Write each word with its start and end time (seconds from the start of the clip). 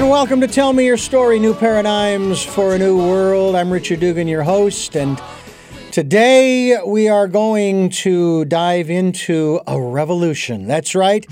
And 0.00 0.08
welcome 0.08 0.40
to 0.40 0.48
Tell 0.48 0.72
Me 0.72 0.86
Your 0.86 0.96
Story 0.96 1.38
New 1.38 1.52
Paradigms 1.52 2.42
for 2.42 2.74
a 2.74 2.78
New 2.78 2.96
World. 2.96 3.54
I'm 3.54 3.70
Richard 3.70 4.00
Dugan, 4.00 4.26
your 4.28 4.42
host, 4.42 4.96
and 4.96 5.20
today 5.92 6.78
we 6.86 7.10
are 7.10 7.28
going 7.28 7.90
to 7.90 8.46
dive 8.46 8.88
into 8.88 9.60
a 9.66 9.78
revolution. 9.78 10.66
That's 10.66 10.94
right. 10.94 11.26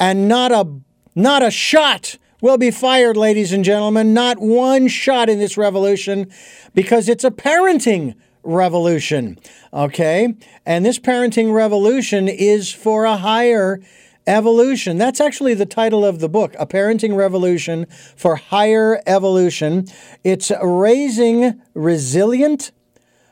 And 0.00 0.28
not 0.28 0.50
a 0.50 0.66
not 1.14 1.42
a 1.42 1.50
shot 1.50 2.16
will 2.40 2.56
be 2.56 2.70
fired, 2.70 3.18
ladies 3.18 3.52
and 3.52 3.62
gentlemen. 3.62 4.14
Not 4.14 4.38
one 4.38 4.88
shot 4.88 5.28
in 5.28 5.38
this 5.38 5.58
revolution 5.58 6.32
because 6.72 7.10
it's 7.10 7.22
a 7.22 7.30
parenting 7.30 8.14
revolution. 8.42 9.38
Okay? 9.74 10.32
And 10.64 10.86
this 10.86 10.98
parenting 10.98 11.52
revolution 11.52 12.28
is 12.28 12.72
for 12.72 13.04
a 13.04 13.18
higher 13.18 13.82
Evolution. 14.26 14.98
That's 14.98 15.20
actually 15.20 15.54
the 15.54 15.66
title 15.66 16.04
of 16.04 16.18
the 16.18 16.28
book, 16.28 16.54
A 16.58 16.66
Parenting 16.66 17.16
Revolution 17.16 17.86
for 18.16 18.36
Higher 18.36 19.00
Evolution. 19.06 19.86
It's 20.24 20.50
raising 20.62 21.62
resilient, 21.74 22.72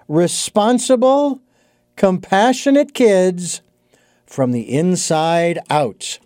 responsible, 0.08 1.40
compassionate 1.96 2.94
kids 2.94 3.62
from 4.26 4.52
the 4.52 4.72
inside 4.72 5.58
out. 5.68 6.18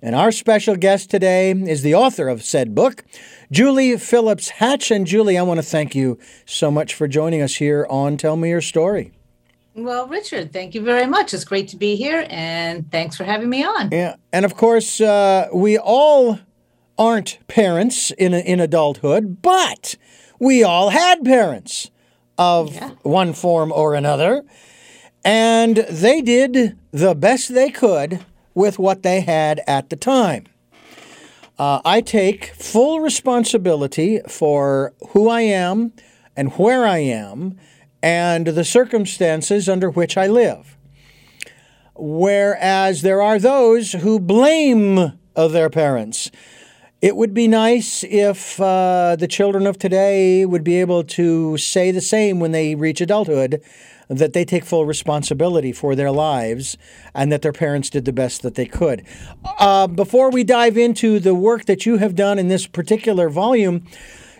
And 0.00 0.14
our 0.14 0.30
special 0.30 0.76
guest 0.76 1.10
today 1.10 1.50
is 1.50 1.82
the 1.82 1.94
author 1.94 2.28
of 2.28 2.44
said 2.44 2.74
book, 2.74 3.04
Julie 3.50 3.96
Phillips 3.96 4.50
Hatch. 4.50 4.90
And 4.90 5.06
Julie, 5.06 5.36
I 5.36 5.42
want 5.42 5.58
to 5.58 5.66
thank 5.66 5.94
you 5.94 6.18
so 6.46 6.70
much 6.70 6.94
for 6.94 7.08
joining 7.08 7.42
us 7.42 7.56
here 7.56 7.86
on 7.90 8.16
Tell 8.16 8.36
Me 8.36 8.50
Your 8.50 8.60
Story. 8.60 9.12
Well, 9.84 10.08
Richard, 10.08 10.52
thank 10.52 10.74
you 10.74 10.82
very 10.82 11.06
much. 11.06 11.32
It's 11.32 11.44
great 11.44 11.68
to 11.68 11.76
be 11.76 11.94
here, 11.94 12.26
and 12.28 12.90
thanks 12.90 13.16
for 13.16 13.24
having 13.24 13.48
me 13.48 13.64
on. 13.64 13.90
Yeah, 13.92 14.16
and 14.32 14.44
of 14.44 14.56
course, 14.56 15.00
uh, 15.00 15.48
we 15.54 15.78
all 15.78 16.40
aren't 16.98 17.38
parents 17.46 18.10
in 18.12 18.34
in 18.34 18.58
adulthood, 18.58 19.40
but 19.40 19.94
we 20.40 20.64
all 20.64 20.90
had 20.90 21.24
parents 21.24 21.90
of 22.36 22.74
yeah. 22.74 22.90
one 23.02 23.32
form 23.32 23.70
or 23.70 23.94
another, 23.94 24.44
and 25.24 25.76
they 25.76 26.22
did 26.22 26.76
the 26.90 27.14
best 27.14 27.54
they 27.54 27.70
could 27.70 28.24
with 28.54 28.78
what 28.78 29.04
they 29.04 29.20
had 29.20 29.60
at 29.68 29.90
the 29.90 29.96
time. 29.96 30.46
Uh, 31.56 31.80
I 31.84 32.00
take 32.00 32.46
full 32.54 33.00
responsibility 33.00 34.20
for 34.28 34.92
who 35.10 35.28
I 35.28 35.42
am 35.42 35.92
and 36.36 36.52
where 36.52 36.86
I 36.86 36.98
am 36.98 37.56
and 38.02 38.46
the 38.46 38.64
circumstances 38.64 39.68
under 39.68 39.90
which 39.90 40.16
I 40.16 40.26
live. 40.26 40.76
Whereas 41.94 43.02
there 43.02 43.20
are 43.20 43.38
those 43.38 43.92
who 43.92 44.20
blame 44.20 45.18
their 45.34 45.70
parents. 45.70 46.30
It 47.00 47.14
would 47.14 47.32
be 47.32 47.46
nice 47.46 48.02
if 48.02 48.60
uh, 48.60 49.14
the 49.16 49.28
children 49.28 49.68
of 49.68 49.78
today 49.78 50.44
would 50.44 50.64
be 50.64 50.80
able 50.80 51.04
to 51.04 51.56
say 51.56 51.92
the 51.92 52.00
same 52.00 52.40
when 52.40 52.50
they 52.50 52.74
reach 52.74 53.00
adulthood 53.00 53.62
that 54.08 54.32
they 54.32 54.44
take 54.44 54.64
full 54.64 54.84
responsibility 54.84 55.70
for 55.70 55.94
their 55.94 56.10
lives 56.10 56.76
and 57.14 57.30
that 57.30 57.42
their 57.42 57.52
parents 57.52 57.90
did 57.90 58.04
the 58.04 58.12
best 58.12 58.42
that 58.42 58.54
they 58.54 58.66
could. 58.66 59.04
Uh, 59.44 59.86
before 59.86 60.30
we 60.30 60.42
dive 60.42 60.76
into 60.76 61.20
the 61.20 61.34
work 61.34 61.66
that 61.66 61.86
you 61.86 61.98
have 61.98 62.14
done 62.14 62.38
in 62.38 62.48
this 62.48 62.66
particular 62.66 63.28
volume, 63.28 63.84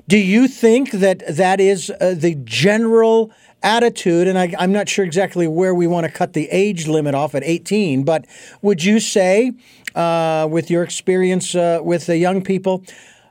do 0.09 0.19
you 0.19 0.49
think 0.49 0.91
that 0.93 1.23
that 1.29 1.61
is 1.61 1.91
uh, 2.01 2.15
the 2.17 2.35
general 2.45 3.31
attitude, 3.63 4.29
and 4.29 4.39
I, 4.39 4.55
am 4.59 4.73
not 4.73 4.89
sure 4.89 5.05
exactly 5.05 5.47
where 5.49 5.75
we 5.75 5.87
want 5.87 6.07
to 6.07 6.13
cut 6.13 6.33
the 6.33 6.49
age 6.51 6.87
limit 6.87 7.15
off 7.15 7.35
at 7.35 7.43
18, 7.45 8.05
but 8.05 8.25
would 8.63 8.85
you 8.85 9.01
say, 9.01 9.53
uh, 9.95 10.47
with 10.51 10.71
your 10.71 10.83
experience 10.83 11.55
uh, 11.55 11.81
with 11.83 12.07
the 12.07 12.17
young 12.17 12.43
people, 12.43 12.85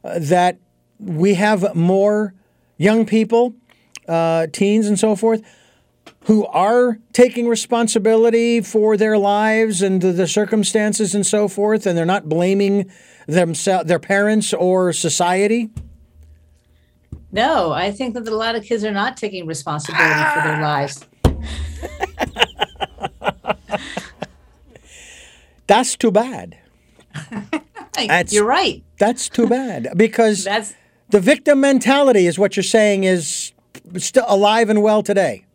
uh, 0.03 0.19
that 0.19 0.57
we 0.99 1.35
have 1.35 1.75
more 1.75 2.33
young 2.77 3.05
people, 3.05 3.55
uh, 4.07 4.47
teens 4.47 4.87
and 4.87 4.99
so 4.99 5.15
forth, 5.15 5.41
who 6.25 6.45
are 6.47 6.99
taking 7.13 7.47
responsibility 7.47 8.59
for 8.61 8.97
their 8.97 9.17
lives 9.17 9.81
and 9.81 10.01
the 10.01 10.27
circumstances 10.27 11.15
and 11.15 11.25
so 11.25 11.47
forth, 11.47 11.85
and 11.85 11.97
they're 11.97 12.05
not 12.05 12.27
blaming 12.27 12.91
themselves, 13.27 13.87
their 13.87 13.99
parents 13.99 14.53
or 14.53 14.91
society? 14.91 15.69
No, 17.37 17.71
I 17.71 17.91
think 17.91 18.15
that 18.15 18.27
a 18.27 18.35
lot 18.35 18.55
of 18.55 18.63
kids 18.63 18.83
are 18.83 18.91
not 18.91 19.15
taking 19.15 19.45
responsibility 19.45 20.03
ah. 20.11 20.31
for 20.33 20.41
their 20.47 20.59
lives. 20.59 21.05
That's 25.67 25.95
too 25.95 26.09
bad. 26.09 26.57
That's, 27.93 28.33
you're 28.33 28.43
right. 28.43 28.83
That's 28.97 29.29
too 29.29 29.47
bad 29.47 29.89
because 29.95 30.43
that's 30.43 30.75
the 31.09 31.19
victim 31.19 31.59
mentality 31.59 32.27
is 32.27 32.37
what 32.37 32.55
you're 32.55 32.63
saying 32.63 33.05
is 33.05 33.53
still 33.97 34.25
alive 34.27 34.69
and 34.69 34.83
well 34.83 35.01
today. 35.01 35.45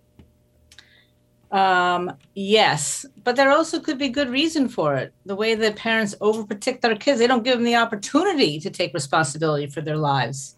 Um, 1.52 2.16
yes, 2.34 3.06
but 3.22 3.36
there 3.36 3.50
also 3.50 3.78
could 3.78 3.96
be 3.96 4.08
good 4.08 4.28
reason 4.28 4.68
for 4.68 4.96
it. 4.96 5.14
The 5.24 5.36
way 5.36 5.54
that 5.54 5.76
parents 5.76 6.16
overprotect 6.20 6.80
their 6.80 6.96
kids, 6.96 7.20
they 7.20 7.28
don't 7.28 7.44
give 7.44 7.54
them 7.54 7.64
the 7.64 7.76
opportunity 7.76 8.58
to 8.58 8.70
take 8.70 8.92
responsibility 8.92 9.68
for 9.68 9.80
their 9.82 9.96
lives. 9.96 10.56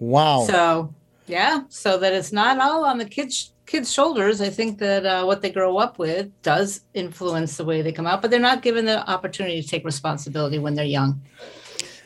Wow. 0.00 0.44
So 0.44 0.94
yeah, 1.26 1.62
so 1.68 1.96
that 1.98 2.12
it's 2.12 2.32
not 2.32 2.58
all 2.58 2.84
on 2.84 2.98
the 2.98 3.04
kids 3.04 3.52
kids' 3.66 3.92
shoulders. 3.92 4.40
I 4.40 4.50
think 4.50 4.78
that 4.78 5.06
uh, 5.06 5.24
what 5.24 5.42
they 5.42 5.50
grow 5.50 5.76
up 5.76 5.98
with 5.98 6.28
does 6.42 6.80
influence 6.92 7.56
the 7.56 7.64
way 7.64 7.82
they 7.82 7.92
come 7.92 8.06
out, 8.06 8.20
but 8.20 8.30
they're 8.30 8.40
not 8.40 8.62
given 8.62 8.84
the 8.84 9.08
opportunity 9.08 9.62
to 9.62 9.68
take 9.68 9.84
responsibility 9.84 10.58
when 10.58 10.74
they're 10.74 10.84
young. 10.84 11.22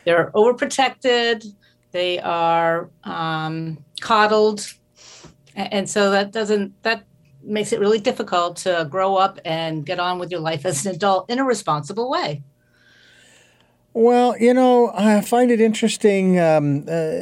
They're 0.03 0.29
overprotected. 0.31 1.43
They 1.91 2.19
are 2.19 2.89
um, 3.03 3.83
coddled, 4.01 4.71
and 5.55 5.89
so 5.89 6.11
that 6.11 6.31
doesn't 6.31 6.83
that 6.83 7.03
makes 7.41 7.71
it 7.71 7.79
really 7.79 7.99
difficult 7.99 8.57
to 8.57 8.87
grow 8.89 9.15
up 9.15 9.39
and 9.45 9.85
get 9.85 9.99
on 9.99 10.19
with 10.19 10.31
your 10.31 10.39
life 10.39 10.65
as 10.65 10.85
an 10.85 10.95
adult 10.95 11.29
in 11.29 11.39
a 11.39 11.43
responsible 11.43 12.09
way. 12.09 12.43
Well, 13.97 14.37
you 14.37 14.53
know, 14.53 14.91
I 14.93 15.21
find 15.21 15.49
it 15.49 15.61
interesting. 15.61 16.37
Um, 16.37 16.83
uh, 16.85 17.21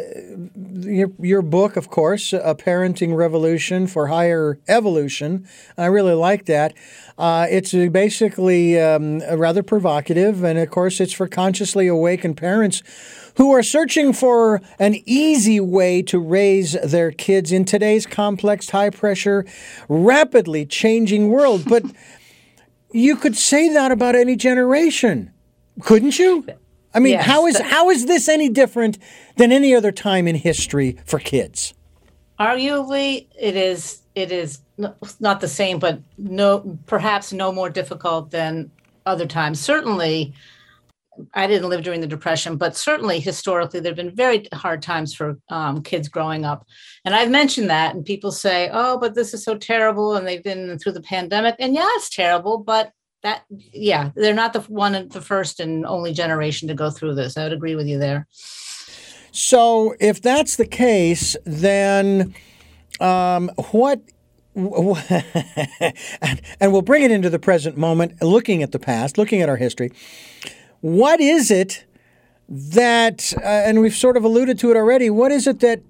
your, 0.79 1.11
your 1.19 1.43
book, 1.43 1.77
of 1.77 1.91
course, 1.91 2.33
A 2.33 2.55
Parenting 2.55 3.15
Revolution 3.15 3.85
for 3.85 4.07
Higher 4.07 4.57
Evolution. 4.67 5.47
I 5.77 5.85
really 5.85 6.15
like 6.15 6.45
that. 6.45 6.73
Uh, 7.15 7.45
it's 7.47 7.73
basically 7.73 8.81
um, 8.81 9.19
rather 9.19 9.61
provocative, 9.61 10.43
and 10.43 10.57
of 10.57 10.71
course, 10.71 10.99
it's 10.99 11.13
for 11.13 11.27
consciously 11.27 11.85
awakened 11.85 12.37
parents 12.37 12.81
who 13.37 13.51
are 13.51 13.61
searching 13.61 14.11
for 14.11 14.59
an 14.79 14.95
easy 15.05 15.59
way 15.59 16.01
to 16.01 16.17
raise 16.17 16.71
their 16.81 17.11
kids 17.11 17.51
in 17.51 17.65
today's 17.65 18.07
complex, 18.07 18.71
high 18.71 18.89
pressure, 18.89 19.45
rapidly 19.87 20.65
changing 20.65 21.29
world. 21.29 21.69
But 21.69 21.83
you 22.91 23.15
could 23.15 23.37
say 23.37 23.71
that 23.71 23.91
about 23.91 24.15
any 24.15 24.35
generation, 24.35 25.31
couldn't 25.79 26.17
you? 26.17 26.47
I 26.93 26.99
mean, 26.99 27.13
yes, 27.13 27.25
how 27.25 27.47
is 27.47 27.59
how 27.59 27.89
is 27.89 28.05
this 28.05 28.29
any 28.29 28.49
different 28.49 28.97
than 29.37 29.51
any 29.51 29.73
other 29.73 29.91
time 29.91 30.27
in 30.27 30.35
history 30.35 30.97
for 31.05 31.19
kids? 31.19 31.73
Arguably, 32.39 33.27
it 33.39 33.55
is. 33.55 34.01
It 34.15 34.31
is 34.31 34.59
not 35.19 35.41
the 35.41 35.47
same, 35.47 35.79
but 35.79 35.99
no, 36.17 36.77
perhaps 36.85 37.33
no 37.33 37.51
more 37.51 37.69
difficult 37.69 38.29
than 38.29 38.69
other 39.07 39.25
times. 39.25 39.59
Certainly, 39.59 40.33
I 41.33 41.47
didn't 41.47 41.69
live 41.69 41.83
during 41.83 42.01
the 42.01 42.07
Depression, 42.07 42.57
but 42.57 42.75
certainly 42.75 43.19
historically, 43.19 43.79
there 43.79 43.91
have 43.91 43.97
been 43.97 44.15
very 44.15 44.47
hard 44.53 44.83
times 44.83 45.15
for 45.15 45.37
um, 45.49 45.81
kids 45.81 46.07
growing 46.07 46.45
up. 46.45 46.65
And 47.05 47.15
I've 47.15 47.31
mentioned 47.31 47.69
that, 47.71 47.95
and 47.95 48.05
people 48.05 48.31
say, 48.31 48.69
oh, 48.71 48.99
but 48.99 49.15
this 49.15 49.33
is 49.33 49.43
so 49.43 49.57
terrible. 49.57 50.15
And 50.15 50.27
they've 50.27 50.43
been 50.43 50.77
through 50.77 50.93
the 50.93 51.01
pandemic. 51.01 51.55
And 51.59 51.73
yeah, 51.73 51.87
it's 51.95 52.09
terrible, 52.09 52.59
but 52.59 52.91
that 53.23 53.43
yeah 53.49 54.11
they're 54.15 54.33
not 54.33 54.53
the 54.53 54.61
one 54.61 55.09
the 55.09 55.21
first 55.21 55.59
and 55.59 55.85
only 55.85 56.13
generation 56.13 56.67
to 56.67 56.73
go 56.73 56.91
through 56.91 57.15
this. 57.15 57.37
I 57.37 57.43
would 57.43 57.53
agree 57.53 57.75
with 57.75 57.87
you 57.87 57.97
there. 57.97 58.27
So 59.31 59.95
if 59.99 60.21
that's 60.21 60.57
the 60.57 60.67
case 60.67 61.35
then 61.45 62.35
um, 62.99 63.49
what 63.71 64.01
and 64.55 65.01
we'll 66.71 66.83
bring 66.83 67.01
it 67.01 67.09
into 67.09 67.27
the 67.27 67.39
present 67.39 67.75
moment 67.75 68.21
looking 68.21 68.61
at 68.61 68.71
the 68.71 68.77
past 68.77 69.17
looking 69.17 69.41
at 69.41 69.49
our 69.49 69.57
history. 69.57 69.91
What 70.81 71.19
is 71.19 71.49
it 71.49 71.85
that 72.49 73.33
uh, 73.37 73.45
and 73.45 73.79
we've 73.79 73.95
sort 73.95 74.17
of 74.17 74.23
alluded 74.23 74.59
to 74.59 74.69
it 74.69 74.77
already 74.77 75.09
what 75.09 75.31
is 75.31 75.47
it 75.47 75.61
that 75.61 75.81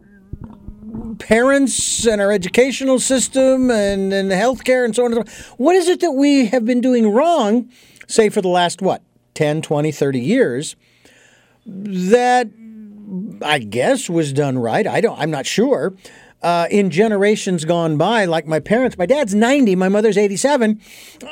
parents 1.19 2.05
and 2.05 2.21
our 2.21 2.31
educational 2.31 2.99
system 2.99 3.71
and, 3.71 4.13
and 4.13 4.31
healthcare 4.31 4.85
and 4.85 4.95
so 4.95 5.05
on 5.05 5.13
and 5.13 5.27
so 5.27 5.51
on. 5.51 5.55
What 5.57 5.75
is 5.75 5.87
it 5.87 5.99
that 6.01 6.11
we 6.11 6.47
have 6.47 6.65
been 6.65 6.81
doing 6.81 7.11
wrong, 7.11 7.69
say 8.07 8.29
for 8.29 8.41
the 8.41 8.47
last, 8.47 8.81
what, 8.81 9.01
10, 9.35 9.61
20, 9.61 9.91
30 9.91 10.19
years, 10.19 10.75
that 11.65 12.49
I 13.41 13.59
guess 13.59 14.09
was 14.09 14.33
done 14.33 14.57
right? 14.59 14.85
I 14.85 15.01
don't, 15.01 15.19
I'm 15.19 15.31
not 15.31 15.45
sure. 15.45 15.93
Uh, 16.41 16.67
in 16.69 16.89
generations 16.89 17.63
gone 17.63 17.95
by, 17.97 18.25
like 18.25 18.45
my 18.45 18.59
parents, 18.59 18.97
my 18.97 19.05
dad's 19.05 19.33
90, 19.33 19.77
my 19.77 19.87
mother's 19.87 20.17
87. 20.17 20.81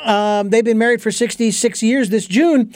Um, 0.04 0.48
they've 0.48 0.64
been 0.64 0.78
married 0.78 1.02
for 1.02 1.10
66 1.10 1.82
years 1.82 2.08
this 2.08 2.26
June. 2.26 2.72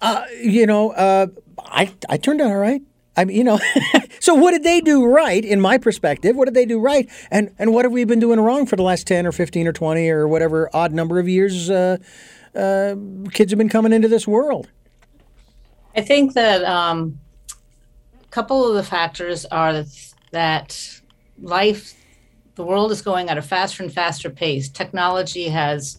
Uh, 0.00 0.24
you 0.40 0.64
know, 0.64 0.92
uh, 0.92 1.26
I, 1.58 1.92
I 2.08 2.16
turned 2.18 2.40
out 2.40 2.52
all 2.52 2.56
right. 2.56 2.82
I 3.16 3.24
mean, 3.24 3.36
you 3.36 3.44
know, 3.44 3.58
so 4.20 4.34
what 4.34 4.52
did 4.52 4.62
they 4.62 4.80
do 4.80 5.04
right 5.04 5.44
in 5.44 5.60
my 5.60 5.78
perspective? 5.78 6.36
What 6.36 6.46
did 6.46 6.54
they 6.54 6.66
do 6.66 6.78
right? 6.80 7.08
And 7.30 7.54
and 7.58 7.72
what 7.72 7.84
have 7.84 7.92
we 7.92 8.04
been 8.04 8.20
doing 8.20 8.40
wrong 8.40 8.66
for 8.66 8.76
the 8.76 8.82
last 8.82 9.06
10 9.06 9.26
or 9.26 9.32
15 9.32 9.66
or 9.66 9.72
20 9.72 10.08
or 10.08 10.28
whatever 10.28 10.70
odd 10.72 10.92
number 10.92 11.18
of 11.18 11.28
years 11.28 11.68
uh, 11.70 11.96
uh, 12.54 12.94
kids 13.32 13.52
have 13.52 13.58
been 13.58 13.68
coming 13.68 13.92
into 13.92 14.08
this 14.08 14.26
world? 14.26 14.68
I 15.96 16.02
think 16.02 16.34
that 16.34 16.62
um, 16.64 17.18
a 18.22 18.28
couple 18.28 18.68
of 18.68 18.74
the 18.74 18.84
factors 18.84 19.44
are 19.46 19.72
that, 19.72 20.14
that 20.30 21.00
life, 21.40 21.94
the 22.54 22.64
world 22.64 22.92
is 22.92 23.02
going 23.02 23.28
at 23.28 23.38
a 23.38 23.42
faster 23.42 23.82
and 23.82 23.92
faster 23.92 24.30
pace. 24.30 24.68
Technology 24.68 25.48
has 25.48 25.98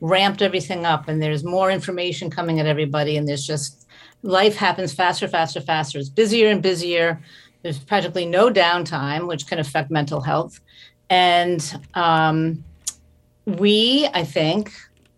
ramped 0.00 0.42
everything 0.42 0.84
up, 0.84 1.08
and 1.08 1.22
there's 1.22 1.42
more 1.44 1.70
information 1.70 2.30
coming 2.30 2.60
at 2.60 2.66
everybody, 2.66 3.16
and 3.16 3.26
there's 3.26 3.46
just 3.46 3.79
life 4.22 4.56
happens 4.56 4.92
faster, 4.92 5.28
faster, 5.28 5.60
faster. 5.60 5.98
It's 5.98 6.08
busier 6.08 6.48
and 6.48 6.62
busier. 6.62 7.20
There's 7.62 7.78
practically 7.78 8.26
no 8.26 8.50
downtime, 8.50 9.26
which 9.26 9.46
can 9.46 9.58
affect 9.58 9.90
mental 9.90 10.20
health. 10.20 10.60
And 11.08 11.80
um, 11.94 12.64
we, 13.46 14.08
I 14.14 14.24
think, 14.24 14.72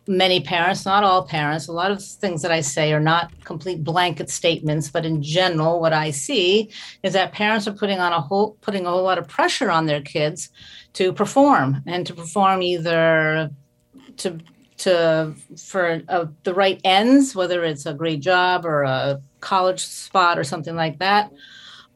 many 0.06 0.40
parents, 0.40 0.84
not 0.84 1.04
all 1.04 1.24
parents, 1.24 1.68
a 1.68 1.72
lot 1.72 1.90
of 1.90 2.02
things 2.02 2.42
that 2.42 2.50
I 2.50 2.60
say 2.60 2.92
are 2.92 3.00
not 3.00 3.30
complete 3.44 3.84
blanket 3.84 4.30
statements, 4.30 4.90
but 4.90 5.06
in 5.06 5.22
general, 5.22 5.80
what 5.80 5.92
I 5.92 6.10
see 6.10 6.70
is 7.02 7.12
that 7.12 7.32
parents 7.32 7.68
are 7.68 7.72
putting 7.72 8.00
on 8.00 8.12
a 8.12 8.20
whole 8.20 8.56
putting 8.60 8.86
a 8.86 8.90
whole 8.90 9.04
lot 9.04 9.18
of 9.18 9.28
pressure 9.28 9.70
on 9.70 9.86
their 9.86 10.00
kids 10.00 10.50
to 10.94 11.12
perform 11.12 11.82
and 11.86 12.06
to 12.06 12.14
perform 12.14 12.62
either 12.62 13.50
to 14.18 14.38
to 14.82 15.34
for 15.56 16.02
uh, 16.08 16.26
the 16.44 16.54
right 16.54 16.80
ends, 16.84 17.34
whether 17.34 17.64
it's 17.64 17.86
a 17.86 17.94
great 17.94 18.20
job 18.20 18.64
or 18.64 18.82
a 18.82 19.20
college 19.40 19.80
spot 19.80 20.38
or 20.38 20.44
something 20.44 20.76
like 20.76 20.98
that, 20.98 21.32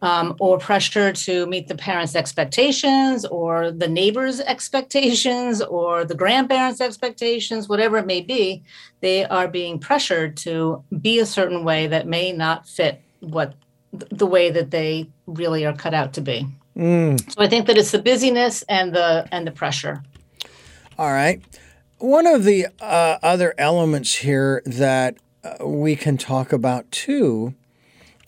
um, 0.03 0.37
or 0.41 0.59
pressure 0.59 1.13
to 1.13 1.47
meet 1.47 1.69
the 1.69 1.75
parents' 1.75 2.15
expectations 2.15 3.25
or 3.25 3.71
the 3.71 3.89
neighbors' 3.89 4.41
expectations 4.41 5.63
or 5.63 6.05
the 6.05 6.15
grandparents' 6.15 6.81
expectations, 6.81 7.69
whatever 7.69 7.99
it 7.99 8.07
may 8.07 8.21
be, 8.21 8.63
they 9.01 9.25
are 9.25 9.49
being 9.49 9.79
pressured 9.79 10.37
to 10.37 10.83
be 11.01 11.19
a 11.19 11.27
certain 11.27 11.65
way 11.65 11.87
that 11.87 12.07
may 12.07 12.33
not 12.33 12.69
fit 12.69 13.01
what 13.21 13.55
the 13.93 14.27
way 14.27 14.51
that 14.51 14.71
they 14.71 15.09
really 15.27 15.65
are 15.65 15.73
cut 15.73 15.95
out 15.95 16.13
to 16.13 16.21
be. 16.21 16.47
Mm. 16.77 17.19
So 17.33 17.41
I 17.43 17.49
think 17.49 17.67
that 17.67 17.79
it's 17.79 17.93
the 17.93 18.03
busyness 18.03 18.63
and 18.69 18.95
the 18.95 19.27
and 19.33 19.47
the 19.47 19.51
pressure. 19.51 20.03
All 20.99 21.13
right. 21.13 21.43
One 21.99 22.27
of 22.27 22.45
the 22.45 22.67
uh, 22.79 23.19
other 23.23 23.55
elements 23.57 24.17
here 24.17 24.63
that 24.67 25.17
uh, 25.43 25.67
we 25.67 25.97
can 25.97 26.19
talk 26.19 26.53
about 26.53 26.91
too, 26.91 27.55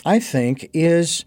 I 0.07 0.21
think, 0.21 0.71
is 0.73 1.27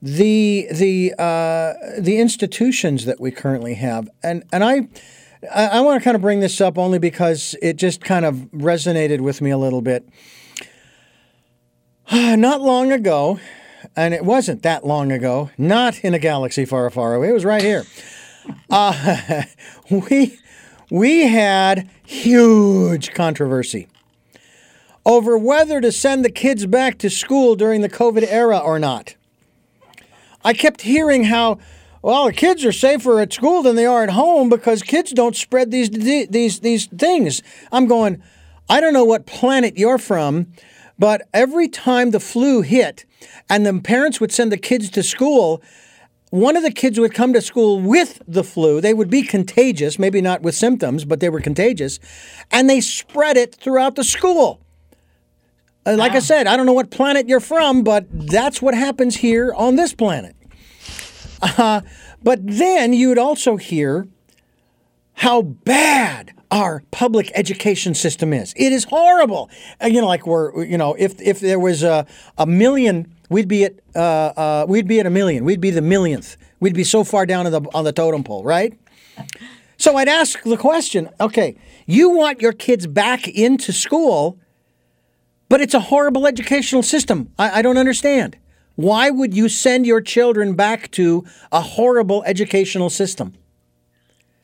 the 0.00 0.68
the 0.70 1.12
uh, 1.18 1.74
the 1.98 2.18
institutions 2.18 3.04
that 3.06 3.20
we 3.20 3.32
currently 3.32 3.74
have, 3.74 4.08
and 4.22 4.44
and 4.52 4.64
I. 4.64 4.88
I, 5.52 5.80
want 5.80 6.00
to 6.00 6.04
kind 6.04 6.14
of 6.14 6.22
bring 6.22 6.38
this 6.38 6.60
up 6.60 6.78
only 6.78 7.00
because 7.00 7.56
it 7.60 7.74
just 7.74 8.00
kind 8.04 8.24
of 8.24 8.36
resonated 8.52 9.20
with 9.20 9.40
me 9.40 9.50
a 9.50 9.58
little 9.58 9.82
bit. 9.82 10.08
Not 12.12 12.60
long 12.60 12.92
ago, 12.92 13.40
and 13.96 14.14
it 14.14 14.24
wasn't 14.24 14.62
that 14.62 14.86
long 14.86 15.10
ago, 15.10 15.50
not 15.58 15.98
in 16.04 16.14
a 16.14 16.20
galaxy 16.20 16.64
far, 16.64 16.88
far 16.90 17.14
away, 17.14 17.30
it 17.30 17.32
was 17.32 17.44
right 17.44 17.62
here. 17.62 17.84
Uh, 18.70 19.42
we, 19.90 20.36
we 20.92 21.26
had 21.26 21.88
huge 22.04 23.14
controversy 23.14 23.88
over 25.06 25.38
whether 25.38 25.80
to 25.80 25.90
send 25.90 26.22
the 26.22 26.30
kids 26.30 26.66
back 26.66 26.98
to 26.98 27.08
school 27.08 27.56
during 27.56 27.80
the 27.80 27.88
COVID 27.88 28.26
era 28.28 28.58
or 28.58 28.78
not. 28.78 29.16
I 30.44 30.52
kept 30.52 30.82
hearing 30.82 31.24
how, 31.24 31.58
well, 32.02 32.26
the 32.26 32.32
kids 32.34 32.62
are 32.66 32.72
safer 32.72 33.20
at 33.20 33.32
school 33.32 33.62
than 33.62 33.74
they 33.74 33.86
are 33.86 34.02
at 34.02 34.10
home 34.10 34.50
because 34.50 34.82
kids 34.82 35.12
don't 35.12 35.34
spread 35.34 35.70
these 35.70 35.88
these 35.88 36.60
these 36.60 36.86
things. 36.88 37.42
I'm 37.72 37.86
going, 37.86 38.22
I 38.68 38.82
don't 38.82 38.92
know 38.92 39.06
what 39.06 39.24
planet 39.24 39.78
you're 39.78 39.96
from, 39.96 40.48
but 40.98 41.22
every 41.32 41.68
time 41.68 42.10
the 42.10 42.20
flu 42.20 42.60
hit 42.60 43.06
and 43.48 43.64
the 43.64 43.80
parents 43.80 44.20
would 44.20 44.30
send 44.30 44.52
the 44.52 44.58
kids 44.58 44.90
to 44.90 45.02
school, 45.02 45.62
one 46.32 46.56
of 46.56 46.62
the 46.62 46.70
kids 46.70 46.98
would 46.98 47.12
come 47.12 47.34
to 47.34 47.42
school 47.42 47.78
with 47.78 48.22
the 48.26 48.42
flu. 48.42 48.80
They 48.80 48.94
would 48.94 49.10
be 49.10 49.22
contagious, 49.22 49.98
maybe 49.98 50.22
not 50.22 50.40
with 50.40 50.54
symptoms, 50.54 51.04
but 51.04 51.20
they 51.20 51.28
were 51.28 51.42
contagious, 51.42 52.00
and 52.50 52.70
they 52.70 52.80
spread 52.80 53.36
it 53.36 53.54
throughout 53.54 53.96
the 53.96 54.02
school. 54.02 54.58
Uh, 55.84 55.94
like 55.98 56.12
I 56.12 56.20
said, 56.20 56.46
I 56.46 56.56
don't 56.56 56.64
know 56.64 56.72
what 56.72 56.90
planet 56.90 57.28
you're 57.28 57.38
from, 57.38 57.82
but 57.82 58.06
that's 58.10 58.62
what 58.62 58.72
happens 58.72 59.16
here 59.16 59.52
on 59.52 59.76
this 59.76 59.94
planet. 59.94 60.34
Uh, 61.42 61.82
but 62.22 62.38
then 62.42 62.94
you 62.94 63.10
would 63.10 63.18
also 63.18 63.56
hear 63.56 64.08
how 65.12 65.42
bad 65.42 66.32
our 66.50 66.82
public 66.92 67.30
education 67.34 67.94
system 67.94 68.32
is. 68.32 68.54
It 68.56 68.72
is 68.72 68.84
horrible. 68.84 69.50
Uh, 69.82 69.88
you 69.88 70.00
know, 70.00 70.06
like 70.06 70.26
we're, 70.26 70.64
you 70.64 70.78
know, 70.78 70.94
if 70.94 71.20
if 71.20 71.40
there 71.40 71.58
was 71.58 71.82
a, 71.82 72.06
a 72.38 72.46
million, 72.46 73.14
we'd 73.32 73.48
be 73.48 73.64
at 73.64 73.74
uh, 73.96 73.98
uh, 73.98 74.66
we'd 74.68 74.86
be 74.86 75.00
at 75.00 75.06
a 75.06 75.10
million. 75.10 75.44
We'd 75.44 75.60
be 75.60 75.70
the 75.70 75.82
millionth. 75.82 76.36
We'd 76.60 76.74
be 76.74 76.84
so 76.84 77.02
far 77.02 77.26
down 77.26 77.46
on 77.46 77.52
the 77.52 77.68
on 77.74 77.84
the 77.84 77.92
totem 77.92 78.22
pole, 78.22 78.44
right? 78.44 78.78
So 79.78 79.96
I'd 79.96 80.08
ask 80.08 80.42
the 80.42 80.56
question: 80.56 81.08
Okay, 81.18 81.56
you 81.86 82.10
want 82.10 82.40
your 82.40 82.52
kids 82.52 82.86
back 82.86 83.26
into 83.26 83.72
school? 83.72 84.38
But 85.48 85.60
it's 85.60 85.74
a 85.74 85.80
horrible 85.80 86.26
educational 86.26 86.82
system. 86.82 87.30
I, 87.38 87.58
I 87.58 87.62
don't 87.62 87.76
understand. 87.76 88.38
Why 88.74 89.10
would 89.10 89.34
you 89.34 89.50
send 89.50 89.84
your 89.84 90.00
children 90.00 90.54
back 90.54 90.90
to 90.92 91.26
a 91.50 91.60
horrible 91.60 92.22
educational 92.24 92.88
system? 92.88 93.34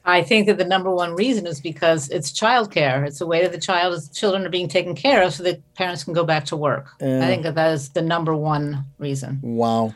I 0.08 0.22
think 0.22 0.46
that 0.46 0.56
the 0.56 0.64
number 0.64 0.90
one 0.90 1.14
reason 1.14 1.46
is 1.46 1.60
because 1.60 2.08
it's 2.08 2.32
childcare. 2.32 3.06
It's 3.06 3.20
a 3.20 3.26
way 3.26 3.42
that 3.42 3.52
the 3.52 3.60
child, 3.60 4.02
children 4.14 4.46
are 4.46 4.48
being 4.48 4.66
taken 4.66 4.94
care 4.94 5.22
of, 5.22 5.34
so 5.34 5.42
that 5.42 5.60
parents 5.74 6.02
can 6.02 6.14
go 6.14 6.24
back 6.24 6.46
to 6.46 6.56
work. 6.56 6.88
I 6.98 7.26
think 7.26 7.42
that 7.42 7.54
that 7.56 7.74
is 7.74 7.90
the 7.90 8.00
number 8.00 8.34
one 8.34 8.86
reason. 8.98 9.38
Wow. 9.42 9.94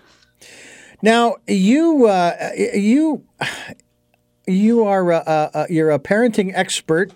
Now 1.00 1.36
you 1.48 2.06
uh, 2.06 2.50
you 2.74 3.24
you 4.46 4.84
are 4.84 5.12
a, 5.12 5.50
a, 5.54 5.66
you're 5.70 5.90
a 5.90 5.98
parenting 5.98 6.52
expert. 6.54 7.10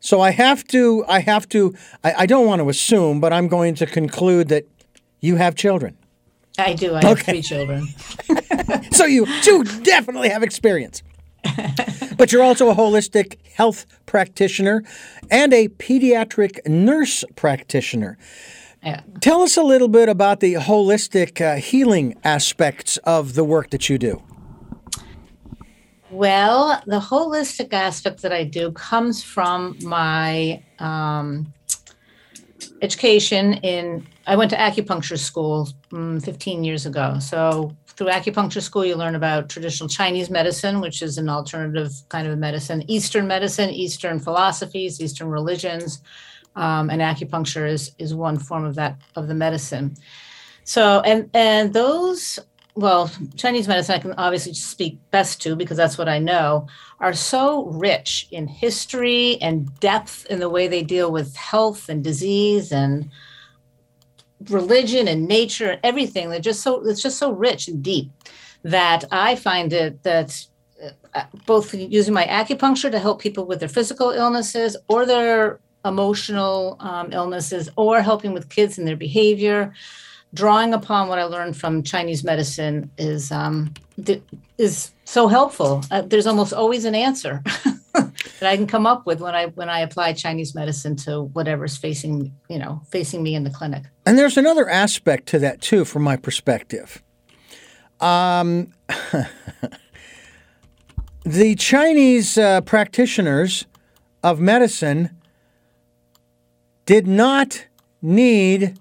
So 0.00 0.22
I 0.22 0.30
have 0.30 0.64
to, 0.68 1.04
I 1.06 1.20
have 1.20 1.46
to, 1.50 1.74
I, 2.02 2.14
I, 2.20 2.26
don't 2.26 2.46
want 2.46 2.62
to 2.62 2.70
assume, 2.70 3.20
but 3.20 3.34
I'm 3.34 3.48
going 3.48 3.74
to 3.74 3.86
conclude 3.86 4.48
that 4.48 4.64
you 5.20 5.36
have 5.36 5.54
children. 5.56 5.94
I 6.58 6.72
do. 6.72 6.94
I 6.94 7.04
have 7.04 7.20
three 7.20 7.42
children. 7.42 7.86
so 8.92 9.04
you 9.04 9.26
do 9.42 9.62
definitely 9.82 10.30
have 10.30 10.42
experience. 10.42 11.02
But 12.16 12.32
you're 12.32 12.42
also 12.42 12.70
a 12.70 12.74
holistic 12.74 13.44
health 13.46 13.86
practitioner 14.06 14.82
and 15.30 15.52
a 15.52 15.68
pediatric 15.68 16.66
nurse 16.68 17.24
practitioner. 17.36 18.18
Yeah. 18.82 19.02
Tell 19.20 19.42
us 19.42 19.56
a 19.56 19.62
little 19.62 19.88
bit 19.88 20.08
about 20.08 20.40
the 20.40 20.54
holistic 20.54 21.40
uh, 21.40 21.56
healing 21.56 22.14
aspects 22.24 22.96
of 22.98 23.34
the 23.34 23.44
work 23.44 23.70
that 23.70 23.88
you 23.88 23.98
do. 23.98 24.22
Well, 26.10 26.82
the 26.86 26.98
holistic 26.98 27.72
aspect 27.72 28.22
that 28.22 28.32
I 28.32 28.44
do 28.44 28.72
comes 28.72 29.22
from 29.22 29.76
my 29.82 30.62
um, 30.78 31.52
education 32.82 33.54
in. 33.54 34.06
I 34.26 34.36
went 34.36 34.50
to 34.50 34.56
acupuncture 34.56 35.18
school 35.18 35.68
um, 35.92 36.20
15 36.20 36.64
years 36.64 36.86
ago. 36.86 37.18
So 37.20 37.76
through 38.00 38.08
acupuncture 38.08 38.62
school, 38.62 38.82
you 38.82 38.96
learn 38.96 39.14
about 39.14 39.50
traditional 39.50 39.86
Chinese 39.86 40.30
medicine, 40.30 40.80
which 40.80 41.02
is 41.02 41.18
an 41.18 41.28
alternative 41.28 41.92
kind 42.08 42.26
of 42.26 42.38
medicine, 42.38 42.82
Eastern 42.88 43.26
medicine, 43.26 43.68
Eastern 43.68 44.18
philosophies, 44.18 45.02
Eastern 45.02 45.28
religions, 45.28 46.00
um, 46.56 46.88
and 46.88 47.02
acupuncture 47.02 47.68
is 47.68 47.94
is 47.98 48.14
one 48.14 48.38
form 48.38 48.64
of 48.64 48.74
that 48.76 48.96
of 49.16 49.28
the 49.28 49.34
medicine. 49.34 49.94
So 50.64 51.00
and 51.00 51.28
and 51.34 51.74
those 51.74 52.38
well, 52.74 53.10
Chinese 53.36 53.68
medicine, 53.68 53.96
I 53.96 53.98
can 53.98 54.14
obviously 54.14 54.54
speak 54.54 54.98
best 55.10 55.42
to 55.42 55.54
because 55.54 55.76
that's 55.76 55.98
what 55.98 56.08
I 56.08 56.18
know, 56.18 56.68
are 57.00 57.12
so 57.12 57.66
rich 57.66 58.28
in 58.30 58.46
history 58.46 59.36
and 59.42 59.78
depth 59.80 60.24
in 60.30 60.38
the 60.38 60.48
way 60.48 60.68
they 60.68 60.82
deal 60.82 61.12
with 61.12 61.36
health 61.36 61.90
and 61.90 62.02
disease 62.02 62.72
and 62.72 63.10
religion 64.48 65.08
and 65.08 65.26
nature 65.26 65.70
and 65.70 65.80
everything. 65.82 66.30
They're 66.30 66.40
just 66.40 66.62
so 66.62 66.86
it's 66.86 67.02
just 67.02 67.18
so 67.18 67.30
rich 67.30 67.68
and 67.68 67.82
deep 67.82 68.10
that 68.62 69.04
I 69.10 69.36
find 69.36 69.72
it 69.72 70.02
that 70.02 70.46
uh, 71.14 71.24
both 71.46 71.74
using 71.74 72.14
my 72.14 72.24
acupuncture 72.24 72.90
to 72.90 72.98
help 72.98 73.20
people 73.20 73.44
with 73.44 73.60
their 73.60 73.68
physical 73.68 74.10
illnesses 74.10 74.76
or 74.88 75.04
their 75.04 75.60
emotional 75.84 76.76
um, 76.80 77.12
illnesses 77.12 77.68
or 77.76 78.02
helping 78.02 78.32
with 78.32 78.48
kids 78.48 78.78
and 78.78 78.86
their 78.86 78.96
behavior 78.96 79.72
drawing 80.34 80.74
upon 80.74 81.08
what 81.08 81.18
I 81.18 81.24
learned 81.24 81.56
from 81.56 81.82
Chinese 81.82 82.22
medicine 82.22 82.90
is 82.98 83.32
um, 83.32 83.74
is 84.58 84.92
so 85.04 85.26
helpful. 85.26 85.82
Uh, 85.90 86.02
there's 86.02 86.26
almost 86.26 86.52
always 86.52 86.84
an 86.84 86.94
answer 86.94 87.42
that 87.92 88.42
I 88.42 88.56
can 88.56 88.66
come 88.66 88.86
up 88.86 89.06
with 89.06 89.20
when 89.20 89.34
I 89.34 89.46
when 89.46 89.68
I 89.68 89.80
apply 89.80 90.12
Chinese 90.12 90.54
medicine 90.54 90.96
to 90.96 91.24
whatever's 91.24 91.76
facing 91.76 92.34
you 92.48 92.58
know 92.58 92.80
facing 92.90 93.22
me 93.22 93.34
in 93.34 93.44
the 93.44 93.50
clinic. 93.50 93.84
And 94.06 94.18
there's 94.18 94.36
another 94.36 94.68
aspect 94.68 95.26
to 95.28 95.38
that 95.40 95.60
too, 95.60 95.84
from 95.84 96.02
my 96.02 96.16
perspective. 96.16 97.02
Um, 98.00 98.72
the 101.24 101.54
Chinese 101.54 102.38
uh, 102.38 102.62
practitioners 102.62 103.66
of 104.22 104.40
medicine 104.40 105.10
did 106.86 107.06
not 107.06 107.66
need 108.02 108.78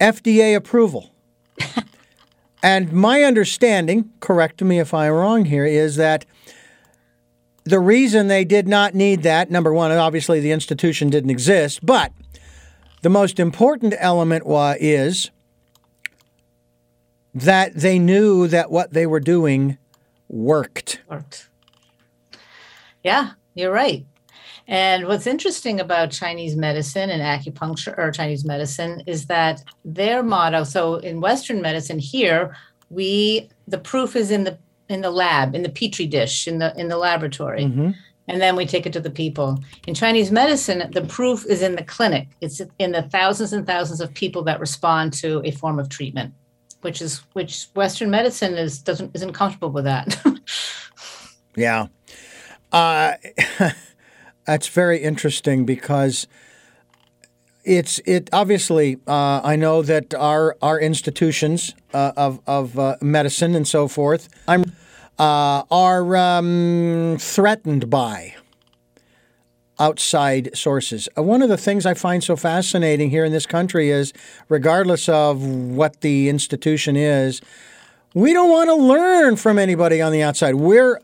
FDA 0.00 0.54
approval. 0.54 1.10
and 2.62 2.92
my 2.92 3.22
understanding, 3.22 4.10
correct 4.20 4.62
me 4.62 4.78
if 4.78 4.92
I'm 4.92 5.12
wrong 5.12 5.46
here, 5.46 5.64
is 5.64 5.96
that 5.96 6.26
the 7.66 7.80
reason 7.80 8.28
they 8.28 8.44
did 8.44 8.68
not 8.68 8.94
need 8.94 9.24
that, 9.24 9.50
number 9.50 9.72
one, 9.72 9.90
obviously 9.90 10.38
the 10.38 10.52
institution 10.52 11.10
didn't 11.10 11.30
exist, 11.30 11.84
but 11.84 12.12
the 13.02 13.10
most 13.10 13.40
important 13.40 13.92
element 13.98 14.46
was, 14.46 14.76
is 14.80 15.30
that 17.34 17.74
they 17.74 17.98
knew 17.98 18.46
that 18.46 18.70
what 18.70 18.92
they 18.92 19.04
were 19.04 19.20
doing 19.20 19.78
worked. 20.28 21.02
Worked. 21.10 21.48
Yeah, 23.02 23.32
you're 23.54 23.72
right. 23.72 24.06
And 24.68 25.06
what's 25.06 25.26
interesting 25.26 25.80
about 25.80 26.10
Chinese 26.12 26.56
medicine 26.56 27.10
and 27.10 27.22
acupuncture 27.22 27.96
or 27.98 28.10
Chinese 28.12 28.44
medicine 28.44 29.02
is 29.06 29.26
that 29.26 29.62
their 29.84 30.22
motto, 30.22 30.64
so 30.64 30.96
in 30.96 31.20
Western 31.20 31.60
medicine 31.60 31.98
here, 31.98 32.56
we 32.90 33.48
the 33.66 33.78
proof 33.78 34.14
is 34.14 34.30
in 34.30 34.44
the 34.44 34.58
in 34.88 35.00
the 35.00 35.10
lab, 35.10 35.54
in 35.54 35.62
the 35.62 35.68
petri 35.68 36.06
dish, 36.06 36.46
in 36.46 36.58
the 36.58 36.78
in 36.78 36.88
the 36.88 36.96
laboratory. 36.96 37.64
Mm-hmm. 37.64 37.90
And 38.28 38.40
then 38.40 38.56
we 38.56 38.66
take 38.66 38.86
it 38.86 38.92
to 38.94 39.00
the 39.00 39.10
people. 39.10 39.62
In 39.86 39.94
Chinese 39.94 40.32
medicine, 40.32 40.90
the 40.92 41.02
proof 41.02 41.46
is 41.46 41.62
in 41.62 41.76
the 41.76 41.84
clinic. 41.84 42.28
It's 42.40 42.60
in 42.80 42.90
the 42.90 43.02
thousands 43.02 43.52
and 43.52 43.64
thousands 43.64 44.00
of 44.00 44.12
people 44.14 44.42
that 44.44 44.58
respond 44.58 45.12
to 45.14 45.40
a 45.44 45.52
form 45.52 45.78
of 45.78 45.88
treatment, 45.88 46.34
which 46.80 47.00
is 47.00 47.18
which 47.34 47.68
Western 47.74 48.10
medicine 48.10 48.54
is 48.54 48.78
doesn't 48.80 49.14
isn't 49.14 49.32
comfortable 49.32 49.70
with 49.70 49.84
that. 49.84 50.20
yeah. 51.56 51.86
Uh, 52.72 53.14
That's 54.46 54.68
very 54.68 55.02
interesting 55.02 55.64
because 55.64 56.28
it's 57.66 57.98
it 58.06 58.30
obviously 58.32 58.98
uh, 59.06 59.40
I 59.42 59.56
know 59.56 59.82
that 59.82 60.14
our 60.14 60.56
our 60.62 60.80
institutions 60.80 61.74
uh, 61.92 62.12
of 62.16 62.40
of 62.46 62.78
uh, 62.78 62.96
medicine 63.02 63.54
and 63.54 63.66
so 63.66 63.88
forth 63.88 64.28
I'm 64.48 64.64
uh, 65.18 65.64
are 65.70 66.16
um, 66.16 67.16
threatened 67.18 67.90
by 67.90 68.34
outside 69.78 70.56
sources. 70.56 71.08
Uh, 71.18 71.22
one 71.22 71.42
of 71.42 71.48
the 71.48 71.56
things 71.56 71.84
I 71.84 71.94
find 71.94 72.22
so 72.22 72.36
fascinating 72.36 73.10
here 73.10 73.24
in 73.24 73.32
this 73.32 73.46
country 73.46 73.90
is, 73.90 74.12
regardless 74.48 75.08
of 75.08 75.42
what 75.42 76.00
the 76.00 76.28
institution 76.28 76.96
is, 76.96 77.40
we 78.14 78.32
don't 78.32 78.50
want 78.50 78.68
to 78.68 78.74
learn 78.74 79.36
from 79.36 79.58
anybody 79.58 80.00
on 80.00 80.12
the 80.12 80.22
outside. 80.22 80.54
We're 80.54 81.00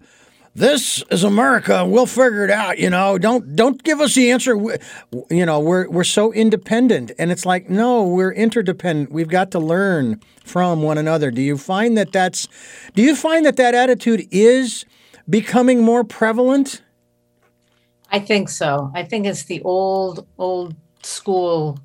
this 0.54 1.02
is 1.11 1.25
America. 1.25 1.87
We'll 1.87 2.06
figure 2.06 2.44
it 2.44 2.50
out. 2.50 2.78
You 2.78 2.90
know, 2.90 3.16
don't 3.16 3.56
don't 3.56 3.82
give 3.82 4.00
us 4.00 4.14
the 4.14 4.30
answer. 4.30 4.56
We, 4.56 4.75
you 5.30 5.47
know, 5.47 5.59
we're 5.61 5.88
we're 5.88 6.04
so 6.04 6.32
independent, 6.32 7.11
and 7.18 7.32
it's 7.32 7.47
like 7.47 7.71
no, 7.71 8.06
we're 8.06 8.32
interdependent. 8.32 9.12
We've 9.12 9.28
got 9.28 9.50
to 9.52 9.59
learn 9.59 10.21
from 10.44 10.82
one 10.82 10.99
another. 10.99 11.30
Do 11.30 11.40
you 11.40 11.56
find 11.56 11.97
that 11.97 12.12
that's? 12.12 12.49
Do 12.94 13.02
you 13.02 13.16
find 13.16 13.47
that 13.47 13.56
that 13.56 13.75
attitude 13.75 14.28
is 14.30 14.85
becoming 15.28 15.82
more 15.82 16.04
prevalent? 16.04 16.82
I 18.11 18.18
think 18.18 18.50
so. 18.50 18.90
I 18.94 19.04
think 19.04 19.26
it's 19.26 19.44
the 19.44 19.62
old 19.62 20.26
old 20.37 20.76
school, 21.02 21.78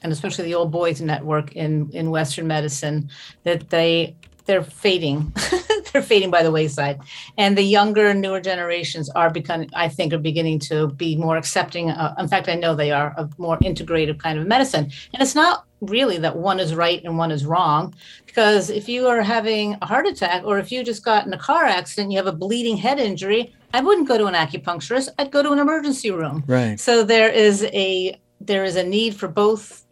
and 0.00 0.12
especially 0.12 0.44
the 0.44 0.54
old 0.54 0.70
boys 0.70 1.00
network 1.00 1.56
in 1.56 1.90
in 1.92 2.10
Western 2.10 2.46
medicine 2.46 3.10
that 3.42 3.70
they 3.70 4.14
they're 4.46 4.62
fading. 4.62 5.32
they're 5.92 6.02
fading 6.02 6.30
by 6.30 6.42
the 6.42 6.50
wayside. 6.50 7.00
And 7.36 7.56
the 7.56 7.62
younger, 7.62 8.14
newer 8.14 8.40
generations 8.40 9.08
are 9.10 9.30
becoming, 9.30 9.70
I 9.74 9.88
think, 9.88 10.12
are 10.12 10.18
beginning 10.18 10.58
to 10.60 10.88
be 10.88 11.16
more 11.16 11.36
accepting. 11.36 11.90
Uh, 11.90 12.14
in 12.18 12.28
fact, 12.28 12.48
I 12.48 12.54
know 12.54 12.74
they 12.74 12.90
are 12.90 13.14
of 13.16 13.38
more 13.38 13.58
integrative 13.58 14.18
kind 14.18 14.38
of 14.38 14.46
medicine. 14.46 14.90
And 15.12 15.22
it's 15.22 15.34
not 15.34 15.66
really 15.80 16.16
that 16.18 16.36
one 16.36 16.60
is 16.60 16.74
right 16.74 17.02
and 17.04 17.18
one 17.18 17.30
is 17.30 17.44
wrong, 17.44 17.94
because 18.24 18.70
if 18.70 18.88
you 18.88 19.08
are 19.08 19.20
having 19.20 19.76
a 19.82 19.86
heart 19.86 20.06
attack 20.06 20.44
or 20.44 20.58
if 20.58 20.70
you 20.70 20.84
just 20.84 21.04
got 21.04 21.26
in 21.26 21.32
a 21.32 21.38
car 21.38 21.64
accident, 21.64 22.12
you 22.12 22.18
have 22.18 22.26
a 22.26 22.32
bleeding 22.32 22.76
head 22.76 22.98
injury. 22.98 23.54
I 23.74 23.80
wouldn't 23.80 24.08
go 24.08 24.16
to 24.16 24.26
an 24.26 24.34
acupuncturist. 24.34 25.08
I'd 25.18 25.30
go 25.30 25.42
to 25.42 25.50
an 25.50 25.58
emergency 25.58 26.10
room. 26.10 26.44
Right. 26.46 26.78
So 26.78 27.02
there 27.02 27.30
is 27.30 27.64
a 27.64 28.18
there 28.40 28.64
is 28.64 28.76
a 28.76 28.82
need 28.82 29.14
for 29.14 29.28
both 29.28 29.84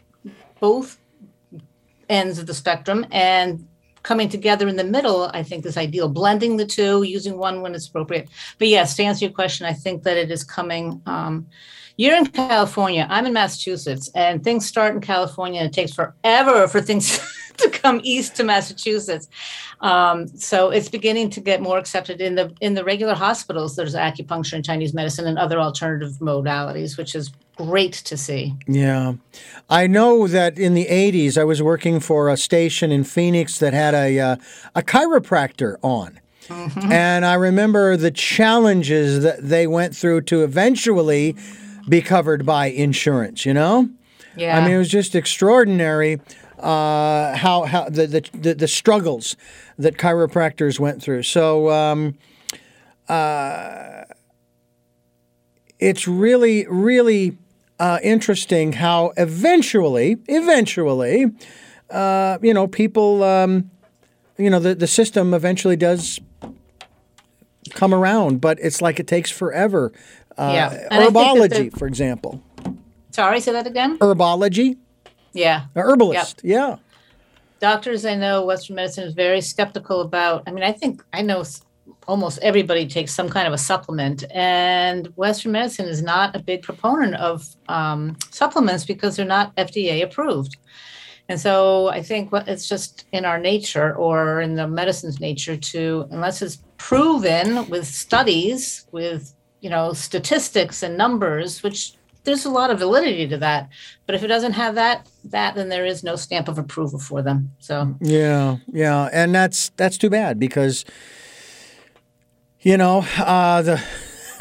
both 0.59 0.99
ends 2.09 2.39
of 2.39 2.47
the 2.47 2.55
spectrum 2.55 3.07
and 3.11 3.67
coming 4.03 4.29
together 4.29 4.69
in 4.69 4.77
the 4.77 4.85
middle, 4.85 5.31
I 5.35 5.43
think 5.43 5.67
is 5.67 5.77
ideal. 5.77 6.09
Blending 6.09 6.57
the 6.57 6.67
two, 6.67 7.03
using 7.03 7.37
one 7.37 7.61
when 7.63 7.75
it's 7.75 7.89
appropriate. 7.89 8.29
But 8.59 8.69
yes, 8.69 8.97
to 8.97 9.03
answer 9.03 9.25
your 9.25 9.35
question, 9.35 9.67
I 9.67 9.73
think 9.73 10.03
that 10.05 10.17
it 10.17 10.31
is 10.31 10.45
coming. 10.45 11.03
Um, 11.07 11.47
you're 12.01 12.17
in 12.17 12.25
California. 12.25 13.07
I'm 13.11 13.27
in 13.27 13.35
Massachusetts, 13.35 14.11
and 14.15 14.43
things 14.43 14.65
start 14.65 14.95
in 14.95 15.03
California. 15.03 15.61
And 15.61 15.69
it 15.69 15.75
takes 15.75 15.93
forever 15.93 16.67
for 16.67 16.81
things 16.81 17.21
to 17.59 17.69
come 17.69 18.01
east 18.03 18.37
to 18.37 18.43
Massachusetts. 18.43 19.29
Um, 19.83 20.27
so 20.29 20.71
it's 20.71 20.89
beginning 20.89 21.29
to 21.29 21.43
get 21.43 21.61
more 21.61 21.77
accepted 21.77 22.23
in 22.23 22.37
the 22.37 22.55
in 22.63 22.73
the 22.73 22.85
regular 22.85 23.13
hospitals. 23.13 23.77
There's 23.77 23.95
acupuncture 23.95 24.55
and 24.55 24.65
Chinese 24.65 24.95
medicine 24.95 25.27
and 25.27 25.39
other 25.39 25.61
alternative 25.61 26.13
modalities, 26.23 26.97
which 26.97 27.15
is 27.15 27.33
great 27.57 27.93
to 27.93 28.17
see. 28.17 28.55
Yeah. 28.67 29.13
I 29.69 29.87
know 29.87 30.27
that 30.27 30.59
in 30.59 30.73
the 30.73 30.87
80s, 30.87 31.37
I 31.37 31.45
was 31.45 31.63
working 31.63 32.01
for 32.01 32.31
a 32.31 32.37
station 32.39 32.91
in 32.91 33.05
Phoenix 33.05 33.59
that 33.59 33.75
had 33.75 33.93
a, 33.93 34.19
uh, 34.19 34.37
a 34.75 34.81
chiropractor 34.81 35.77
on. 35.83 36.19
Mm-hmm. 36.49 36.91
And 36.91 37.27
I 37.27 37.35
remember 37.35 37.99
the 37.99 38.11
challenges 38.11 39.23
that 39.23 39.47
they 39.47 39.67
went 39.67 39.95
through 39.95 40.23
to 40.23 40.43
eventually 40.43 41.37
be 41.91 42.01
covered 42.01 42.47
by 42.47 42.67
insurance, 42.67 43.45
you 43.45 43.53
know? 43.53 43.91
Yeah. 44.37 44.57
I 44.57 44.65
mean, 44.65 44.77
it 44.77 44.79
was 44.79 44.89
just 44.89 45.15
extraordinary 45.15 46.21
uh, 46.59 47.37
how, 47.37 47.65
how 47.65 47.89
the, 47.89 48.07
the, 48.33 48.55
the, 48.55 48.69
struggles 48.69 49.35
that 49.79 49.97
chiropractors 49.97 50.79
went 50.79 51.03
through. 51.03 51.23
So, 51.23 51.71
um, 51.71 52.19
uh, 53.09 54.05
it's 55.79 56.07
really, 56.07 56.67
really 56.69 57.39
uh, 57.79 57.99
interesting 58.03 58.75
how 58.75 59.13
eventually, 59.17 60.19
eventually, 60.29 61.27
uh, 61.89 62.39
you 62.43 62.53
know, 62.53 62.69
people, 62.69 63.25
um, 63.25 63.71
you 64.37 64.51
know, 64.51 64.61
the, 64.61 64.75
the 64.75 64.87
system 64.87 65.33
eventually 65.33 65.77
does 65.77 66.21
come 67.71 67.95
around, 67.95 68.41
but 68.41 68.59
it's 68.61 68.83
like 68.83 69.01
it 69.01 69.07
takes 69.07 69.31
forever. 69.31 69.93
Uh, 70.41 70.53
yeah. 70.55 70.89
Herbology, 70.91 71.77
for 71.79 71.87
example. 71.87 72.43
Sorry, 73.11 73.41
say 73.41 73.53
that 73.53 73.67
again. 73.67 73.99
Herbology. 73.99 74.79
Yeah. 75.33 75.67
A 75.75 75.81
herbalist. 75.81 76.41
Yep. 76.43 76.51
Yeah. 76.51 76.77
Doctors 77.61 78.07
I 78.07 78.15
know, 78.15 78.47
Western 78.47 78.77
medicine 78.77 79.05
is 79.05 79.13
very 79.13 79.43
skeptical 79.43 80.01
about. 80.01 80.45
I 80.47 80.53
mean, 80.53 80.65
I 80.65 80.73
think 80.73 81.05
I 81.13 81.21
know 81.21 81.45
almost 82.09 82.39
everybody 82.41 82.87
takes 82.87 83.13
some 83.13 83.29
kind 83.29 83.47
of 83.47 83.53
a 83.53 83.59
supplement. 83.59 84.25
And 84.31 85.09
Western 85.17 85.53
medicine 85.53 85.87
is 85.87 86.03
not 86.03 86.35
a 86.35 86.39
big 86.39 86.63
proponent 86.63 87.15
of 87.17 87.47
um, 87.69 88.17
supplements 88.31 88.85
because 88.85 89.17
they're 89.17 89.27
not 89.27 89.55
FDA 89.57 90.03
approved. 90.03 90.57
And 91.29 91.39
so 91.39 91.89
I 91.89 92.03
think 92.03 92.31
it's 92.33 92.69
just 92.69 93.05
in 93.13 93.25
our 93.25 93.39
nature 93.39 93.95
or 93.95 94.41
in 94.41 94.57
the 94.57 94.67
medicine's 94.67 95.21
nature 95.21 95.57
to, 95.57 96.09
unless 96.11 96.43
it's 96.43 96.59
proven 96.79 97.69
with 97.69 97.87
studies, 97.87 98.87
with 98.91 99.33
you 99.61 99.71
know 99.71 99.93
statistics 99.93 100.83
and 100.83 100.97
numbers, 100.97 101.63
which 101.63 101.95
there's 102.25 102.45
a 102.45 102.51
lot 102.51 102.71
of 102.71 102.79
validity 102.79 103.27
to 103.29 103.39
that. 103.39 103.69
But 104.07 104.15
if 104.15 104.23
it 104.23 104.29
doesn't 104.29 104.53
have 104.53 104.75
that, 104.75 105.09
that 105.25 105.55
then 105.55 105.69
there 105.69 105.87
is 105.87 106.03
no 106.05 106.17
stamp 106.17 106.49
of 106.49 106.59
approval 106.59 106.99
for 106.99 107.23
them. 107.23 107.53
So 107.59 107.95
yeah, 108.01 108.59
yeah, 108.73 109.09
and 109.13 109.35
that's 109.35 109.71
that's 109.77 109.99
too 109.99 110.11
bad 110.11 110.39
because 110.39 110.85
you 112.61 112.77
know, 112.77 113.07
uh, 113.19 113.63
the 113.63 113.83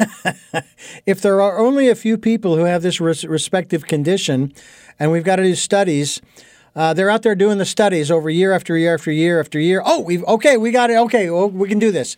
if 1.06 1.20
there 1.20 1.40
are 1.40 1.58
only 1.58 1.88
a 1.88 1.94
few 1.94 2.18
people 2.18 2.56
who 2.56 2.64
have 2.64 2.82
this 2.82 3.00
res- 3.00 3.24
respective 3.24 3.86
condition, 3.86 4.52
and 4.98 5.10
we've 5.10 5.24
got 5.24 5.36
to 5.36 5.42
do 5.42 5.54
studies. 5.54 6.20
Uh, 6.76 6.94
they're 6.94 7.10
out 7.10 7.22
there 7.22 7.34
doing 7.34 7.58
the 7.58 7.64
studies 7.64 8.12
over 8.12 8.30
year 8.30 8.52
after 8.52 8.76
year 8.76 8.94
after 8.94 9.10
year 9.10 9.40
after 9.40 9.58
year. 9.58 9.82
Oh, 9.84 10.00
we've 10.00 10.22
okay, 10.24 10.56
we 10.56 10.70
got 10.70 10.90
it. 10.90 10.96
Okay, 10.96 11.28
well, 11.28 11.50
we 11.50 11.68
can 11.68 11.78
do 11.78 11.90
this. 11.90 12.16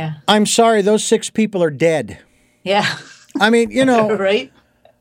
Yeah. 0.00 0.14
I'm 0.26 0.46
sorry, 0.46 0.80
those 0.80 1.04
six 1.04 1.28
people 1.28 1.62
are 1.62 1.70
dead. 1.70 2.18
Yeah. 2.62 2.86
I 3.38 3.50
mean, 3.50 3.70
you 3.70 3.84
know, 3.92 4.16
right? 4.16 4.50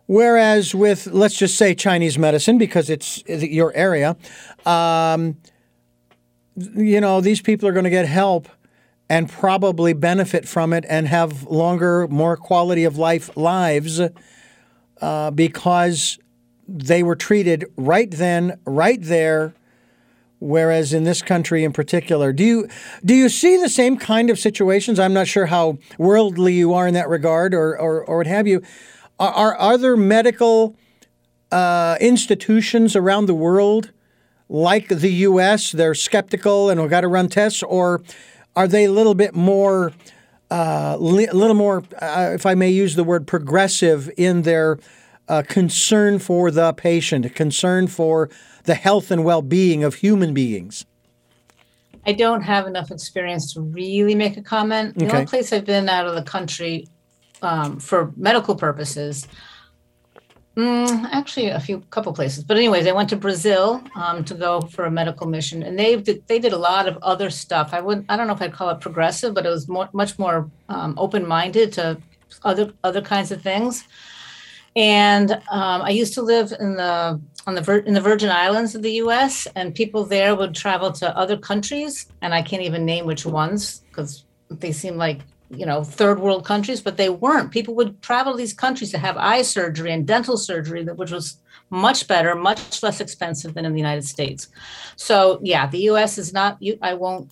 Whereas 0.08 0.76
with 0.76 1.08
let's 1.08 1.38
just 1.38 1.56
say 1.56 1.74
Chinese 1.74 2.18
medicine, 2.18 2.58
because 2.58 2.90
it's 2.90 3.24
your 3.26 3.74
area, 3.76 4.18
um, 4.66 5.38
you 6.56 7.00
know, 7.00 7.22
these 7.22 7.42
people 7.42 7.70
are 7.70 7.72
going 7.72 7.86
to 7.86 7.90
get 7.90 8.08
help 8.08 8.50
and 9.08 9.30
probably 9.30 9.94
benefit 9.94 10.48
from 10.48 10.74
it 10.74 10.86
and 10.90 11.08
have 11.08 11.44
longer, 11.44 12.08
more 12.10 12.36
quality 12.36 12.84
of 12.84 12.98
life 12.98 13.30
lives 13.38 14.02
uh, 15.02 15.32
because 15.32 16.20
they 16.68 17.04
were 17.04 17.16
treated 17.16 17.66
right 17.78 18.12
then, 18.12 18.60
right 18.66 19.02
there, 19.02 19.54
Whereas 20.40 20.94
in 20.94 21.04
this 21.04 21.22
country 21.22 21.66
in 21.66 21.74
particular, 21.74 22.32
do 22.32 22.46
you 22.46 22.68
do 23.04 23.14
you 23.14 23.28
see 23.28 23.58
the 23.58 23.68
same 23.68 23.98
kind 23.98 24.30
of 24.30 24.40
situations? 24.40 24.98
I'm 24.98 25.14
not 25.14 25.28
sure 25.28 25.48
how 25.48 25.80
worldly 25.98 26.54
you 26.54 26.74
are 26.74 26.88
in 26.88 26.94
that 26.94 27.10
regard, 27.10 27.54
or 27.54 27.78
or, 27.78 28.04
or 28.04 28.18
what 28.18 28.28
have 28.28 28.48
you. 28.48 28.62
Are 29.20 29.54
are, 29.56 29.78
there 29.78 29.98
medical 29.98 30.78
uh, 31.52 31.98
institutions 32.00 32.96
around 32.96 33.26
the 33.26 33.34
world 33.34 33.92
like 34.48 34.88
the 34.88 35.12
U.S. 35.12 35.74
They're 35.74 35.94
skeptical 35.94 36.70
and 36.70 36.82
we've 36.82 36.90
got 36.90 37.02
to 37.02 37.10
run 37.10 37.28
tests, 37.28 37.62
or 37.64 38.02
are 38.56 38.68
they 38.68 38.86
a 38.86 38.92
little 38.92 39.16
bit 39.16 39.36
more, 39.36 39.94
uh, 40.50 40.98
li- 41.00 41.28
a 41.28 41.34
little 41.34 41.56
more, 41.56 41.84
uh, 42.02 42.32
if 42.34 42.46
I 42.46 42.56
may 42.56 42.70
use 42.70 42.96
the 42.96 43.04
word 43.04 43.28
progressive 43.28 44.10
in 44.18 44.42
their 44.44 44.80
uh, 45.28 45.44
concern 45.48 46.18
for 46.18 46.50
the 46.50 46.74
patient, 46.74 47.36
concern 47.36 47.88
for 47.88 48.30
the 48.70 48.76
health 48.76 49.10
and 49.12 49.24
well-being 49.24 49.84
of 49.84 49.96
human 49.96 50.32
beings? 50.34 50.86
I 52.06 52.14
don't 52.14 52.44
have 52.54 52.68
enough 52.68 52.92
experience 52.92 53.54
to 53.54 53.62
really 53.62 54.16
make 54.16 54.38
a 54.38 54.44
comment. 54.44 54.96
The 54.98 55.06
Okay. 55.06 55.14
only 55.18 55.26
place 55.26 55.52
I've 55.52 55.66
been 55.66 55.90
out 55.90 56.08
of 56.08 56.16
the 56.16 56.24
country 56.36 56.88
um, 57.42 57.80
for 57.80 58.14
medical 58.16 58.56
purposes, 58.56 59.28
mm, 60.58 60.94
actually 61.20 61.48
a 61.50 61.60
few 61.60 61.78
couple 61.96 62.12
places, 62.14 62.44
but 62.44 62.58
anyways, 62.58 62.86
I 62.86 62.92
went 62.92 63.10
to 63.10 63.16
Brazil 63.28 63.82
um, 63.96 64.24
to 64.30 64.34
go 64.46 64.52
for 64.74 64.86
a 64.86 64.92
medical 64.92 65.26
mission, 65.28 65.64
and 65.64 65.78
they 65.80 65.96
did, 66.08 66.18
they 66.28 66.40
did 66.46 66.54
a 66.54 66.58
lot 66.58 66.88
of 66.88 66.96
other 67.12 67.30
stuff. 67.30 67.68
I 67.78 67.82
would 67.86 68.06
I 68.10 68.14
don't 68.18 68.28
know 68.28 68.34
if 68.34 68.42
I'd 68.42 68.54
call 68.60 68.70
it 68.70 68.82
progressive, 68.88 69.34
but 69.34 69.46
it 69.48 69.50
was 69.50 69.68
more, 69.68 69.90
much 69.94 70.14
more 70.24 70.38
um, 70.76 70.92
open 70.98 71.24
minded 71.28 71.68
to 71.78 71.84
other 72.44 72.66
other 72.84 73.02
kinds 73.14 73.32
of 73.32 73.42
things. 73.42 73.74
And 74.76 75.32
um, 75.60 75.80
I 75.90 75.92
used 76.02 76.14
to 76.14 76.22
live 76.22 76.48
in 76.60 76.76
the 76.76 77.20
on 77.50 77.56
the 77.56 77.84
in 77.86 77.94
the 77.94 78.02
Virgin 78.02 78.30
Islands 78.30 78.76
of 78.76 78.84
the 78.84 78.94
U.S. 79.04 79.48
and 79.56 79.74
people 79.74 80.06
there 80.06 80.36
would 80.36 80.54
travel 80.56 80.92
to 80.94 81.18
other 81.18 81.38
countries, 81.38 82.06
and 82.22 82.34
I 82.34 82.42
can't 82.42 82.62
even 82.62 82.86
name 82.86 83.06
which 83.06 83.26
ones 83.26 83.82
because 83.90 84.26
they 84.50 84.72
seem 84.72 84.96
like 84.98 85.22
you 85.50 85.66
know 85.66 85.84
third 85.84 86.20
world 86.20 86.46
countries, 86.46 86.80
but 86.80 86.98
they 86.98 87.10
weren't. 87.10 87.52
People 87.52 87.74
would 87.76 88.02
travel 88.02 88.34
to 88.34 88.38
these 88.38 88.54
countries 88.54 88.92
to 88.92 89.00
have 89.00 89.18
eye 89.18 89.42
surgery 89.42 89.92
and 89.92 90.06
dental 90.06 90.38
surgery, 90.38 90.84
which 90.86 91.12
was 91.12 91.38
much 91.72 92.08
better, 92.08 92.36
much 92.36 92.84
less 92.84 93.02
expensive 93.02 93.54
than 93.56 93.66
in 93.66 93.74
the 93.74 93.80
United 93.80 94.06
States. 94.06 94.48
So 94.96 95.40
yeah, 95.42 95.68
the 95.68 95.80
U.S. 95.92 96.18
is 96.18 96.32
not. 96.32 96.62
I 96.82 96.94
won't. 96.94 97.32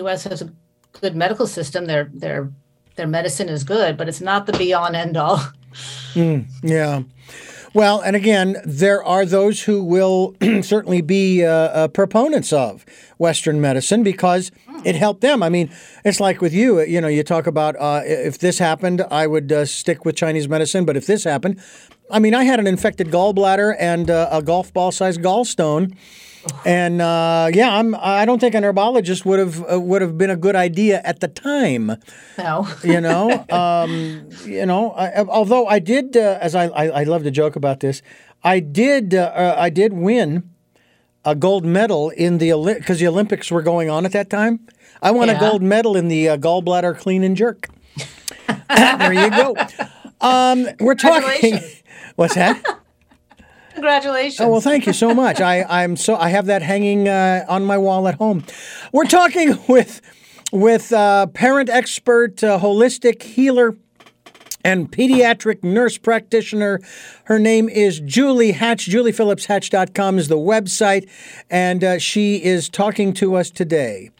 U.S. 0.00 0.24
has 0.24 0.42
a 0.42 0.52
good 1.00 1.16
medical 1.16 1.46
system. 1.46 1.86
Their 1.86 2.10
their 2.12 2.52
their 2.96 3.08
medicine 3.08 3.48
is 3.48 3.64
good, 3.64 3.96
but 3.96 4.06
it's 4.06 4.20
not 4.20 4.44
the 4.44 4.52
be 4.52 4.74
all 4.74 4.94
end 4.94 5.16
all. 5.16 5.40
Hmm, 6.14 6.40
yeah. 6.62 7.02
Well, 7.72 8.00
and 8.00 8.16
again, 8.16 8.56
there 8.64 9.02
are 9.04 9.24
those 9.24 9.62
who 9.62 9.84
will 9.84 10.34
certainly 10.62 11.02
be 11.02 11.44
uh, 11.44 11.50
uh, 11.50 11.88
proponents 11.88 12.52
of 12.52 12.84
Western 13.16 13.60
medicine 13.60 14.02
because 14.02 14.50
it 14.84 14.96
helped 14.96 15.20
them. 15.20 15.40
I 15.40 15.50
mean, 15.50 15.70
it's 16.04 16.18
like 16.18 16.40
with 16.40 16.52
you, 16.52 16.80
you 16.80 17.00
know, 17.00 17.06
you 17.06 17.22
talk 17.22 17.46
about 17.46 17.76
uh, 17.78 18.02
if 18.04 18.38
this 18.38 18.58
happened, 18.58 19.02
I 19.08 19.28
would 19.28 19.52
uh, 19.52 19.64
stick 19.66 20.04
with 20.04 20.16
Chinese 20.16 20.48
medicine, 20.48 20.84
but 20.84 20.96
if 20.96 21.06
this 21.06 21.22
happened, 21.22 21.60
I 22.10 22.18
mean, 22.18 22.34
I 22.34 22.42
had 22.42 22.58
an 22.58 22.66
infected 22.66 23.08
gallbladder 23.08 23.76
and 23.78 24.10
uh, 24.10 24.28
a 24.32 24.42
golf 24.42 24.72
ball 24.72 24.90
sized 24.90 25.20
gallstone. 25.20 25.94
And 26.64 27.02
uh, 27.02 27.50
yeah, 27.52 27.76
I'm. 27.76 27.94
I 27.94 28.24
don't 28.24 28.38
think 28.38 28.54
an 28.54 28.64
herbologist 28.64 29.24
would 29.26 29.38
have 29.38 29.72
uh, 29.72 29.78
would 29.78 30.00
have 30.00 30.16
been 30.16 30.30
a 30.30 30.36
good 30.36 30.56
idea 30.56 31.02
at 31.04 31.20
the 31.20 31.28
time. 31.28 31.96
No. 32.38 32.66
you 32.82 33.00
know 33.00 33.44
um, 33.50 34.28
you 34.44 34.64
know 34.64 34.92
I, 34.92 35.22
although 35.24 35.66
i 35.66 35.78
did 35.78 36.16
uh, 36.16 36.38
as 36.40 36.54
I, 36.54 36.66
I 36.68 36.84
i 37.00 37.02
love 37.04 37.22
to 37.24 37.30
joke 37.30 37.56
about 37.56 37.80
this 37.80 38.00
i 38.42 38.60
did 38.60 39.14
uh, 39.14 39.30
uh, 39.34 39.56
i 39.58 39.68
did 39.68 39.92
win 39.92 40.48
a 41.24 41.34
gold 41.34 41.64
medal 41.66 42.08
in 42.10 42.38
the 42.38 42.52
because 42.78 42.98
the 42.98 43.06
olympics 43.06 43.50
were 43.50 43.62
going 43.62 43.90
on 43.90 44.06
at 44.06 44.12
that 44.12 44.30
time. 44.30 44.60
I 45.02 45.10
won 45.10 45.28
a 45.28 45.38
gold 45.38 45.62
medal 45.62 45.96
in 45.96 46.08
the 46.08 46.30
uh, 46.30 46.36
gallbladder 46.36 46.96
clean 46.98 47.22
and 47.22 47.36
jerk. 47.36 47.68
There 48.68 49.12
you 49.12 49.30
go. 49.30 49.56
Um, 50.20 50.68
we're 50.78 50.94
talking 50.94 51.58
what's 52.16 52.34
that 52.36 52.62
Congratulations. 53.80 54.40
Oh 54.40 54.50
well, 54.50 54.60
thank 54.60 54.86
you 54.86 54.92
so 54.92 55.14
much. 55.14 55.40
I, 55.40 55.62
I'm 55.62 55.96
so 55.96 56.14
I 56.14 56.28
have 56.28 56.44
that 56.46 56.60
hanging 56.60 57.08
uh, 57.08 57.46
on 57.48 57.64
my 57.64 57.78
wall 57.78 58.06
at 58.08 58.16
home. 58.16 58.44
We're 58.92 59.06
talking 59.06 59.58
with 59.68 60.02
with 60.52 60.92
uh, 60.92 61.28
parent 61.28 61.70
expert, 61.70 62.44
uh, 62.44 62.58
holistic 62.58 63.22
healer, 63.22 63.78
and 64.62 64.92
pediatric 64.92 65.64
nurse 65.64 65.96
practitioner. 65.96 66.80
Her 67.24 67.38
name 67.38 67.70
is 67.70 68.00
Julie 68.00 68.52
Hatch. 68.52 68.86
JuliePhillipsHatch.com 68.86 70.18
is 70.18 70.28
the 70.28 70.36
website, 70.36 71.08
and 71.48 71.82
uh, 71.82 71.98
she 71.98 72.36
is 72.44 72.68
talking 72.68 73.14
to 73.14 73.34
us 73.34 73.48
today 73.48 74.10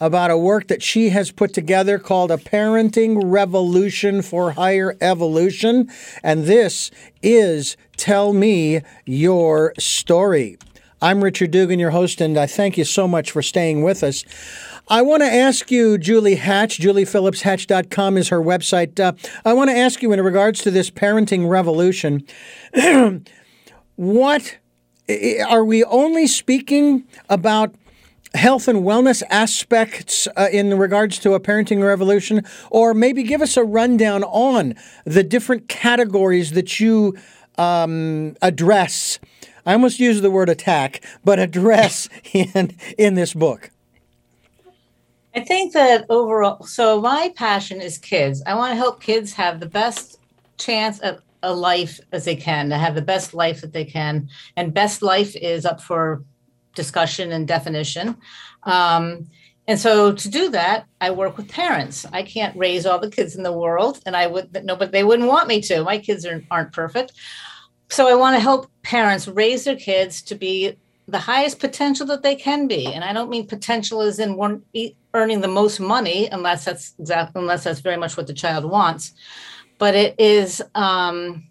about 0.00 0.30
a 0.30 0.38
work 0.38 0.68
that 0.68 0.82
she 0.82 1.10
has 1.10 1.30
put 1.30 1.52
together 1.52 1.98
called 1.98 2.30
A 2.30 2.36
Parenting 2.36 3.20
Revolution 3.24 4.22
for 4.22 4.52
Higher 4.52 4.96
Evolution. 5.00 5.90
And 6.22 6.44
this 6.44 6.90
is 7.22 7.76
Tell 7.96 8.32
Me 8.32 8.80
Your 9.04 9.74
Story. 9.78 10.58
I'm 11.00 11.22
Richard 11.22 11.52
Dugan, 11.52 11.78
your 11.78 11.90
host, 11.90 12.20
and 12.20 12.36
I 12.36 12.46
thank 12.46 12.76
you 12.76 12.84
so 12.84 13.06
much 13.06 13.30
for 13.30 13.40
staying 13.42 13.82
with 13.82 14.02
us. 14.02 14.24
I 14.88 15.02
want 15.02 15.22
to 15.22 15.32
ask 15.32 15.70
you, 15.70 15.98
Julie 15.98 16.36
Hatch, 16.36 16.78
JuliePhillipsHatch.com 16.78 18.16
is 18.16 18.28
her 18.30 18.40
website. 18.40 18.98
Uh, 18.98 19.12
I 19.44 19.52
want 19.52 19.70
to 19.70 19.76
ask 19.76 20.02
you, 20.02 20.12
in 20.12 20.20
regards 20.20 20.60
to 20.62 20.70
this 20.70 20.90
parenting 20.90 21.48
revolution, 21.48 22.26
what 23.96 24.56
are 25.48 25.64
we 25.64 25.84
only 25.84 26.26
speaking 26.26 27.04
about 27.28 27.74
health 28.34 28.68
and 28.68 28.80
wellness 28.80 29.22
aspects 29.30 30.28
uh, 30.36 30.48
in 30.52 30.76
regards 30.78 31.18
to 31.20 31.34
a 31.34 31.40
parenting 31.40 31.82
revolution 31.82 32.44
or 32.70 32.94
maybe 32.94 33.22
give 33.22 33.40
us 33.40 33.56
a 33.56 33.64
rundown 33.64 34.22
on 34.24 34.74
the 35.04 35.22
different 35.22 35.68
categories 35.68 36.52
that 36.52 36.78
you 36.78 37.16
um, 37.56 38.36
address 38.42 39.18
i 39.66 39.72
almost 39.72 39.98
use 39.98 40.20
the 40.20 40.30
word 40.30 40.48
attack 40.48 41.02
but 41.24 41.38
address 41.38 42.08
in 42.32 42.76
in 42.98 43.14
this 43.14 43.34
book 43.34 43.70
I 45.34 45.40
think 45.40 45.72
that 45.74 46.04
overall, 46.08 46.64
so 46.66 47.00
my 47.00 47.32
passion 47.36 47.80
is 47.80 47.96
kids. 47.96 48.42
I 48.44 48.54
want 48.54 48.72
to 48.72 48.76
help 48.76 49.00
kids 49.00 49.32
have 49.34 49.60
the 49.60 49.68
best 49.68 50.18
chance 50.56 51.00
at 51.00 51.20
a 51.44 51.54
life 51.54 52.00
as 52.10 52.24
they 52.24 52.34
can, 52.34 52.70
to 52.70 52.78
have 52.78 52.96
the 52.96 53.02
best 53.02 53.34
life 53.34 53.60
that 53.60 53.72
they 53.72 53.84
can. 53.84 54.28
And 54.56 54.74
best 54.74 55.00
life 55.00 55.36
is 55.36 55.64
up 55.64 55.80
for 55.80 56.24
discussion 56.82 57.32
and 57.32 57.46
definition. 57.46 58.16
Um, 58.62 59.26
and 59.66 59.78
so 59.78 60.12
to 60.12 60.28
do 60.30 60.48
that, 60.50 60.86
I 61.02 61.10
work 61.10 61.36
with 61.36 61.48
parents. 61.48 62.06
I 62.12 62.22
can't 62.22 62.56
raise 62.56 62.86
all 62.86 62.98
the 62.98 63.10
kids 63.10 63.36
in 63.36 63.42
the 63.42 63.52
world, 63.52 64.00
and 64.06 64.16
I 64.16 64.26
would 64.26 64.46
no, 64.64 64.74
but 64.76 64.92
they 64.92 65.04
wouldn't 65.04 65.28
want 65.28 65.46
me 65.46 65.60
to. 65.62 65.84
My 65.84 65.98
kids 65.98 66.24
are, 66.24 66.42
aren't 66.50 66.72
perfect. 66.72 67.12
So 67.90 68.08
I 68.08 68.14
want 68.14 68.36
to 68.36 68.40
help 68.40 68.70
parents 68.82 69.28
raise 69.28 69.64
their 69.64 69.76
kids 69.76 70.22
to 70.22 70.34
be 70.34 70.76
the 71.06 71.18
highest 71.18 71.58
potential 71.58 72.06
that 72.06 72.22
they 72.22 72.36
can 72.36 72.66
be. 72.66 72.86
And 72.86 73.02
I 73.02 73.12
don't 73.12 73.30
mean 73.30 73.46
potential 73.46 74.00
as 74.00 74.18
in 74.18 74.36
one 74.36 74.62
earning 75.14 75.40
the 75.40 75.48
most 75.48 75.80
money, 75.80 76.28
unless 76.28 76.64
that's 76.64 76.94
unless 77.34 77.64
that's 77.64 77.80
very 77.80 77.96
much 77.96 78.16
what 78.16 78.26
the 78.26 78.40
child 78.44 78.64
wants. 78.64 79.12
But 79.78 79.94
it 79.94 80.14
is 80.18 80.62
um, 80.74 81.44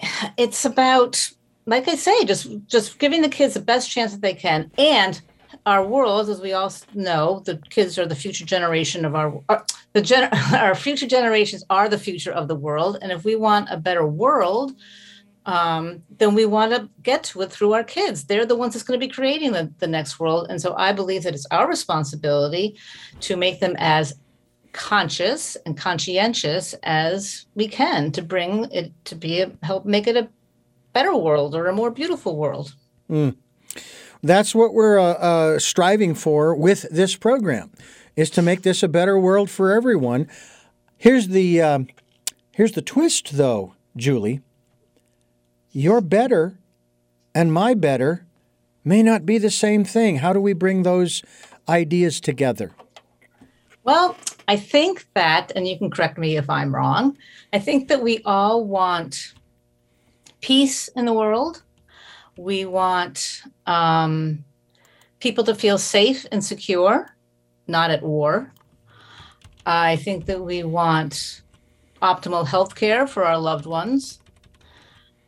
it's 0.38 0.64
about 0.64 1.30
like 1.66 1.88
I 1.88 1.96
say, 1.96 2.24
just 2.24 2.48
just 2.66 2.98
giving 2.98 3.22
the 3.22 3.28
kids 3.28 3.54
the 3.54 3.60
best 3.60 3.90
chance 3.90 4.12
that 4.12 4.22
they 4.22 4.34
can. 4.34 4.70
And 4.78 5.20
our 5.64 5.84
world, 5.84 6.28
as 6.28 6.40
we 6.40 6.52
all 6.52 6.72
know, 6.94 7.42
the 7.44 7.58
kids 7.70 7.98
are 7.98 8.06
the 8.06 8.14
future 8.14 8.44
generation 8.44 9.04
of 9.04 9.14
our, 9.14 9.40
our 9.48 9.64
the 9.92 10.02
gen, 10.02 10.28
our 10.54 10.74
future 10.74 11.06
generations 11.06 11.64
are 11.70 11.88
the 11.88 11.98
future 11.98 12.32
of 12.32 12.48
the 12.48 12.54
world. 12.54 12.98
And 13.02 13.10
if 13.10 13.24
we 13.24 13.36
want 13.36 13.68
a 13.70 13.76
better 13.76 14.06
world, 14.06 14.72
um, 15.44 16.02
then 16.18 16.34
we 16.34 16.44
want 16.44 16.72
to 16.72 16.88
get 17.02 17.24
to 17.24 17.42
it 17.42 17.52
through 17.52 17.72
our 17.72 17.84
kids. 17.84 18.24
They're 18.24 18.46
the 18.46 18.56
ones 18.56 18.74
that's 18.74 18.84
going 18.84 18.98
to 18.98 19.06
be 19.06 19.12
creating 19.12 19.52
the, 19.52 19.72
the 19.78 19.86
next 19.86 20.18
world. 20.18 20.46
And 20.50 20.60
so 20.60 20.74
I 20.76 20.92
believe 20.92 21.22
that 21.22 21.34
it's 21.34 21.46
our 21.50 21.68
responsibility 21.68 22.76
to 23.20 23.36
make 23.36 23.60
them 23.60 23.74
as 23.78 24.14
conscious 24.72 25.56
and 25.64 25.76
conscientious 25.76 26.74
as 26.82 27.46
we 27.54 27.66
can 27.66 28.12
to 28.12 28.22
bring 28.22 28.70
it 28.72 28.92
to 29.06 29.14
be 29.14 29.40
a, 29.40 29.50
help 29.62 29.86
make 29.86 30.06
it 30.06 30.16
a 30.16 30.28
better 30.96 31.14
world 31.14 31.54
or 31.54 31.66
a 31.66 31.74
more 31.74 31.90
beautiful 31.90 32.36
world. 32.36 32.74
that's 34.22 34.54
what 34.54 34.72
we're 34.72 34.98
uh, 34.98 35.12
uh, 35.12 35.58
striving 35.58 36.14
for 36.14 36.54
with 36.54 36.86
this 36.90 37.14
program 37.16 37.70
is 38.16 38.30
to 38.30 38.40
make 38.40 38.62
this 38.62 38.82
a 38.82 38.88
better 38.88 39.18
world 39.18 39.50
for 39.50 39.72
everyone. 39.72 40.26
Here's 40.96 41.28
the 41.28 41.60
um, 41.60 41.88
here's 42.52 42.72
the 42.72 42.80
twist 42.80 43.36
though 43.36 43.74
julie. 43.94 44.40
Your 45.70 46.00
better 46.00 46.58
and 47.34 47.52
my 47.52 47.74
better 47.74 48.24
may 48.82 49.02
not 49.02 49.26
be 49.26 49.36
the 49.36 49.50
same 49.50 49.84
thing. 49.84 50.20
How 50.24 50.32
do 50.32 50.40
we 50.40 50.54
bring 50.54 50.82
those 50.82 51.22
ideas 51.68 52.20
together? 52.20 52.70
Well, 53.84 54.16
I 54.48 54.56
think 54.56 55.06
that, 55.12 55.52
and 55.54 55.68
you 55.68 55.76
can 55.76 55.90
correct 55.90 56.16
me 56.16 56.38
if 56.38 56.48
I'm 56.48 56.74
wrong, 56.74 57.18
I 57.52 57.58
think 57.58 57.88
that 57.88 58.02
we 58.02 58.22
all 58.24 58.64
want 58.64 59.34
peace 60.40 60.88
in 60.88 61.04
the 61.04 61.12
world. 61.12 61.62
We 62.36 62.64
want 62.64 63.42
um, 63.66 64.44
people 65.20 65.44
to 65.44 65.54
feel 65.54 65.78
safe 65.78 66.26
and 66.30 66.44
secure, 66.44 67.16
not 67.66 67.90
at 67.90 68.02
war. 68.02 68.52
I 69.64 69.96
think 69.96 70.26
that 70.26 70.44
we 70.44 70.62
want 70.62 71.42
optimal 72.02 72.46
health 72.46 72.74
care 72.74 73.06
for 73.06 73.24
our 73.24 73.38
loved 73.38 73.66
ones. 73.66 74.20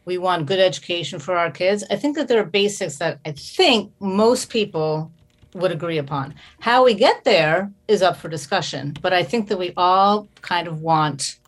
We 0.04 0.18
want 0.18 0.46
good 0.46 0.60
education 0.60 1.18
for 1.18 1.36
our 1.36 1.50
kids. 1.50 1.84
I 1.90 1.96
think 1.96 2.16
that 2.16 2.28
there 2.28 2.40
are 2.40 2.46
basics 2.46 2.98
that 2.98 3.20
I 3.24 3.32
think 3.32 3.92
most 4.00 4.48
people 4.48 5.10
would 5.54 5.72
agree 5.72 5.98
upon. 5.98 6.34
How 6.60 6.84
we 6.84 6.94
get 6.94 7.24
there 7.24 7.70
is 7.88 8.02
up 8.02 8.16
for 8.16 8.28
discussion, 8.28 8.94
but 9.02 9.12
I 9.12 9.22
think 9.22 9.48
that 9.48 9.58
we 9.58 9.72
all 9.76 10.28
kind 10.40 10.68
of 10.68 10.80
want 10.80 11.38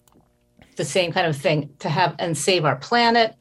the 0.77 0.85
same 0.85 1.13
kind 1.13 1.27
of 1.27 1.37
thing 1.37 1.71
to 1.81 1.89
have 1.89 2.15
and 2.19 2.37
save 2.37 2.65
our 2.65 2.77
planet. 2.77 3.37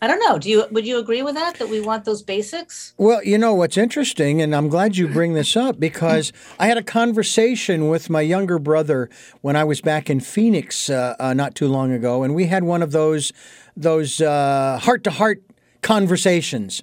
I 0.00 0.08
don't 0.08 0.18
know. 0.18 0.36
Do 0.36 0.50
you 0.50 0.66
would 0.72 0.84
you 0.84 0.98
agree 0.98 1.22
with 1.22 1.36
that 1.36 1.58
that 1.60 1.68
we 1.68 1.80
want 1.80 2.04
those 2.04 2.22
basics? 2.22 2.92
Well, 2.98 3.22
you 3.22 3.38
know 3.38 3.54
what's 3.54 3.76
interesting, 3.76 4.42
and 4.42 4.52
I'm 4.52 4.68
glad 4.68 4.96
you 4.96 5.06
bring 5.06 5.34
this 5.34 5.56
up 5.56 5.78
because 5.78 6.32
I 6.58 6.66
had 6.66 6.76
a 6.76 6.82
conversation 6.82 7.88
with 7.88 8.10
my 8.10 8.20
younger 8.20 8.58
brother 8.58 9.08
when 9.42 9.54
I 9.54 9.62
was 9.62 9.80
back 9.80 10.10
in 10.10 10.18
Phoenix 10.18 10.90
uh, 10.90 11.14
uh, 11.20 11.34
not 11.34 11.54
too 11.54 11.68
long 11.68 11.92
ago, 11.92 12.24
and 12.24 12.34
we 12.34 12.46
had 12.46 12.64
one 12.64 12.82
of 12.82 12.90
those 12.90 13.32
those 13.76 14.18
heart 14.18 15.04
to 15.04 15.10
heart 15.12 15.42
conversations. 15.82 16.82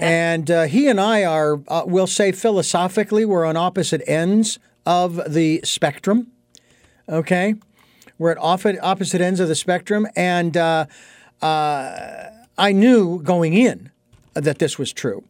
And 0.00 0.50
uh, 0.50 0.64
he 0.64 0.88
and 0.88 1.00
I 1.00 1.24
are, 1.24 1.60
uh, 1.68 1.84
we'll 1.86 2.06
say 2.06 2.32
philosophically, 2.32 3.24
we're 3.24 3.44
on 3.44 3.56
opposite 3.56 4.02
ends 4.06 4.58
of 4.84 5.32
the 5.32 5.60
spectrum. 5.64 6.32
Okay? 7.08 7.54
We're 8.18 8.30
at 8.30 8.38
opposite 8.38 9.20
ends 9.20 9.40
of 9.40 9.48
the 9.48 9.54
spectrum. 9.54 10.06
And 10.16 10.56
uh, 10.56 10.86
uh, 11.42 12.30
I 12.56 12.72
knew 12.72 13.22
going 13.22 13.54
in 13.54 13.90
that 14.34 14.58
this 14.58 14.78
was 14.78 14.92
true. 14.92 15.24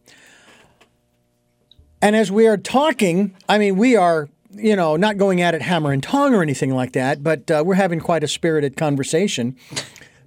And 2.01 2.15
as 2.15 2.31
we 2.31 2.47
are 2.47 2.57
talking, 2.57 3.35
I 3.49 3.57
mean, 3.57 3.77
we 3.77 3.95
are, 3.95 4.29
you 4.51 4.75
know, 4.75 4.95
not 4.95 5.17
going 5.17 5.41
at 5.41 5.55
it 5.55 5.61
hammer 5.61 5.91
and 5.91 6.03
tong 6.03 6.35
or 6.35 6.41
anything 6.41 6.73
like 6.73 6.91
that, 6.91 7.23
but 7.23 7.49
uh, 7.49 7.63
we're 7.65 7.75
having 7.75 7.99
quite 7.99 8.23
a 8.23 8.27
spirited 8.27 8.77
conversation. 8.77 9.55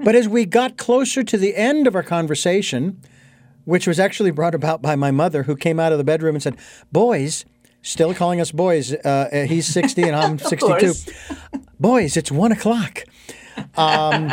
but 0.00 0.14
as 0.14 0.28
we 0.28 0.44
got 0.44 0.76
closer 0.76 1.22
to 1.22 1.36
the 1.36 1.54
end 1.56 1.86
of 1.86 1.94
our 1.94 2.02
conversation, 2.02 3.00
which 3.64 3.86
was 3.86 4.00
actually 4.00 4.30
brought 4.30 4.54
about 4.54 4.82
by 4.82 4.96
my 4.96 5.10
mother, 5.10 5.44
who 5.44 5.54
came 5.54 5.78
out 5.78 5.92
of 5.92 5.98
the 5.98 6.04
bedroom 6.04 6.34
and 6.34 6.42
said, 6.42 6.56
Boys, 6.90 7.44
still 7.88 8.14
calling 8.14 8.40
us 8.40 8.52
boys. 8.52 8.92
Uh, 8.92 9.28
uh 9.32 9.46
he's 9.46 9.66
60 9.66 10.02
and 10.02 10.16
I'm 10.16 10.38
62. 10.54 10.94
boys, 11.80 12.16
it's 12.16 12.30
one 12.30 12.52
o'clock. 12.52 13.04
Um, 13.76 14.32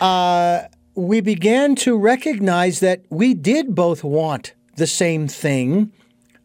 uh, 0.00 0.62
we 0.94 1.20
began 1.20 1.74
to 1.76 1.98
recognize 1.98 2.80
that 2.80 3.02
we 3.10 3.34
did 3.34 3.74
both 3.74 4.02
want 4.02 4.54
the 4.76 4.86
same 4.86 5.28
thing, 5.28 5.92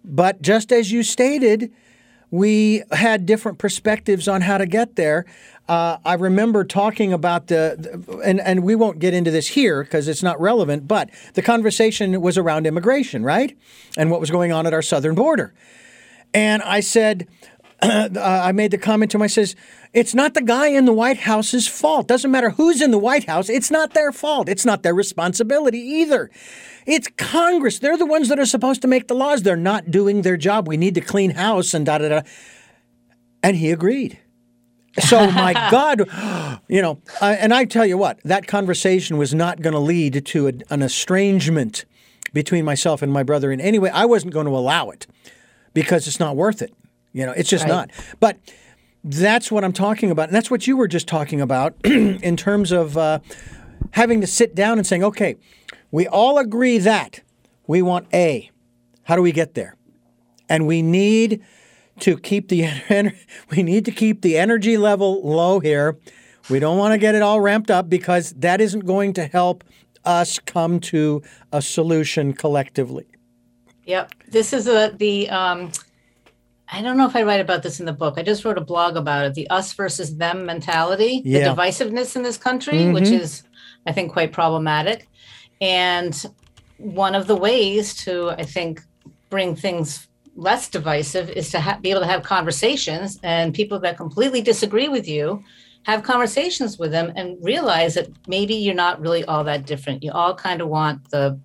but 0.04 0.42
just 0.42 0.72
as 0.72 0.92
you 0.92 1.04
stated, 1.04 1.72
we 2.32 2.84
had 2.92 3.26
different 3.26 3.60
perspectives 3.60 4.28
on 4.28 4.42
how 4.42 4.58
to 4.58 4.66
get 4.66 4.96
there. 4.96 5.26
Uh, 5.68 5.98
I 6.04 6.16
remember 6.16 6.64
talking 6.64 7.14
about 7.14 7.48
the, 7.48 7.76
the, 7.78 8.18
and, 8.20 8.40
and 8.42 8.64
we 8.64 8.76
won't 8.76 9.00
get 9.00 9.14
into 9.14 9.32
this 9.32 9.50
here 9.50 9.84
because 9.84 10.08
it's 10.08 10.24
not 10.24 10.40
relevant, 10.40 10.88
but 10.88 11.10
the 11.34 11.42
conversation 11.42 12.20
was 12.22 12.38
around 12.38 12.66
immigration, 12.66 13.24
right? 13.24 13.58
And 13.98 14.10
what 14.10 14.20
was 14.20 14.32
going 14.32 14.52
on 14.52 14.66
at 14.66 14.74
our 14.74 14.82
southern 14.82 15.16
border. 15.16 15.54
And 16.34 16.62
I 16.64 16.80
said, 16.80 17.28
uh, 17.82 18.10
I 18.16 18.52
made 18.52 18.72
the 18.72 18.78
comment 18.78 19.12
to 19.12 19.18
him, 19.18 19.24
I 19.24 19.28
says, 19.28 19.56
it's 19.94 20.16
not 20.16 20.34
the 20.34 20.42
guy 20.42 20.68
in 20.68 20.86
the 20.86 20.94
White 20.94 21.18
House's 21.18 21.68
fault. 21.68 22.08
Doesn't 22.08 22.32
matter 22.32 22.52
who's 22.52 22.82
in 22.82 22.92
the 22.92 22.98
White 22.98 23.26
House, 23.26 23.50
it's 23.50 23.72
not 23.72 23.94
their 23.94 24.12
fault. 24.12 24.48
It's 24.48 24.66
not 24.66 24.84
their 24.84 24.94
responsibility 24.94 25.80
either. 25.80 26.30
It's 26.86 27.10
Congress. 27.18 27.80
They're 27.80 27.98
the 27.98 28.06
ones 28.06 28.30
that 28.30 28.40
are 28.40 28.46
supposed 28.46 28.82
to 28.84 28.88
make 28.88 29.08
the 29.08 29.14
laws. 29.14 29.44
They're 29.44 29.56
not 29.56 29.92
doing 29.92 30.22
their 30.22 30.38
job. 30.38 30.68
We 30.68 30.78
need 30.78 30.96
to 30.96 31.02
clean 31.02 31.32
house 31.32 31.74
and 31.74 31.86
da 31.86 31.98
da 31.98 32.10
da. 32.10 32.22
And 33.44 33.58
he 33.58 33.72
agreed. 33.72 34.20
So, 35.00 35.30
my 35.32 35.54
God, 35.72 36.00
you 36.68 36.82
know, 36.82 37.02
uh, 37.22 37.36
and 37.40 37.54
I 37.54 37.66
tell 37.66 37.86
you 37.86 37.98
what, 37.98 38.20
that 38.24 38.48
conversation 38.48 39.18
was 39.18 39.34
not 39.34 39.62
going 39.62 39.74
to 39.74 39.80
lead 39.80 40.26
to 40.26 40.48
a, 40.48 40.54
an 40.70 40.82
estrangement 40.82 41.86
between 42.34 42.66
myself 42.66 43.02
and 43.02 43.12
my 43.12 43.24
brother 43.24 43.52
in 43.52 43.60
any 43.60 43.80
way. 43.80 43.90
I 43.90 44.06
wasn't 44.06 44.34
going 44.34 44.46
to 44.46 44.56
allow 44.56 44.90
it 44.90 45.08
because 45.74 46.08
it's 46.08 46.20
not 46.20 46.36
worth 46.36 46.62
it. 46.62 46.74
You 47.14 47.26
know, 47.26 47.32
it's 47.32 47.50
just 47.50 47.64
right. 47.64 47.72
not. 47.72 47.92
But 48.20 48.38
that's 49.04 49.52
what 49.52 49.64
I'm 49.64 49.74
talking 49.74 50.12
about. 50.12 50.30
And 50.30 50.36
that's 50.36 50.52
what 50.52 50.68
you 50.68 50.78
were 50.78 50.88
just 50.88 51.08
talking 51.08 51.42
about 51.42 51.76
in 51.84 52.38
terms 52.38 52.72
of 52.72 52.98
uh, 52.98 53.20
having 53.92 54.22
to 54.22 54.28
sit 54.28 54.56
down 54.56 54.78
and 54.78 54.86
saying, 54.86 55.04
okay, 55.04 55.38
we 55.92 56.08
all 56.08 56.38
agree 56.38 56.78
that 56.78 57.22
we 57.68 57.82
want 57.82 58.08
A. 58.14 58.50
How 59.04 59.16
do 59.16 59.22
we 59.22 59.32
get 59.32 59.56
there? 59.56 59.76
And 60.48 60.68
we 60.68 60.82
need 60.82 61.44
to 62.02 62.18
keep 62.18 62.50
the 62.50 62.68
we 63.52 63.64
need 63.64 63.86
to 63.86 63.92
keep 63.92 64.22
the 64.22 64.38
energy 64.38 64.78
level 64.78 65.22
low 65.28 65.60
here. 65.60 65.98
We 66.50 66.60
don't 66.60 66.78
want 66.78 66.94
to 66.94 66.98
get 66.98 67.16
it 67.16 67.22
all 67.22 67.40
ramped 67.40 67.70
up 67.70 67.90
because 67.90 68.32
that 68.34 68.62
isn't 68.62 68.86
going 68.86 69.14
to 69.14 69.28
help 69.28 69.64
us 70.04 70.40
come 70.40 70.80
to 70.80 71.22
a 71.52 71.62
solution 71.62 72.34
collectively. 72.34 73.06
Yep. 73.86 74.14
This 74.28 74.54
is 74.54 74.68
a 74.68 74.94
the 74.96 75.30
um 75.30 75.72
I 76.74 76.82
don't 76.82 76.96
know 76.96 77.06
if 77.06 77.16
I 77.16 77.24
write 77.24 77.42
about 77.42 77.64
this 77.64 77.82
in 77.82 77.86
the 77.86 77.94
book. 77.94 78.16
I 78.18 78.24
just 78.24 78.46
wrote 78.46 78.58
a 78.58 78.62
blog 78.62 78.96
about 78.96 79.26
it, 79.26 79.34
the 79.34 79.50
us 79.50 79.74
versus 79.74 80.16
them 80.16 80.46
mentality, 80.46 81.22
yeah. 81.26 81.50
the 81.50 81.56
divisiveness 81.56 82.16
in 82.16 82.24
this 82.24 82.38
country, 82.38 82.76
mm-hmm. 82.76 82.94
which 82.94 83.10
is 83.10 83.44
I 83.86 83.92
think 83.92 84.12
quite 84.14 84.32
problematic. 84.32 85.08
And 85.60 86.26
one 86.78 87.14
of 87.14 87.28
the 87.28 87.36
ways 87.36 87.94
to 88.06 88.30
I 88.32 88.44
think 88.44 88.82
bring 89.30 89.56
things 89.56 90.08
less 90.36 90.70
divisive 90.70 91.30
is 91.30 91.50
to 91.52 91.60
ha- 91.60 91.80
be 91.82 91.92
able 91.92 92.02
to 92.02 92.08
have 92.08 92.24
conversations 92.24 93.20
and 93.24 93.54
people 93.54 93.80
that 93.80 93.98
completely 93.98 94.42
disagree 94.42 94.88
with 94.88 95.08
you 95.08 95.44
have 95.84 96.04
conversations 96.04 96.78
with 96.78 96.92
them 96.92 97.12
and 97.16 97.38
realize 97.44 97.96
that 97.96 98.08
maybe 98.28 98.54
you're 98.54 98.74
not 98.74 99.00
really 99.02 99.26
all 99.26 99.44
that 99.44 99.66
different 99.66 100.04
you 100.04 100.12
all 100.12 100.34
kind 100.34 100.62
of 100.62 100.70
want 100.70 101.10
the 101.10 101.38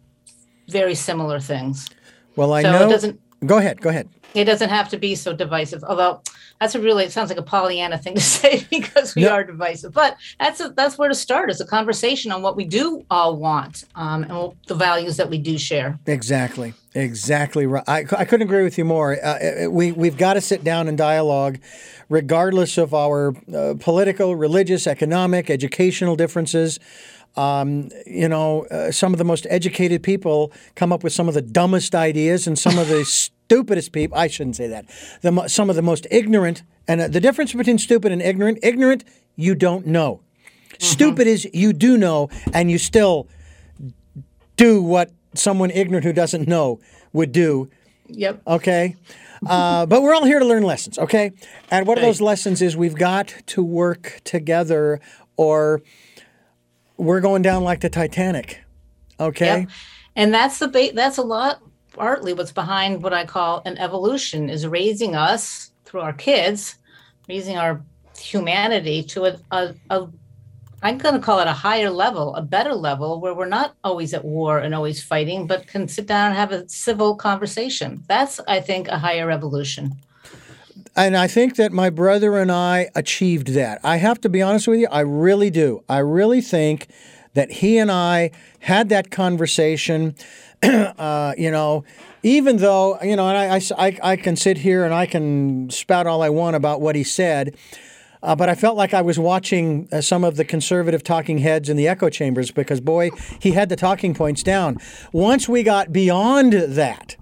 very 0.68 0.94
similar 0.94 1.40
things 1.40 1.88
well 2.36 2.52
i 2.52 2.62
so 2.62 2.72
know 2.72 2.86
it 2.86 2.90
doesn't 2.90 3.20
go 3.44 3.58
ahead 3.58 3.80
go 3.80 3.90
ahead. 3.90 4.08
It 4.34 4.44
doesn't 4.44 4.68
have 4.68 4.90
to 4.90 4.98
be 4.98 5.14
so 5.14 5.34
divisive 5.34 5.82
although 5.84 6.20
that's 6.60 6.74
a 6.74 6.80
really 6.80 7.04
it 7.04 7.12
sounds 7.12 7.30
like 7.30 7.38
a 7.38 7.42
pollyanna 7.42 7.96
thing 7.96 8.16
to 8.16 8.20
say 8.38 8.66
because 8.70 9.14
we 9.14 9.26
are 9.26 9.44
divisive 9.44 9.92
but 9.92 10.16
that's 10.38 10.60
a, 10.60 10.70
that's 10.70 10.98
where 10.98 11.08
to 11.08 11.14
start. 11.14 11.50
Is 11.50 11.60
a 11.60 11.66
conversation 11.66 12.32
on 12.32 12.42
what 12.42 12.56
we 12.56 12.64
do 12.64 13.04
all 13.10 13.36
want 13.36 13.84
um, 13.94 14.24
and 14.24 14.52
the 14.66 14.74
values 14.74 15.16
that 15.16 15.30
we 15.30 15.38
do 15.38 15.58
share. 15.58 15.98
Exactly 16.06 16.74
exactly 16.94 17.66
right 17.66 17.84
i, 17.88 18.06
I 18.16 18.24
couldn't 18.24 18.46
agree 18.46 18.64
with 18.64 18.78
you 18.78 18.84
more. 18.84 19.18
Uh, 19.22 19.66
uh 19.66 19.70
we, 19.70 19.92
we've 19.92 20.16
got 20.16 20.34
to 20.34 20.40
sit 20.40 20.64
down 20.64 20.88
and 20.88 20.96
dialogue 20.96 21.58
regardless 22.08 22.78
of 22.78 22.94
our 22.94 23.34
uh, 23.54 23.74
political 23.78 24.36
religious 24.36 24.86
economic 24.86 25.50
educational 25.50 26.16
differences 26.16 26.78
um, 27.36 27.90
you 28.06 28.28
know, 28.28 28.64
uh, 28.66 28.90
some 28.90 29.12
of 29.12 29.18
the 29.18 29.24
most 29.24 29.46
educated 29.50 30.02
people 30.02 30.52
come 30.74 30.92
up 30.92 31.04
with 31.04 31.12
some 31.12 31.28
of 31.28 31.34
the 31.34 31.42
dumbest 31.42 31.94
ideas, 31.94 32.46
and 32.46 32.58
some 32.58 32.78
of 32.78 32.88
the 32.88 33.04
stupidest 33.46 33.92
people, 33.92 34.16
I 34.16 34.28
shouldn't 34.28 34.56
say 34.56 34.66
that, 34.68 34.86
the, 35.22 35.48
some 35.48 35.70
of 35.70 35.76
the 35.76 35.82
most 35.82 36.06
ignorant, 36.10 36.62
and 36.88 37.00
uh, 37.00 37.08
the 37.08 37.20
difference 37.20 37.52
between 37.52 37.78
stupid 37.78 38.12
and 38.12 38.22
ignorant, 38.22 38.58
ignorant, 38.62 39.04
you 39.36 39.54
don't 39.54 39.86
know. 39.86 40.20
Mm-hmm. 40.68 40.84
Stupid 40.84 41.26
is 41.26 41.48
you 41.52 41.72
do 41.72 41.96
know, 41.96 42.28
and 42.52 42.70
you 42.70 42.78
still 42.78 43.28
do 44.56 44.82
what 44.82 45.10
someone 45.34 45.70
ignorant 45.70 46.04
who 46.04 46.12
doesn't 46.12 46.48
know 46.48 46.80
would 47.12 47.32
do. 47.32 47.70
Yep. 48.08 48.42
Okay. 48.46 48.96
Uh, 49.46 49.86
but 49.90 50.02
we're 50.02 50.14
all 50.14 50.24
here 50.24 50.38
to 50.38 50.44
learn 50.44 50.62
lessons, 50.62 50.98
okay? 50.98 51.32
And 51.70 51.86
one 51.86 51.98
of 51.98 52.02
those 52.02 52.20
lessons 52.20 52.62
is 52.62 52.76
we've 52.76 52.94
got 52.94 53.34
to 53.46 53.62
work 53.62 54.20
together, 54.24 55.00
or 55.36 55.82
we're 56.96 57.20
going 57.20 57.42
down 57.42 57.64
like 57.64 57.80
the 57.80 57.88
Titanic. 57.88 58.62
Okay. 59.18 59.60
Yep. 59.60 59.68
And 60.16 60.34
that's 60.34 60.58
the 60.58 60.68
ba- 60.68 60.92
that's 60.94 61.18
a 61.18 61.22
lot 61.22 61.60
partly 61.92 62.32
what's 62.32 62.52
behind 62.52 63.02
what 63.02 63.14
I 63.14 63.24
call 63.24 63.62
an 63.64 63.78
evolution 63.78 64.50
is 64.50 64.66
raising 64.66 65.16
us 65.16 65.72
through 65.84 66.00
our 66.00 66.12
kids, 66.12 66.76
raising 67.28 67.56
our 67.56 67.82
humanity 68.18 69.02
to 69.02 69.26
a, 69.26 69.38
a, 69.50 69.74
a 69.90 70.08
I'm 70.82 70.98
going 70.98 71.14
to 71.14 71.20
call 71.20 71.40
it 71.40 71.48
a 71.48 71.52
higher 71.52 71.90
level, 71.90 72.34
a 72.36 72.42
better 72.42 72.74
level 72.74 73.20
where 73.20 73.34
we're 73.34 73.46
not 73.46 73.74
always 73.82 74.12
at 74.12 74.24
war 74.24 74.58
and 74.58 74.74
always 74.74 75.02
fighting, 75.02 75.46
but 75.46 75.66
can 75.66 75.88
sit 75.88 76.06
down 76.06 76.28
and 76.28 76.36
have 76.36 76.52
a 76.52 76.68
civil 76.68 77.16
conversation. 77.16 78.04
That's, 78.08 78.38
I 78.46 78.60
think, 78.60 78.88
a 78.88 78.98
higher 78.98 79.30
evolution. 79.30 79.94
And 80.96 81.16
I 81.16 81.26
think 81.28 81.56
that 81.56 81.72
my 81.72 81.90
brother 81.90 82.38
and 82.38 82.50
I 82.50 82.88
achieved 82.94 83.48
that. 83.48 83.80
I 83.84 83.96
have 83.98 84.20
to 84.22 84.28
be 84.28 84.40
honest 84.40 84.66
with 84.66 84.80
you, 84.80 84.88
I 84.90 85.00
really 85.00 85.50
do. 85.50 85.84
I 85.88 85.98
really 85.98 86.40
think 86.40 86.88
that 87.34 87.52
he 87.52 87.76
and 87.76 87.92
I 87.92 88.30
had 88.60 88.88
that 88.88 89.10
conversation 89.10 90.14
uh, 90.62 91.34
you 91.36 91.50
know, 91.50 91.84
even 92.22 92.56
though, 92.56 92.98
you 93.02 93.14
know, 93.14 93.28
and 93.28 93.36
I, 93.36 93.60
I, 93.78 93.98
I 94.02 94.16
can 94.16 94.36
sit 94.36 94.58
here 94.58 94.84
and 94.84 94.94
I 94.94 95.06
can 95.06 95.70
spout 95.70 96.06
all 96.06 96.22
I 96.22 96.30
want 96.30 96.56
about 96.56 96.80
what 96.80 96.96
he 96.96 97.04
said. 97.04 97.56
Uh, 98.22 98.34
but 98.34 98.48
I 98.48 98.54
felt 98.54 98.76
like 98.76 98.94
I 98.94 99.02
was 99.02 99.18
watching 99.18 99.88
uh, 99.92 100.00
some 100.00 100.24
of 100.24 100.36
the 100.36 100.44
conservative 100.44 101.04
talking 101.04 101.38
heads 101.38 101.68
in 101.68 101.76
the 101.76 101.86
echo 101.86 102.08
chambers 102.08 102.50
because, 102.50 102.80
boy, 102.80 103.10
he 103.38 103.52
had 103.52 103.68
the 103.68 103.76
talking 103.76 104.14
points 104.14 104.42
down. 104.42 104.78
Once 105.12 105.48
we 105.48 105.62
got 105.62 105.92
beyond 105.92 106.54
that, 106.54 107.16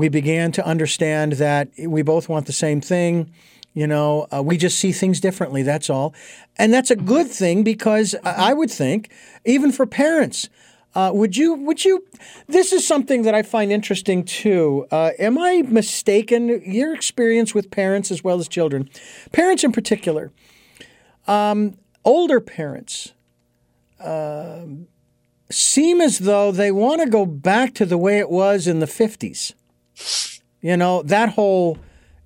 we 0.00 0.08
began 0.08 0.50
to 0.50 0.66
understand 0.66 1.32
that 1.34 1.68
we 1.78 2.00
both 2.00 2.26
want 2.26 2.46
the 2.46 2.54
same 2.54 2.80
thing. 2.80 3.30
You 3.74 3.86
know, 3.86 4.26
uh, 4.34 4.42
we 4.42 4.56
just 4.56 4.78
see 4.78 4.92
things 4.92 5.20
differently. 5.20 5.62
That's 5.62 5.90
all. 5.90 6.14
And 6.56 6.72
that's 6.72 6.90
a 6.90 6.96
good 6.96 7.28
thing 7.28 7.62
because 7.62 8.16
I 8.24 8.54
would 8.54 8.70
think, 8.70 9.10
even 9.44 9.70
for 9.70 9.84
parents, 9.84 10.48
uh, 10.94 11.10
would 11.14 11.36
you? 11.36 11.52
Would 11.54 11.84
you? 11.84 12.04
This 12.48 12.72
is 12.72 12.84
something 12.86 13.22
that 13.22 13.34
I 13.34 13.42
find 13.42 13.70
interesting 13.70 14.24
too. 14.24 14.86
Uh, 14.90 15.10
am 15.18 15.38
I 15.38 15.62
mistaken? 15.68 16.62
Your 16.64 16.94
experience 16.94 17.54
with 17.54 17.70
parents 17.70 18.10
as 18.10 18.24
well 18.24 18.40
as 18.40 18.48
children, 18.48 18.88
parents 19.32 19.62
in 19.62 19.70
particular, 19.70 20.32
um, 21.28 21.74
older 22.04 22.40
parents, 22.40 23.12
uh, 24.00 24.62
seem 25.50 26.00
as 26.00 26.20
though 26.20 26.50
they 26.50 26.72
want 26.72 27.02
to 27.02 27.08
go 27.08 27.26
back 27.26 27.74
to 27.74 27.84
the 27.84 27.98
way 27.98 28.18
it 28.18 28.30
was 28.30 28.66
in 28.66 28.80
the 28.80 28.86
fifties. 28.88 29.54
You 30.60 30.76
know 30.76 31.02
that 31.02 31.30
whole 31.30 31.78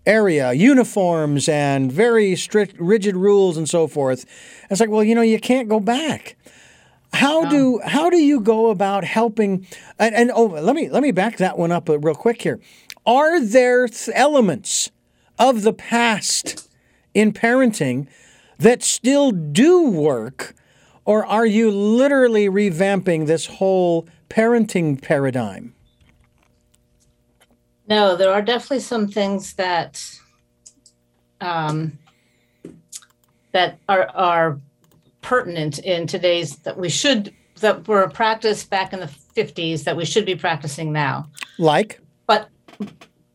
area, 0.07 0.53
uniforms 0.53 1.49
and 1.49 1.91
very 1.91 2.37
strict, 2.37 2.79
rigid 2.79 3.17
rules 3.17 3.57
and 3.57 3.69
so 3.69 3.87
forth. 3.87 4.27
It's 4.71 4.81
like, 4.81 4.91
well, 4.91 5.05
you 5.05 5.15
know, 5.15 5.23
you 5.23 5.39
can't 5.39 5.69
go 5.69 5.81
back. 5.81 6.37
How 7.13 7.49
do 7.49 7.81
how 7.85 8.11
do 8.11 8.17
you 8.17 8.41
go 8.41 8.71
about 8.71 9.05
helping? 9.05 9.67
And, 10.01 10.15
and 10.17 10.33
oh, 10.35 10.47
let 10.47 10.75
me 10.75 10.89
let 10.89 11.03
me 11.03 11.13
back 11.13 11.37
that 11.37 11.57
one 11.57 11.71
up 11.71 11.89
uh, 11.89 11.99
real 11.99 12.17
quick 12.17 12.43
here. 12.43 12.59
Are 13.07 13.41
there 13.41 13.87
th- 13.87 14.11
elements 14.15 14.91
of 15.39 15.63
the 15.63 15.73
past 15.73 16.69
in 17.13 17.33
parenting 17.33 18.09
that 18.59 18.83
still 18.83 19.31
do 19.31 19.89
work, 19.89 20.57
or 21.05 21.25
are 21.25 21.47
you 21.47 21.71
literally 21.71 22.49
revamping 22.49 23.27
this 23.27 23.47
whole 23.47 24.09
parenting 24.29 25.01
paradigm? 25.01 25.75
No, 27.87 28.17
there 28.17 28.33
are 28.33 28.43
definitely 28.43 28.81
some 28.81 29.09
things 29.09 29.55
that 29.55 30.03
um, 31.41 31.99
that 33.53 33.79
are 33.89 34.09
are 34.15 34.61
pertinent 35.21 35.79
in 35.81 36.07
today's 36.07 36.57
that 36.59 36.77
we 36.77 36.89
should 36.89 37.35
that 37.61 37.87
were 37.87 38.09
practiced 38.09 38.69
back 38.71 38.93
in 38.93 39.01
the 39.01 39.11
50s 39.37 39.85
that 39.85 39.97
we 39.97 40.05
should 40.05 40.27
be 40.27 40.35
practicing 40.35 40.93
now. 40.93 41.29
Like? 41.59 42.01
But 42.27 42.49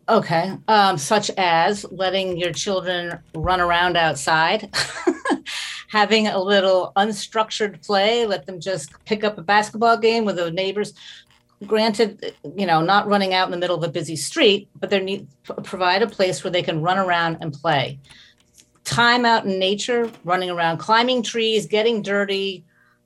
okay, 0.08 0.58
um, 0.68 0.98
such 0.98 1.32
as 1.38 1.86
letting 1.92 2.38
your 2.38 2.52
children 2.52 3.20
run 3.36 3.62
around 3.62 3.98
outside. 3.98 4.70
having 5.90 6.28
a 6.28 6.40
little 6.40 6.92
unstructured 6.96 7.84
play, 7.86 8.26
let 8.26 8.46
them 8.46 8.60
just 8.60 8.92
pick 9.06 9.24
up 9.24 9.38
a 9.40 9.42
basketball 9.42 9.98
game 9.98 10.24
with 10.24 10.36
the 10.36 10.52
neighbors 10.52 10.94
granted, 11.66 12.36
you 12.56 12.66
know, 12.66 12.82
not 12.82 13.08
running 13.08 13.34
out 13.34 13.48
in 13.48 13.52
the 13.52 13.58
middle 13.58 13.76
of 13.76 13.84
a 13.84 13.92
busy 13.92 14.16
street, 14.16 14.70
but 14.76 14.90
they 14.90 15.00
need 15.00 15.28
provide 15.64 16.02
a 16.02 16.08
place 16.08 16.44
where 16.44 16.52
they 16.52 16.64
can 16.64 16.82
run 16.82 16.98
around 16.98 17.38
and 17.42 17.54
play. 17.54 18.00
Time 18.84 19.26
out 19.26 19.46
in 19.46 19.60
nature, 19.60 20.12
running 20.24 20.50
around, 20.50 20.78
climbing 20.78 21.22
trees, 21.22 21.66
getting 21.66 22.02
dirty, 22.02 22.66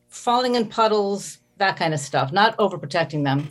falling 0.09 0.55
in 0.55 0.67
puddles, 0.67 1.39
that 1.57 1.77
kind 1.77 1.93
of 1.93 1.99
stuff. 1.99 2.31
Not 2.31 2.57
overprotecting 2.57 3.23
them, 3.23 3.49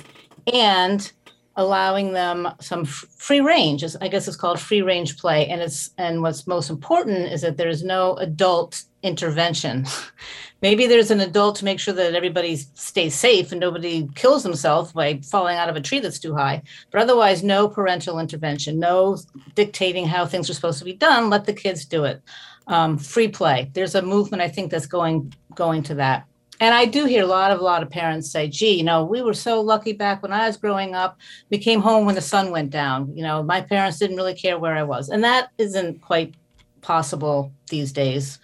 and 0.52 1.12
allowing 1.56 2.12
them 2.12 2.48
some 2.60 2.84
free 2.84 3.40
range. 3.40 3.84
I 4.00 4.08
guess 4.08 4.26
it's 4.26 4.36
called 4.36 4.58
free 4.58 4.82
range 4.82 5.18
play. 5.18 5.46
And 5.48 5.60
it's 5.60 5.90
and 5.98 6.22
what's 6.22 6.46
most 6.46 6.70
important 6.70 7.32
is 7.32 7.42
that 7.42 7.56
there's 7.56 7.84
no 7.84 8.14
adult 8.16 8.84
intervention. 9.02 9.86
Maybe 10.62 10.86
there's 10.86 11.10
an 11.10 11.20
adult 11.20 11.56
to 11.56 11.64
make 11.64 11.80
sure 11.80 11.92
that 11.94 12.14
everybody 12.14 12.56
stays 12.56 13.14
safe 13.14 13.50
and 13.50 13.60
nobody 13.60 14.08
kills 14.14 14.44
themselves 14.44 14.92
by 14.92 15.18
falling 15.18 15.56
out 15.56 15.68
of 15.68 15.74
a 15.74 15.80
tree 15.80 15.98
that's 15.98 16.20
too 16.20 16.36
high. 16.36 16.62
But 16.92 17.02
otherwise, 17.02 17.42
no 17.42 17.68
parental 17.68 18.20
intervention, 18.20 18.78
no 18.78 19.18
dictating 19.56 20.06
how 20.06 20.24
things 20.24 20.48
are 20.48 20.54
supposed 20.54 20.78
to 20.78 20.84
be 20.84 20.92
done. 20.92 21.30
Let 21.30 21.46
the 21.46 21.52
kids 21.52 21.84
do 21.84 22.04
it. 22.04 22.22
Um, 22.68 22.96
free 22.96 23.26
play. 23.26 23.70
There's 23.74 23.96
a 23.96 24.02
movement 24.02 24.40
I 24.42 24.48
think 24.48 24.70
that's 24.70 24.86
going 24.86 25.34
going 25.54 25.82
to 25.84 25.94
that. 25.96 26.26
And 26.60 26.74
I 26.74 26.84
do 26.84 27.06
hear 27.06 27.24
a 27.24 27.26
lot 27.26 27.50
of 27.50 27.60
a 27.60 27.64
lot 27.64 27.82
of 27.82 27.90
parents 27.90 28.30
say, 28.30 28.46
"Gee, 28.48 28.76
you 28.78 28.84
know, 28.84 29.04
we 29.04 29.20
were 29.22 29.34
so 29.34 29.60
lucky 29.60 29.92
back 29.92 30.22
when 30.22 30.32
I 30.32 30.46
was 30.46 30.56
growing 30.56 30.94
up. 30.94 31.18
We 31.50 31.58
came 31.58 31.80
home 31.80 32.06
when 32.06 32.14
the 32.14 32.20
sun 32.20 32.50
went 32.50 32.70
down. 32.70 33.12
You 33.16 33.22
know, 33.22 33.42
my 33.42 33.60
parents 33.60 33.98
didn't 33.98 34.16
really 34.16 34.34
care 34.34 34.58
where 34.58 34.76
I 34.76 34.82
was." 34.82 35.08
And 35.08 35.24
that 35.24 35.50
isn't 35.58 36.00
quite 36.02 36.34
possible 36.80 37.52
these 37.68 37.92
days. 37.92 38.38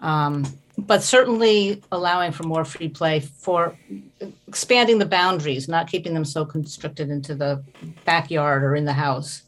Um, 0.00 0.44
but 0.78 1.02
certainly 1.02 1.82
allowing 1.92 2.32
for 2.32 2.44
more 2.44 2.64
free 2.64 2.88
play 2.88 3.20
for 3.20 3.76
expanding 4.48 4.98
the 4.98 5.06
boundaries, 5.06 5.68
not 5.68 5.88
keeping 5.88 6.14
them 6.14 6.24
so 6.24 6.44
constricted 6.44 7.10
into 7.10 7.34
the 7.34 7.62
backyard 8.04 8.64
or 8.64 8.74
in 8.74 8.84
the 8.84 8.92
house. 8.92 9.42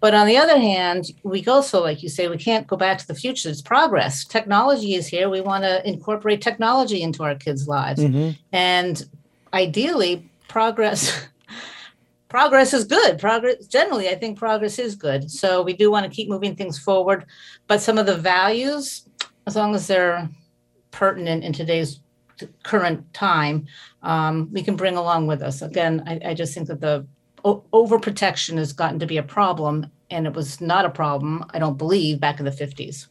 But 0.00 0.14
on 0.14 0.26
the 0.26 0.36
other 0.36 0.58
hand, 0.58 1.06
we 1.22 1.44
also, 1.46 1.82
like 1.82 2.02
you 2.02 2.08
say, 2.08 2.28
we 2.28 2.36
can't 2.36 2.66
go 2.66 2.76
back 2.76 2.98
to 2.98 3.06
the 3.06 3.14
future. 3.14 3.48
It's 3.48 3.62
progress. 3.62 4.24
Technology 4.24 4.94
is 4.94 5.06
here. 5.06 5.30
We 5.30 5.40
want 5.40 5.64
to 5.64 5.86
incorporate 5.88 6.42
technology 6.42 7.02
into 7.02 7.22
our 7.22 7.34
kids' 7.34 7.66
lives. 7.66 8.00
Mm-hmm. 8.00 8.32
And 8.52 9.02
ideally, 9.54 10.28
progress. 10.48 11.26
progress 12.28 12.74
is 12.74 12.84
good. 12.84 13.18
Progress 13.18 13.66
generally, 13.66 14.08
I 14.08 14.16
think 14.16 14.38
progress 14.38 14.78
is 14.78 14.94
good. 14.96 15.30
So 15.30 15.62
we 15.62 15.72
do 15.72 15.90
want 15.90 16.04
to 16.04 16.14
keep 16.14 16.28
moving 16.28 16.56
things 16.56 16.78
forward. 16.78 17.24
But 17.66 17.80
some 17.80 17.96
of 17.96 18.04
the 18.04 18.16
values 18.16 19.06
as 19.46 19.56
long 19.56 19.74
as 19.74 19.86
they're 19.86 20.28
pertinent 20.90 21.44
in 21.44 21.52
today's 21.52 22.00
current 22.64 23.12
time, 23.14 23.66
um, 24.02 24.48
we 24.52 24.62
can 24.62 24.76
bring 24.76 24.96
along 24.96 25.26
with 25.26 25.42
us. 25.42 25.62
Again, 25.62 26.02
I, 26.06 26.30
I 26.30 26.34
just 26.34 26.52
think 26.52 26.68
that 26.68 26.80
the 26.80 27.06
o- 27.46 27.64
overprotection 27.72 28.58
has 28.58 28.72
gotten 28.72 28.98
to 28.98 29.06
be 29.06 29.16
a 29.16 29.22
problem, 29.22 29.86
and 30.10 30.26
it 30.26 30.34
was 30.34 30.60
not 30.60 30.84
a 30.84 30.90
problem, 30.90 31.44
I 31.50 31.58
don't 31.58 31.78
believe, 31.78 32.20
back 32.20 32.38
in 32.38 32.44
the 32.44 32.50
50s. 32.50 33.06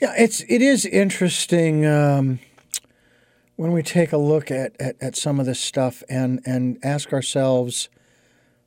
Yeah, 0.00 0.14
it's 0.16 0.42
it 0.48 0.62
is 0.62 0.86
interesting 0.86 1.84
um, 1.84 2.38
when 3.56 3.72
we 3.72 3.82
take 3.82 4.12
a 4.12 4.16
look 4.16 4.48
at, 4.50 4.80
at, 4.80 4.94
at 5.00 5.16
some 5.16 5.40
of 5.40 5.46
this 5.46 5.58
stuff 5.58 6.04
and 6.08 6.40
and 6.46 6.78
ask 6.84 7.12
ourselves, 7.12 7.88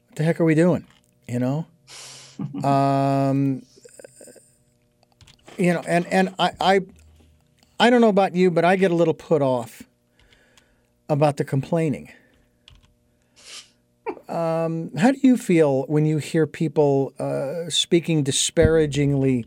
what 0.08 0.18
the 0.18 0.24
heck 0.24 0.42
are 0.42 0.46
we 0.46 0.56
doing? 0.56 0.86
You 1.30 1.40
know, 1.40 1.66
um, 2.68 3.62
you 5.58 5.74
know, 5.74 5.84
and 5.88 6.06
and 6.08 6.36
I, 6.38 6.52
I 6.60 6.82
I 7.80 7.90
don't 7.90 8.02
know 8.02 8.10
about 8.10 8.36
you, 8.36 8.52
but 8.52 8.66
I 8.66 8.76
get 8.76 8.92
a 8.92 8.96
little 8.96 9.14
put 9.14 9.42
off 9.42 9.84
about 11.08 11.38
the 11.38 11.46
complaining. 11.46 12.12
Um, 14.30 14.96
how 14.98 15.12
do 15.12 15.20
you 15.22 15.38
feel 15.38 15.84
when 15.84 16.06
you 16.06 16.18
hear 16.18 16.48
people 16.48 17.14
uh, 17.20 17.70
speaking 17.70 18.24
disparagingly 18.24 19.46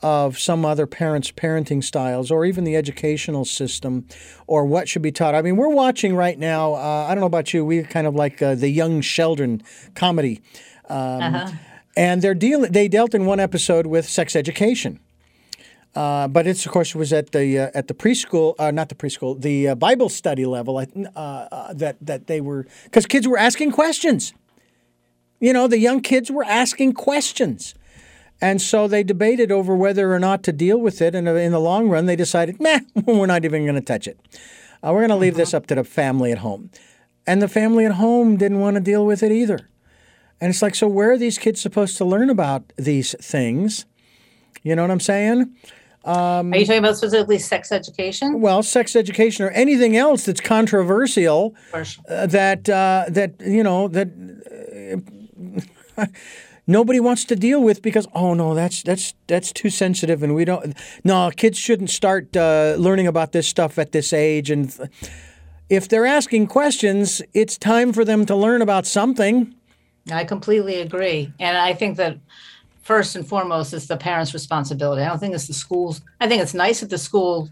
of 0.00 0.38
some 0.38 0.64
other 0.64 0.86
parents' 0.86 1.32
parenting 1.32 1.82
styles 1.82 2.30
or 2.30 2.44
even 2.44 2.64
the 2.64 2.76
educational 2.76 3.44
system 3.44 4.06
or 4.46 4.64
what 4.64 4.88
should 4.88 5.02
be 5.02 5.12
taught? 5.12 5.34
I 5.34 5.42
mean, 5.42 5.56
we're 5.56 5.68
watching 5.68 6.14
right 6.14 6.38
now, 6.38 6.74
uh, 6.74 7.06
I 7.08 7.14
don't 7.14 7.20
know 7.20 7.26
about 7.26 7.52
you, 7.52 7.64
we're 7.64 7.84
kind 7.84 8.06
of 8.06 8.14
like 8.14 8.40
uh, 8.40 8.54
the 8.54 8.68
Young 8.68 9.00
Sheldon 9.00 9.62
comedy. 9.94 10.40
Um, 10.88 11.22
uh-huh. 11.22 11.52
And 11.96 12.22
they're 12.22 12.34
deal- 12.34 12.68
they 12.68 12.86
dealt 12.86 13.14
in 13.14 13.26
one 13.26 13.40
episode 13.40 13.86
with 13.86 14.08
sex 14.08 14.36
education. 14.36 15.00
Uh, 15.94 16.28
but 16.28 16.46
it's 16.46 16.64
of 16.66 16.72
course 16.72 16.94
was 16.94 17.12
at 17.12 17.32
the 17.32 17.58
uh, 17.58 17.70
at 17.74 17.88
the 17.88 17.94
preschool, 17.94 18.54
uh, 18.58 18.70
not 18.70 18.88
the 18.88 18.94
preschool, 18.94 19.40
the 19.40 19.68
uh, 19.68 19.74
Bible 19.74 20.08
study 20.08 20.46
level 20.46 20.78
uh, 20.78 20.84
uh, 21.18 21.72
that 21.72 21.96
that 22.00 22.26
they 22.26 22.40
were 22.40 22.66
because 22.84 23.06
kids 23.06 23.26
were 23.26 23.38
asking 23.38 23.72
questions. 23.72 24.32
You 25.40 25.52
know, 25.52 25.66
the 25.66 25.78
young 25.78 26.00
kids 26.00 26.30
were 26.30 26.44
asking 26.44 26.92
questions, 26.94 27.74
and 28.40 28.60
so 28.60 28.86
they 28.86 29.02
debated 29.02 29.50
over 29.50 29.74
whether 29.74 30.12
or 30.12 30.18
not 30.18 30.42
to 30.44 30.52
deal 30.52 30.78
with 30.78 31.00
it. 31.00 31.14
And 31.14 31.26
in 31.26 31.52
the 31.52 31.60
long 31.60 31.88
run, 31.88 32.06
they 32.06 32.16
decided, 32.16 32.60
"Meh, 32.60 32.80
we're 33.06 33.26
not 33.26 33.44
even 33.44 33.64
going 33.64 33.74
to 33.74 33.80
touch 33.80 34.06
it. 34.06 34.18
we're 34.82 34.92
going 34.92 35.08
to 35.08 35.16
leave 35.16 35.36
this 35.36 35.54
up 35.54 35.66
to 35.68 35.74
the 35.74 35.84
family 35.84 36.32
at 36.32 36.38
home." 36.38 36.70
And 37.26 37.42
the 37.42 37.48
family 37.48 37.84
at 37.84 37.92
home 37.92 38.36
didn't 38.38 38.60
want 38.60 38.76
to 38.76 38.80
deal 38.80 39.04
with 39.04 39.22
it 39.22 39.30
either. 39.30 39.68
And 40.40 40.50
it's 40.50 40.62
like, 40.62 40.74
so 40.74 40.86
where 40.86 41.12
are 41.12 41.18
these 41.18 41.36
kids 41.36 41.60
supposed 41.60 41.96
to 41.98 42.04
learn 42.04 42.30
about 42.30 42.72
these 42.76 43.14
things? 43.20 43.86
You 44.62 44.76
know 44.76 44.82
what 44.82 44.90
I'm 44.90 45.00
saying? 45.00 45.54
Um, 46.08 46.54
Are 46.54 46.56
you 46.56 46.64
talking 46.64 46.78
about 46.78 46.96
specifically 46.96 47.38
sex 47.38 47.70
education? 47.70 48.40
Well, 48.40 48.62
sex 48.62 48.96
education 48.96 49.44
or 49.44 49.50
anything 49.50 49.94
else 49.94 50.24
that's 50.24 50.40
controversial 50.40 51.54
uh, 51.74 52.26
that 52.26 52.66
uh, 52.66 53.04
that 53.08 53.34
you 53.40 53.62
know 53.62 53.88
that 53.88 54.08
uh, 55.98 56.06
nobody 56.66 56.98
wants 56.98 57.26
to 57.26 57.36
deal 57.36 57.62
with 57.62 57.82
because 57.82 58.08
oh 58.14 58.32
no 58.32 58.54
that's 58.54 58.82
that's 58.84 59.12
that's 59.26 59.52
too 59.52 59.68
sensitive 59.68 60.22
and 60.22 60.34
we 60.34 60.46
don't 60.46 60.74
no 61.04 61.30
kids 61.36 61.58
shouldn't 61.58 61.90
start 61.90 62.34
uh, 62.34 62.74
learning 62.78 63.06
about 63.06 63.32
this 63.32 63.46
stuff 63.46 63.78
at 63.78 63.92
this 63.92 64.14
age. 64.14 64.50
And 64.50 64.74
if 65.68 65.90
they're 65.90 66.06
asking 66.06 66.46
questions 66.46 67.20
it's 67.34 67.58
time 67.58 67.92
for 67.92 68.06
them 68.06 68.24
to 68.24 68.34
learn 68.34 68.62
about 68.62 68.86
something. 68.86 69.54
I 70.10 70.24
completely 70.24 70.80
agree. 70.80 71.30
And 71.38 71.58
I 71.58 71.74
think 71.74 71.98
that 71.98 72.16
first 72.88 73.16
and 73.16 73.28
foremost, 73.28 73.74
it's 73.74 73.86
the 73.86 73.98
parents' 73.98 74.32
responsibility. 74.32 75.02
I 75.02 75.08
don't 75.08 75.18
think 75.18 75.34
it's 75.34 75.46
the 75.46 75.52
schools. 75.52 76.00
I 76.22 76.26
think 76.26 76.40
it's 76.40 76.54
nice 76.54 76.80
that 76.80 76.88
the 76.88 76.96
school, 76.96 77.50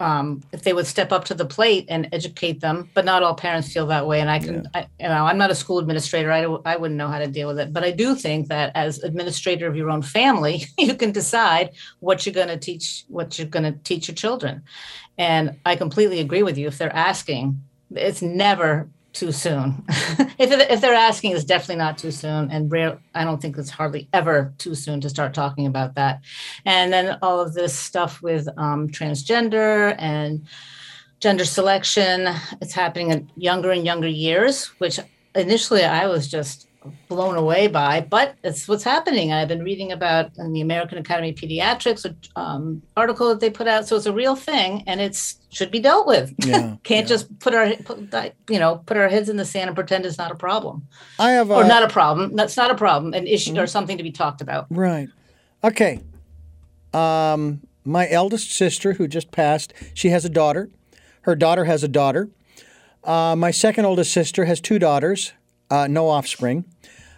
um, 0.00 0.42
if 0.52 0.62
they 0.62 0.72
would 0.72 0.86
step 0.86 1.12
up 1.12 1.26
to 1.26 1.34
the 1.34 1.44
plate 1.44 1.84
and 1.90 2.08
educate 2.12 2.58
them, 2.60 2.88
but 2.94 3.04
not 3.04 3.22
all 3.22 3.34
parents 3.34 3.70
feel 3.70 3.86
that 3.88 4.06
way. 4.06 4.22
And 4.22 4.30
I 4.30 4.38
can, 4.38 4.66
I, 4.72 4.86
you 4.98 5.06
know, 5.06 5.26
I'm 5.26 5.36
not 5.36 5.50
a 5.50 5.54
school 5.54 5.78
administrator. 5.78 6.32
I, 6.32 6.44
I 6.64 6.76
wouldn't 6.76 6.96
know 6.96 7.08
how 7.08 7.18
to 7.18 7.26
deal 7.26 7.46
with 7.46 7.58
it. 7.58 7.74
But 7.74 7.84
I 7.84 7.90
do 7.90 8.14
think 8.14 8.48
that 8.48 8.72
as 8.74 9.02
administrator 9.02 9.66
of 9.66 9.76
your 9.76 9.90
own 9.90 10.00
family, 10.00 10.64
you 10.78 10.94
can 10.94 11.12
decide 11.12 11.72
what 12.00 12.24
you're 12.24 12.34
going 12.34 12.48
to 12.48 12.56
teach, 12.56 13.04
what 13.08 13.38
you're 13.38 13.46
going 13.46 13.70
to 13.70 13.78
teach 13.84 14.08
your 14.08 14.14
children. 14.14 14.62
And 15.18 15.58
I 15.66 15.76
completely 15.76 16.20
agree 16.20 16.42
with 16.42 16.56
you. 16.56 16.68
If 16.68 16.78
they're 16.78 16.96
asking, 16.96 17.62
it's 17.94 18.22
never 18.22 18.88
too 19.12 19.32
soon. 19.32 19.84
if, 19.88 20.50
if 20.70 20.80
they're 20.80 20.94
asking, 20.94 21.32
it's 21.32 21.44
definitely 21.44 21.76
not 21.76 21.98
too 21.98 22.10
soon. 22.10 22.50
And 22.50 22.70
rare, 22.70 22.98
I 23.14 23.24
don't 23.24 23.40
think 23.40 23.58
it's 23.58 23.70
hardly 23.70 24.08
ever 24.12 24.52
too 24.58 24.74
soon 24.74 25.00
to 25.02 25.10
start 25.10 25.34
talking 25.34 25.66
about 25.66 25.94
that. 25.94 26.20
And 26.64 26.92
then 26.92 27.18
all 27.22 27.40
of 27.40 27.54
this 27.54 27.76
stuff 27.78 28.22
with 28.22 28.48
um, 28.56 28.88
transgender 28.88 29.94
and 29.98 30.46
gender 31.20 31.44
selection, 31.44 32.28
it's 32.60 32.72
happening 32.72 33.12
at 33.12 33.22
younger 33.36 33.70
and 33.70 33.84
younger 33.84 34.08
years, 34.08 34.66
which 34.78 34.98
initially 35.34 35.84
I 35.84 36.06
was 36.06 36.28
just 36.28 36.68
blown 37.08 37.36
away 37.36 37.68
by, 37.68 38.00
but 38.00 38.34
it's 38.42 38.66
what's 38.66 38.84
happening. 38.84 39.32
I've 39.32 39.48
been 39.48 39.62
reading 39.62 39.92
about 39.92 40.30
in 40.38 40.52
the 40.52 40.60
American 40.60 40.98
Academy 40.98 41.30
of 41.30 41.36
Pediatrics 41.36 42.06
um, 42.36 42.82
article 42.96 43.28
that 43.28 43.40
they 43.40 43.50
put 43.50 43.68
out. 43.68 43.86
So 43.86 43.96
it's 43.96 44.06
a 44.06 44.12
real 44.12 44.36
thing, 44.36 44.82
and 44.86 45.00
it's 45.00 45.38
should 45.50 45.70
be 45.70 45.80
dealt 45.80 46.06
with. 46.06 46.34
Yeah, 46.38 46.76
Can't 46.84 47.04
yeah. 47.04 47.08
just 47.08 47.38
put 47.38 47.54
our 47.54 47.74
put, 47.84 47.98
you 48.48 48.58
know 48.58 48.82
put 48.86 48.96
our 48.96 49.08
heads 49.08 49.28
in 49.28 49.36
the 49.36 49.44
sand 49.44 49.68
and 49.68 49.76
pretend 49.76 50.06
it's 50.06 50.18
not 50.18 50.30
a 50.30 50.36
problem. 50.36 50.86
I 51.18 51.32
have 51.32 51.50
a, 51.50 51.54
or 51.54 51.64
not 51.64 51.82
a 51.82 51.88
problem. 51.88 52.36
That's 52.36 52.56
not 52.56 52.70
a 52.70 52.74
problem. 52.74 53.14
An 53.14 53.26
issue 53.26 53.52
mm-hmm. 53.52 53.60
or 53.60 53.66
something 53.66 53.96
to 53.96 54.02
be 54.02 54.12
talked 54.12 54.40
about. 54.40 54.66
Right. 54.70 55.08
Okay. 55.64 56.00
Um, 56.92 57.60
my 57.84 58.08
eldest 58.10 58.52
sister, 58.52 58.94
who 58.94 59.08
just 59.08 59.30
passed, 59.30 59.72
she 59.94 60.10
has 60.10 60.24
a 60.24 60.28
daughter. 60.28 60.70
Her 61.22 61.34
daughter 61.34 61.64
has 61.64 61.82
a 61.82 61.88
daughter. 61.88 62.28
Uh, 63.04 63.34
my 63.36 63.50
second 63.50 63.84
oldest 63.84 64.12
sister 64.12 64.44
has 64.44 64.60
two 64.60 64.78
daughters 64.78 65.32
uh, 65.72 65.86
no 65.88 66.08
offspring. 66.08 66.66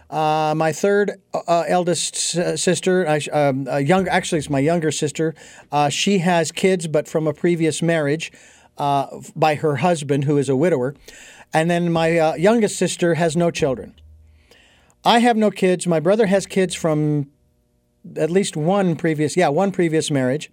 Uh, 0.09 0.55
my 0.57 0.71
third 0.73 1.21
uh, 1.35 1.65
eldest 1.67 2.15
sister, 2.15 3.19
um, 3.33 3.67
young, 3.81 4.07
actually, 4.07 4.39
it's 4.39 4.49
my 4.49 4.61
younger 4.61 4.93
sister. 4.93 5.35
Uh, 5.73 5.89
she 5.89 6.19
has 6.19 6.53
kids, 6.53 6.87
but 6.87 7.09
from 7.09 7.27
a 7.27 7.33
previous 7.33 7.83
marriage 7.83 8.31
uh, 8.79 9.07
by 9.35 9.57
her 9.57 9.77
husband, 9.77 10.25
who 10.25 10.39
is 10.39 10.49
a 10.49 10.55
widower. 10.55 10.95
And 11.53 11.69
then 11.69 11.91
my 11.91 12.17
uh, 12.17 12.35
youngest 12.35 12.77
sister 12.77 13.15
has 13.15 13.37
no 13.37 13.51
children. 13.51 13.95
I 15.05 15.19
have 15.19 15.37
no 15.37 15.51
kids. 15.51 15.87
My 15.87 15.99
brother 15.99 16.27
has 16.27 16.47
kids 16.47 16.77
from 16.77 17.31
at 18.17 18.31
least 18.31 18.57
one 18.57 18.95
previous, 18.95 19.37
yeah, 19.37 19.49
one 19.49 19.73
previous 19.73 20.13
marriage. 20.13 20.51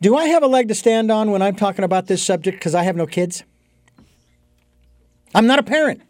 Do 0.00 0.16
I 0.16 0.26
have 0.26 0.42
a 0.42 0.46
leg 0.46 0.68
to 0.68 0.74
stand 0.74 1.10
on 1.10 1.30
when 1.30 1.42
I'm 1.42 1.56
talking 1.56 1.84
about 1.84 2.06
this 2.06 2.22
subject 2.22 2.58
because 2.58 2.74
I 2.74 2.84
have 2.84 2.96
no 2.96 3.06
kids? 3.06 3.44
I'm 5.34 5.46
not 5.46 5.58
a 5.58 5.62
parent. 5.62 6.02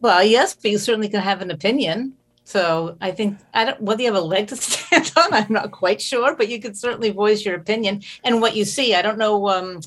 Well, 0.00 0.24
yes, 0.24 0.54
but 0.54 0.70
you 0.70 0.78
certainly 0.78 1.08
can 1.08 1.20
have 1.20 1.42
an 1.42 1.50
opinion. 1.50 2.14
So 2.44 2.96
I 3.00 3.12
think 3.12 3.38
I 3.54 3.64
don't 3.64 3.80
whether 3.80 4.02
you 4.02 4.12
have 4.12 4.20
a 4.20 4.26
leg 4.26 4.48
to 4.48 4.56
stand 4.56 5.12
on. 5.16 5.32
I'm 5.32 5.52
not 5.52 5.70
quite 5.70 6.00
sure, 6.00 6.34
but 6.34 6.48
you 6.48 6.60
can 6.60 6.74
certainly 6.74 7.10
voice 7.10 7.44
your 7.44 7.54
opinion 7.54 8.02
and 8.24 8.40
what 8.40 8.56
you 8.56 8.64
see. 8.64 8.94
I 8.94 9.02
don't 9.02 9.18
know 9.18 9.48
um, 9.48 9.80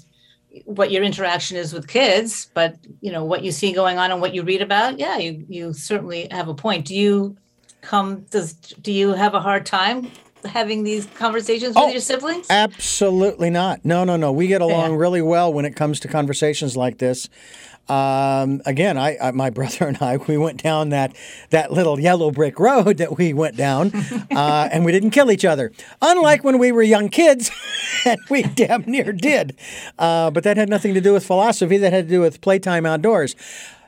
what 0.65 0.91
your 0.91 1.04
interaction 1.04 1.58
is 1.58 1.73
with 1.73 1.88
kids, 1.88 2.49
but 2.54 2.78
you 3.02 3.12
know 3.12 3.26
what 3.26 3.43
you 3.43 3.52
see 3.52 3.73
going 3.73 3.97
on 3.97 4.12
and 4.12 4.21
what 4.21 4.34
you 4.34 4.43
read 4.43 4.62
about. 4.62 4.99
Yeah, 4.99 5.17
you 5.17 5.45
you 5.49 5.73
certainly 5.73 6.28
have 6.32 6.47
a 6.47 6.54
point. 6.54 6.86
Do 6.86 6.95
you 6.95 7.36
come? 7.82 8.21
Does 8.32 8.54
do 8.54 8.91
you 8.91 9.13
have 9.13 9.34
a 9.34 9.41
hard 9.41 9.65
time 9.65 10.10
having 10.45 10.84
these 10.84 11.06
conversations 11.15 11.76
with 11.76 11.84
oh, 11.84 11.89
your 11.89 12.02
siblings? 12.02 12.47
Absolutely 12.49 13.49
not. 13.49 13.84
No, 13.84 14.04
no, 14.04 14.15
no. 14.15 14.32
We 14.32 14.47
get 14.47 14.62
along 14.62 14.91
yeah. 14.91 14.97
really 14.97 15.21
well 15.21 15.52
when 15.52 15.65
it 15.65 15.76
comes 15.76 15.99
to 16.02 16.08
conversations 16.08 16.78
like 16.78 16.97
this. 16.97 17.30
Um, 17.89 18.62
again, 18.65 18.98
I, 18.98 19.17
I, 19.22 19.32
my 19.32 19.50
brother 19.58 19.88
and 19.88 19.98
I, 20.02 20.17
we 20.17 20.38
went 20.38 20.62
down 20.62 20.89
that 20.89 21.15
that 21.50 21.72
little 21.72 22.00
yellow 22.00 22.32
brick 22.32 22.60
road 22.60 22.98
that 22.98 23.17
we 23.17 23.34
went 23.34 23.58
down, 23.58 23.91
uh, 24.32 24.69
and 24.72 24.86
we 24.86 24.91
didn't 24.91 25.12
kill 25.12 25.32
each 25.32 25.46
other. 25.46 25.72
Unlike 26.02 26.43
when 26.43 26.60
we 26.60 26.72
were 26.72 26.84
young 26.84 27.10
kids, 27.10 27.52
and 28.06 28.19
we 28.30 28.43
damn 28.43 28.84
near 28.84 29.12
did. 29.12 29.56
Uh, 30.00 30.32
but 30.32 30.43
that 30.43 30.58
had 30.58 30.69
nothing 30.69 30.93
to 30.93 31.02
do 31.02 31.13
with 31.13 31.26
philosophy. 31.26 31.78
That 31.78 31.93
had 31.93 32.06
to 32.06 32.10
do 32.10 32.22
with 32.22 32.41
playtime 32.41 32.86
outdoors. 32.86 33.36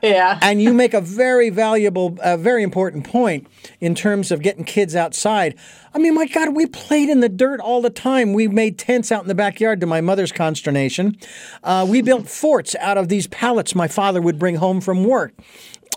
Yeah. 0.02 0.38
and 0.42 0.60
you 0.60 0.72
make 0.72 0.94
a 0.94 1.00
very 1.00 1.50
valuable, 1.50 2.18
uh, 2.22 2.36
very 2.36 2.62
important 2.62 3.04
point 3.04 3.46
in 3.80 3.94
terms 3.94 4.30
of 4.30 4.42
getting 4.42 4.64
kids 4.64 4.94
outside. 4.94 5.56
I 5.94 5.98
mean, 5.98 6.14
my 6.14 6.26
God, 6.26 6.54
we 6.54 6.66
played 6.66 7.08
in 7.08 7.20
the 7.20 7.28
dirt 7.28 7.60
all 7.60 7.80
the 7.80 7.90
time. 7.90 8.32
We 8.32 8.48
made 8.48 8.78
tents 8.78 9.10
out 9.10 9.22
in 9.22 9.28
the 9.28 9.34
backyard 9.34 9.80
to 9.80 9.86
my 9.86 10.00
mother's 10.00 10.32
consternation. 10.32 11.16
Uh, 11.64 11.86
we 11.88 12.02
built 12.02 12.28
forts 12.28 12.76
out 12.76 12.98
of 12.98 13.08
these 13.08 13.26
pallets 13.26 13.74
my 13.74 13.88
father 13.88 14.20
would 14.20 14.38
bring 14.38 14.56
home 14.56 14.80
from 14.80 15.04
work. 15.04 15.32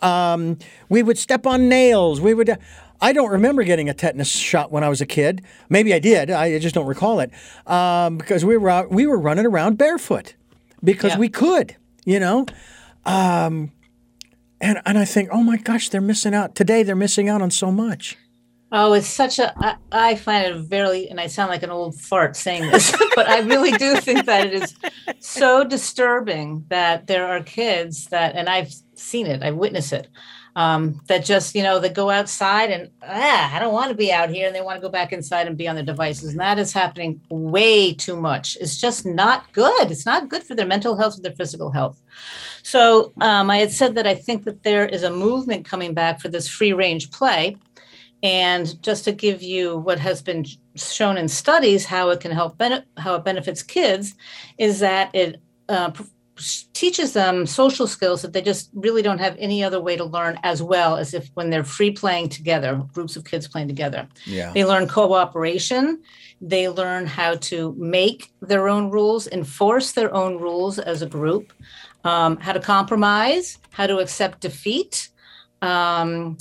Um, 0.02 0.58
we 0.88 1.04
would 1.04 1.18
step 1.18 1.46
on 1.46 1.68
nails. 1.68 2.22
We 2.22 2.34
would. 2.34 2.58
I 3.02 3.14
don't 3.14 3.32
remember 3.32 3.64
getting 3.64 3.90
a 3.90 3.94
tetanus 3.94 4.30
shot 4.30 4.72
when 4.72 4.84
I 4.84 4.90
was 4.90 5.02
a 5.02 5.06
kid. 5.06 5.42
Maybe 5.70 5.94
I 5.94 6.00
did. 6.00 6.30
I 6.30 6.60
just 6.60 6.76
don't 6.76 6.88
recall 6.88 7.20
it 7.20 7.32
um, 7.66 8.18
because 8.18 8.44
we 8.44 8.58
were 8.58 8.70
out, 8.70 8.92
we 8.92 9.08
were 9.08 9.18
running 9.18 9.46
around 9.46 9.78
barefoot 9.78 10.36
because 10.84 11.12
yeah. 11.12 11.20
we 11.20 11.30
could. 11.30 11.76
You 12.06 12.20
know. 12.20 12.46
Um, 13.06 13.72
and 14.62 14.82
and 14.86 14.98
I 14.98 15.06
think, 15.06 15.30
oh 15.32 15.44
my 15.44 15.58
gosh, 15.58 15.90
they're 15.90 16.02
missing 16.02 16.34
out 16.34 16.56
today. 16.56 16.84
They're 16.84 16.96
missing 16.96 17.30
out 17.30 17.42
on 17.42 17.52
so 17.52 17.72
much. 17.72 18.18
Oh, 18.72 18.94
it's 18.94 19.08
such 19.08 19.40
a. 19.40 19.54
I, 19.58 19.76
I 19.92 20.16
find 20.16 20.46
it 20.46 20.56
very, 20.62 21.10
and 21.10 21.20
I 21.20 21.26
sound 21.26 21.50
like 21.50 21.64
an 21.64 21.72
old 21.72 22.00
fart 22.00 22.36
saying 22.36 22.70
this, 22.70 22.96
but 23.16 23.28
I 23.28 23.40
really 23.40 23.72
do 23.72 23.96
think 23.96 24.26
that 24.26 24.48
it 24.48 24.54
is 24.54 24.76
so 25.20 25.64
disturbing 25.64 26.66
that 26.70 27.08
there 27.08 27.28
are 27.28 27.42
kids 27.42 28.06
that, 28.08 28.36
and 28.36 28.48
I've 28.48 28.72
seen 28.94 29.26
it, 29.26 29.42
I've 29.42 29.56
witnessed 29.56 29.92
it, 29.92 30.08
um, 30.56 31.02
that 31.08 31.26
just 31.26 31.56
you 31.56 31.64
know 31.64 31.80
that 31.80 31.96
go 31.96 32.12
outside 32.12 32.70
and 32.70 32.92
ah, 33.02 33.56
I 33.56 33.60
don't 33.60 33.74
want 33.74 33.90
to 33.90 33.96
be 33.96 34.12
out 34.12 34.30
here, 34.30 34.46
and 34.46 34.56
they 34.56 34.62
want 34.62 34.78
to 34.78 34.88
go 34.88 34.92
back 34.92 35.14
inside 35.14 35.48
and 35.48 35.58
be 35.58 35.68
on 35.68 35.76
their 35.76 35.84
devices, 35.84 36.30
and 36.30 36.40
that 36.40 36.60
is 36.60 36.72
happening 36.72 37.22
way 37.32 37.92
too 37.96 38.18
much. 38.18 38.56
It's 38.62 38.80
just 38.80 39.04
not 39.04 39.52
good. 39.52 39.90
It's 39.90 40.06
not 40.06 40.30
good 40.30 40.44
for 40.44 40.54
their 40.54 40.68
mental 40.68 40.96
health 40.96 41.18
or 41.18 41.22
their 41.22 41.32
physical 41.32 41.72
health. 41.72 42.00
So 42.70 43.14
um, 43.20 43.50
I 43.50 43.58
had 43.58 43.72
said 43.72 43.96
that 43.96 44.06
I 44.06 44.14
think 44.14 44.44
that 44.44 44.62
there 44.62 44.86
is 44.86 45.02
a 45.02 45.10
movement 45.10 45.66
coming 45.66 45.96
back 45.96 46.22
for 46.22 46.30
this 46.30 46.48
free 46.48 46.72
range 46.72 47.10
play. 47.10 47.58
And 48.22 48.80
just 48.84 49.06
to 49.06 49.12
give 49.12 49.42
you 49.42 49.78
what 49.78 49.98
has 49.98 50.22
been 50.22 50.46
shown 50.76 51.18
in 51.18 51.28
studies, 51.30 51.86
how 51.86 52.10
it 52.12 52.20
can 52.20 52.32
help 52.32 52.60
bene- 52.60 52.86
how 52.98 53.16
it 53.16 53.24
benefits 53.24 53.64
kids, 53.64 54.14
is 54.60 54.82
that 54.82 55.10
it 55.16 55.42
uh, 55.68 55.90
teaches 56.74 57.14
them 57.14 57.48
social 57.48 57.88
skills 57.88 58.22
that 58.22 58.34
they 58.34 58.42
just 58.42 58.70
really 58.76 59.02
don't 59.02 59.20
have 59.20 59.36
any 59.40 59.64
other 59.64 59.82
way 59.82 59.98
to 59.98 60.04
learn 60.04 60.38
as 60.44 60.62
well 60.62 60.96
as 60.96 61.16
if 61.16 61.28
when 61.34 61.50
they're 61.50 61.64
free 61.64 61.92
playing 61.92 62.30
together, 62.30 62.84
groups 62.94 63.16
of 63.16 63.26
kids 63.26 63.48
playing 63.48 63.68
together. 63.68 64.08
Yeah. 64.26 64.52
They 64.54 64.64
learn 64.64 64.88
cooperation. 64.88 66.04
They 66.40 66.70
learn 66.70 67.08
how 67.08 67.36
to 67.50 67.74
make 67.80 68.32
their 68.42 68.70
own 68.70 68.92
rules, 68.92 69.28
enforce 69.28 69.94
their 69.94 70.14
own 70.14 70.38
rules 70.38 70.78
as 70.78 71.02
a 71.02 71.08
group 71.08 71.52
um, 72.04 72.38
how 72.38 72.54
to 72.54 72.60
compromise, 72.60 73.58
how 73.72 73.88
to 73.88 73.98
accept 73.98 74.42
defeat, 74.42 75.10
um, 75.62 76.38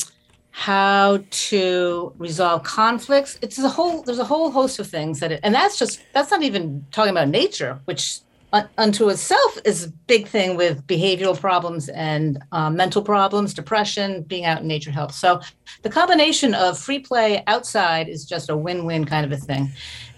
how 0.51 1.23
to 1.31 2.13
resolve 2.19 2.63
conflicts. 2.65 3.39
It's 3.43 3.59
a 3.59 3.69
whole. 3.69 4.03
There's 4.03 4.19
a 4.19 4.25
whole 4.25 4.51
host 4.51 4.79
of 4.79 4.87
things 4.89 5.21
that, 5.21 5.33
it, 5.33 5.41
and 5.43 5.55
that's 5.55 5.79
just 5.79 6.01
that's 6.13 6.31
not 6.31 6.43
even 6.43 6.85
talking 6.91 7.11
about 7.11 7.29
nature, 7.29 7.81
which 7.85 8.21
unto 8.79 9.11
itself 9.11 9.59
is 9.65 9.85
a 9.85 9.89
big 10.07 10.27
thing 10.27 10.57
with 10.57 10.87
behavioral 10.87 11.39
problems 11.39 11.91
and 11.91 12.43
um, 12.53 12.77
mental 12.77 13.03
problems, 13.03 13.53
depression, 13.53 14.23
being 14.23 14.47
out 14.47 14.63
in 14.63 14.67
nature 14.67 14.91
helps. 14.91 15.17
So 15.17 15.41
the 15.83 15.91
combination 15.91 16.55
of 16.55 16.79
free 16.79 16.99
play 16.99 17.43
outside 17.47 18.09
is 18.09 18.25
just 18.25 18.49
a 18.49 18.57
win-win 18.57 19.05
kind 19.05 19.27
of 19.27 19.33
a 19.33 19.37
thing. 19.37 19.71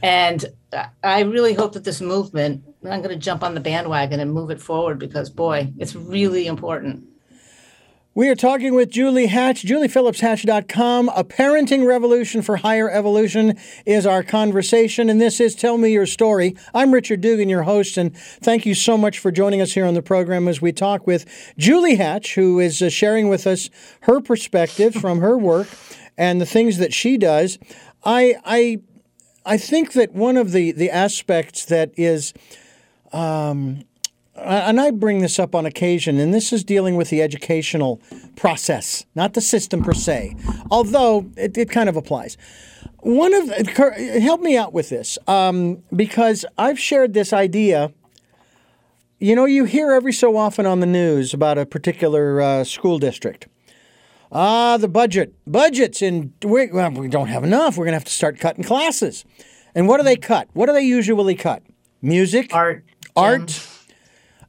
And 0.02 0.44
I 1.02 1.22
really 1.22 1.54
hope 1.54 1.72
that 1.72 1.82
this 1.82 2.00
movement, 2.00 2.62
I'm 2.82 3.02
going 3.02 3.14
to 3.14 3.16
jump 3.16 3.42
on 3.42 3.54
the 3.54 3.60
bandwagon 3.60 4.20
and 4.20 4.32
move 4.32 4.50
it 4.50 4.60
forward 4.60 4.98
because, 4.98 5.28
boy, 5.28 5.72
it's 5.78 5.94
really 5.94 6.46
important. 6.46 7.04
We 8.12 8.28
are 8.28 8.34
talking 8.34 8.74
with 8.74 8.90
Julie 8.90 9.26
Hatch, 9.26 9.62
juliephillipshatch.com. 9.62 11.10
A 11.10 11.22
parenting 11.22 11.86
revolution 11.86 12.42
for 12.42 12.56
higher 12.56 12.90
evolution 12.90 13.56
is 13.86 14.04
our 14.04 14.24
conversation, 14.24 15.08
and 15.08 15.20
this 15.20 15.40
is 15.40 15.54
Tell 15.54 15.78
Me 15.78 15.92
Your 15.92 16.06
Story. 16.06 16.56
I'm 16.74 16.92
Richard 16.92 17.20
Dugan, 17.20 17.48
your 17.48 17.62
host, 17.62 17.96
and 17.96 18.16
thank 18.16 18.66
you 18.66 18.74
so 18.74 18.98
much 18.98 19.18
for 19.18 19.30
joining 19.30 19.60
us 19.60 19.74
here 19.74 19.86
on 19.86 19.94
the 19.94 20.02
program 20.02 20.48
as 20.48 20.60
we 20.60 20.72
talk 20.72 21.06
with 21.06 21.24
Julie 21.56 21.96
Hatch, 21.96 22.34
who 22.34 22.58
is 22.58 22.82
uh, 22.82 22.88
sharing 22.88 23.28
with 23.28 23.46
us 23.46 23.70
her 24.02 24.20
perspective 24.20 24.94
from 24.94 25.20
her 25.20 25.38
work 25.38 25.68
and 26.18 26.40
the 26.40 26.46
things 26.46 26.78
that 26.78 26.92
she 26.92 27.16
does. 27.16 27.58
I, 28.04 28.34
I, 28.44 28.80
I 29.46 29.56
think 29.56 29.92
that 29.92 30.14
one 30.14 30.36
of 30.36 30.50
the, 30.50 30.72
the 30.72 30.90
aspects 30.90 31.64
that 31.66 31.92
is 31.96 32.34
um, 33.12 33.84
and 34.36 34.80
I 34.80 34.90
bring 34.90 35.20
this 35.20 35.38
up 35.38 35.54
on 35.54 35.66
occasion, 35.66 36.18
and 36.18 36.32
this 36.32 36.52
is 36.52 36.64
dealing 36.64 36.96
with 36.96 37.10
the 37.10 37.20
educational 37.22 38.00
process, 38.36 39.04
not 39.14 39.34
the 39.34 39.40
system 39.40 39.82
per 39.82 39.92
se, 39.92 40.36
although 40.70 41.26
it, 41.36 41.56
it 41.58 41.70
kind 41.70 41.88
of 41.88 41.96
applies. 41.96 42.36
One 43.00 43.34
of 43.34 43.48
help 43.66 44.40
me 44.40 44.56
out 44.56 44.72
with 44.72 44.88
this 44.88 45.18
um, 45.26 45.82
because 45.94 46.44
I've 46.58 46.78
shared 46.78 47.14
this 47.14 47.32
idea. 47.32 47.92
You 49.18 49.34
know, 49.34 49.44
you 49.44 49.64
hear 49.64 49.92
every 49.92 50.12
so 50.12 50.36
often 50.36 50.64
on 50.64 50.80
the 50.80 50.86
news 50.86 51.34
about 51.34 51.58
a 51.58 51.66
particular 51.66 52.40
uh, 52.40 52.64
school 52.64 52.98
district. 52.98 53.48
Ah, 54.32 54.76
the 54.76 54.88
budget, 54.88 55.34
budgets, 55.46 56.02
and 56.02 56.32
we, 56.44 56.70
well, 56.70 56.90
we 56.92 57.08
don't 57.08 57.28
have 57.28 57.42
enough. 57.42 57.76
We're 57.76 57.84
going 57.84 57.92
to 57.92 57.98
have 57.98 58.04
to 58.04 58.12
start 58.12 58.38
cutting 58.38 58.62
classes. 58.62 59.24
And 59.74 59.88
what 59.88 59.96
do 59.96 60.04
they 60.04 60.16
cut? 60.16 60.48
What 60.52 60.66
do 60.66 60.72
they 60.72 60.82
usually 60.82 61.34
cut? 61.34 61.62
Music, 62.00 62.54
art, 62.54 62.84
art. 63.16 63.66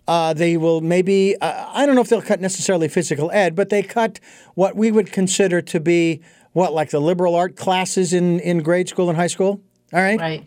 Uh, 0.07 0.33
they 0.33 0.57
will 0.57 0.81
maybe, 0.81 1.35
uh, 1.39 1.67
I 1.69 1.85
don't 1.85 1.95
know 1.95 2.01
if 2.01 2.09
they'll 2.09 2.21
cut 2.21 2.41
necessarily 2.41 2.87
physical 2.87 3.31
ed, 3.31 3.55
but 3.55 3.69
they 3.69 3.83
cut 3.83 4.19
what 4.55 4.75
we 4.75 4.91
would 4.91 5.11
consider 5.11 5.61
to 5.61 5.79
be 5.79 6.21
what, 6.53 6.73
like 6.73 6.89
the 6.89 6.99
liberal 6.99 7.35
art 7.35 7.55
classes 7.55 8.11
in, 8.11 8.39
in 8.39 8.59
grade 8.63 8.89
school 8.89 9.09
and 9.09 9.17
high 9.17 9.27
school? 9.27 9.61
All 9.93 10.01
right. 10.01 10.19
Right. 10.19 10.45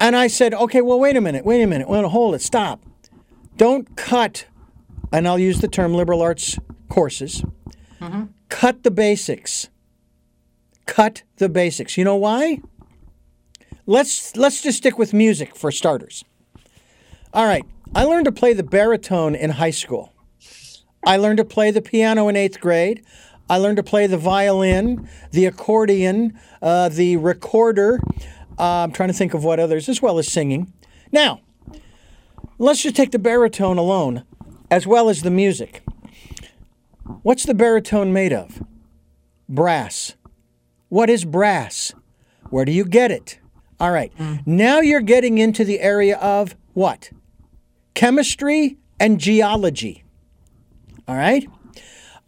And 0.00 0.14
I 0.14 0.26
said, 0.26 0.54
okay, 0.54 0.80
well, 0.80 0.98
wait 0.98 1.16
a 1.16 1.20
minute, 1.20 1.44
wait 1.44 1.62
a 1.62 1.66
minute, 1.66 1.88
well, 1.88 2.08
hold 2.08 2.34
it, 2.34 2.42
stop. 2.42 2.82
Don't 3.56 3.96
cut, 3.96 4.46
and 5.12 5.26
I'll 5.26 5.38
use 5.38 5.60
the 5.60 5.68
term 5.68 5.94
liberal 5.94 6.20
arts 6.20 6.58
courses, 6.88 7.42
mm-hmm. 8.00 8.24
cut 8.48 8.82
the 8.82 8.90
basics. 8.90 9.68
Cut 10.86 11.22
the 11.36 11.48
basics. 11.50 11.98
You 11.98 12.04
know 12.04 12.16
why? 12.16 12.62
Let's 13.84 14.34
let's 14.36 14.62
just 14.62 14.78
stick 14.78 14.98
with 14.98 15.12
music 15.12 15.54
for 15.54 15.70
starters. 15.70 16.24
All 17.32 17.46
right. 17.46 17.64
I 17.94 18.04
learned 18.04 18.26
to 18.26 18.32
play 18.32 18.52
the 18.52 18.62
baritone 18.62 19.34
in 19.34 19.50
high 19.50 19.70
school. 19.70 20.12
I 21.06 21.16
learned 21.16 21.38
to 21.38 21.44
play 21.44 21.70
the 21.70 21.82
piano 21.82 22.28
in 22.28 22.36
eighth 22.36 22.60
grade. 22.60 23.04
I 23.50 23.58
learned 23.58 23.76
to 23.78 23.82
play 23.82 24.06
the 24.06 24.18
violin, 24.18 25.08
the 25.30 25.46
accordion, 25.46 26.38
uh, 26.60 26.90
the 26.90 27.16
recorder. 27.16 28.00
Uh, 28.58 28.82
I'm 28.82 28.92
trying 28.92 29.08
to 29.08 29.14
think 29.14 29.32
of 29.32 29.42
what 29.44 29.58
others, 29.58 29.88
as 29.88 30.02
well 30.02 30.18
as 30.18 30.30
singing. 30.30 30.72
Now, 31.12 31.40
let's 32.58 32.82
just 32.82 32.96
take 32.96 33.10
the 33.10 33.18
baritone 33.18 33.78
alone, 33.78 34.24
as 34.70 34.86
well 34.86 35.08
as 35.08 35.22
the 35.22 35.30
music. 35.30 35.82
What's 37.22 37.46
the 37.46 37.54
baritone 37.54 38.12
made 38.12 38.32
of? 38.32 38.62
Brass. 39.48 40.14
What 40.88 41.08
is 41.08 41.24
brass? 41.24 41.94
Where 42.50 42.64
do 42.64 42.72
you 42.72 42.84
get 42.84 43.10
it? 43.10 43.38
All 43.80 43.92
right. 43.92 44.12
Mm. 44.18 44.46
Now 44.46 44.80
you're 44.80 45.00
getting 45.00 45.38
into 45.38 45.64
the 45.64 45.80
area 45.80 46.18
of 46.18 46.54
what? 46.74 47.10
Chemistry 47.98 48.76
and 49.00 49.18
geology. 49.18 50.04
All 51.08 51.16
right. 51.16 51.44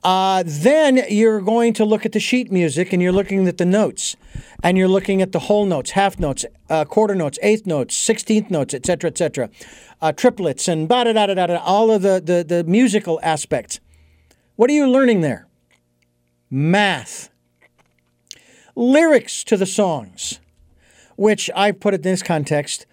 Uh, 0.03 0.43
then 0.45 1.05
you're 1.09 1.41
going 1.41 1.73
to 1.75 1.85
look 1.85 2.05
at 2.05 2.11
the 2.11 2.19
sheet 2.19 2.51
music 2.51 2.93
and 2.93 3.01
you're 3.01 3.13
looking 3.13 3.47
at 3.47 3.57
the 3.57 3.65
notes 3.65 4.17
and 4.65 4.77
you're 4.77 4.89
looking 4.89 5.23
at 5.23 5.31
the 5.31 5.39
whole 5.39 5.65
notes, 5.67 5.93
half 5.93 6.19
notes, 6.19 6.45
uh, 6.71 6.85
quarter 6.85 7.15
notes, 7.15 7.39
eighth 7.41 7.67
notes, 7.67 7.95
sixteenth 7.95 8.51
notes, 8.51 8.75
etc., 8.75 9.11
etc., 9.11 9.49
uh, 10.03 10.11
triplets 10.11 10.67
and 10.67 10.89
da 10.89 11.05
da 11.05 11.13
da 11.13 11.35
da 11.35 11.57
all 11.59 11.93
of 11.93 12.03
the, 12.03 12.21
the 12.21 12.43
the 12.43 12.65
musical 12.65 13.21
aspects. 13.23 13.79
What 14.57 14.71
are 14.71 14.75
you 14.75 14.89
learning 14.89 15.21
there? 15.21 15.47
Math, 16.51 17.31
lyrics 18.75 19.45
to 19.45 19.57
the 19.57 19.67
songs, 19.67 20.41
which 21.15 21.49
I 21.55 21.71
put 21.71 21.95
it 21.95 21.99
in 21.99 22.11
this 22.11 22.25
context. 22.25 22.87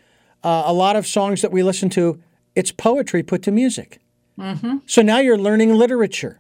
Uh, 0.44 0.62
a 0.68 0.74
lot 0.74 0.96
of 0.96 1.08
songs 1.08 1.42
that 1.42 1.52
we 1.52 1.64
listen 1.64 1.90
to, 1.90 2.22
it's 2.58 2.72
poetry 2.72 3.22
put 3.22 3.44
to 3.44 3.52
music. 3.52 4.00
Mm-hmm. 4.40 4.78
So 4.88 5.04
now 5.04 5.20
you're 5.20 5.38
learning 5.38 5.76
literature. 5.76 6.40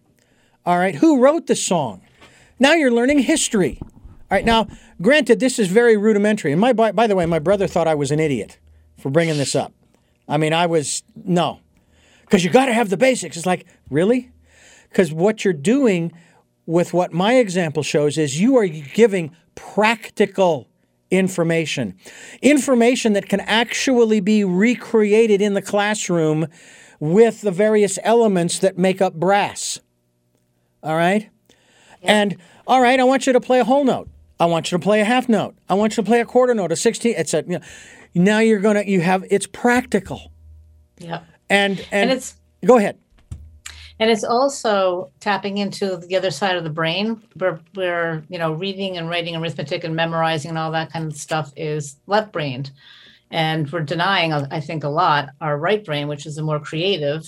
All 0.65 0.79
right, 0.79 0.95
who 0.95 1.21
wrote 1.21 1.45
the 1.45 1.55
song? 1.55 2.01
Now 2.57 2.73
you're 2.73 2.91
learning 2.91 3.19
history. 3.19 3.77
All 3.83 4.31
right, 4.31 4.43
now, 4.43 4.67
granted, 4.99 5.39
this 5.39 5.59
is 5.59 5.67
very 5.67 5.95
rudimentary. 5.95 6.51
And 6.51 6.59
my, 6.59 6.73
by, 6.73 6.91
by 6.91 7.05
the 7.05 7.15
way, 7.15 7.27
my 7.27 7.37
brother 7.37 7.67
thought 7.67 7.87
I 7.87 7.93
was 7.93 8.09
an 8.09 8.19
idiot 8.19 8.57
for 8.97 9.11
bringing 9.11 9.37
this 9.37 9.55
up. 9.55 9.73
I 10.27 10.37
mean, 10.37 10.53
I 10.53 10.65
was, 10.65 11.03
no. 11.15 11.59
Because 12.21 12.43
you 12.43 12.49
got 12.49 12.65
to 12.65 12.73
have 12.73 12.89
the 12.89 12.97
basics. 12.97 13.37
It's 13.37 13.45
like, 13.45 13.67
really? 13.91 14.31
Because 14.89 15.13
what 15.13 15.45
you're 15.45 15.53
doing 15.53 16.11
with 16.65 16.93
what 16.93 17.13
my 17.13 17.35
example 17.35 17.83
shows 17.83 18.17
is 18.17 18.41
you 18.41 18.57
are 18.57 18.67
giving 18.67 19.35
practical 19.53 20.67
information. 21.11 21.95
Information 22.41 23.13
that 23.13 23.29
can 23.29 23.39
actually 23.41 24.19
be 24.19 24.43
recreated 24.43 25.41
in 25.41 25.53
the 25.53 25.61
classroom 25.61 26.47
with 26.99 27.41
the 27.41 27.51
various 27.51 27.99
elements 28.03 28.59
that 28.59 28.77
make 28.77 29.01
up 29.01 29.13
brass. 29.13 29.79
All 30.83 30.95
right? 30.95 31.29
And 32.03 32.37
all 32.65 32.81
right, 32.81 32.99
I 32.99 33.03
want 33.03 33.27
you 33.27 33.33
to 33.33 33.41
play 33.41 33.59
a 33.59 33.63
whole 33.63 33.83
note. 33.83 34.09
I 34.39 34.45
want 34.45 34.71
you 34.71 34.77
to 34.77 34.83
play 34.83 35.01
a 35.01 35.05
half 35.05 35.27
note. 35.27 35.55
I 35.67 35.73
want 35.73 35.97
you 35.97 36.03
to 36.03 36.07
play 36.07 36.19
a 36.19 36.25
quarter 36.25 36.53
note, 36.53 36.71
a 36.71 36.75
16, 36.75 37.15
etc. 37.17 37.51
You 37.51 37.59
know, 37.59 37.65
now 38.13 38.39
you're 38.39 38.59
going 38.59 38.75
to 38.75 38.89
you 38.89 39.01
have 39.01 39.25
it's 39.29 39.47
practical. 39.47 40.31
Yeah. 40.99 41.21
And, 41.49 41.79
and 41.79 41.87
and 41.91 42.11
it's 42.11 42.35
go 42.65 42.77
ahead. 42.77 42.99
And 43.99 44.11
it's 44.11 44.23
also 44.23 45.11
tapping 45.19 45.57
into 45.57 45.97
the 45.97 46.15
other 46.15 46.29
side 46.29 46.55
of 46.55 46.63
the 46.63 46.69
brain 46.69 47.21
where, 47.35 47.59
where 47.73 48.23
you 48.29 48.37
know 48.37 48.53
reading 48.53 48.97
and 48.97 49.09
writing 49.09 49.35
arithmetic 49.35 49.83
and 49.83 49.95
memorizing 49.95 50.49
and 50.49 50.57
all 50.57 50.71
that 50.71 50.91
kind 50.91 51.11
of 51.11 51.17
stuff 51.17 51.51
is 51.55 51.97
left 52.05 52.31
brained. 52.31 52.71
And 53.29 53.69
we're 53.71 53.81
denying, 53.81 54.31
I 54.31 54.61
think, 54.61 54.85
a 54.85 54.89
lot 54.89 55.29
our 55.41 55.57
right 55.57 55.83
brain, 55.83 56.07
which 56.07 56.25
is 56.25 56.37
the 56.37 56.43
more 56.43 56.61
creative 56.61 57.25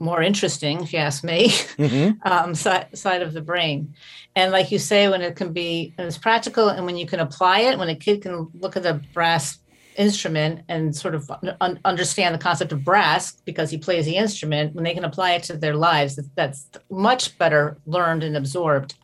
more 0.00 0.22
interesting, 0.22 0.82
if 0.82 0.92
you 0.92 0.98
ask 0.98 1.22
me, 1.22 1.48
mm-hmm. 1.48 2.12
um, 2.28 2.54
side, 2.54 2.86
side 2.96 3.22
of 3.22 3.34
the 3.34 3.42
brain. 3.42 3.94
And 4.34 4.50
like 4.50 4.72
you 4.72 4.78
say, 4.78 5.08
when 5.08 5.20
it 5.20 5.36
can 5.36 5.52
be, 5.52 5.94
it's 5.98 6.18
practical 6.18 6.68
and 6.68 6.86
when 6.86 6.96
you 6.96 7.06
can 7.06 7.20
apply 7.20 7.60
it, 7.60 7.78
when 7.78 7.88
a 7.88 7.94
kid 7.94 8.22
can 8.22 8.48
look 8.58 8.76
at 8.76 8.82
the 8.82 9.02
brass 9.12 9.58
instrument 10.00 10.62
and 10.68 10.96
sort 10.96 11.14
of 11.14 11.30
un- 11.60 11.78
understand 11.84 12.34
the 12.34 12.38
concept 12.38 12.72
of 12.72 12.82
brass 12.82 13.32
because 13.44 13.70
he 13.70 13.76
plays 13.76 14.06
the 14.06 14.16
instrument, 14.16 14.74
when 14.74 14.84
they 14.84 14.94
can 14.94 15.04
apply 15.04 15.32
it 15.32 15.42
to 15.44 15.56
their 15.56 15.74
lives, 15.74 16.18
that's 16.34 16.68
much 16.90 17.36
better 17.36 17.76
learned 17.86 18.24
and 18.24 18.36
absorbed. 18.36 18.94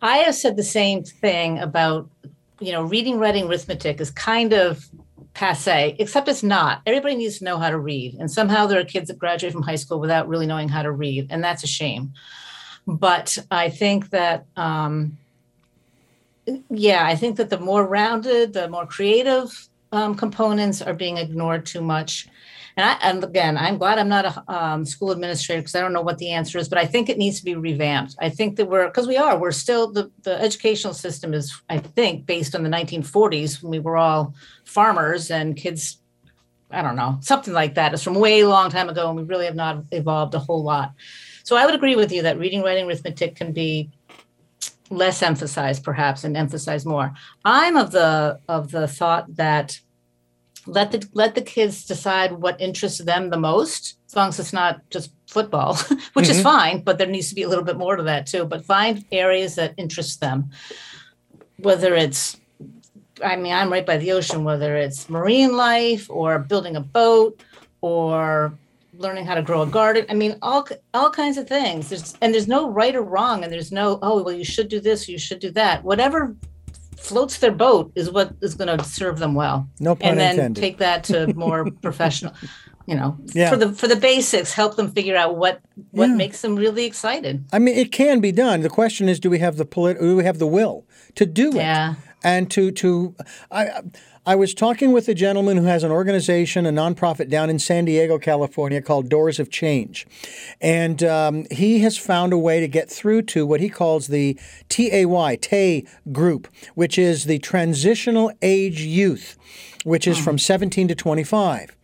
I 0.00 0.18
have 0.18 0.34
said 0.34 0.56
the 0.56 0.62
same 0.62 1.02
thing 1.02 1.58
about, 1.58 2.08
you 2.60 2.72
know, 2.72 2.82
reading, 2.82 3.18
writing, 3.18 3.46
arithmetic 3.46 4.00
is 4.00 4.10
kind 4.10 4.52
of 4.52 4.88
passe, 5.34 5.96
except 5.98 6.28
it's 6.28 6.42
not. 6.42 6.82
Everybody 6.86 7.16
needs 7.16 7.38
to 7.38 7.44
know 7.44 7.58
how 7.58 7.70
to 7.70 7.78
read. 7.78 8.14
And 8.20 8.30
somehow 8.30 8.66
there 8.66 8.80
are 8.80 8.84
kids 8.84 9.08
that 9.08 9.18
graduate 9.18 9.52
from 9.52 9.62
high 9.62 9.76
school 9.76 9.98
without 9.98 10.28
really 10.28 10.46
knowing 10.46 10.68
how 10.68 10.82
to 10.82 10.92
read. 10.92 11.28
And 11.30 11.42
that's 11.42 11.64
a 11.64 11.68
shame. 11.68 12.12
But 12.86 13.38
I 13.50 13.70
think 13.70 14.10
that, 14.10 14.46
um, 14.56 15.18
yeah, 16.68 17.06
I 17.06 17.14
think 17.16 17.36
that 17.36 17.50
the 17.50 17.60
more 17.60 17.86
rounded, 17.86 18.52
the 18.52 18.68
more 18.68 18.86
creative 18.86 19.68
um, 19.92 20.14
components 20.14 20.82
are 20.82 20.94
being 20.94 21.18
ignored 21.18 21.66
too 21.66 21.82
much. 21.82 22.26
And, 22.76 22.88
I, 22.88 22.96
and 23.02 23.22
again, 23.22 23.58
I'm 23.58 23.76
glad 23.76 23.98
I'm 23.98 24.08
not 24.08 24.24
a 24.24 24.52
um, 24.52 24.86
school 24.86 25.10
administrator 25.10 25.60
because 25.60 25.74
I 25.74 25.80
don't 25.80 25.92
know 25.92 26.00
what 26.00 26.16
the 26.16 26.30
answer 26.30 26.58
is, 26.58 26.70
but 26.70 26.78
I 26.78 26.86
think 26.86 27.10
it 27.10 27.18
needs 27.18 27.38
to 27.38 27.44
be 27.44 27.54
revamped. 27.54 28.16
I 28.18 28.30
think 28.30 28.56
that 28.56 28.66
we're, 28.66 28.86
because 28.86 29.06
we 29.06 29.18
are, 29.18 29.38
we're 29.38 29.52
still, 29.52 29.92
the, 29.92 30.10
the 30.22 30.40
educational 30.40 30.94
system 30.94 31.34
is, 31.34 31.54
I 31.68 31.78
think, 31.78 32.24
based 32.24 32.54
on 32.54 32.62
the 32.62 32.70
1940s 32.70 33.62
when 33.62 33.70
we 33.70 33.78
were 33.78 33.98
all 33.98 34.34
farmers 34.64 35.30
and 35.30 35.54
kids, 35.54 35.98
I 36.70 36.80
don't 36.80 36.96
know, 36.96 37.18
something 37.20 37.52
like 37.52 37.74
that. 37.74 37.92
It's 37.92 38.02
from 38.02 38.14
way 38.14 38.42
long 38.44 38.70
time 38.70 38.88
ago 38.88 39.08
and 39.08 39.18
we 39.18 39.24
really 39.24 39.44
have 39.44 39.54
not 39.54 39.84
evolved 39.92 40.34
a 40.34 40.38
whole 40.38 40.62
lot. 40.62 40.94
So 41.44 41.56
I 41.56 41.66
would 41.66 41.74
agree 41.74 41.96
with 41.96 42.10
you 42.10 42.22
that 42.22 42.38
reading, 42.38 42.62
writing, 42.62 42.86
arithmetic 42.86 43.36
can 43.36 43.52
be 43.52 43.90
less 44.92 45.22
emphasized 45.22 45.82
perhaps 45.82 46.24
and 46.24 46.36
emphasize 46.36 46.84
more. 46.84 47.12
I'm 47.44 47.76
of 47.76 47.92
the 47.92 48.38
of 48.48 48.70
the 48.70 48.86
thought 48.86 49.36
that 49.36 49.80
let 50.66 50.92
the 50.92 51.08
let 51.12 51.34
the 51.34 51.42
kids 51.42 51.84
decide 51.84 52.32
what 52.32 52.60
interests 52.60 52.98
them 52.98 53.30
the 53.30 53.36
most 53.36 53.96
as 54.06 54.14
long 54.14 54.28
as 54.28 54.38
it's 54.38 54.52
not 54.52 54.80
just 54.90 55.12
football 55.26 55.74
which 56.12 56.26
mm-hmm. 56.26 56.30
is 56.30 56.42
fine 56.42 56.80
but 56.82 56.98
there 56.98 57.06
needs 57.06 57.28
to 57.28 57.34
be 57.34 57.42
a 57.42 57.48
little 57.48 57.64
bit 57.64 57.76
more 57.76 57.96
to 57.96 58.02
that 58.04 58.26
too 58.26 58.44
but 58.44 58.64
find 58.64 59.04
areas 59.10 59.56
that 59.56 59.74
interest 59.76 60.20
them 60.20 60.50
whether 61.58 61.94
it's 61.94 62.38
i 63.24 63.34
mean 63.34 63.52
i'm 63.52 63.72
right 63.72 63.86
by 63.86 63.96
the 63.96 64.12
ocean 64.12 64.44
whether 64.44 64.76
it's 64.76 65.10
marine 65.10 65.56
life 65.56 66.08
or 66.08 66.38
building 66.38 66.76
a 66.76 66.80
boat 66.80 67.42
or 67.80 68.56
learning 69.02 69.26
how 69.26 69.34
to 69.34 69.42
grow 69.42 69.62
a 69.62 69.66
garden 69.66 70.04
i 70.08 70.14
mean 70.14 70.36
all 70.42 70.66
all 70.94 71.10
kinds 71.10 71.36
of 71.36 71.46
things 71.48 71.88
there's 71.90 72.14
and 72.22 72.32
there's 72.32 72.48
no 72.48 72.70
right 72.70 72.94
or 72.94 73.02
wrong 73.02 73.42
and 73.44 73.52
there's 73.52 73.72
no 73.72 73.98
oh 74.02 74.22
well 74.22 74.34
you 74.34 74.44
should 74.44 74.68
do 74.68 74.80
this 74.80 75.08
you 75.08 75.18
should 75.18 75.38
do 75.40 75.50
that 75.50 75.82
whatever 75.84 76.34
floats 76.96 77.38
their 77.38 77.50
boat 77.52 77.90
is 77.96 78.10
what 78.10 78.32
is 78.40 78.54
going 78.54 78.78
to 78.78 78.84
serve 78.84 79.18
them 79.18 79.34
well. 79.34 79.68
No 79.80 79.96
pun 79.96 80.10
And 80.10 80.20
then 80.20 80.34
intended. 80.36 80.60
take 80.60 80.78
that 80.78 81.02
to 81.04 81.34
more 81.46 81.68
professional, 81.82 82.32
you 82.86 82.94
know, 82.94 83.16
Yeah. 83.34 83.50
for 83.50 83.56
the 83.56 83.72
for 83.72 83.88
the 83.88 83.96
basics, 83.96 84.52
help 84.52 84.76
them 84.76 84.88
figure 84.92 85.16
out 85.16 85.36
what 85.36 85.60
what 85.90 86.08
Yeah. 86.10 86.14
makes 86.14 86.42
them 86.42 86.54
really 86.54 86.84
excited. 86.84 87.44
I 87.52 87.58
mean, 87.58 87.76
it 87.76 87.90
can 87.90 88.20
be 88.20 88.30
done. 88.30 88.60
The 88.60 88.68
question 88.70 89.08
is, 89.08 89.18
do 89.18 89.30
we 89.30 89.40
have 89.40 89.56
the 89.56 89.64
polit- 89.64 89.98
do 90.00 90.14
we 90.14 90.22
have 90.22 90.38
the 90.38 90.46
will 90.46 90.84
to 91.16 91.26
do 91.26 91.48
it? 91.50 91.56
Yeah. 91.56 91.94
and 92.22 92.48
to 92.52 92.70
to 92.70 93.16
I 93.50 93.80
I 94.24 94.36
was 94.36 94.54
talking 94.54 94.92
with 94.92 95.08
a 95.08 95.14
gentleman 95.14 95.56
who 95.56 95.64
has 95.64 95.82
an 95.82 95.90
organization, 95.90 96.64
a 96.64 96.70
nonprofit 96.70 97.28
down 97.28 97.50
in 97.50 97.58
San 97.58 97.86
Diego, 97.86 98.20
California, 98.20 98.80
called 98.80 99.08
Doors 99.08 99.40
of 99.40 99.50
Change, 99.50 100.06
and 100.60 101.02
um, 101.02 101.44
he 101.50 101.80
has 101.80 101.98
found 101.98 102.32
a 102.32 102.38
way 102.38 102.60
to 102.60 102.68
get 102.68 102.88
through 102.88 103.22
to 103.22 103.44
what 103.44 103.60
he 103.60 103.68
calls 103.68 104.06
the 104.06 104.38
TAY 104.68 105.04
TAY 105.40 105.84
group, 106.12 106.46
which 106.76 106.98
is 106.98 107.24
the 107.24 107.40
transitional 107.40 108.30
age 108.42 108.80
youth, 108.80 109.36
which 109.82 110.06
is 110.06 110.18
from 110.18 110.38
17 110.38 110.86
to 110.86 110.94
25. 110.94 111.76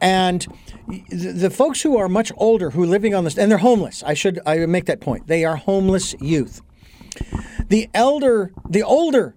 And 0.00 0.46
the, 0.86 1.32
the 1.32 1.50
folks 1.50 1.82
who 1.82 1.96
are 1.96 2.08
much 2.08 2.30
older, 2.36 2.70
who 2.70 2.84
are 2.84 2.86
living 2.86 3.12
on 3.12 3.24
this, 3.24 3.36
and 3.36 3.50
they're 3.50 3.58
homeless. 3.58 4.04
I 4.04 4.14
should 4.14 4.38
I 4.46 4.64
make 4.66 4.84
that 4.84 5.00
point. 5.00 5.26
They 5.26 5.44
are 5.44 5.56
homeless 5.56 6.14
youth. 6.20 6.62
The 7.68 7.90
elder, 7.92 8.52
the 8.68 8.84
older 8.84 9.34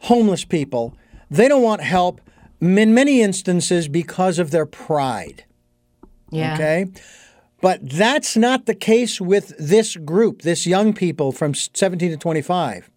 homeless 0.00 0.44
people, 0.44 0.94
they 1.32 1.48
don't 1.48 1.62
want 1.62 1.82
help 1.82 2.20
in 2.60 2.94
many 2.94 3.22
instances 3.22 3.88
because 3.88 4.38
of 4.38 4.50
their 4.50 4.66
pride. 4.66 5.44
Yeah. 6.30 6.54
Okay. 6.54 6.86
But 7.60 7.88
that's 7.88 8.36
not 8.36 8.66
the 8.66 8.74
case 8.74 9.20
with 9.20 9.54
this 9.58 9.96
group, 9.96 10.42
this 10.42 10.66
young 10.66 10.92
people 10.92 11.32
from 11.32 11.54
17 11.54 12.10
to 12.10 12.16
25. 12.16 12.90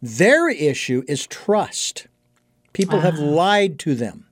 Their 0.00 0.48
issue 0.48 1.02
is 1.06 1.26
trust. 1.26 2.06
People 2.72 3.00
have 3.00 3.18
lied 3.18 3.78
to 3.80 3.94
them. 3.94 4.26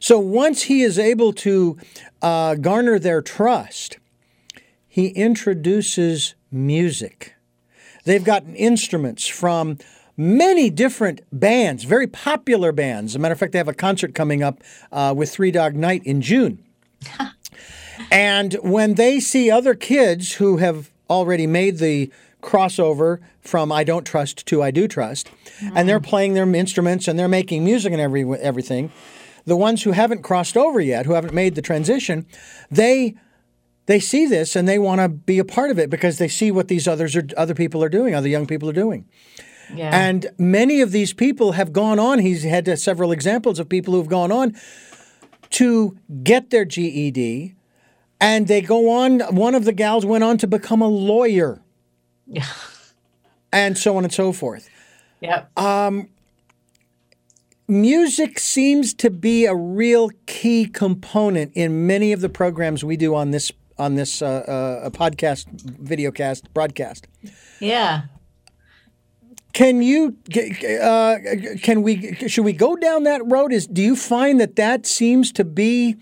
So 0.00 0.18
once 0.18 0.62
he 0.62 0.82
is 0.82 0.98
able 0.98 1.32
to 1.34 1.78
uh, 2.22 2.54
garner 2.56 2.98
their 2.98 3.22
trust, 3.22 3.98
he 4.86 5.08
introduces 5.08 6.34
music. 6.50 7.34
They've 8.04 8.24
gotten 8.24 8.54
instruments 8.54 9.26
from 9.26 9.78
many 10.18 10.68
different 10.68 11.22
bands, 11.32 11.84
very 11.84 12.08
popular 12.08 12.72
bands. 12.72 13.12
As 13.12 13.16
a 13.16 13.18
matter 13.20 13.32
of 13.32 13.38
fact, 13.38 13.52
they 13.52 13.58
have 13.58 13.68
a 13.68 13.74
concert 13.74 14.14
coming 14.14 14.42
up 14.42 14.60
uh, 14.92 15.14
with 15.16 15.30
Three 15.30 15.52
Dog 15.52 15.74
Night 15.74 16.02
in 16.04 16.20
June. 16.20 16.62
and 18.10 18.54
when 18.62 18.94
they 18.94 19.20
see 19.20 19.50
other 19.50 19.74
kids 19.74 20.34
who 20.34 20.56
have 20.58 20.90
already 21.08 21.46
made 21.46 21.78
the 21.78 22.10
crossover 22.42 23.20
from 23.40 23.72
I 23.72 23.84
don't 23.84 24.04
trust 24.04 24.44
to 24.46 24.62
I 24.62 24.70
do 24.70 24.86
trust, 24.86 25.30
and 25.74 25.88
they're 25.88 26.00
playing 26.00 26.34
their 26.34 26.52
instruments 26.54 27.08
and 27.08 27.18
they're 27.18 27.28
making 27.28 27.64
music 27.64 27.92
and 27.92 28.00
every 28.00 28.24
everything, 28.38 28.92
the 29.44 29.56
ones 29.56 29.84
who 29.84 29.92
haven't 29.92 30.22
crossed 30.22 30.56
over 30.56 30.80
yet, 30.80 31.06
who 31.06 31.14
haven't 31.14 31.32
made 31.32 31.54
the 31.54 31.62
transition, 31.62 32.26
they 32.70 33.14
they 33.86 33.98
see 33.98 34.26
this 34.26 34.54
and 34.54 34.68
they 34.68 34.78
want 34.78 35.00
to 35.00 35.08
be 35.08 35.38
a 35.38 35.44
part 35.44 35.70
of 35.70 35.78
it 35.78 35.88
because 35.88 36.18
they 36.18 36.28
see 36.28 36.50
what 36.50 36.68
these 36.68 36.86
others 36.86 37.16
are 37.16 37.26
other 37.36 37.54
people 37.54 37.82
are 37.82 37.88
doing, 37.88 38.14
other 38.14 38.28
young 38.28 38.46
people 38.46 38.68
are 38.68 38.74
doing. 38.74 39.06
Yeah. 39.74 39.90
And 39.96 40.26
many 40.38 40.80
of 40.80 40.92
these 40.92 41.12
people 41.12 41.52
have 41.52 41.72
gone 41.72 41.98
on. 41.98 42.18
He's 42.18 42.42
had 42.42 42.78
several 42.78 43.12
examples 43.12 43.58
of 43.58 43.68
people 43.68 43.94
who've 43.94 44.08
gone 44.08 44.32
on 44.32 44.56
to 45.50 45.96
get 46.22 46.50
their 46.50 46.64
GED, 46.64 47.54
and 48.20 48.48
they 48.48 48.60
go 48.60 48.90
on. 48.90 49.20
One 49.34 49.54
of 49.54 49.64
the 49.64 49.72
gals 49.72 50.04
went 50.04 50.24
on 50.24 50.38
to 50.38 50.46
become 50.46 50.82
a 50.82 50.88
lawyer, 50.88 51.62
yeah. 52.26 52.46
and 53.52 53.76
so 53.76 53.96
on 53.96 54.04
and 54.04 54.12
so 54.12 54.32
forth. 54.32 54.68
Yep. 55.20 55.50
Music 57.70 58.38
seems 58.38 58.94
to 58.94 59.10
be 59.10 59.44
a 59.44 59.54
real 59.54 60.08
key 60.24 60.64
component 60.64 61.52
in 61.54 61.86
many 61.86 62.12
of 62.12 62.22
the 62.22 62.30
programs 62.30 62.82
we 62.82 62.96
do 62.96 63.14
on 63.14 63.30
this 63.30 63.52
on 63.78 63.94
this 63.94 64.22
uh, 64.22 64.26
uh, 64.84 64.90
podcast, 64.90 65.46
videocast, 65.76 66.44
broadcast. 66.54 67.06
yeah. 67.60 68.04
Can 69.58 69.82
you 69.82 70.16
uh, 70.80 71.16
can 71.62 71.82
we 71.82 72.14
should 72.28 72.44
we 72.44 72.52
go 72.52 72.76
down 72.76 73.02
that 73.02 73.26
road? 73.26 73.52
Is 73.52 73.66
do 73.66 73.82
you 73.82 73.96
find 73.96 74.38
that 74.38 74.54
that 74.54 74.86
seems 74.86 75.32
to 75.32 75.44
be 75.44 75.96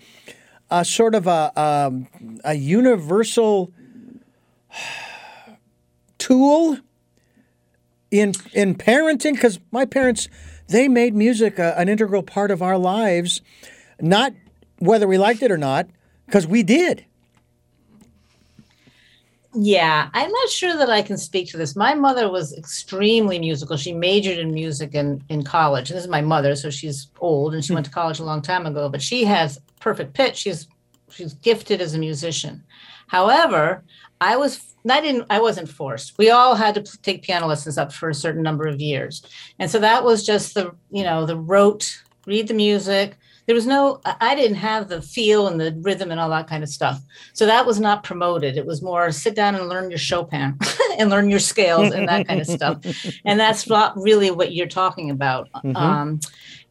a 0.69 0.85
sort 0.85 1.15
of 1.15 1.25
a 1.25 1.59
um, 1.59 2.07
a 2.43 2.53
universal 2.53 3.73
tool 6.19 6.77
in 8.11 8.35
in 8.53 8.75
parenting? 8.75 9.33
Because 9.33 9.59
my 9.71 9.85
parents 9.85 10.29
they 10.67 10.87
made 10.87 11.15
music 11.15 11.57
a, 11.57 11.75
an 11.79 11.89
integral 11.89 12.21
part 12.21 12.51
of 12.51 12.61
our 12.61 12.77
lives, 12.77 13.41
not 13.99 14.33
whether 14.77 15.07
we 15.07 15.17
liked 15.17 15.41
it 15.41 15.49
or 15.49 15.57
not, 15.57 15.87
because 16.27 16.45
we 16.45 16.61
did. 16.61 17.05
Yeah, 19.53 20.09
I'm 20.13 20.29
not 20.29 20.49
sure 20.49 20.77
that 20.77 20.89
I 20.89 21.01
can 21.01 21.17
speak 21.17 21.49
to 21.49 21.57
this. 21.57 21.75
My 21.75 21.93
mother 21.93 22.29
was 22.29 22.53
extremely 22.57 23.39
musical. 23.39 23.77
She 23.77 23.93
majored 23.93 24.37
in 24.37 24.53
music 24.53 24.93
in, 24.93 25.23
in 25.29 25.43
college. 25.43 25.89
This 25.89 26.03
is 26.03 26.09
my 26.09 26.21
mother, 26.21 26.55
so 26.55 26.69
she's 26.69 27.07
old 27.19 27.53
and 27.53 27.63
she 27.63 27.73
went 27.73 27.85
to 27.85 27.91
hmm. 27.91 27.95
college 27.95 28.19
a 28.19 28.23
long 28.23 28.41
time 28.41 28.65
ago, 28.65 28.89
but 28.89 29.01
she 29.01 29.23
has 29.23 29.59
perfect 29.79 30.13
pitch. 30.13 30.37
She's 30.37 30.67
she's 31.09 31.33
gifted 31.35 31.81
as 31.81 31.93
a 31.93 31.99
musician. 31.99 32.63
However, 33.07 33.83
I 34.19 34.35
was 34.35 34.75
I 34.89 35.01
didn't 35.01 35.25
I 35.29 35.39
wasn't 35.39 35.69
forced. 35.69 36.17
We 36.17 36.29
all 36.29 36.55
had 36.55 36.75
to 36.75 37.01
take 37.01 37.23
piano 37.23 37.47
lessons 37.47 37.77
up 37.77 37.91
for 37.91 38.09
a 38.09 38.15
certain 38.15 38.43
number 38.43 38.67
of 38.67 38.81
years. 38.81 39.23
And 39.59 39.71
so 39.71 39.79
that 39.79 40.03
was 40.03 40.25
just 40.25 40.53
the, 40.53 40.75
you 40.91 41.03
know, 41.03 41.25
the 41.25 41.37
rote, 41.37 42.03
read 42.25 42.47
the 42.47 42.53
music, 42.53 43.17
there 43.47 43.55
was 43.55 43.65
no 43.65 43.99
i 44.21 44.35
didn't 44.35 44.57
have 44.57 44.89
the 44.89 45.01
feel 45.01 45.47
and 45.47 45.59
the 45.59 45.75
rhythm 45.81 46.11
and 46.11 46.19
all 46.19 46.29
that 46.29 46.47
kind 46.47 46.63
of 46.63 46.69
stuff. 46.69 47.01
So 47.33 47.45
that 47.45 47.65
was 47.65 47.79
not 47.79 48.03
promoted. 48.03 48.57
It 48.57 48.65
was 48.65 48.81
more 48.81 49.11
sit 49.11 49.35
down 49.35 49.55
and 49.55 49.67
learn 49.67 49.89
your 49.89 49.97
chopin 49.97 50.59
and 50.99 51.09
learn 51.09 51.29
your 51.29 51.39
scales 51.39 51.91
and 51.91 52.07
that 52.07 52.27
kind 52.27 52.39
of 52.41 52.47
stuff. 52.47 52.77
And 53.25 53.39
that's 53.39 53.67
not 53.67 53.97
really 53.97 54.31
what 54.31 54.53
you're 54.53 54.67
talking 54.67 55.09
about. 55.09 55.49
Mhm. 55.63 55.75
um, 55.75 56.19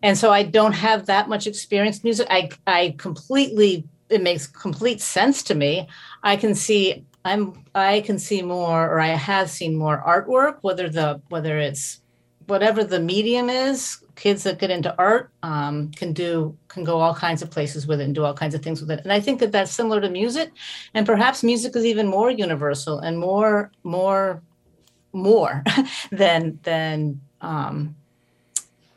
and 0.03 0.17
so 0.17 0.31
i 0.31 0.43
don't 0.43 0.75
have 0.75 1.07
that 1.07 1.29
much 1.29 1.47
experience. 1.47 2.05
Music 2.05 2.27
i 2.31 2.49
i 2.67 2.95
completely 2.99 3.85
it 4.09 4.23
makes 4.23 4.47
complete 4.47 5.01
sense 5.01 5.43
to 5.45 5.55
me. 5.55 5.89
I 6.23 6.37
can 6.37 6.55
see 6.55 7.05
i'm 7.25 7.65
i 7.75 8.01
can 8.03 8.19
see 8.19 8.41
more 8.41 8.89
or 8.89 9.01
i 9.01 9.09
have 9.09 9.51
seen 9.51 9.75
more 9.75 9.99
artwork 10.07 10.59
whether 10.61 10.89
the 10.89 11.21
whether 11.29 11.59
it's 11.59 12.01
whatever 12.47 12.85
the 12.85 13.01
medium 13.01 13.51
is 13.51 13.99
kids 14.17 14.43
that 14.45 14.59
get 14.59 14.71
into 14.71 14.95
art 14.99 15.31
um, 15.43 15.91
can 15.93 16.13
do 16.13 16.57
can 16.69 16.85
go 16.85 16.99
all 16.99 17.15
kinds 17.15 17.43
of 17.43 17.51
places 17.51 17.87
with 17.87 18.01
it 18.01 18.05
and 18.05 18.15
do 18.15 18.25
all 18.25 18.35
kinds 18.35 18.55
of 18.55 18.63
things 18.63 18.81
with 18.81 18.91
it. 18.91 19.01
And 19.05 19.13
i 19.13 19.21
think 19.21 19.41
that 19.41 19.53
that's 19.53 19.71
similar 19.71 20.01
to 20.01 20.09
music 20.11 20.51
and 20.95 21.07
perhaps 21.07 21.43
music 21.45 21.77
is 21.77 21.85
even 21.85 22.07
more 22.09 22.31
universal 22.31 22.99
and 22.99 23.19
more 23.19 23.71
more 23.85 24.43
more 25.13 25.63
than 26.11 26.59
than 26.63 27.21
um, 27.41 27.95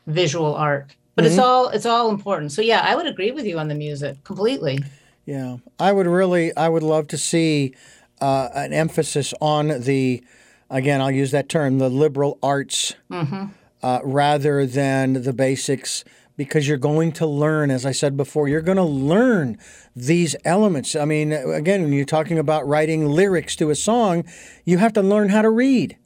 visual 0.07 0.55
art. 0.55 0.95
But 1.15 1.26
it's 1.26 1.36
Mhm. 1.36 1.43
all 1.43 1.70
it's 1.70 1.86
all 1.86 2.09
important. 2.09 2.51
So 2.51 2.61
yeah 2.61 2.82
i 2.84 2.95
would 2.95 3.07
agree 3.07 3.32
with 3.32 3.45
you 3.45 3.59
on 3.59 3.67
the 3.67 3.76
music 3.76 4.24
completely. 4.24 4.80
Yeah, 5.26 5.57
I 5.80 5.91
would 5.91 6.07
really, 6.07 6.55
I 6.57 6.70
would 6.70 6.82
love 6.82 7.07
to 7.09 7.17
see 7.17 7.76
uh, 8.20 8.49
an 8.55 8.74
emphasis 8.74 9.32
on 9.39 9.67
the, 9.67 10.24
again, 10.72 11.01
I'll 11.01 11.11
use 11.11 11.30
that 11.32 11.49
term, 11.49 11.78
the 11.78 11.88
liberal 11.89 12.39
arts, 12.41 12.95
hmm 13.11 13.45
uh, 13.82 13.99
rather 14.03 14.65
than 14.65 15.23
the 15.23 15.34
basics, 15.34 16.03
because 16.36 16.67
you're 16.67 16.77
going 16.77 17.11
to 17.11 17.25
learn, 17.25 17.69
as 17.69 17.86
I 17.86 17.91
said 17.91 18.15
before, 18.15 18.47
you're 18.47 18.61
going 18.61 18.77
to 18.77 18.84
learn 18.84 19.57
these 19.93 20.38
elements. 20.45 20.95
I 20.95 21.03
mean, 21.03 21.34
again, 21.34 21.84
when 21.84 21.91
you're 21.91 22.05
talking 22.05 22.39
about 22.39 22.65
writing 22.65 23.07
lyrics 23.07 23.57
to 23.57 23.69
a 23.69 23.75
song, 23.75 24.23
you 24.63 24.77
have 24.77 24.93
to 24.93 25.01
learn 25.01 25.30
how 25.30 25.41
to 25.41 25.49
read. 25.49 25.97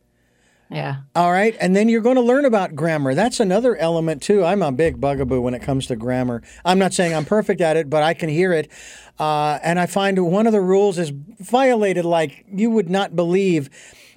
yeah 0.72 1.02
All 1.16 1.32
right. 1.32 1.56
And 1.60 1.76
then 1.76 1.88
you're 1.88 2.02
going 2.02 2.16
to 2.16 2.22
learn 2.22 2.46
about 2.46 2.76
grammar. 2.76 3.14
That's 3.14 3.40
another 3.40 3.76
element, 3.76 4.24
too. 4.24 4.44
I'm 4.44 4.64
a 4.64 4.72
big 4.72 5.00
bugaboo 5.00 5.40
when 5.40 5.54
it 5.54 5.62
comes 5.62 5.86
to 5.88 5.96
grammar. 5.96 6.42
I'm 6.66 6.80
not 6.80 6.94
saying 6.94 7.14
I'm 7.14 7.26
perfect 7.26 7.62
at 7.62 7.78
it, 7.78 7.88
but 7.90 8.02
I 8.02 8.16
can 8.16 8.30
hear 8.30 8.54
it. 8.54 8.72
Uh, 9.20 9.60
and 9.62 9.80
I 9.80 9.86
find 9.86 10.18
one 10.32 10.48
of 10.48 10.54
the 10.54 10.62
rules 10.62 10.98
is 10.98 11.12
violated 11.40 12.06
like 12.06 12.44
you 12.52 12.72
would 12.72 12.90
not 12.90 13.16
believe. 13.16 13.70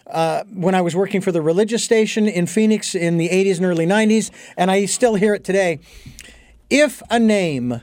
Uh, 0.07 0.45
when 0.53 0.75
I 0.75 0.83
was 0.83 0.95
working 0.95 1.21
for 1.21 1.33
the 1.33 1.43
religious 1.43 1.83
station 1.83 2.29
in 2.29 2.47
Phoenix 2.47 2.95
in 2.95 3.17
the 3.17 3.29
80s 3.29 3.57
and 3.57 3.67
early 3.67 3.87
90s, 3.87 4.31
and 4.57 4.71
I 4.71 4.85
still 4.87 5.17
hear 5.17 5.35
it 5.35 5.43
today. 5.43 5.81
If 6.71 7.03
a 7.11 7.19
name 7.19 7.81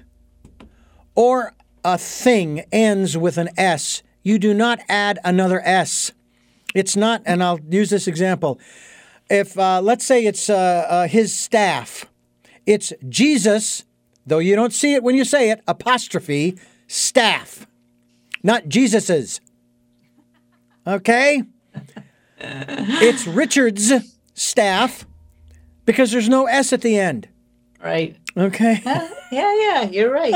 or 1.16 1.54
a 1.84 1.98
thing 1.98 2.64
ends 2.72 3.18
with 3.18 3.38
an 3.38 3.50
S, 3.58 4.04
you 4.24 4.40
do 4.40 4.54
not 4.54 4.80
add 4.88 5.20
another 5.24 5.62
S. 5.66 6.12
It's 6.74 6.96
not, 6.96 7.22
and 7.26 7.44
I'll 7.44 7.60
use 7.70 7.90
this 7.90 8.08
example. 8.08 8.60
If, 9.30 9.58
uh, 9.58 9.82
let's 9.82 10.06
say 10.06 10.26
it's 10.26 10.50
uh, 10.50 10.56
uh, 10.90 11.08
his 11.08 11.36
staff, 11.36 12.06
it's 12.66 12.94
Jesus, 13.10 13.84
though 14.26 14.40
you 14.40 14.56
don't 14.56 14.74
see 14.74 14.94
it 14.94 15.04
when 15.04 15.16
you 15.16 15.26
say 15.26 15.50
it, 15.50 15.62
apostrophe, 15.68 16.58
staff, 16.88 17.68
not 18.42 18.68
Jesus's. 18.68 19.42
Okay? 20.88 21.44
It's 22.44 23.26
Richard's 23.28 23.92
staff 24.34 25.06
because 25.86 26.12
there's 26.12 26.30
no 26.30 26.46
S 26.46 26.74
at 26.74 26.82
the 26.82 26.98
end. 26.98 27.28
right 27.82 28.18
Okay. 28.36 28.82
yeah, 28.86 29.10
yeah, 29.32 29.82
you're 29.84 30.12
right. 30.12 30.34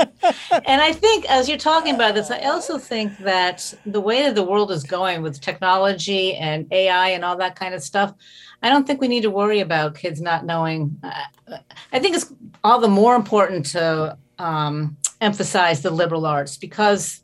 and 0.65 0.81
I 0.81 0.93
think 0.93 1.25
as 1.29 1.49
you're 1.49 1.57
talking 1.57 1.95
about 1.95 2.13
this, 2.13 2.29
I 2.29 2.39
also 2.41 2.77
think 2.77 3.17
that 3.19 3.73
the 3.85 3.99
way 3.99 4.23
that 4.23 4.35
the 4.35 4.43
world 4.43 4.71
is 4.71 4.83
going 4.83 5.23
with 5.23 5.41
technology 5.41 6.35
and 6.35 6.71
AI 6.71 7.09
and 7.09 7.25
all 7.25 7.35
that 7.37 7.55
kind 7.55 7.73
of 7.73 7.81
stuff, 7.81 8.13
I 8.61 8.69
don't 8.69 8.85
think 8.85 9.01
we 9.01 9.07
need 9.07 9.21
to 9.21 9.31
worry 9.31 9.61
about 9.61 9.95
kids 9.95 10.21
not 10.21 10.45
knowing. 10.45 10.99
Uh, 11.01 11.57
I 11.91 11.99
think 11.99 12.15
it's 12.15 12.31
all 12.63 12.79
the 12.79 12.87
more 12.87 13.15
important 13.15 13.65
to 13.67 14.17
um, 14.37 14.95
emphasize 15.19 15.81
the 15.81 15.89
liberal 15.89 16.27
arts 16.27 16.55
because 16.55 17.23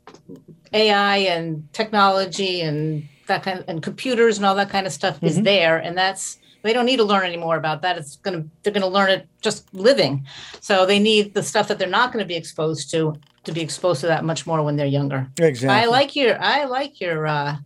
AI 0.72 1.18
and 1.18 1.72
technology 1.72 2.62
and 2.62 3.08
that 3.26 3.42
kind 3.42 3.60
of, 3.60 3.64
and 3.68 3.82
computers 3.82 4.36
and 4.36 4.46
all 4.46 4.54
that 4.54 4.70
kind 4.70 4.86
of 4.86 4.92
stuff 4.92 5.16
mm-hmm. 5.16 5.26
is 5.26 5.42
there, 5.42 5.78
and 5.78 5.96
that's 5.96 6.38
they 6.62 6.72
don't 6.72 6.86
need 6.86 6.96
to 6.96 7.04
learn 7.04 7.26
any 7.26 7.36
more 7.36 7.56
about 7.56 7.82
that. 7.82 7.98
It's 7.98 8.16
gonna 8.16 8.44
they're 8.62 8.72
gonna 8.72 8.88
learn 8.88 9.10
it 9.10 9.28
just 9.42 9.72
living. 9.74 10.26
So 10.60 10.86
they 10.86 10.98
need 10.98 11.34
the 11.34 11.42
stuff 11.42 11.68
that 11.68 11.78
they're 11.78 11.88
not 11.88 12.12
going 12.12 12.24
to 12.24 12.28
be 12.28 12.36
exposed 12.36 12.90
to 12.92 13.14
to 13.44 13.52
be 13.52 13.60
exposed 13.60 14.00
to 14.00 14.06
that 14.06 14.24
much 14.24 14.46
more 14.46 14.62
when 14.62 14.76
they're 14.76 14.86
younger. 14.86 15.28
Exactly. 15.38 15.68
I 15.68 15.86
like 15.86 16.16
your 16.16 16.40
I 16.40 16.64
like 16.64 17.00
your 17.00 17.26
uh, 17.26 17.56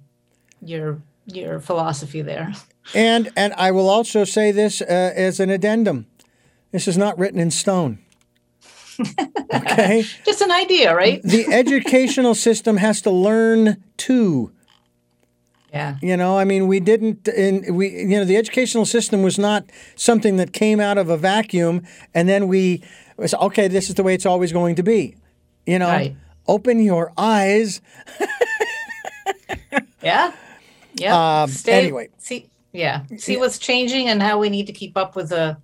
your 0.60 1.00
your 1.26 1.60
philosophy 1.60 2.22
there. 2.22 2.52
And 2.94 3.30
and 3.36 3.52
I 3.54 3.70
will 3.70 3.88
also 3.88 4.24
say 4.24 4.50
this 4.50 4.80
uh, 4.80 5.12
as 5.14 5.40
an 5.40 5.50
addendum. 5.50 6.06
This 6.72 6.88
is 6.88 6.98
not 6.98 7.18
written 7.18 7.40
in 7.40 7.50
stone. 7.50 8.00
Okay. 9.50 10.04
Just 10.26 10.42
an 10.42 10.50
idea, 10.50 10.94
right? 10.94 11.22
the 11.22 11.46
educational 11.46 12.34
system 12.34 12.76
has 12.76 13.00
to 13.02 13.10
learn 13.10 13.82
too. 13.96 14.52
Yeah. 15.72 15.96
You 16.00 16.16
know, 16.16 16.38
I 16.38 16.44
mean, 16.44 16.66
we 16.66 16.80
didn't, 16.80 17.28
in, 17.28 17.74
we, 17.74 17.88
you 17.90 18.18
know, 18.18 18.24
the 18.24 18.36
educational 18.36 18.86
system 18.86 19.22
was 19.22 19.38
not 19.38 19.64
something 19.96 20.36
that 20.36 20.52
came 20.52 20.80
out 20.80 20.96
of 20.96 21.10
a 21.10 21.16
vacuum 21.16 21.86
and 22.14 22.28
then 22.28 22.48
we 22.48 22.82
was, 23.16 23.34
okay, 23.34 23.68
this 23.68 23.88
is 23.88 23.94
the 23.94 24.02
way 24.02 24.14
it's 24.14 24.26
always 24.26 24.52
going 24.52 24.76
to 24.76 24.82
be. 24.82 25.16
You 25.66 25.78
know, 25.78 25.88
right. 25.88 26.16
open 26.46 26.80
your 26.80 27.12
eyes. 27.18 27.82
yeah. 30.02 30.32
Yeah. 30.94 31.42
Um, 31.42 31.50
anyway. 31.66 32.08
See, 32.16 32.48
yeah. 32.72 33.04
See 33.18 33.36
what's 33.36 33.58
changing 33.58 34.08
and 34.08 34.22
how 34.22 34.38
we 34.38 34.48
need 34.48 34.66
to 34.68 34.72
keep 34.72 34.96
up 34.96 35.16
with 35.16 35.28
the, 35.28 35.58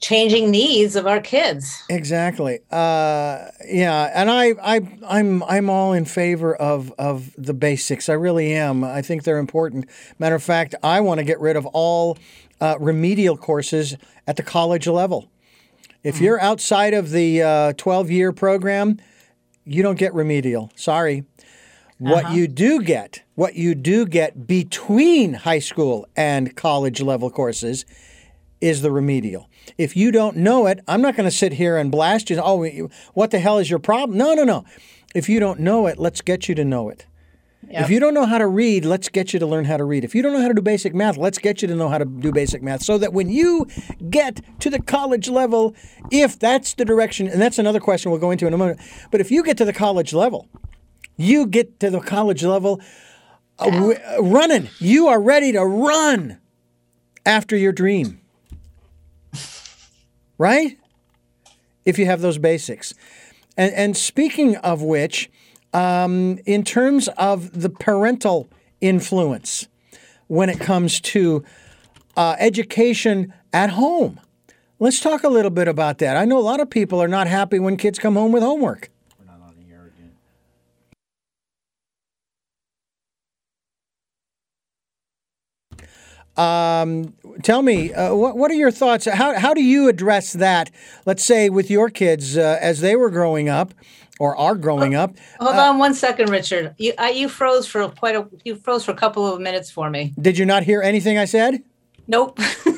changing 0.00 0.50
needs 0.50 0.96
of 0.96 1.06
our 1.06 1.20
kids. 1.20 1.82
Exactly. 1.88 2.60
Uh, 2.70 3.48
yeah, 3.66 4.10
and 4.14 4.30
I, 4.30 4.54
I, 4.62 4.80
I'm, 5.06 5.42
I'm 5.44 5.70
all 5.70 5.92
in 5.92 6.04
favor 6.04 6.54
of 6.54 6.92
of 6.98 7.34
the 7.36 7.54
basics. 7.54 8.08
I 8.08 8.14
really 8.14 8.52
am. 8.54 8.82
I 8.82 9.02
think 9.02 9.24
they're 9.24 9.38
important. 9.38 9.86
Matter 10.18 10.34
of 10.34 10.42
fact, 10.42 10.74
I 10.82 11.00
want 11.00 11.18
to 11.18 11.24
get 11.24 11.40
rid 11.40 11.56
of 11.56 11.66
all 11.66 12.18
uh, 12.60 12.76
remedial 12.80 13.36
courses 13.36 13.96
at 14.26 14.36
the 14.36 14.42
college 14.42 14.86
level. 14.86 15.30
If 16.02 16.16
mm-hmm. 16.16 16.24
you're 16.24 16.40
outside 16.40 16.94
of 16.94 17.10
the 17.10 17.74
12 17.76 18.06
uh, 18.06 18.10
year 18.10 18.32
program, 18.32 18.98
you 19.64 19.82
don't 19.82 19.98
get 19.98 20.14
remedial. 20.14 20.72
Sorry. 20.76 21.24
What 21.98 22.24
uh-huh. 22.24 22.34
you 22.34 22.48
do 22.48 22.82
get, 22.82 23.22
what 23.34 23.56
you 23.56 23.74
do 23.74 24.06
get 24.06 24.46
between 24.46 25.34
high 25.34 25.58
school 25.58 26.06
and 26.16 26.56
college 26.56 27.02
level 27.02 27.30
courses 27.30 27.84
is 28.62 28.80
the 28.80 28.90
remedial. 28.90 29.49
If 29.78 29.96
you 29.96 30.10
don't 30.10 30.36
know 30.36 30.66
it, 30.66 30.80
I'm 30.86 31.02
not 31.02 31.16
going 31.16 31.28
to 31.28 31.34
sit 31.34 31.54
here 31.54 31.76
and 31.76 31.90
blast 31.90 32.30
you. 32.30 32.40
Oh, 32.42 32.88
what 33.14 33.30
the 33.30 33.38
hell 33.38 33.58
is 33.58 33.70
your 33.70 33.78
problem? 33.78 34.18
No, 34.18 34.34
no, 34.34 34.44
no. 34.44 34.64
If 35.14 35.28
you 35.28 35.40
don't 35.40 35.60
know 35.60 35.86
it, 35.86 35.98
let's 35.98 36.20
get 36.20 36.48
you 36.48 36.54
to 36.54 36.64
know 36.64 36.88
it. 36.88 37.06
Yep. 37.68 37.84
If 37.84 37.90
you 37.90 38.00
don't 38.00 38.14
know 38.14 38.26
how 38.26 38.38
to 38.38 38.46
read, 38.46 38.84
let's 38.84 39.08
get 39.08 39.32
you 39.32 39.38
to 39.38 39.46
learn 39.46 39.64
how 39.64 39.76
to 39.76 39.84
read. 39.84 40.02
If 40.02 40.14
you 40.14 40.22
don't 40.22 40.32
know 40.32 40.40
how 40.40 40.48
to 40.48 40.54
do 40.54 40.62
basic 40.62 40.94
math, 40.94 41.16
let's 41.16 41.38
get 41.38 41.62
you 41.62 41.68
to 41.68 41.74
know 41.74 41.88
how 41.88 41.98
to 41.98 42.04
do 42.04 42.32
basic 42.32 42.62
math 42.62 42.82
so 42.82 42.98
that 42.98 43.12
when 43.12 43.28
you 43.28 43.66
get 44.08 44.40
to 44.60 44.70
the 44.70 44.80
college 44.80 45.28
level, 45.28 45.74
if 46.10 46.38
that's 46.38 46.74
the 46.74 46.84
direction, 46.84 47.28
and 47.28 47.40
that's 47.40 47.58
another 47.58 47.78
question 47.78 48.10
we'll 48.10 48.20
go 48.20 48.30
into 48.30 48.46
in 48.46 48.54
a 48.54 48.58
moment, 48.58 48.80
but 49.10 49.20
if 49.20 49.30
you 49.30 49.44
get 49.44 49.56
to 49.58 49.64
the 49.64 49.72
college 49.72 50.12
level, 50.12 50.48
you 51.16 51.46
get 51.46 51.78
to 51.80 51.90
the 51.90 52.00
college 52.00 52.42
level 52.42 52.80
uh, 53.58 53.94
running, 54.20 54.68
you 54.78 55.06
are 55.08 55.20
ready 55.20 55.52
to 55.52 55.64
run 55.64 56.40
after 57.26 57.56
your 57.56 57.72
dream 57.72 58.19
right? 60.40 60.78
If 61.84 61.98
you 61.98 62.06
have 62.06 62.22
those 62.22 62.38
basics. 62.38 62.94
And, 63.58 63.74
and 63.74 63.96
speaking 63.96 64.56
of 64.56 64.80
which, 64.80 65.30
um, 65.74 66.38
in 66.46 66.64
terms 66.64 67.08
of 67.18 67.60
the 67.60 67.68
parental 67.68 68.48
influence 68.80 69.68
when 70.28 70.48
it 70.48 70.58
comes 70.58 70.98
to 71.02 71.44
uh, 72.16 72.36
education 72.38 73.34
at 73.52 73.70
home, 73.70 74.18
let's 74.78 75.00
talk 75.00 75.24
a 75.24 75.28
little 75.28 75.50
bit 75.50 75.68
about 75.68 75.98
that. 75.98 76.16
I 76.16 76.24
know 76.24 76.38
a 76.38 76.40
lot 76.40 76.58
of 76.58 76.70
people 76.70 77.02
are 77.02 77.08
not 77.08 77.26
happy 77.26 77.58
when 77.58 77.76
kids 77.76 77.98
come 77.98 78.14
home 78.14 78.32
with 78.32 78.42
homework. 78.42 78.90
Um, 86.36 87.12
tell 87.42 87.62
me, 87.62 87.92
uh, 87.92 88.14
what, 88.14 88.36
what 88.36 88.50
are 88.50 88.54
your 88.54 88.70
thoughts? 88.70 89.06
How, 89.06 89.38
how 89.38 89.54
do 89.54 89.62
you 89.62 89.88
address 89.88 90.32
that, 90.34 90.70
let's 91.06 91.24
say, 91.24 91.50
with 91.50 91.70
your 91.70 91.90
kids 91.90 92.36
uh, 92.36 92.58
as 92.60 92.80
they 92.80 92.96
were 92.96 93.10
growing 93.10 93.48
up 93.48 93.74
or 94.18 94.36
are 94.36 94.54
growing 94.54 94.94
up? 94.94 95.14
Hold 95.38 95.56
uh, 95.56 95.70
on 95.70 95.78
one 95.78 95.94
second, 95.94 96.30
Richard. 96.30 96.74
You, 96.78 96.92
you 97.12 97.28
froze 97.28 97.66
for 97.66 97.88
quite 97.88 98.16
a, 98.16 98.26
you 98.44 98.56
froze 98.56 98.84
for 98.84 98.92
a 98.92 98.96
couple 98.96 99.26
of 99.26 99.40
minutes 99.40 99.70
for 99.70 99.90
me. 99.90 100.12
Did 100.20 100.38
you 100.38 100.46
not 100.46 100.64
hear 100.64 100.82
anything 100.82 101.18
I 101.18 101.24
said? 101.24 101.62
Nope. 102.06 102.38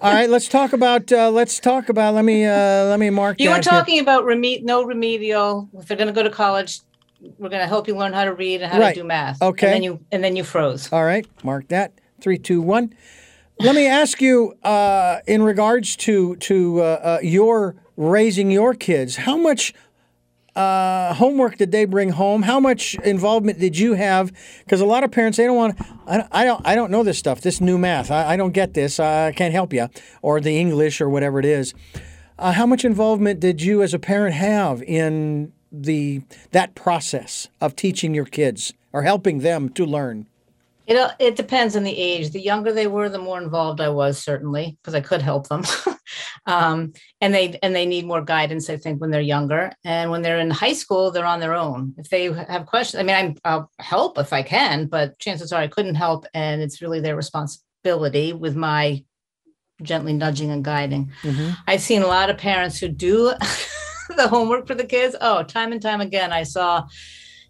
All 0.00 0.12
right, 0.12 0.28
let's 0.28 0.48
talk 0.48 0.72
about. 0.72 1.12
Uh, 1.12 1.30
let's 1.30 1.60
talk 1.60 1.88
about. 1.88 2.14
Let 2.14 2.24
me. 2.24 2.44
Uh, 2.44 2.84
let 2.86 2.98
me 2.98 3.10
mark. 3.10 3.40
You 3.40 3.50
were 3.50 3.60
talking 3.60 3.94
here. 3.94 4.02
about 4.02 4.24
remed, 4.24 4.62
no 4.64 4.82
remedial. 4.84 5.68
If 5.78 5.86
they're 5.86 5.96
going 5.96 6.08
to 6.08 6.12
go 6.12 6.22
to 6.22 6.30
college, 6.30 6.80
we're 7.38 7.48
going 7.48 7.62
to 7.62 7.68
help 7.68 7.86
you 7.86 7.96
learn 7.96 8.12
how 8.12 8.24
to 8.24 8.34
read 8.34 8.62
and 8.62 8.72
how 8.72 8.80
right. 8.80 8.94
to 8.94 9.02
do 9.02 9.06
math. 9.06 9.40
Okay. 9.40 9.66
And 9.66 9.74
then 9.74 9.82
you 9.82 10.00
and 10.10 10.24
then 10.24 10.36
you 10.36 10.44
froze. 10.44 10.92
All 10.92 11.04
right, 11.04 11.26
mark 11.44 11.68
that. 11.68 11.92
Three, 12.20 12.38
two, 12.38 12.60
one. 12.60 12.94
Let 13.58 13.74
me 13.74 13.86
ask 13.86 14.20
you, 14.20 14.54
uh, 14.62 15.18
in 15.26 15.42
regards 15.42 15.94
to 15.96 16.36
to 16.36 16.80
uh, 16.80 16.84
uh, 16.84 17.18
your 17.22 17.76
raising 17.96 18.50
your 18.50 18.74
kids, 18.74 19.16
how 19.16 19.36
much 19.36 19.72
uh, 20.56 21.14
homework 21.14 21.58
did 21.58 21.70
they 21.70 21.84
bring 21.84 22.10
home? 22.10 22.42
How 22.42 22.58
much 22.58 22.94
involvement 23.04 23.58
did 23.58 23.78
you 23.78 23.94
have? 23.94 24.32
Because 24.64 24.80
a 24.80 24.86
lot 24.86 25.04
of 25.04 25.10
parents 25.10 25.38
they 25.38 25.44
don't 25.44 25.56
want. 25.56 25.80
I, 26.06 26.26
I 26.32 26.44
don't. 26.44 26.66
I 26.66 26.74
don't 26.74 26.90
know 26.90 27.02
this 27.02 27.18
stuff. 27.18 27.40
This 27.40 27.60
new 27.60 27.78
math. 27.78 28.10
I, 28.10 28.32
I 28.32 28.36
don't 28.36 28.52
get 28.52 28.74
this. 28.74 28.98
I 28.98 29.32
can't 29.32 29.54
help 29.54 29.72
you. 29.72 29.88
Or 30.22 30.40
the 30.40 30.58
English 30.58 31.00
or 31.00 31.08
whatever 31.08 31.38
it 31.38 31.46
is. 31.46 31.74
Uh, 32.38 32.52
how 32.52 32.66
much 32.66 32.84
involvement 32.84 33.38
did 33.38 33.62
you 33.62 33.82
as 33.82 33.94
a 33.94 33.98
parent 33.98 34.34
have 34.34 34.82
in 34.82 35.52
the 35.70 36.22
that 36.50 36.74
process 36.74 37.48
of 37.60 37.76
teaching 37.76 38.14
your 38.14 38.24
kids 38.24 38.72
or 38.92 39.02
helping 39.02 39.38
them 39.38 39.68
to 39.70 39.86
learn? 39.86 40.26
It 40.86 40.96
uh, 40.96 41.12
it 41.18 41.36
depends 41.36 41.76
on 41.76 41.84
the 41.84 41.96
age. 41.96 42.30
The 42.30 42.40
younger 42.40 42.72
they 42.72 42.86
were, 42.86 43.08
the 43.08 43.18
more 43.18 43.40
involved 43.40 43.80
I 43.80 43.88
was 43.88 44.22
certainly 44.22 44.78
because 44.80 44.94
I 44.94 45.00
could 45.00 45.22
help 45.22 45.48
them. 45.48 45.62
um, 46.46 46.92
and 47.20 47.32
they 47.32 47.58
and 47.62 47.74
they 47.74 47.86
need 47.86 48.06
more 48.06 48.22
guidance, 48.22 48.68
I 48.68 48.76
think, 48.76 49.00
when 49.00 49.10
they're 49.10 49.20
younger. 49.20 49.72
And 49.84 50.10
when 50.10 50.22
they're 50.22 50.40
in 50.40 50.50
high 50.50 50.72
school, 50.72 51.10
they're 51.10 51.24
on 51.24 51.40
their 51.40 51.54
own. 51.54 51.94
If 51.98 52.08
they 52.08 52.32
have 52.32 52.66
questions, 52.66 53.00
I 53.00 53.04
mean, 53.04 53.16
I'm, 53.16 53.36
I'll 53.44 53.70
help 53.78 54.18
if 54.18 54.32
I 54.32 54.42
can, 54.42 54.86
but 54.86 55.18
chances 55.18 55.52
are 55.52 55.60
I 55.60 55.68
couldn't 55.68 55.94
help, 55.94 56.26
and 56.34 56.60
it's 56.60 56.82
really 56.82 57.00
their 57.00 57.16
responsibility 57.16 58.32
with 58.32 58.56
my 58.56 59.04
gently 59.82 60.12
nudging 60.12 60.50
and 60.50 60.64
guiding. 60.64 61.10
Mm-hmm. 61.22 61.50
I've 61.66 61.80
seen 61.80 62.02
a 62.02 62.06
lot 62.06 62.30
of 62.30 62.38
parents 62.38 62.78
who 62.78 62.88
do 62.88 63.32
the 64.16 64.28
homework 64.28 64.66
for 64.66 64.74
the 64.74 64.84
kids. 64.84 65.16
Oh, 65.20 65.42
time 65.42 65.72
and 65.72 65.82
time 65.82 66.00
again, 66.00 66.32
I 66.32 66.42
saw 66.42 66.84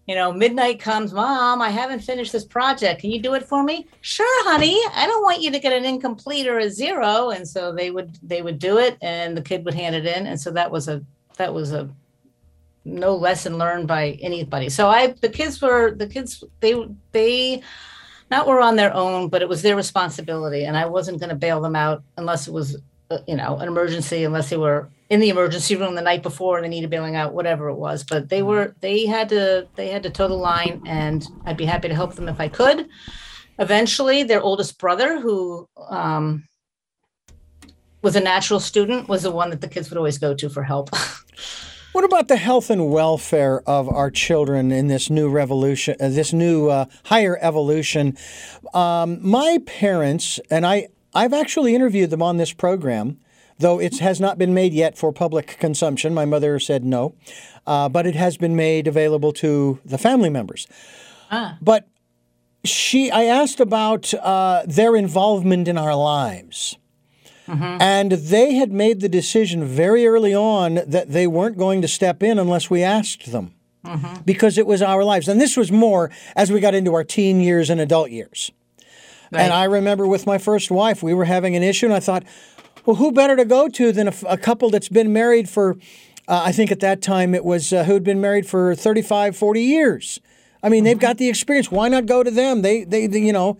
you 0.07 0.15
know, 0.15 0.33
midnight 0.33 0.79
comes, 0.79 1.13
mom, 1.13 1.61
I 1.61 1.69
haven't 1.69 2.01
finished 2.01 2.33
this 2.33 2.43
project. 2.43 3.01
Can 3.01 3.11
you 3.11 3.21
do 3.21 3.35
it 3.35 3.47
for 3.47 3.63
me? 3.63 3.87
Sure, 4.01 4.49
honey. 4.49 4.77
I 4.93 5.07
don't 5.07 5.23
want 5.23 5.41
you 5.41 5.49
to 5.51 5.59
get 5.59 5.71
an 5.71 5.85
incomplete 5.85 6.45
or 6.47 6.59
a 6.59 6.69
zero. 6.69 7.29
And 7.29 7.47
so 7.47 7.71
they 7.71 7.89
would 7.89 8.17
they 8.21 8.41
would 8.41 8.59
do 8.59 8.79
it 8.79 8.97
and 9.01 9.37
the 9.37 9.41
kid 9.41 9.63
would 9.63 9.73
hand 9.73 9.95
it 9.95 10.05
in. 10.05 10.27
And 10.27 10.39
so 10.39 10.51
that 10.51 10.69
was 10.69 10.89
a 10.89 11.01
that 11.37 11.53
was 11.53 11.71
a 11.71 11.89
no 12.85 13.15
lesson 13.15 13.57
learned 13.57 13.87
by 13.87 14.17
anybody. 14.21 14.67
So 14.69 14.89
I 14.89 15.15
the 15.21 15.29
kids 15.29 15.61
were 15.61 15.95
the 15.95 16.07
kids 16.07 16.43
they 16.59 16.75
they 17.13 17.61
not 18.29 18.45
were 18.45 18.59
on 18.59 18.75
their 18.75 18.93
own, 18.93 19.29
but 19.29 19.41
it 19.41 19.47
was 19.47 19.61
their 19.61 19.77
responsibility. 19.77 20.65
And 20.65 20.75
I 20.75 20.85
wasn't 20.85 21.19
going 21.19 21.29
to 21.29 21.35
bail 21.35 21.61
them 21.61 21.77
out 21.77 22.03
unless 22.17 22.47
it 22.47 22.53
was 22.53 22.77
you 23.27 23.35
know 23.35 23.57
an 23.57 23.67
emergency, 23.67 24.23
unless 24.23 24.49
they 24.49 24.57
were 24.57 24.89
in 25.09 25.19
the 25.19 25.29
emergency 25.29 25.75
room 25.75 25.95
the 25.95 26.01
night 26.01 26.23
before 26.23 26.57
and 26.57 26.65
they 26.65 26.69
needed 26.69 26.89
bailing 26.89 27.15
out, 27.15 27.33
whatever 27.33 27.69
it 27.69 27.75
was. 27.75 28.03
But 28.03 28.29
they 28.29 28.41
were 28.41 28.75
they 28.81 29.05
had 29.05 29.29
to 29.29 29.67
they 29.75 29.89
had 29.89 30.03
to 30.03 30.09
toe 30.09 30.27
the 30.27 30.33
line, 30.33 30.81
and 30.85 31.25
I'd 31.45 31.57
be 31.57 31.65
happy 31.65 31.87
to 31.87 31.95
help 31.95 32.15
them 32.15 32.27
if 32.27 32.39
I 32.39 32.47
could. 32.47 32.87
Eventually, 33.59 34.23
their 34.23 34.41
oldest 34.41 34.79
brother, 34.79 35.19
who 35.19 35.67
um, 35.89 36.45
was 38.01 38.15
a 38.15 38.19
natural 38.19 38.59
student, 38.59 39.07
was 39.07 39.23
the 39.23 39.31
one 39.31 39.51
that 39.51 39.61
the 39.61 39.67
kids 39.67 39.89
would 39.89 39.97
always 39.97 40.17
go 40.17 40.33
to 40.33 40.49
for 40.49 40.63
help. 40.63 40.89
What 41.93 42.05
about 42.05 42.27
the 42.27 42.37
health 42.37 42.71
and 42.71 42.89
welfare 42.89 43.61
of 43.69 43.87
our 43.87 44.09
children 44.09 44.71
in 44.71 44.87
this 44.87 45.11
new 45.11 45.29
revolution, 45.29 45.95
uh, 45.99 46.09
this 46.09 46.33
new 46.33 46.69
uh, 46.69 46.85
higher 47.05 47.37
evolution? 47.39 48.17
Um, 48.73 49.19
my 49.21 49.59
parents 49.67 50.39
and 50.49 50.65
I, 50.65 50.87
I've 51.13 51.33
actually 51.33 51.75
interviewed 51.75 52.09
them 52.09 52.21
on 52.21 52.37
this 52.37 52.53
program 52.53 53.19
though 53.59 53.79
it 53.79 53.99
has 53.99 54.19
not 54.19 54.37
been 54.37 54.53
made 54.53 54.73
yet 54.73 54.97
for 54.97 55.11
public 55.11 55.57
consumption. 55.59 56.13
My 56.13 56.25
mother 56.25 56.59
said 56.59 56.83
no, 56.83 57.15
uh, 57.65 57.89
but 57.89 58.05
it 58.05 58.15
has 58.15 58.37
been 58.37 58.55
made 58.55 58.87
available 58.87 59.33
to 59.33 59.79
the 59.85 59.97
family 59.97 60.29
members. 60.29 60.67
Ah. 61.31 61.57
But 61.61 61.87
she, 62.63 63.11
I 63.11 63.25
asked 63.25 63.59
about 63.59 64.13
uh, 64.13 64.63
their 64.65 64.95
involvement 64.95 65.67
in 65.67 65.77
our 65.77 65.95
lives. 65.95 66.77
And 67.81 68.13
they 68.13 68.53
had 68.53 68.71
made 68.71 69.01
the 69.01 69.09
decision 69.09 69.65
very 69.65 70.07
early 70.07 70.33
on 70.33 70.75
that 70.87 71.11
they 71.11 71.27
weren't 71.27 71.57
going 71.57 71.81
to 71.81 71.89
step 71.89 72.23
in 72.23 72.39
unless 72.39 72.69
we 72.69 72.83
asked 72.83 73.33
them 73.33 73.53
because 74.23 74.57
it 74.57 74.65
was 74.65 74.81
our 74.81 75.03
lives. 75.03 75.27
And 75.27 75.41
this 75.41 75.57
was 75.57 75.69
more 75.69 76.09
as 76.37 76.49
we 76.49 76.61
got 76.61 76.73
into 76.73 76.93
our 76.93 77.03
teen 77.03 77.41
years 77.41 77.69
and 77.69 77.81
adult 77.81 78.11
years. 78.11 78.51
And 79.41 79.53
I 79.53 79.65
remember 79.65 80.07
with 80.07 80.25
my 80.25 80.37
first 80.37 80.71
wife, 80.71 81.03
we 81.03 81.13
were 81.13 81.25
having 81.25 81.55
an 81.55 81.63
issue, 81.63 81.85
and 81.85 81.95
I 81.95 81.99
thought, 81.99 82.23
well, 82.85 82.97
who 82.97 83.11
better 83.11 83.35
to 83.35 83.45
go 83.45 83.67
to 83.69 83.91
than 83.91 84.09
a 84.27 84.37
couple 84.37 84.69
that's 84.69 84.89
been 84.89 85.13
married 85.13 85.49
for, 85.49 85.77
uh, 86.27 86.43
I 86.45 86.51
think 86.51 86.71
at 86.71 86.79
that 86.81 87.01
time 87.01 87.33
it 87.33 87.45
was 87.45 87.71
uh, 87.71 87.85
who 87.85 87.93
had 87.93 88.03
been 88.03 88.19
married 88.19 88.45
for 88.45 88.75
35, 88.75 89.37
40 89.37 89.61
years. 89.61 90.19
I 90.61 90.69
mean, 90.69 90.83
they've 90.83 90.99
got 90.99 91.17
the 91.17 91.29
experience. 91.29 91.71
Why 91.71 91.89
not 91.89 92.05
go 92.05 92.23
to 92.23 92.31
them? 92.31 92.61
They, 92.61 92.83
they, 92.83 93.07
they 93.07 93.19
you 93.19 93.33
know. 93.33 93.57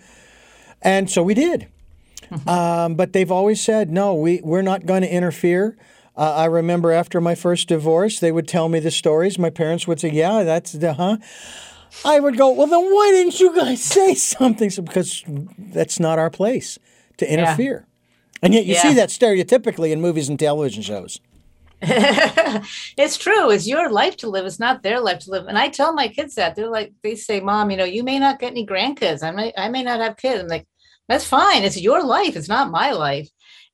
And 0.82 1.10
so 1.10 1.24
we 1.24 1.34
did. 1.34 1.68
Um, 2.48 2.96
but 2.96 3.14
they've 3.14 3.32
always 3.32 3.62
said, 3.62 3.92
no, 3.92 4.16
we, 4.16 4.42
we're 4.44 4.64
not 4.64 4.86
going 4.86 5.04
to 5.04 5.14
interfere. 5.14 5.78
Uh, 6.16 6.34
I 6.34 6.46
remember 6.46 6.92
after 6.92 7.22
my 7.22 7.36
first 7.36 7.68
divorce, 7.68 8.20
they 8.20 8.32
would 8.32 8.48
tell 8.48 8.70
me 8.70 8.80
the 8.80 8.92
stories. 8.92 9.38
My 9.38 9.50
parents 9.50 9.88
would 9.88 10.00
say, 10.00 10.10
yeah, 10.10 10.44
that's 10.44 10.72
the, 10.72 10.94
huh? 10.94 11.18
I 12.06 12.20
would 12.20 12.38
go, 12.38 12.52
well, 12.52 12.68
then 12.68 12.84
why 12.84 13.12
didn't 13.12 13.40
you 13.40 13.56
guys 13.56 13.82
say 13.84 14.16
something? 14.16 14.70
So, 14.70 14.82
because 14.82 15.24
that's 15.58 16.00
not 16.00 16.20
our 16.20 16.30
place 16.30 16.80
to 17.18 17.32
interfere. 17.32 17.86
And 18.42 18.54
yet 18.54 18.66
you 18.66 18.76
see 18.76 18.94
that 18.94 19.10
stereotypically 19.10 19.92
in 19.92 20.02
movies 20.02 20.28
and 20.28 20.38
television 20.38 20.84
shows. 20.84 21.20
it's 21.86 23.18
true. 23.18 23.52
It's 23.52 23.68
your 23.68 23.90
life 23.90 24.18
to 24.18 24.30
live. 24.30 24.46
It's 24.46 24.60
not 24.60 24.84
their 24.84 25.02
life 25.02 25.20
to 25.20 25.32
live. 25.32 25.48
And 25.48 25.58
I 25.58 25.68
tell 25.68 25.94
my 25.94 26.08
kids 26.08 26.36
that 26.36 26.56
they're 26.56 26.70
like, 26.70 26.94
they 27.04 27.16
say, 27.16 27.42
"Mom, 27.42 27.72
you 27.72 27.78
know, 27.78 27.84
you 27.84 28.04
may 28.04 28.20
not 28.20 28.40
get 28.40 28.52
any 28.52 28.66
grandkids. 28.66 29.22
I 29.22 29.32
may, 29.32 29.54
I 29.58 29.68
may 29.68 29.84
not 29.84 30.00
have 30.00 30.16
kids." 30.16 30.42
I'm 30.42 30.48
like, 30.48 30.66
"That's 31.10 31.26
fine. 31.26 31.64
It's 31.64 31.80
your 31.80 32.02
life. 32.04 32.38
It's 32.38 32.48
not 32.48 32.72
my 32.72 32.92
life." 32.92 33.30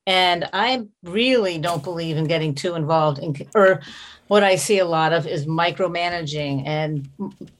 And 0.06 0.48
I 0.52 0.86
really 1.02 1.58
don't 1.58 1.84
believe 1.84 2.16
in 2.16 2.24
getting 2.24 2.54
too 2.54 2.74
involved 2.74 3.18
in, 3.18 3.36
or 3.54 3.80
what 4.28 4.42
I 4.42 4.56
see 4.56 4.78
a 4.78 4.84
lot 4.84 5.12
of 5.12 5.26
is 5.26 5.46
micromanaging 5.46 6.66
and 6.66 7.08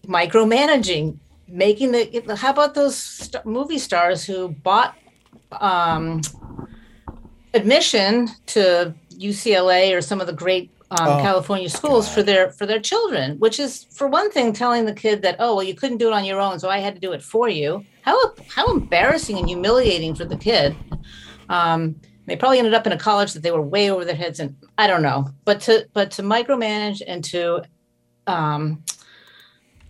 micromanaging, 0.06 1.18
making 1.48 1.92
the. 1.92 2.36
How 2.36 2.50
about 2.50 2.74
those 2.74 2.96
st- 2.96 3.44
movie 3.44 3.78
stars 3.78 4.24
who 4.24 4.48
bought 4.48 4.96
um, 5.52 6.22
admission 7.54 8.28
to 8.46 8.94
UCLA 9.10 9.96
or 9.96 10.00
some 10.00 10.20
of 10.20 10.26
the 10.26 10.32
great 10.32 10.70
um, 10.92 11.08
Oh, 11.08 11.22
California 11.22 11.68
schools 11.68 12.12
for 12.12 12.22
their 12.22 12.50
for 12.50 12.66
their 12.66 12.80
children, 12.80 13.38
which 13.38 13.60
is 13.60 13.84
for 13.90 14.08
one 14.08 14.30
thing 14.30 14.52
telling 14.52 14.86
the 14.86 14.94
kid 14.94 15.22
that 15.22 15.36
oh 15.38 15.54
well 15.56 15.64
you 15.64 15.74
couldn't 15.74 15.98
do 15.98 16.08
it 16.08 16.12
on 16.12 16.24
your 16.24 16.40
own, 16.40 16.58
so 16.58 16.68
I 16.68 16.78
had 16.78 16.94
to 16.94 17.00
do 17.00 17.12
it 17.12 17.22
for 17.22 17.48
you. 17.48 17.84
How 18.02 18.16
how 18.48 18.66
embarrassing 18.72 19.38
and 19.38 19.48
humiliating 19.48 20.14
for 20.14 20.24
the 20.24 20.36
kid. 20.36 20.74
Um, 21.48 22.00
they 22.26 22.36
probably 22.36 22.58
ended 22.58 22.74
up 22.74 22.86
in 22.86 22.92
a 22.92 22.98
college 22.98 23.32
that 23.32 23.42
they 23.42 23.50
were 23.50 23.62
way 23.62 23.90
over 23.90 24.04
their 24.04 24.14
heads, 24.14 24.40
and 24.40 24.56
I 24.78 24.86
don't 24.86 25.02
know. 25.02 25.28
But 25.44 25.60
to 25.62 25.86
but 25.92 26.10
to 26.12 26.22
micromanage 26.22 27.02
and 27.06 27.24
to 27.24 27.62
um, 28.26 28.82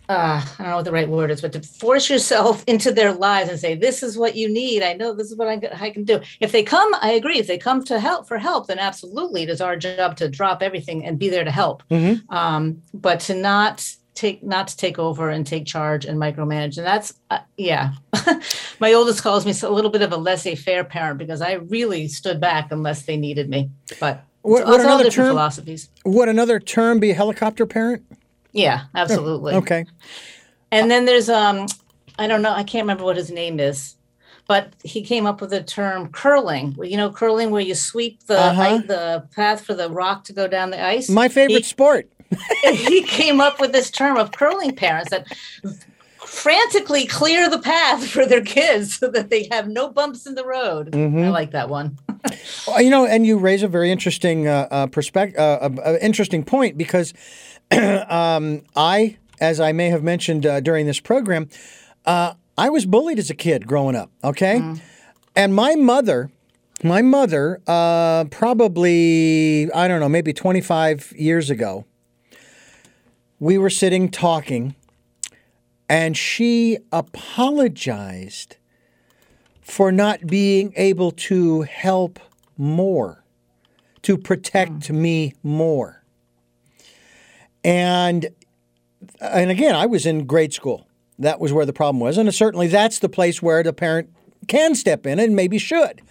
uh, 0.08 0.42
I 0.58 0.62
don't 0.62 0.70
know 0.70 0.76
what 0.76 0.84
the 0.84 0.92
right 0.92 1.08
word 1.08 1.30
is, 1.30 1.40
but 1.40 1.52
to 1.52 1.60
force 1.60 2.10
yourself 2.10 2.64
into 2.66 2.90
their 2.92 3.12
lives 3.12 3.48
and 3.48 3.58
say, 3.58 3.74
"This 3.74 4.02
is 4.02 4.18
what 4.18 4.34
you 4.34 4.52
need. 4.52 4.82
I 4.82 4.94
know 4.94 5.12
this 5.12 5.30
is 5.30 5.36
what 5.36 5.48
I, 5.48 5.60
I 5.80 5.90
can 5.90 6.04
do." 6.04 6.20
If 6.40 6.50
they 6.52 6.62
come, 6.62 6.92
I 7.00 7.12
agree. 7.12 7.38
If 7.38 7.46
they 7.46 7.58
come 7.58 7.84
to 7.84 8.00
help 8.00 8.26
for 8.26 8.38
help, 8.38 8.66
then 8.66 8.78
absolutely, 8.78 9.42
it 9.44 9.50
is 9.50 9.60
our 9.60 9.76
job 9.76 10.16
to 10.16 10.28
drop 10.28 10.62
everything 10.62 11.04
and 11.04 11.18
be 11.18 11.28
there 11.28 11.44
to 11.44 11.50
help. 11.50 11.82
Mhm. 11.90 12.22
Um, 12.32 12.82
but 12.92 13.20
to 13.20 13.34
not 13.34 13.88
take 14.20 14.42
not 14.42 14.68
to 14.68 14.76
take 14.76 14.98
over 14.98 15.30
and 15.30 15.46
take 15.46 15.64
charge 15.66 16.04
and 16.04 16.18
micromanage, 16.18 16.76
and 16.76 16.86
that's 16.86 17.14
uh, 17.30 17.38
yeah. 17.56 17.92
My 18.80 18.92
oldest 18.92 19.22
calls 19.22 19.46
me 19.46 19.54
a 19.62 19.70
little 19.70 19.90
bit 19.90 20.02
of 20.02 20.12
a 20.12 20.16
laissez-faire 20.16 20.84
parent 20.84 21.18
because 21.18 21.40
I 21.40 21.52
really 21.54 22.06
stood 22.08 22.40
back 22.40 22.70
unless 22.70 23.02
they 23.02 23.16
needed 23.16 23.48
me. 23.48 23.70
But 23.98 24.22
What- 24.42 24.66
what 24.66 24.80
another 24.80 25.10
term? 25.10 25.28
philosophies. 25.28 25.88
Would 26.04 26.28
another 26.28 26.60
term 26.60 27.00
be 27.00 27.12
helicopter 27.12 27.66
parent? 27.66 28.02
Yeah, 28.52 28.82
absolutely. 28.94 29.54
Okay. 29.54 29.84
And 30.70 30.90
then 30.90 31.04
there's 31.06 31.28
um 31.28 31.66
I 32.18 32.26
don't 32.26 32.42
know, 32.42 32.52
I 32.52 32.62
can't 32.64 32.84
remember 32.84 33.04
what 33.04 33.16
his 33.16 33.30
name 33.30 33.58
is, 33.58 33.96
but 34.46 34.74
he 34.84 35.00
came 35.02 35.24
up 35.24 35.40
with 35.40 35.50
the 35.50 35.62
term 35.62 36.10
curling. 36.12 36.74
Well, 36.76 36.86
You 36.88 36.98
know, 36.98 37.10
curling 37.10 37.50
where 37.50 37.62
you 37.62 37.74
sweep 37.74 38.24
the 38.26 38.38
Uh-huh. 38.38 38.62
i- 38.62 38.78
the 38.78 39.24
path 39.34 39.64
for 39.64 39.72
the 39.74 39.88
rock 39.88 40.24
to 40.24 40.32
go 40.34 40.46
down 40.46 40.70
the 40.70 40.82
ice. 40.84 41.08
My 41.08 41.28
favorite 41.28 41.64
He- 41.64 41.74
sport. 41.76 42.10
he 42.72 43.02
came 43.02 43.40
up 43.40 43.60
with 43.60 43.72
this 43.72 43.90
term 43.90 44.16
of 44.16 44.32
curling 44.32 44.74
parents 44.74 45.10
that 45.10 45.26
frantically 46.18 47.06
clear 47.06 47.50
the 47.50 47.58
path 47.58 48.06
for 48.06 48.24
their 48.24 48.42
kids 48.42 48.96
so 48.98 49.08
that 49.08 49.30
they 49.30 49.48
have 49.50 49.68
no 49.68 49.88
bumps 49.88 50.26
in 50.26 50.34
the 50.36 50.44
road. 50.44 50.94
I 50.94 51.28
like 51.28 51.50
that 51.52 51.68
one. 51.68 51.98
Well, 52.66 52.82
You 52.82 52.90
know, 52.90 53.06
and 53.06 53.24
you 53.26 53.38
raise 53.38 53.62
a 53.62 53.68
very 53.68 53.90
interesting 53.90 54.46
uh, 54.46 54.68
uh, 54.70 54.86
perspective, 54.88 55.40
uh, 55.40 55.58
uh, 55.62 55.70
uh, 55.82 55.96
interesting 56.02 56.44
point 56.44 56.76
because 56.76 57.14
um, 57.70 58.62
I, 58.76 59.16
as 59.40 59.58
I 59.58 59.72
may 59.72 59.88
have 59.88 60.02
mentioned 60.02 60.44
uh, 60.44 60.60
during 60.60 60.84
this 60.84 61.00
program, 61.00 61.48
uh, 62.04 62.34
I 62.58 62.68
was 62.68 62.84
bullied 62.84 63.18
as 63.18 63.30
a 63.30 63.34
kid 63.34 63.66
growing 63.66 63.96
up. 63.96 64.10
Okay, 64.22 64.62
and 65.34 65.54
my 65.54 65.74
mother, 65.76 66.30
my 66.84 67.00
mother, 67.00 67.62
uh, 67.66 68.24
probably 68.24 69.72
I 69.72 69.88
don't 69.88 70.00
know, 70.00 70.08
maybe 70.10 70.34
twenty 70.34 70.60
five 70.60 71.12
years 71.16 71.48
ago, 71.48 71.86
we 73.41 73.57
were 73.57 73.70
sitting 73.70 74.11
talking, 74.11 74.76
and 75.88 76.16
she 76.16 76.78
apologized 76.93 78.57
for 79.62 79.91
not 79.91 80.26
being 80.26 80.72
able 80.76 81.11
to 81.11 81.62
help 81.62 82.20
more, 82.57 83.24
to 84.03 84.16
protect 84.18 84.88
hmm. 84.88 85.03
me 85.03 85.34
more. 85.43 86.05
And 87.64 88.28
and 89.20 89.51
again, 89.51 89.74
I 89.74 89.86
was 89.86 90.07
in 90.07 90.26
grade 90.26 90.53
school. 90.53 90.86
That 91.18 91.41
was 91.41 91.53
where 91.53 91.66
the 91.66 91.72
problem 91.72 92.01
was, 92.01 92.18
and 92.18 92.32
certainly 92.34 92.68
that's 92.68 92.99
the 92.99 93.09
place 93.09 93.43
where 93.43 93.62
the 93.62 93.72
parent 93.72 94.11
can 94.49 94.74
step 94.74 95.07
in 95.07 95.18
and 95.18 95.34
maybe 95.34 95.59
should. 95.59 96.03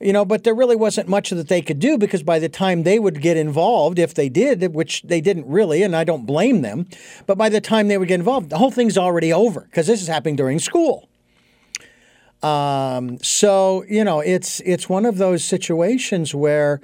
You 0.00 0.12
know, 0.12 0.24
but 0.24 0.44
there 0.44 0.54
really 0.54 0.76
wasn't 0.76 1.08
much 1.08 1.30
that 1.30 1.48
they 1.48 1.60
could 1.60 1.80
do 1.80 1.98
because 1.98 2.22
by 2.22 2.38
the 2.38 2.48
time 2.48 2.84
they 2.84 3.00
would 3.00 3.20
get 3.20 3.36
involved, 3.36 3.98
if 3.98 4.14
they 4.14 4.28
did, 4.28 4.72
which 4.72 5.02
they 5.02 5.20
didn't 5.20 5.48
really, 5.48 5.82
and 5.82 5.96
I 5.96 6.04
don't 6.04 6.24
blame 6.24 6.62
them, 6.62 6.86
but 7.26 7.36
by 7.36 7.48
the 7.48 7.60
time 7.60 7.88
they 7.88 7.98
would 7.98 8.06
get 8.06 8.20
involved, 8.20 8.50
the 8.50 8.58
whole 8.58 8.70
thing's 8.70 8.96
already 8.96 9.32
over 9.32 9.62
because 9.62 9.88
this 9.88 10.00
is 10.00 10.06
happening 10.06 10.36
during 10.36 10.60
school. 10.60 11.08
Um, 12.42 13.18
so 13.22 13.84
you 13.88 14.04
know, 14.04 14.20
it's 14.20 14.60
it's 14.60 14.88
one 14.88 15.04
of 15.04 15.18
those 15.18 15.44
situations 15.44 16.34
where, 16.34 16.80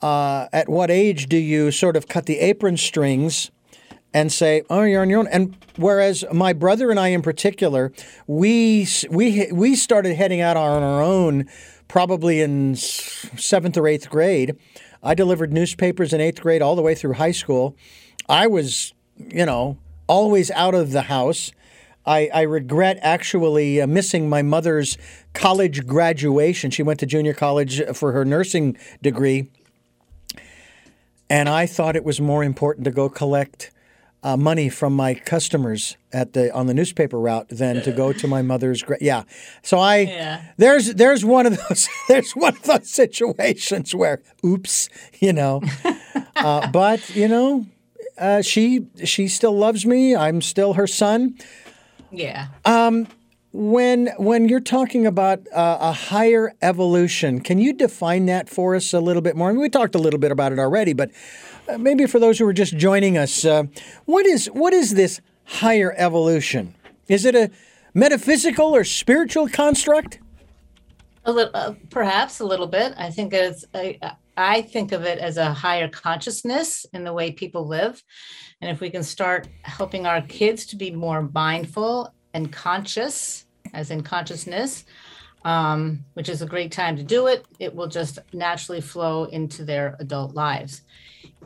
uh, 0.00 0.46
at 0.52 0.68
what 0.68 0.90
age 0.90 1.26
do 1.26 1.36
you 1.36 1.70
sort 1.70 1.96
of 1.96 2.08
cut 2.08 2.24
the 2.24 2.38
apron 2.38 2.78
strings 2.78 3.50
and 4.12 4.32
say, 4.32 4.62
"Oh, 4.70 4.82
you're 4.82 5.02
on 5.02 5.10
your 5.10 5.20
own"? 5.20 5.28
And 5.28 5.56
whereas 5.76 6.24
my 6.32 6.52
brother 6.52 6.90
and 6.90 6.98
I, 6.98 7.08
in 7.08 7.22
particular, 7.22 7.92
we 8.26 8.86
we 9.10 9.50
we 9.52 9.76
started 9.76 10.14
heading 10.16 10.40
out 10.40 10.56
on 10.56 10.82
our 10.82 11.02
own 11.02 11.46
probably 11.88 12.40
in 12.40 12.76
seventh 12.76 13.76
or 13.76 13.88
eighth 13.88 14.08
grade. 14.08 14.56
I 15.02 15.14
delivered 15.14 15.52
newspapers 15.52 16.12
in 16.12 16.20
eighth 16.20 16.40
grade 16.40 16.62
all 16.62 16.76
the 16.76 16.82
way 16.82 16.94
through 16.94 17.14
high 17.14 17.32
school. 17.32 17.76
I 18.28 18.46
was, 18.46 18.94
you 19.16 19.44
know, 19.44 19.78
always 20.06 20.50
out 20.52 20.74
of 20.74 20.92
the 20.92 21.02
house. 21.02 21.52
I, 22.06 22.30
I 22.32 22.42
regret 22.42 22.98
actually 23.02 23.80
uh, 23.80 23.86
missing 23.86 24.28
my 24.28 24.42
mother's 24.42 24.96
college 25.32 25.86
graduation. 25.86 26.70
She 26.70 26.82
went 26.82 27.00
to 27.00 27.06
junior 27.06 27.34
college 27.34 27.82
for 27.94 28.12
her 28.12 28.24
nursing 28.24 28.76
degree. 29.02 29.50
And 31.28 31.48
I 31.48 31.66
thought 31.66 31.96
it 31.96 32.04
was 32.04 32.20
more 32.20 32.42
important 32.42 32.84
to 32.84 32.90
go 32.90 33.08
collect 33.08 33.70
uh, 34.22 34.36
money 34.36 34.68
from 34.68 34.94
my 34.94 35.14
customers 35.14 35.96
at 36.12 36.32
the 36.34 36.52
on 36.52 36.66
the 36.66 36.74
newspaper 36.74 37.18
route 37.18 37.48
than 37.48 37.82
to 37.82 37.90
go 37.92 38.12
to 38.12 38.26
my 38.28 38.42
mother's. 38.42 38.82
Gra- 38.82 38.98
yeah, 39.00 39.22
so 39.62 39.78
I 39.78 39.96
Yeah. 39.98 40.42
there's 40.58 40.94
there's 40.94 41.24
one 41.24 41.46
of 41.46 41.56
those 41.68 41.88
there's 42.08 42.32
one 42.32 42.54
of 42.56 42.62
those 42.64 42.90
situations 42.90 43.94
where 43.94 44.20
oops, 44.44 44.88
you 45.20 45.32
know, 45.32 45.62
uh, 46.36 46.70
but 46.70 47.08
you 47.16 47.28
know, 47.28 47.66
uh, 48.18 48.42
she 48.42 48.86
she 49.04 49.26
still 49.28 49.56
loves 49.56 49.86
me. 49.86 50.14
I'm 50.14 50.42
still 50.42 50.74
her 50.74 50.86
son 50.86 51.36
Yeah. 52.10 52.48
when 53.52 54.08
when 54.18 54.48
you're 54.48 54.60
talking 54.60 55.06
about 55.06 55.40
uh, 55.52 55.78
a 55.80 55.92
higher 55.92 56.52
evolution, 56.62 57.40
can 57.40 57.58
you 57.58 57.72
define 57.72 58.26
that 58.26 58.48
for 58.48 58.76
us 58.76 58.92
a 58.92 59.00
little 59.00 59.22
bit 59.22 59.34
more? 59.34 59.48
I 59.48 59.52
mean, 59.52 59.60
we 59.62 59.68
talked 59.68 59.94
a 59.94 59.98
little 59.98 60.20
bit 60.20 60.30
about 60.30 60.52
it 60.52 60.58
already, 60.58 60.92
but 60.92 61.10
maybe 61.78 62.06
for 62.06 62.18
those 62.18 62.38
who 62.38 62.46
are 62.46 62.52
just 62.52 62.76
joining 62.76 63.18
us, 63.18 63.44
uh, 63.44 63.64
what 64.04 64.26
is 64.26 64.46
what 64.46 64.72
is 64.72 64.94
this 64.94 65.20
higher 65.44 65.94
evolution? 65.96 66.74
Is 67.08 67.24
it 67.24 67.34
a 67.34 67.50
metaphysical 67.94 68.74
or 68.74 68.84
spiritual 68.84 69.48
construct? 69.48 70.20
A 71.24 71.32
little, 71.32 71.50
uh, 71.54 71.74
perhaps 71.90 72.40
a 72.40 72.44
little 72.44 72.66
bit. 72.66 72.94
I 72.96 73.10
think 73.10 73.32
it's. 73.32 73.64
I, 73.74 73.98
I 74.36 74.62
think 74.62 74.92
of 74.92 75.02
it 75.02 75.18
as 75.18 75.36
a 75.36 75.52
higher 75.52 75.88
consciousness 75.88 76.86
in 76.94 77.04
the 77.04 77.12
way 77.12 77.30
people 77.30 77.66
live. 77.66 78.02
And 78.62 78.70
if 78.70 78.80
we 78.80 78.88
can 78.88 79.02
start 79.02 79.48
helping 79.62 80.06
our 80.06 80.22
kids 80.22 80.64
to 80.66 80.76
be 80.76 80.90
more 80.90 81.28
mindful 81.34 82.14
and 82.32 82.50
conscious, 82.50 83.44
as 83.74 83.90
in 83.90 84.02
consciousness, 84.02 84.86
um, 85.44 86.04
which 86.14 86.28
is 86.28 86.42
a 86.42 86.46
great 86.46 86.72
time 86.72 86.96
to 86.96 87.02
do 87.02 87.26
it, 87.26 87.44
it 87.58 87.74
will 87.74 87.86
just 87.86 88.18
naturally 88.32 88.80
flow 88.80 89.24
into 89.24 89.64
their 89.64 89.96
adult 89.98 90.34
lives. 90.34 90.82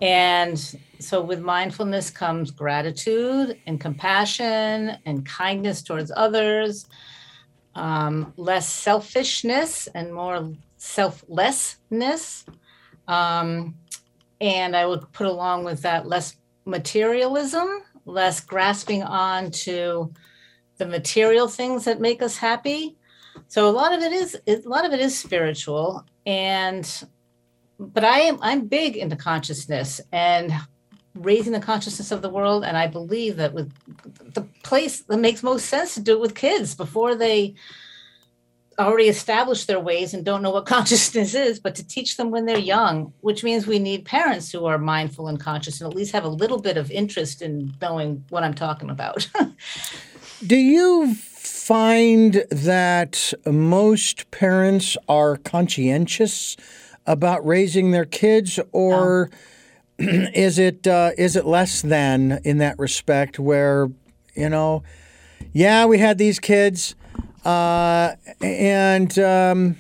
And 0.02 0.58
so, 0.98 1.20
with 1.20 1.40
mindfulness 1.40 2.10
comes 2.10 2.50
gratitude 2.50 3.60
and 3.66 3.80
compassion 3.80 4.96
and 5.06 5.26
kindness 5.26 5.82
towards 5.82 6.10
others, 6.16 6.86
um, 7.74 8.32
less 8.36 8.68
selfishness 8.68 9.86
and 9.94 10.12
more 10.12 10.52
selflessness. 10.76 12.44
Um, 13.06 13.76
and 14.40 14.76
I 14.76 14.86
would 14.86 15.10
put 15.12 15.26
along 15.26 15.64
with 15.64 15.82
that 15.82 16.06
less 16.06 16.36
materialism, 16.64 17.82
less 18.04 18.40
grasping 18.40 19.02
on 19.02 19.50
to 19.50 20.12
the 20.78 20.86
material 20.86 21.48
things 21.48 21.84
that 21.84 22.00
make 22.00 22.20
us 22.22 22.36
happy. 22.36 22.96
So 23.48 23.68
a 23.68 23.72
lot 23.72 23.92
of 23.92 24.00
it 24.00 24.12
is 24.12 24.38
a 24.46 24.56
lot 24.64 24.84
of 24.84 24.92
it 24.92 25.00
is 25.00 25.18
spiritual, 25.18 26.04
and 26.26 27.04
but 27.78 28.04
I 28.04 28.20
am 28.20 28.38
I'm 28.40 28.66
big 28.66 28.96
into 28.96 29.16
consciousness 29.16 30.00
and 30.12 30.52
raising 31.14 31.52
the 31.52 31.60
consciousness 31.60 32.10
of 32.10 32.22
the 32.22 32.28
world, 32.28 32.64
and 32.64 32.76
I 32.76 32.86
believe 32.86 33.36
that 33.36 33.54
with 33.54 33.72
the 34.34 34.42
place 34.62 35.02
that 35.02 35.18
makes 35.18 35.42
most 35.42 35.66
sense 35.66 35.94
to 35.94 36.00
do 36.00 36.14
it 36.14 36.20
with 36.20 36.34
kids 36.34 36.74
before 36.74 37.14
they 37.14 37.54
already 38.78 39.08
established 39.08 39.68
their 39.68 39.78
ways 39.78 40.14
and 40.14 40.24
don't 40.24 40.42
know 40.42 40.50
what 40.50 40.66
consciousness 40.76 41.34
is, 41.34 41.60
but 41.60 41.74
to 41.76 41.86
teach 41.86 42.16
them 42.16 42.30
when 42.30 42.46
they're 42.46 42.58
young, 42.58 43.12
which 43.20 43.44
means 43.44 43.66
we 43.66 43.78
need 43.78 44.04
parents 44.04 44.50
who 44.50 44.66
are 44.66 44.78
mindful 44.78 45.28
and 45.28 45.40
conscious 45.40 45.80
and 45.80 45.90
at 45.90 45.96
least 45.96 46.12
have 46.12 46.24
a 46.24 46.28
little 46.28 46.60
bit 46.60 46.76
of 46.76 46.90
interest 46.90 47.42
in 47.42 47.72
knowing 47.80 48.24
what 48.30 48.42
I'm 48.42 48.54
talking 48.54 48.90
about. 48.90 49.28
Do 50.46 50.56
you 50.56 51.14
find 51.14 52.44
that 52.50 53.32
most 53.46 54.30
parents 54.30 54.96
are 55.08 55.36
conscientious 55.36 56.56
about 57.06 57.46
raising 57.46 57.90
their 57.90 58.04
kids, 58.04 58.58
or 58.72 59.30
is 59.98 60.58
it 60.58 60.86
uh, 60.86 61.10
is 61.18 61.36
it 61.36 61.46
less 61.46 61.82
than 61.82 62.40
in 62.44 62.58
that 62.58 62.78
respect? 62.78 63.38
Where 63.38 63.90
you 64.34 64.48
know, 64.48 64.82
yeah, 65.52 65.86
we 65.86 65.98
had 65.98 66.18
these 66.18 66.38
kids 66.38 66.94
uh, 67.44 68.14
and 68.40 69.18
um, 69.18 69.76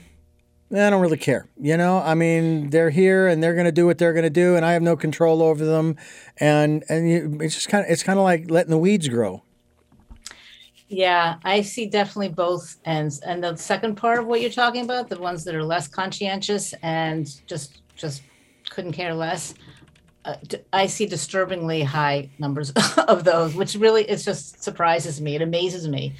I 0.70 0.90
don't 0.90 1.00
really 1.00 1.16
care. 1.16 1.48
You 1.60 1.76
know, 1.76 1.98
I 1.98 2.14
mean, 2.14 2.70
they're 2.70 2.90
here 2.90 3.26
and 3.26 3.42
they're 3.42 3.54
going 3.54 3.66
to 3.66 3.72
do 3.72 3.86
what 3.86 3.98
they're 3.98 4.12
going 4.12 4.24
to 4.24 4.30
do, 4.30 4.56
and 4.56 4.64
I 4.64 4.72
have 4.72 4.82
no 4.82 4.96
control 4.96 5.42
over 5.42 5.64
them. 5.64 5.96
And 6.38 6.84
and 6.88 7.08
you, 7.08 7.38
it's 7.40 7.54
just 7.54 7.68
kind 7.68 7.84
of 7.84 7.90
it's 7.90 8.02
kind 8.02 8.18
of 8.18 8.24
like 8.24 8.50
letting 8.50 8.70
the 8.70 8.78
weeds 8.78 9.08
grow. 9.08 9.43
Yeah, 10.94 11.36
I 11.42 11.62
see 11.62 11.86
definitely 11.86 12.28
both 12.28 12.76
ends. 12.84 13.18
And 13.20 13.42
the 13.42 13.56
second 13.56 13.96
part 13.96 14.20
of 14.20 14.26
what 14.26 14.40
you're 14.40 14.50
talking 14.50 14.84
about, 14.84 15.08
the 15.08 15.18
ones 15.18 15.42
that 15.44 15.54
are 15.54 15.64
less 15.64 15.88
conscientious 15.88 16.72
and 16.82 17.28
just 17.46 17.82
just 17.96 18.22
couldn't 18.70 18.92
care 18.92 19.12
less. 19.12 19.54
Uh, 20.24 20.36
I 20.72 20.86
see 20.86 21.06
disturbingly 21.06 21.82
high 21.82 22.30
numbers 22.38 22.70
of 23.08 23.24
those, 23.24 23.54
which 23.54 23.74
really 23.74 24.04
it 24.04 24.18
just 24.18 24.62
surprises 24.62 25.20
me. 25.20 25.34
It 25.34 25.42
amazes 25.42 25.88
me 25.88 26.14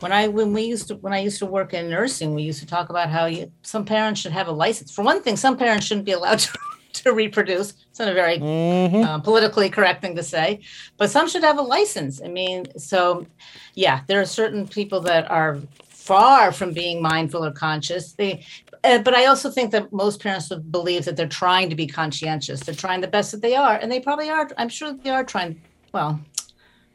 when 0.00 0.12
I 0.12 0.28
when 0.28 0.52
we 0.52 0.62
used 0.62 0.88
to 0.88 0.96
when 0.96 1.12
I 1.12 1.20
used 1.20 1.38
to 1.38 1.46
work 1.46 1.72
in 1.72 1.88
nursing, 1.88 2.34
we 2.34 2.42
used 2.42 2.60
to 2.60 2.66
talk 2.66 2.90
about 2.90 3.08
how 3.08 3.26
you, 3.26 3.50
some 3.62 3.84
parents 3.84 4.20
should 4.20 4.32
have 4.32 4.48
a 4.48 4.52
license. 4.52 4.92
For 4.92 5.02
one 5.02 5.22
thing, 5.22 5.36
some 5.36 5.56
parents 5.56 5.86
shouldn't 5.86 6.06
be 6.06 6.12
allowed 6.12 6.38
to, 6.40 6.58
to 7.04 7.12
reproduce. 7.12 7.74
It's 7.96 8.00
not 8.00 8.10
a 8.10 8.12
very 8.12 8.38
mm-hmm. 8.38 9.04
uh, 9.04 9.18
politically 9.20 9.70
correct 9.70 10.02
thing 10.02 10.14
to 10.16 10.22
say, 10.22 10.60
but 10.98 11.10
some 11.10 11.26
should 11.30 11.42
have 11.42 11.56
a 11.56 11.62
license. 11.62 12.20
I 12.22 12.28
mean, 12.28 12.66
so 12.76 13.26
yeah, 13.74 14.02
there 14.06 14.20
are 14.20 14.26
certain 14.26 14.68
people 14.68 15.00
that 15.00 15.30
are 15.30 15.60
far 15.88 16.52
from 16.52 16.74
being 16.74 17.00
mindful 17.00 17.42
or 17.42 17.52
conscious. 17.52 18.12
They, 18.12 18.44
uh, 18.84 18.98
but 18.98 19.14
I 19.14 19.24
also 19.24 19.50
think 19.50 19.70
that 19.70 19.94
most 19.94 20.20
parents 20.20 20.50
believe 20.70 21.06
that 21.06 21.16
they're 21.16 21.26
trying 21.26 21.70
to 21.70 21.74
be 21.74 21.86
conscientious. 21.86 22.60
They're 22.60 22.74
trying 22.74 23.00
the 23.00 23.08
best 23.08 23.32
that 23.32 23.40
they 23.40 23.56
are, 23.56 23.76
and 23.76 23.90
they 23.90 24.00
probably 24.00 24.28
are. 24.28 24.46
I'm 24.58 24.68
sure 24.68 24.92
they 24.92 25.08
are 25.08 25.24
trying. 25.24 25.58
Well, 25.94 26.20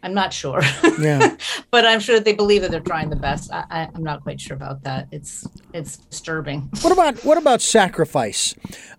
I'm 0.04 0.14
not 0.14 0.32
sure. 0.32 0.62
Yeah. 1.00 1.36
but 1.72 1.84
I'm 1.84 2.00
sure 2.00 2.20
they 2.20 2.34
believe 2.34 2.62
that 2.62 2.70
they're 2.70 2.80
trying 2.80 3.10
the 3.10 3.16
best. 3.16 3.52
I, 3.52 3.90
am 3.96 4.04
not 4.04 4.22
quite 4.22 4.40
sure 4.40 4.56
about 4.56 4.84
that. 4.84 5.08
It's 5.12 5.48
it's 5.74 5.98
disturbing. 5.98 6.70
What 6.82 6.94
about 6.94 7.26
what 7.26 7.40
about 7.40 7.60
sacrifice? 7.64 8.54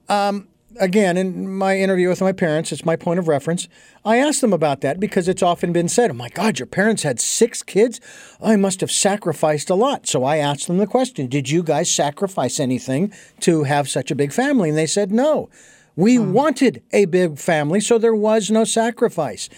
Um, 0.08 0.48
again, 0.78 1.16
in 1.16 1.54
my 1.54 1.78
interview 1.78 2.08
with 2.08 2.20
my 2.20 2.32
parents, 2.32 2.72
it's 2.72 2.84
my 2.84 2.96
point 2.96 3.18
of 3.18 3.28
reference. 3.28 3.68
I 4.04 4.18
asked 4.18 4.40
them 4.40 4.52
about 4.52 4.80
that 4.80 5.00
because 5.00 5.28
it's 5.28 5.42
often 5.42 5.72
been 5.72 5.88
said, 5.88 6.10
"Oh 6.10 6.14
my 6.14 6.28
God, 6.28 6.58
your 6.58 6.66
parents 6.66 7.02
had 7.02 7.20
six 7.20 7.62
kids. 7.62 8.00
I 8.40 8.56
must 8.56 8.80
have 8.80 8.90
sacrificed 8.90 9.70
a 9.70 9.74
lot." 9.74 10.06
So 10.06 10.24
I 10.24 10.38
asked 10.38 10.66
them 10.66 10.78
the 10.78 10.86
question: 10.86 11.26
Did 11.26 11.50
you 11.50 11.62
guys 11.62 11.90
sacrifice 11.90 12.58
anything 12.60 13.12
to 13.40 13.64
have 13.64 13.88
such 13.88 14.10
a 14.10 14.14
big 14.14 14.32
family? 14.32 14.68
And 14.68 14.78
they 14.78 14.86
said 14.86 15.12
no. 15.12 15.48
We 15.96 16.16
hmm. 16.16 16.32
wanted 16.32 16.82
a 16.92 17.04
big 17.06 17.38
family, 17.38 17.80
so 17.80 17.98
there 17.98 18.14
was 18.14 18.50
no 18.50 18.64
sacrifice. 18.64 19.48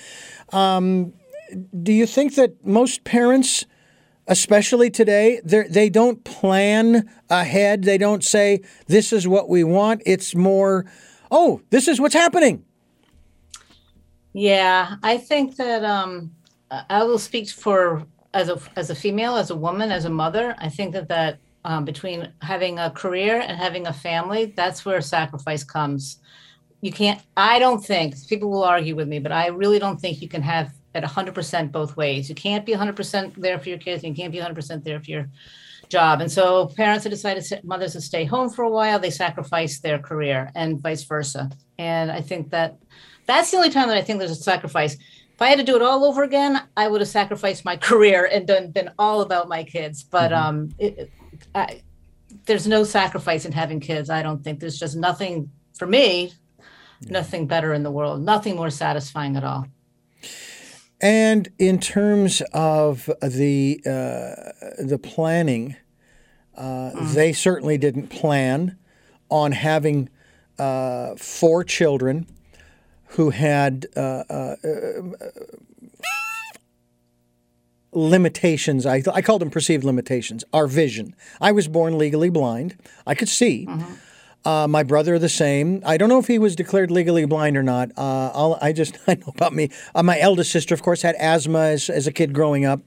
Um, 0.52 1.12
do 1.82 1.92
you 1.92 2.06
think 2.06 2.34
that 2.34 2.64
most 2.64 3.04
parents, 3.04 3.66
especially 4.26 4.90
today, 4.90 5.40
they 5.44 5.90
don't 5.90 6.24
plan 6.24 7.10
ahead? 7.28 7.84
They 7.84 7.98
don't 7.98 8.24
say, 8.24 8.62
this 8.86 9.12
is 9.12 9.28
what 9.28 9.48
we 9.48 9.64
want. 9.64 10.02
It's 10.06 10.34
more, 10.34 10.86
oh, 11.30 11.60
this 11.70 11.88
is 11.88 12.00
what's 12.00 12.14
happening. 12.14 12.64
Yeah, 14.32 14.96
I 15.02 15.18
think 15.18 15.56
that 15.56 15.84
um, 15.84 16.32
I 16.70 17.04
will 17.04 17.18
speak 17.18 17.48
for 17.50 18.04
as 18.32 18.48
a 18.48 18.58
as 18.74 18.90
a 18.90 18.94
female, 18.94 19.36
as 19.36 19.50
a 19.50 19.54
woman, 19.54 19.92
as 19.92 20.06
a 20.06 20.10
mother. 20.10 20.56
I 20.58 20.68
think 20.68 20.92
that 20.94 21.08
that 21.08 21.38
um, 21.64 21.84
between 21.84 22.32
having 22.42 22.78
a 22.80 22.90
career 22.90 23.40
and 23.40 23.56
having 23.56 23.86
a 23.86 23.92
family, 23.92 24.46
that's 24.56 24.84
where 24.84 25.00
sacrifice 25.00 25.62
comes. 25.62 26.18
You 26.80 26.92
can't. 26.92 27.20
I 27.36 27.60
don't 27.60 27.82
think 27.84 28.14
people 28.28 28.50
will 28.50 28.64
argue 28.64 28.96
with 28.96 29.06
me, 29.06 29.20
but 29.20 29.30
I 29.30 29.46
really 29.48 29.78
don't 29.78 30.00
think 30.00 30.20
you 30.20 30.28
can 30.28 30.42
have 30.42 30.72
at 30.94 31.02
100% 31.02 31.72
both 31.72 31.96
ways. 31.96 32.28
You 32.28 32.34
can't 32.34 32.64
be 32.64 32.72
100% 32.72 33.34
there 33.36 33.58
for 33.58 33.68
your 33.68 33.78
kids, 33.78 34.02
and 34.02 34.16
you 34.16 34.22
can't 34.22 34.32
be 34.32 34.38
100% 34.38 34.84
there 34.84 35.00
for 35.00 35.10
your 35.10 35.28
job. 35.88 36.20
And 36.20 36.30
so 36.30 36.66
parents 36.66 37.04
have 37.04 37.12
decided, 37.12 37.44
mothers 37.64 37.92
to 37.92 38.00
stay 38.00 38.24
home 38.24 38.50
for 38.50 38.64
a 38.64 38.70
while, 38.70 38.98
they 38.98 39.10
sacrifice 39.10 39.80
their 39.80 39.98
career 39.98 40.50
and 40.54 40.80
vice 40.80 41.04
versa. 41.04 41.50
And 41.78 42.10
I 42.10 42.20
think 42.20 42.50
that 42.50 42.78
that's 43.26 43.50
the 43.50 43.56
only 43.56 43.70
time 43.70 43.88
that 43.88 43.96
I 43.96 44.02
think 44.02 44.18
there's 44.18 44.30
a 44.30 44.36
sacrifice. 44.36 44.94
If 44.94 45.42
I 45.42 45.48
had 45.48 45.58
to 45.58 45.64
do 45.64 45.76
it 45.76 45.82
all 45.82 46.04
over 46.04 46.22
again, 46.22 46.62
I 46.76 46.88
would 46.88 47.00
have 47.00 47.08
sacrificed 47.08 47.64
my 47.64 47.76
career 47.88 48.28
and 48.30 48.46
done 48.46 48.70
been 48.70 48.90
all 48.98 49.20
about 49.20 49.48
my 49.48 49.64
kids. 49.64 50.02
But 50.02 50.30
mm-hmm. 50.30 50.46
um, 50.46 50.74
it, 50.78 51.10
I, 51.54 51.82
there's 52.46 52.66
no 52.66 52.84
sacrifice 52.84 53.44
in 53.44 53.52
having 53.52 53.80
kids. 53.80 54.10
I 54.10 54.22
don't 54.22 54.42
think 54.42 54.60
there's 54.60 54.78
just 54.78 54.96
nothing 54.96 55.50
for 55.74 55.86
me, 55.86 56.32
nothing 57.08 57.46
better 57.46 57.72
in 57.72 57.82
the 57.82 57.90
world, 57.90 58.22
nothing 58.22 58.56
more 58.56 58.70
satisfying 58.70 59.36
at 59.36 59.44
all. 59.44 59.66
And 61.00 61.48
in 61.58 61.80
terms 61.80 62.42
of 62.52 63.10
the 63.20 63.80
uh, 63.84 64.82
the 64.82 64.98
planning, 65.02 65.76
uh, 66.56 66.92
mm. 66.94 67.12
they 67.14 67.32
certainly 67.32 67.78
didn't 67.78 68.08
plan 68.08 68.78
on 69.28 69.52
having 69.52 70.08
uh, 70.58 71.14
four 71.16 71.64
children 71.64 72.26
who 73.08 73.30
had 73.30 73.86
uh, 73.96 74.24
uh, 74.30 74.56
limitations. 77.92 78.86
I, 78.86 79.02
I 79.12 79.22
called 79.22 79.42
them 79.42 79.50
perceived 79.50 79.84
limitations. 79.84 80.44
Our 80.52 80.66
vision. 80.66 81.14
I 81.40 81.52
was 81.52 81.68
born 81.68 81.98
legally 81.98 82.30
blind. 82.30 82.76
I 83.06 83.14
could 83.14 83.28
see. 83.28 83.66
Mm-hmm. 83.66 83.94
Uh, 84.44 84.68
my 84.68 84.82
brother, 84.82 85.18
the 85.18 85.28
same. 85.28 85.82
I 85.86 85.96
don't 85.96 86.10
know 86.10 86.18
if 86.18 86.26
he 86.26 86.38
was 86.38 86.54
declared 86.54 86.90
legally 86.90 87.24
blind 87.24 87.56
or 87.56 87.62
not. 87.62 87.90
Uh, 87.96 88.56
i 88.60 88.72
just 88.72 88.98
I 89.06 89.14
know 89.14 89.32
about 89.34 89.54
me. 89.54 89.70
Uh, 89.94 90.02
my 90.02 90.20
eldest 90.20 90.52
sister, 90.52 90.74
of 90.74 90.82
course, 90.82 91.02
had 91.02 91.14
asthma 91.16 91.60
as, 91.60 91.88
as 91.88 92.06
a 92.06 92.12
kid 92.12 92.34
growing 92.34 92.64
up. 92.64 92.80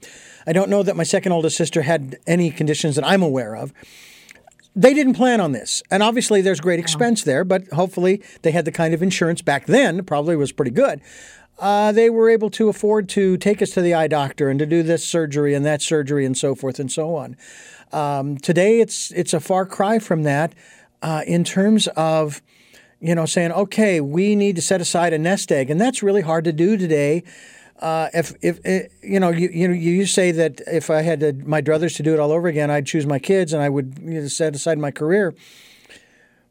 I 0.46 0.52
don't 0.52 0.70
know 0.70 0.82
that 0.82 0.96
my 0.96 1.02
second 1.02 1.32
oldest 1.32 1.56
sister 1.56 1.82
had 1.82 2.18
any 2.26 2.50
conditions 2.50 2.94
that 2.94 3.04
I'm 3.04 3.22
aware 3.22 3.56
of. 3.56 3.72
They 4.76 4.94
didn't 4.94 5.14
plan 5.14 5.40
on 5.40 5.50
this, 5.50 5.82
and 5.90 6.04
obviously 6.04 6.40
there's 6.40 6.60
great 6.60 6.78
expense 6.78 7.24
there. 7.24 7.42
But 7.42 7.66
hopefully 7.72 8.22
they 8.42 8.52
had 8.52 8.64
the 8.64 8.70
kind 8.70 8.94
of 8.94 9.02
insurance 9.02 9.42
back 9.42 9.66
then. 9.66 10.04
Probably 10.04 10.36
was 10.36 10.52
pretty 10.52 10.70
good. 10.70 11.00
Uh, 11.58 11.90
they 11.90 12.08
were 12.08 12.30
able 12.30 12.50
to 12.50 12.68
afford 12.68 13.08
to 13.08 13.36
take 13.36 13.60
us 13.60 13.70
to 13.70 13.82
the 13.82 13.92
eye 13.92 14.06
doctor 14.06 14.48
and 14.48 14.60
to 14.60 14.66
do 14.66 14.84
this 14.84 15.04
surgery 15.04 15.54
and 15.54 15.66
that 15.66 15.82
surgery 15.82 16.24
and 16.24 16.38
so 16.38 16.54
forth 16.54 16.78
and 16.78 16.92
so 16.92 17.16
on. 17.16 17.36
Um, 17.90 18.38
today, 18.38 18.80
it's 18.80 19.10
it's 19.10 19.34
a 19.34 19.40
far 19.40 19.66
cry 19.66 19.98
from 19.98 20.22
that 20.22 20.54
uh, 21.02 21.22
in 21.26 21.44
terms 21.44 21.86
of 21.88 22.42
you 23.00 23.14
know 23.14 23.26
saying 23.26 23.52
okay 23.52 24.00
we 24.00 24.34
need 24.34 24.56
to 24.56 24.62
set 24.62 24.80
aside 24.80 25.12
a 25.12 25.18
nest 25.18 25.52
egg 25.52 25.70
and 25.70 25.80
that's 25.80 26.02
really 26.02 26.22
hard 26.22 26.44
to 26.44 26.52
do 26.52 26.76
today 26.76 27.22
uh, 27.80 28.08
if 28.12 28.34
if 28.42 28.60
eh, 28.64 28.88
you 29.02 29.20
know 29.20 29.30
you 29.30 29.48
you 29.50 29.70
you 29.72 30.06
say 30.06 30.32
that 30.32 30.60
if 30.66 30.90
I 30.90 31.02
had 31.02 31.20
to, 31.20 31.32
my 31.44 31.62
druthers 31.62 31.96
to 31.96 32.02
do 32.02 32.12
it 32.12 32.20
all 32.20 32.32
over 32.32 32.48
again 32.48 32.70
I'd 32.70 32.86
choose 32.86 33.06
my 33.06 33.18
kids 33.20 33.52
and 33.52 33.62
I 33.62 33.68
would 33.68 33.98
you 34.02 34.20
know, 34.20 34.28
set 34.28 34.54
aside 34.56 34.78
my 34.78 34.90
career 34.90 35.34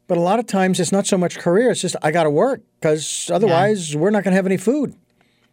But 0.06 0.18
a 0.18 0.22
lot 0.22 0.38
of 0.38 0.46
times 0.46 0.80
it's 0.80 0.92
not 0.92 1.06
so 1.06 1.18
much 1.18 1.38
career, 1.38 1.70
it's 1.70 1.82
just 1.82 1.96
I 2.02 2.10
got 2.10 2.24
to 2.24 2.30
work 2.30 2.62
because 2.80 3.30
otherwise 3.32 3.94
we're 3.94 4.10
not 4.10 4.24
going 4.24 4.32
to 4.32 4.36
have 4.36 4.46
any 4.46 4.56
food. 4.56 4.94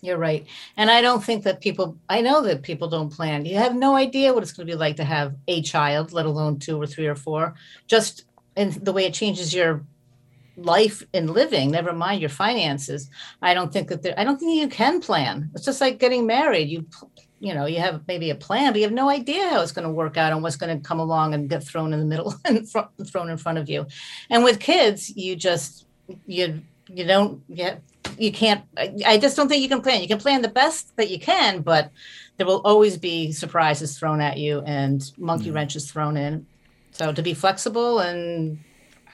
You're 0.02 0.18
right. 0.18 0.46
And 0.78 0.92
I 0.92 1.02
don't 1.02 1.24
think 1.24 1.44
that 1.46 1.62
people, 1.62 1.98
I 2.10 2.22
know 2.22 2.42
that 2.44 2.62
people 2.62 2.88
don't 2.88 3.10
plan. 3.12 3.46
You 3.46 3.58
have 3.58 3.76
no 3.76 3.96
idea 3.96 4.34
what 4.34 4.44
it's 4.44 4.54
going 4.54 4.68
to 4.68 4.74
be 4.74 4.78
like 4.78 4.98
to 4.98 5.04
have 5.04 5.36
a 5.48 5.62
child, 5.64 6.14
let 6.14 6.28
alone 6.28 6.60
two 6.60 6.80
or 6.80 6.86
three 6.88 7.08
or 7.08 7.16
four. 7.16 7.56
Just 7.88 8.25
in 8.56 8.72
the 8.82 8.94
way 8.94 9.06
it 9.06 9.14
changes 9.14 9.54
your 9.54 9.86
life 10.58 11.04
and 11.14 11.30
living, 11.30 11.72
never 11.72 11.94
mind 11.94 12.22
your 12.22 12.30
finances. 12.30 13.10
I 13.42 13.54
don't 13.54 13.72
think 13.72 13.90
that 13.90 14.02
there, 14.04 14.14
I 14.18 14.24
don't 14.24 14.40
think 14.40 14.60
you 14.60 14.68
can 14.68 15.02
plan. 15.02 15.50
It's 15.54 15.66
just 15.66 15.82
like 15.82 16.00
getting 16.00 16.26
married. 16.26 16.70
You, 16.70 16.86
you 17.40 17.54
know, 17.54 17.66
you 17.66 17.80
have 17.80 18.08
maybe 18.08 18.30
a 18.30 18.36
plan, 18.36 18.72
but 18.72 18.80
you 18.80 18.86
have 18.86 18.94
no 18.94 19.10
idea 19.10 19.50
how 19.50 19.62
it's 19.62 19.72
going 19.72 19.88
to 19.88 19.94
work 19.94 20.18
out 20.18 20.32
and 20.32 20.42
what's 20.42 20.56
going 20.56 20.76
to 20.76 20.88
come 20.88 21.00
along 21.00 21.34
and 21.34 21.50
get 21.50 21.64
thrown 21.64 21.94
in 21.94 22.00
the 22.00 22.06
middle 22.06 22.34
and 22.46 22.68
thrown 22.68 23.30
in 23.30 23.38
front 23.38 23.58
of 23.58 23.70
you. 23.70 23.86
And 24.30 24.44
with 24.44 24.60
kids, 24.60 25.16
you 25.16 25.36
just, 25.36 25.86
you, 26.26 26.62
you 26.88 27.06
don't 27.06 27.54
get, 27.54 27.82
you 28.18 28.32
can't, 28.32 28.64
I 28.78 29.18
just 29.18 29.36
don't 29.36 29.50
think 29.50 29.62
you 29.62 29.70
can 29.70 29.82
plan. 29.82 30.02
You 30.02 30.08
can 30.08 30.20
plan 30.20 30.42
the 30.42 30.48
best 30.48 30.96
that 30.96 31.10
you 31.10 31.20
can, 31.20 31.62
but 31.62 31.92
there 32.38 32.46
will 32.46 32.62
always 32.64 32.98
be 32.98 33.32
surprises 33.32 33.98
thrown 33.98 34.22
at 34.22 34.38
you 34.38 34.62
and 34.62 35.12
monkey 35.18 35.50
mm. 35.50 35.56
wrenches 35.56 35.90
thrown 35.90 36.16
in. 36.16 36.46
So 36.96 37.12
to 37.12 37.22
be 37.22 37.34
flexible 37.34 38.00
and 38.00 38.58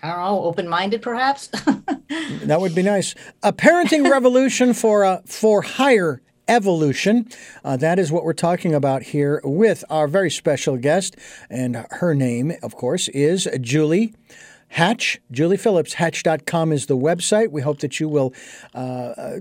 I 0.03 0.09
don't 0.09 0.19
know, 0.19 0.43
open 0.43 0.67
minded 0.67 1.01
perhaps. 1.01 1.47
that 2.43 2.61
would 2.61 2.75
be 2.75 2.84
nice. 2.84 3.15
A 3.41 3.51
parenting 3.51 4.09
revolution 4.09 4.73
for 4.73 5.03
a 5.03 5.21
for 5.25 5.63
higher 5.63 6.21
evolution. 6.47 7.27
Uh, 7.63 7.77
that 7.77 7.97
is 7.97 8.11
what 8.11 8.23
we're 8.23 8.34
talking 8.34 8.75
about 8.75 9.01
here 9.01 9.41
with 9.43 9.84
our 9.89 10.07
very 10.07 10.29
special 10.29 10.77
guest, 10.77 11.15
and 11.49 11.88
her 11.91 12.13
name, 12.13 12.53
of 12.61 12.75
course, 12.75 13.07
is 13.09 13.47
Julie. 13.59 14.13
Hatch, 14.69 15.19
Julie 15.32 15.57
Phillips, 15.57 15.95
hatch.com 15.95 16.71
is 16.71 16.86
the 16.86 16.97
website. 16.97 17.51
We 17.51 17.61
hope 17.61 17.79
that 17.79 17.99
you 17.99 18.07
will 18.07 18.34
uh, 18.73 18.77
uh 18.77 19.39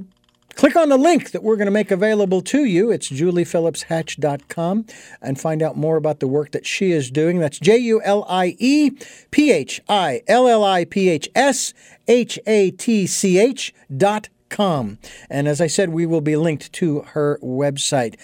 Click 0.60 0.76
on 0.76 0.90
the 0.90 0.98
link 0.98 1.30
that 1.30 1.42
we're 1.42 1.56
going 1.56 1.68
to 1.68 1.70
make 1.70 1.90
available 1.90 2.42
to 2.42 2.66
you. 2.66 2.90
It's 2.90 3.08
juliephillipshatch.com 3.08 4.84
and 5.22 5.40
find 5.40 5.62
out 5.62 5.78
more 5.78 5.96
about 5.96 6.20
the 6.20 6.28
work 6.28 6.50
that 6.50 6.66
she 6.66 6.92
is 6.92 7.10
doing. 7.10 7.38
That's 7.38 7.58
J 7.58 7.78
U 7.78 8.02
L 8.02 8.26
I 8.28 8.56
E 8.58 8.90
P 9.30 9.52
H 9.52 9.80
I 9.88 10.20
L 10.28 10.46
L 10.46 10.62
I 10.62 10.84
P 10.84 11.08
H 11.08 11.30
S 11.34 11.72
H 12.06 12.38
A 12.46 12.72
T 12.72 13.06
C 13.06 13.38
H 13.38 13.72
dot 13.96 14.28
com. 14.50 14.98
And 15.30 15.48
as 15.48 15.62
I 15.62 15.66
said, 15.66 15.88
we 15.88 16.04
will 16.04 16.20
be 16.20 16.36
linked 16.36 16.70
to 16.74 17.00
her 17.12 17.38
website. 17.42 18.16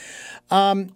Um, 0.50 0.94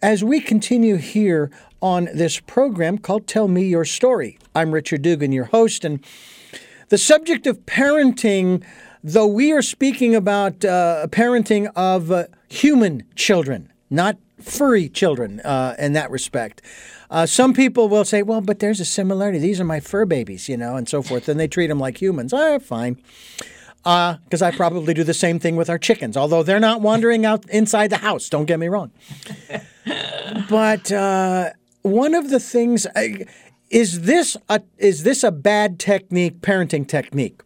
as 0.00 0.22
we 0.22 0.38
continue 0.38 0.98
here 0.98 1.50
on 1.82 2.04
this 2.14 2.38
program 2.38 2.98
called 2.98 3.26
Tell 3.26 3.48
Me 3.48 3.66
Your 3.66 3.84
Story, 3.84 4.38
I'm 4.54 4.70
Richard 4.70 5.02
Dugan, 5.02 5.32
your 5.32 5.46
host, 5.46 5.84
and 5.84 5.98
the 6.90 6.98
subject 6.98 7.48
of 7.48 7.66
parenting 7.66 8.64
though 9.06 9.26
we 9.26 9.52
are 9.52 9.62
speaking 9.62 10.16
about 10.16 10.64
uh, 10.64 11.06
parenting 11.10 11.70
of 11.76 12.10
uh, 12.10 12.24
human 12.48 13.04
children, 13.14 13.72
not 13.88 14.18
furry 14.40 14.88
children 14.88 15.38
uh, 15.40 15.76
in 15.78 15.92
that 15.92 16.10
respect. 16.10 16.60
Uh, 17.08 17.24
some 17.24 17.54
people 17.54 17.88
will 17.88 18.04
say, 18.04 18.22
well, 18.22 18.40
but 18.40 18.58
there's 18.58 18.80
a 18.80 18.84
similarity. 18.84 19.38
These 19.38 19.60
are 19.60 19.64
my 19.64 19.78
fur 19.78 20.06
babies, 20.06 20.48
you 20.48 20.56
know, 20.56 20.74
and 20.74 20.88
so 20.88 21.02
forth. 21.02 21.28
And 21.28 21.38
they 21.38 21.46
treat 21.46 21.68
them 21.68 21.78
like 21.78 22.02
humans. 22.02 22.32
Ah, 22.32 22.58
fine. 22.58 23.00
Because 23.76 24.42
uh, 24.42 24.46
I 24.46 24.50
probably 24.50 24.92
do 24.92 25.04
the 25.04 25.14
same 25.14 25.38
thing 25.38 25.54
with 25.54 25.70
our 25.70 25.78
chickens, 25.78 26.16
although 26.16 26.42
they're 26.42 26.58
not 26.58 26.80
wandering 26.80 27.24
out 27.24 27.48
inside 27.48 27.90
the 27.90 27.98
house. 27.98 28.28
Don't 28.28 28.46
get 28.46 28.58
me 28.58 28.66
wrong. 28.66 28.90
but 30.50 30.90
uh, 30.90 31.50
one 31.82 32.14
of 32.14 32.30
the 32.30 32.40
things 32.40 32.88
is 33.70 34.00
this 34.00 34.36
a, 34.48 34.62
is 34.78 35.04
this 35.04 35.22
a 35.22 35.30
bad 35.30 35.78
technique, 35.78 36.40
parenting 36.40 36.88
technique? 36.88 37.42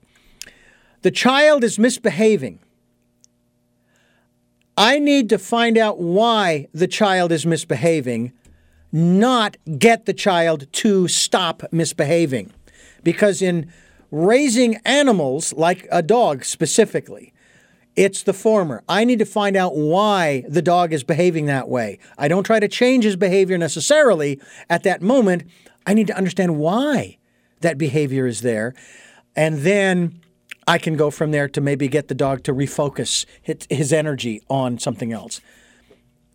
The 1.03 1.11
child 1.11 1.65
is 1.65 1.79
misbehaving. 1.79 2.59
I 4.77 4.99
need 4.99 5.29
to 5.31 5.39
find 5.39 5.77
out 5.77 5.99
why 5.99 6.69
the 6.73 6.89
child 6.89 7.33
is 7.33 7.45
misbehaving, 7.45 8.33
not 8.93 9.57
get 9.79 10.07
the 10.07 10.15
child 10.15 10.73
to 10.73 11.09
stop 11.09 11.63
misbehaving. 11.71 12.53
Because 13.03 13.43
in 13.43 13.73
raising 14.11 14.77
animals, 14.85 15.53
like 15.53 15.87
a 15.91 16.03
dog 16.03 16.45
specifically, 16.45 17.33
it's 17.97 18.23
the 18.23 18.33
former. 18.33 18.83
I 18.89 19.05
need 19.05 19.19
to 19.19 19.27
find 19.27 19.57
out 19.57 19.77
why 19.77 20.45
the 20.49 20.63
dog 20.63 20.93
is 20.93 21.05
behaving 21.05 21.47
that 21.47 21.69
way. 21.69 21.99
I 22.17 22.29
don't 22.29 22.45
try 22.45 22.61
to 22.61 22.69
change 22.69 23.05
his 23.05 23.17
behavior 23.17 23.59
necessarily 23.59 24.41
at 24.69 24.83
that 24.85 25.03
moment. 25.03 25.45
I 25.87 25.95
need 25.95 26.07
to 26.07 26.17
understand 26.17 26.57
why 26.57 27.19
that 27.61 27.79
behavior 27.79 28.27
is 28.27 28.43
there. 28.43 28.75
And 29.37 29.61
then 29.61 30.21
I 30.71 30.79
can 30.79 30.97
go 30.97 31.11
from 31.11 31.33
there 31.33 31.49
to 31.49 31.61
maybe 31.61 31.89
get 31.89 32.07
the 32.07 32.15
dog 32.15 32.45
to 32.45 32.55
refocus 32.55 33.27
his 33.43 33.93
energy 33.93 34.41
on 34.49 34.79
something 34.79 35.13
else. 35.13 35.41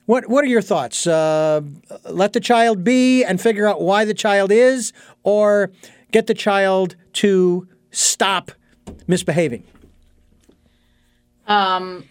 What 0.08 0.28
What 0.28 0.44
are 0.44 0.48
your 0.48 0.62
thoughts? 0.62 1.08
Uh, 1.08 1.62
let 2.10 2.34
the 2.34 2.42
child 2.42 2.84
be 2.84 3.24
and 3.24 3.40
figure 3.40 3.66
out 3.66 3.80
why 3.80 4.04
the 4.04 4.14
child 4.14 4.52
is, 4.52 4.92
or 5.24 5.72
get 6.12 6.28
the 6.28 6.34
child 6.34 6.98
to 7.14 7.66
stop 7.92 8.52
misbehaving. 9.08 9.64
Um, 11.48 12.04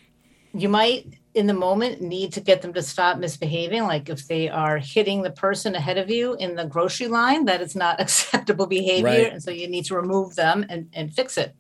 you 0.55 0.70
might, 0.70 1.18
in 1.35 1.47
the 1.47 1.53
moment, 1.53 2.01
need 2.01 2.33
to 2.33 2.41
get 2.41 2.62
them 2.62 2.72
to 2.72 2.83
stop 2.83 3.18
misbehaving. 3.18 3.83
Like 3.83 4.09
if 4.09 4.29
they 4.29 4.49
are 4.49 4.79
hitting 4.79 5.20
the 5.20 5.31
person 5.31 5.75
ahead 5.75 5.99
of 5.99 6.09
you 6.09 6.37
in 6.37 6.55
the 6.55 6.64
grocery 6.64 7.09
line, 7.09 7.45
that 7.45 7.61
is 7.61 7.77
not 7.77 8.01
acceptable 8.05 8.66
behavior, 8.66 9.25
right. 9.25 9.33
and 9.35 9.43
so 9.43 9.51
you 9.51 9.68
need 9.68 9.85
to 9.85 9.95
remove 9.95 10.37
them 10.37 10.64
and, 10.70 10.89
and 10.95 11.12
fix 11.12 11.37
it 11.37 11.55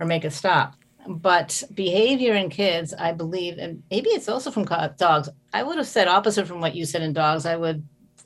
or 0.00 0.06
make 0.06 0.24
it 0.24 0.32
stop. 0.32 0.74
But 1.08 1.62
behavior 1.74 2.34
in 2.34 2.48
kids, 2.48 2.94
I 2.94 3.12
believe, 3.12 3.58
and 3.58 3.82
maybe 3.90 4.10
it's 4.10 4.28
also 4.28 4.50
from 4.50 4.64
dogs. 4.64 5.28
I 5.52 5.62
would 5.62 5.78
have 5.78 5.86
said 5.86 6.06
opposite 6.06 6.46
from 6.46 6.60
what 6.60 6.76
you 6.76 6.84
said 6.84 7.02
in 7.02 7.12
dogs. 7.12 7.44
I 7.44 7.56
would 7.56 7.84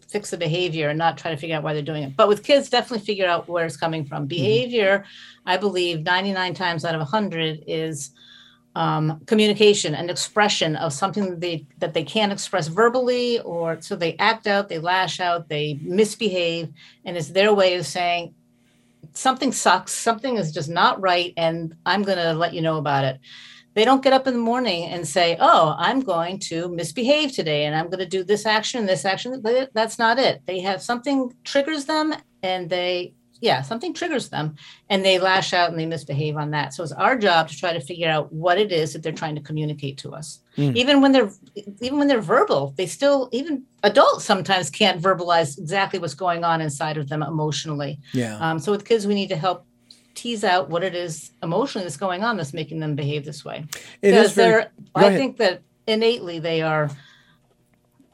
fix 0.09 0.31
the 0.31 0.37
behavior 0.37 0.89
and 0.89 0.99
not 0.99 1.19
try 1.19 1.31
to 1.31 1.37
figure 1.37 1.57
out 1.57 1.63
why 1.63 1.73
they're 1.73 1.83
doing 1.83 2.03
it. 2.03 2.17
But 2.17 2.29
with 2.29 2.45
kids, 2.45 2.69
definitely 2.69 3.05
figure 3.05 3.27
out 3.27 3.49
where 3.49 3.65
it's 3.65 3.77
coming 3.77 4.05
from. 4.05 4.23
Mm-hmm. 4.23 4.29
Behavior, 4.29 4.99
mm-hmm. 4.99 5.49
I 5.49 5.57
believe, 5.57 6.03
99 6.03 6.55
times 6.55 6.85
out 6.85 6.95
of 6.95 7.01
100 7.01 7.65
is 7.67 8.11
um, 8.75 9.21
communication 9.27 9.95
and 9.95 10.11
expression 10.11 10.77
of 10.77 10.93
something 10.93 11.31
that 11.31 11.41
they, 11.41 11.67
that 11.79 11.95
they 11.95 12.05
can't 12.05 12.33
express 12.33 12.69
verbally, 12.69 13.41
or 13.41 13.81
so 13.81 13.97
they 13.97 14.17
act 14.19 14.47
out, 14.47 14.69
they 14.69 14.79
lash 14.79 15.19
out, 15.19 15.49
they 15.49 15.79
misbehave, 15.83 16.69
and 17.05 17.17
it's 17.17 17.29
their 17.29 17.55
way 17.55 17.75
of 17.75 17.87
saying, 17.87 18.35
something 19.17 19.53
sucks, 19.53 19.93
something 19.93 20.37
is 20.37 20.53
just 20.53 20.69
not 20.69 21.01
right, 21.01 21.33
and 21.37 21.75
I'm 21.85 22.03
going 22.03 22.19
to 22.19 22.33
let 22.33 22.55
you 22.55 22.61
know 22.61 22.77
about 22.77 23.05
it. 23.05 23.21
They 23.75 23.85
don't 23.85 24.03
get 24.03 24.15
up 24.15 24.27
in 24.27 24.33
the 24.33 24.41
morning 24.41 24.85
and 24.85 25.07
say, 25.07 25.37
Oh, 25.39 25.75
I'm 25.79 26.01
going 26.01 26.39
to 26.49 26.71
misbehave 26.71 27.33
today 27.33 27.67
and 27.67 27.77
I'm 27.77 27.91
going 27.91 27.99
to 27.99 28.07
do 28.07 28.25
this 28.25 28.47
action, 28.47 28.81
and 28.81 28.89
this 28.89 29.05
action. 29.05 29.43
That's 29.75 29.99
not 29.99 30.19
it. 30.19 30.41
They 30.47 30.61
have 30.61 30.81
something 30.81 31.35
triggers 31.45 31.85
them 31.85 32.15
and 32.43 32.71
they 32.71 33.13
yeah, 33.41 33.63
something 33.63 33.93
triggers 33.93 34.29
them 34.29 34.57
and 34.89 35.05
they 35.05 35.19
lash 35.19 35.53
out 35.53 35.71
and 35.71 35.79
they 35.79 35.87
misbehave 35.87 36.37
on 36.37 36.51
that. 36.53 36.73
So 36.75 36.83
it's 36.83 36.93
our 36.93 37.17
job 37.17 37.49
to 37.49 37.57
try 37.57 37.73
to 37.73 37.81
figure 37.81 38.09
out 38.09 38.33
what 38.33 38.59
it 38.59 38.73
is 38.73 38.93
that 38.93 39.03
they're 39.03 39.13
trying 39.13 39.35
to 39.35 39.41
communicate 39.41 39.99
to 39.99 40.13
us. 40.15 40.41
Mm. 40.57 40.77
Even 40.77 41.01
when 41.01 41.13
they're 41.13 41.31
even 41.81 41.99
when 41.99 42.09
they're 42.09 42.21
verbal, 42.21 42.75
they 42.77 42.87
still 42.87 43.29
even 43.33 43.65
adults 43.83 44.25
sometimes 44.25 44.71
can't 44.71 45.01
verbalize 45.01 45.59
exactly 45.59 45.99
what's 45.99 46.15
going 46.15 46.45
on 46.45 46.61
inside 46.61 46.97
of 46.97 47.09
them 47.09 47.23
emotionally. 47.23 47.99
Yeah. 48.13 48.39
Um, 48.39 48.59
so 48.59 48.73
with 48.73 48.85
kids, 48.85 49.07
we 49.07 49.15
need 49.15 49.29
to 49.29 49.37
help 49.37 49.67
tease 50.15 50.45
out 50.45 50.71
what 50.71 50.83
it 50.83 50.95
is 50.95 51.31
emotionally 51.43 51.85
that's 51.85 51.99
going 51.99 52.25
on 52.25 52.39
that's 52.39 52.55
making 52.55 52.81
them 52.81 52.95
behave 52.95 53.25
this 53.25 53.45
way. 53.45 53.67
It 54.03 54.13
because 54.13 54.35
they're 54.35 54.71
I 54.95 55.15
think 55.15 55.37
that 55.37 55.63
innately 55.87 56.39
they 56.39 56.63
are 56.63 56.91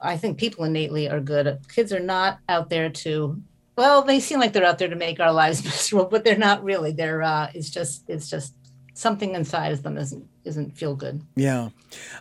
I 0.03 0.17
think 0.17 0.37
people 0.37 0.65
innately 0.65 1.09
are 1.09 1.21
good. 1.21 1.61
Kids 1.73 1.93
are 1.93 2.01
not 2.01 2.41
out 2.49 2.69
there 2.69 2.91
to 2.91 3.41
well, 3.77 4.03
they 4.03 4.21
seem 4.21 4.39
like 4.39 4.53
they're 4.53 4.65
out 4.65 4.79
there 4.79 4.89
to 4.89 4.97
make 4.97 5.21
our 5.21 5.33
lives 5.33 5.65
miserable, 5.65 6.07
but 6.07 6.25
they're 6.25 6.37
not 6.37 6.63
really. 6.63 6.93
They're 6.93 7.23
uh, 7.23 7.51
it's 7.55 7.71
just 7.71 8.09
it's 8.09 8.29
just 8.29 8.55
something 8.95 9.35
inside 9.35 9.73
of 9.73 9.83
them 9.83 9.97
isn't 9.97 10.27
isn't 10.45 10.77
feel 10.77 10.95
good. 10.95 11.23
Yeah, 11.37 11.71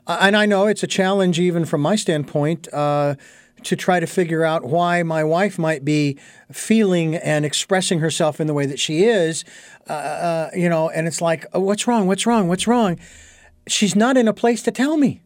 uh, 0.07 0.17
and 0.21 0.35
I 0.35 0.45
know 0.45 0.67
it's 0.67 0.83
a 0.83 0.87
challenge 0.87 1.39
even 1.39 1.65
from 1.65 1.81
my 1.81 1.95
standpoint. 1.95 2.71
Uh, 2.73 3.15
to 3.63 3.75
try 3.75 3.99
to 3.99 4.07
figure 4.07 4.43
out 4.43 4.63
why 4.63 5.03
my 5.03 5.23
wife 5.23 5.59
might 5.59 5.85
be 5.85 6.17
feeling 6.51 7.13
and 7.13 7.45
expressing 7.45 7.99
herself 7.99 8.41
in 8.41 8.47
the 8.47 8.55
way 8.55 8.65
that 8.65 8.79
she 8.79 9.03
is, 9.03 9.45
uh, 9.87 9.93
uh 9.93 10.49
you 10.55 10.67
know, 10.67 10.89
and 10.89 11.07
it's 11.07 11.21
like, 11.21 11.45
oh, 11.53 11.59
what's 11.59 11.85
wrong? 11.85 12.07
What's 12.07 12.25
wrong? 12.25 12.47
What's 12.47 12.65
wrong? 12.65 12.97
She's 13.67 13.95
not 13.95 14.17
in 14.17 14.27
a 14.27 14.33
place 14.33 14.63
to 14.63 14.71
tell 14.71 14.97
me. 14.97 15.21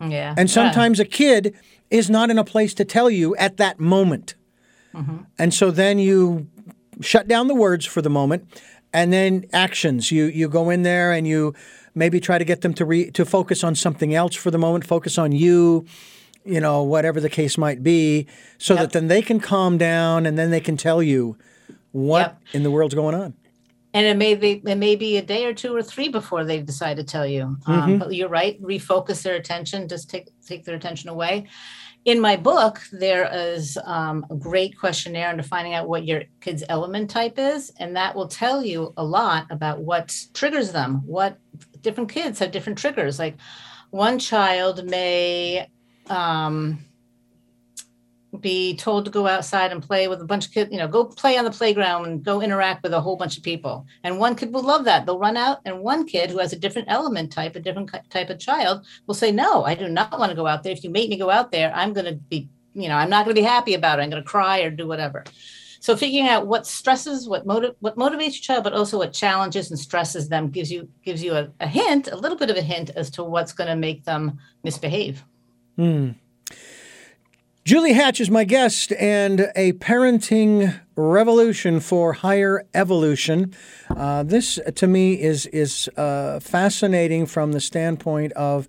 Yeah. 0.00 0.34
And 0.38 0.50
sometimes 0.50 0.98
yeah. 0.98 1.04
a 1.04 1.08
kid 1.08 1.54
is 1.90 2.08
not 2.08 2.30
in 2.30 2.38
a 2.38 2.44
place 2.44 2.72
to 2.74 2.86
tell 2.86 3.10
you 3.10 3.36
at 3.36 3.56
that 3.58 3.78
moment. 3.78 4.34
Mm-hmm. 4.98 5.16
And 5.38 5.54
so 5.54 5.70
then 5.70 5.98
you 5.98 6.46
shut 7.00 7.28
down 7.28 7.46
the 7.48 7.54
words 7.54 7.86
for 7.86 8.02
the 8.02 8.10
moment 8.10 8.60
and 8.92 9.12
then 9.12 9.44
actions. 9.52 10.10
You 10.10 10.24
you 10.24 10.48
go 10.48 10.70
in 10.70 10.82
there 10.82 11.12
and 11.12 11.26
you 11.26 11.54
maybe 11.94 12.20
try 12.20 12.38
to 12.38 12.44
get 12.44 12.60
them 12.60 12.74
to 12.74 12.84
re, 12.84 13.10
to 13.12 13.24
focus 13.24 13.62
on 13.64 13.74
something 13.74 14.14
else 14.14 14.34
for 14.34 14.50
the 14.50 14.58
moment, 14.58 14.86
focus 14.86 15.18
on 15.18 15.32
you, 15.32 15.84
you 16.44 16.60
know, 16.60 16.82
whatever 16.82 17.20
the 17.20 17.28
case 17.30 17.58
might 17.58 17.82
be, 17.82 18.26
so 18.58 18.74
yep. 18.74 18.82
that 18.82 18.92
then 18.92 19.08
they 19.08 19.22
can 19.22 19.40
calm 19.40 19.78
down 19.78 20.26
and 20.26 20.38
then 20.38 20.50
they 20.50 20.60
can 20.60 20.76
tell 20.76 21.02
you 21.02 21.36
what 21.92 22.20
Yep. 22.20 22.40
in 22.54 22.62
the 22.62 22.70
world's 22.70 22.94
going 22.94 23.14
on. 23.14 23.34
and 23.94 24.06
it 24.06 24.16
may 24.16 24.34
be 24.34 24.62
it 24.64 24.76
may 24.76 24.96
be 24.96 25.16
a 25.16 25.22
day 25.22 25.44
or 25.46 25.54
two 25.54 25.74
or 25.74 25.82
three 25.82 26.08
before 26.08 26.44
they 26.44 26.60
decide 26.60 26.96
to 26.98 27.04
tell 27.04 27.26
you. 27.26 27.56
Mhm. 27.66 27.68
Um, 27.68 27.98
but 27.98 28.14
you're 28.14 28.28
right. 28.28 28.60
Refocus 28.62 29.22
their 29.22 29.34
attention. 29.36 29.88
Just 29.88 30.10
take 30.10 30.26
take 30.46 30.64
their 30.64 30.76
attention 30.76 31.08
away. 31.08 31.46
In 32.08 32.22
my 32.22 32.36
book, 32.36 32.80
there 32.90 33.28
is 33.30 33.76
um, 33.84 34.24
a 34.30 34.34
great 34.34 34.78
questionnaire 34.78 35.30
into 35.30 35.42
finding 35.42 35.74
out 35.74 35.90
what 35.90 36.06
your 36.06 36.22
kid's 36.40 36.64
element 36.70 37.10
type 37.10 37.34
is, 37.38 37.70
and 37.78 37.94
that 37.96 38.16
will 38.16 38.28
tell 38.28 38.64
you 38.64 38.94
a 38.96 39.04
lot 39.04 39.44
about 39.50 39.80
what 39.80 40.18
triggers 40.32 40.72
them. 40.72 41.02
What 41.04 41.36
different 41.82 42.08
kids 42.08 42.38
have 42.38 42.50
different 42.50 42.78
triggers. 42.78 43.18
Like 43.18 43.36
one 43.90 44.18
child 44.18 44.88
may 44.88 45.68
um, 46.08 46.82
be 48.40 48.76
told 48.76 49.04
to 49.04 49.10
go 49.10 49.26
outside 49.26 49.72
and 49.72 49.82
play 49.82 50.08
with 50.08 50.20
a 50.20 50.24
bunch 50.24 50.46
of 50.46 50.52
kids, 50.52 50.70
you 50.70 50.78
know, 50.78 50.88
go 50.88 51.04
play 51.04 51.36
on 51.38 51.44
the 51.44 51.50
playground 51.50 52.06
and 52.06 52.24
go 52.24 52.40
interact 52.40 52.82
with 52.82 52.92
a 52.92 53.00
whole 53.00 53.16
bunch 53.16 53.36
of 53.36 53.42
people. 53.42 53.86
And 54.02 54.18
one 54.18 54.34
kid 54.34 54.52
will 54.52 54.62
love 54.62 54.84
that. 54.84 55.06
They'll 55.06 55.18
run 55.18 55.36
out. 55.36 55.60
And 55.64 55.80
one 55.80 56.06
kid 56.06 56.30
who 56.30 56.38
has 56.38 56.52
a 56.52 56.58
different 56.58 56.88
element 56.90 57.32
type, 57.32 57.56
a 57.56 57.60
different 57.60 57.90
type 58.10 58.30
of 58.30 58.38
child, 58.38 58.86
will 59.06 59.14
say, 59.14 59.32
No, 59.32 59.64
I 59.64 59.74
do 59.74 59.88
not 59.88 60.18
want 60.18 60.30
to 60.30 60.36
go 60.36 60.46
out 60.46 60.62
there. 60.62 60.72
If 60.72 60.84
you 60.84 60.90
make 60.90 61.10
me 61.10 61.16
go 61.16 61.30
out 61.30 61.52
there, 61.52 61.72
I'm 61.74 61.92
going 61.92 62.06
to 62.06 62.14
be, 62.14 62.48
you 62.74 62.88
know, 62.88 62.96
I'm 62.96 63.10
not 63.10 63.24
going 63.24 63.34
to 63.34 63.40
be 63.40 63.46
happy 63.46 63.74
about 63.74 63.98
it. 63.98 64.02
I'm 64.02 64.10
going 64.10 64.22
to 64.22 64.28
cry 64.28 64.60
or 64.60 64.70
do 64.70 64.86
whatever. 64.86 65.24
So 65.80 65.96
figuring 65.96 66.28
out 66.28 66.46
what 66.46 66.66
stresses, 66.66 67.28
what 67.28 67.46
motiv- 67.46 67.76
what 67.80 67.96
motivates 67.96 68.34
your 68.34 68.42
child, 68.42 68.64
but 68.64 68.72
also 68.72 68.98
what 68.98 69.12
challenges 69.12 69.70
and 69.70 69.78
stresses 69.78 70.28
them 70.28 70.50
gives 70.50 70.72
you 70.72 70.88
gives 71.04 71.22
you 71.22 71.34
a, 71.34 71.50
a 71.60 71.66
hint, 71.66 72.08
a 72.08 72.16
little 72.16 72.36
bit 72.36 72.50
of 72.50 72.56
a 72.56 72.62
hint 72.62 72.90
as 72.90 73.10
to 73.10 73.24
what's 73.24 73.52
going 73.52 73.68
to 73.68 73.76
make 73.76 74.04
them 74.04 74.38
misbehave. 74.64 75.24
Hmm. 75.76 76.10
Julie 77.68 77.92
Hatch 77.92 78.18
is 78.18 78.30
my 78.30 78.44
guest, 78.44 78.94
and 78.94 79.52
a 79.54 79.74
parenting 79.74 80.80
revolution 80.96 81.80
for 81.80 82.14
higher 82.14 82.64
evolution. 82.72 83.52
Uh, 83.94 84.22
this, 84.22 84.58
to 84.76 84.86
me, 84.86 85.20
is 85.20 85.44
is 85.44 85.86
uh, 85.98 86.40
fascinating 86.40 87.26
from 87.26 87.52
the 87.52 87.60
standpoint 87.60 88.32
of 88.32 88.68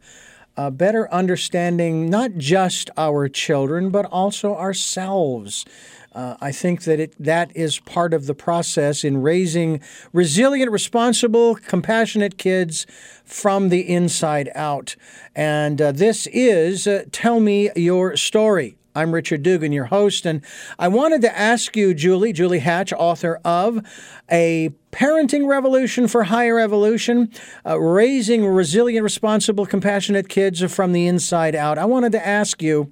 uh, 0.58 0.70
better 0.70 1.10
understanding 1.14 2.10
not 2.10 2.36
just 2.36 2.90
our 2.98 3.30
children 3.30 3.90
but 3.90 4.06
also 4.08 4.54
ourselves. 4.54 5.64
Uh, 6.12 6.36
I 6.42 6.52
think 6.52 6.84
that 6.84 7.00
it 7.00 7.16
that 7.24 7.56
is 7.56 7.80
part 7.80 8.14
of 8.14 8.26
the 8.26 8.36
process 8.36 9.06
in 9.06 9.22
raising 9.22 9.80
resilient, 10.12 10.74
responsible, 10.74 11.56
compassionate 11.56 12.38
kids 12.38 12.86
from 13.24 13.70
the 13.70 13.80
inside 13.80 14.50
out. 14.56 14.98
And 15.34 15.82
uh, 15.82 15.94
this 15.94 16.28
is 16.34 16.86
uh, 16.86 17.06
Tell 17.14 17.40
Me 17.40 17.70
Your 17.78 18.18
Story. 18.18 18.76
I'm 18.96 19.14
Richard 19.14 19.44
Dugan, 19.44 19.72
your 19.72 19.86
host, 19.86 20.26
and 20.26 20.42
I 20.80 20.88
wanted 20.88 21.22
to 21.22 21.38
ask 21.38 21.76
you, 21.76 21.94
Julie, 21.94 22.34
Julie 22.34 22.60
Hatch, 22.60 22.92
author 22.92 23.40
of 23.46 23.86
A 24.32 24.72
Parenting 24.92 25.48
Revolution 25.48 26.08
for 26.08 26.24
Higher 26.24 26.60
Evolution, 26.60 27.32
uh, 27.66 27.80
Raising 27.80 28.46
Resilient, 28.46 29.04
Responsible, 29.04 29.66
Compassionate 29.66 30.28
Kids 30.28 30.64
from 30.74 30.92
the 30.92 31.06
Inside 31.06 31.56
Out. 31.56 31.78
I 31.78 31.86
wanted 31.86 32.12
to 32.14 32.26
ask 32.26 32.62
you 32.62 32.92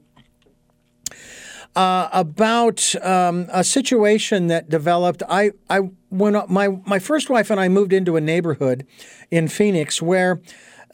uh, 1.75 2.09
about 2.11 2.95
um, 3.03 3.47
a 3.51 3.63
situation 3.63 4.47
that 4.47 4.69
developed. 4.69 5.23
I, 5.27 5.51
I 5.69 5.79
when 6.09 6.41
my 6.47 6.69
my 6.85 6.99
first 6.99 7.29
wife 7.29 7.49
and 7.49 7.59
I 7.59 7.69
moved 7.69 7.93
into 7.93 8.15
a 8.15 8.21
neighborhood 8.21 8.85
in 9.29 9.47
Phoenix 9.47 10.01
where 10.01 10.41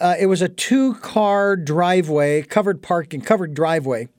uh, 0.01 0.15
it 0.19 0.25
was 0.25 0.41
a 0.41 0.49
two 0.49 0.95
car 0.95 1.55
driveway, 1.55 2.41
covered 2.41 2.81
parking, 2.81 3.21
covered 3.21 3.53
driveway, 3.53 4.09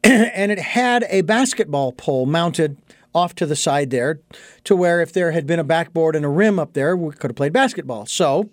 and 0.04 0.52
it 0.52 0.58
had 0.58 1.04
a 1.08 1.22
basketball 1.22 1.92
pole 1.92 2.26
mounted 2.26 2.76
off 3.14 3.34
to 3.34 3.46
the 3.46 3.56
side 3.56 3.90
there, 3.90 4.20
to 4.64 4.76
where 4.76 5.00
if 5.00 5.12
there 5.12 5.32
had 5.32 5.46
been 5.46 5.58
a 5.58 5.64
backboard 5.64 6.14
and 6.14 6.24
a 6.24 6.28
rim 6.28 6.58
up 6.58 6.74
there, 6.74 6.96
we 6.96 7.12
could 7.12 7.30
have 7.30 7.36
played 7.36 7.52
basketball. 7.52 8.06
So 8.06 8.48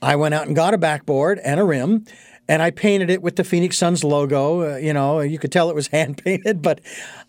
I 0.00 0.16
went 0.16 0.34
out 0.34 0.46
and 0.46 0.56
got 0.56 0.74
a 0.74 0.78
backboard 0.78 1.38
and 1.44 1.60
a 1.60 1.64
rim, 1.64 2.04
and 2.48 2.62
I 2.62 2.70
painted 2.70 3.10
it 3.10 3.22
with 3.22 3.36
the 3.36 3.44
Phoenix 3.44 3.76
Suns 3.76 4.02
logo. 4.02 4.74
Uh, 4.74 4.76
you 4.76 4.92
know, 4.92 5.20
you 5.20 5.38
could 5.38 5.52
tell 5.52 5.68
it 5.68 5.74
was 5.74 5.86
hand 5.98 6.22
painted, 6.24 6.62
but 6.62 6.80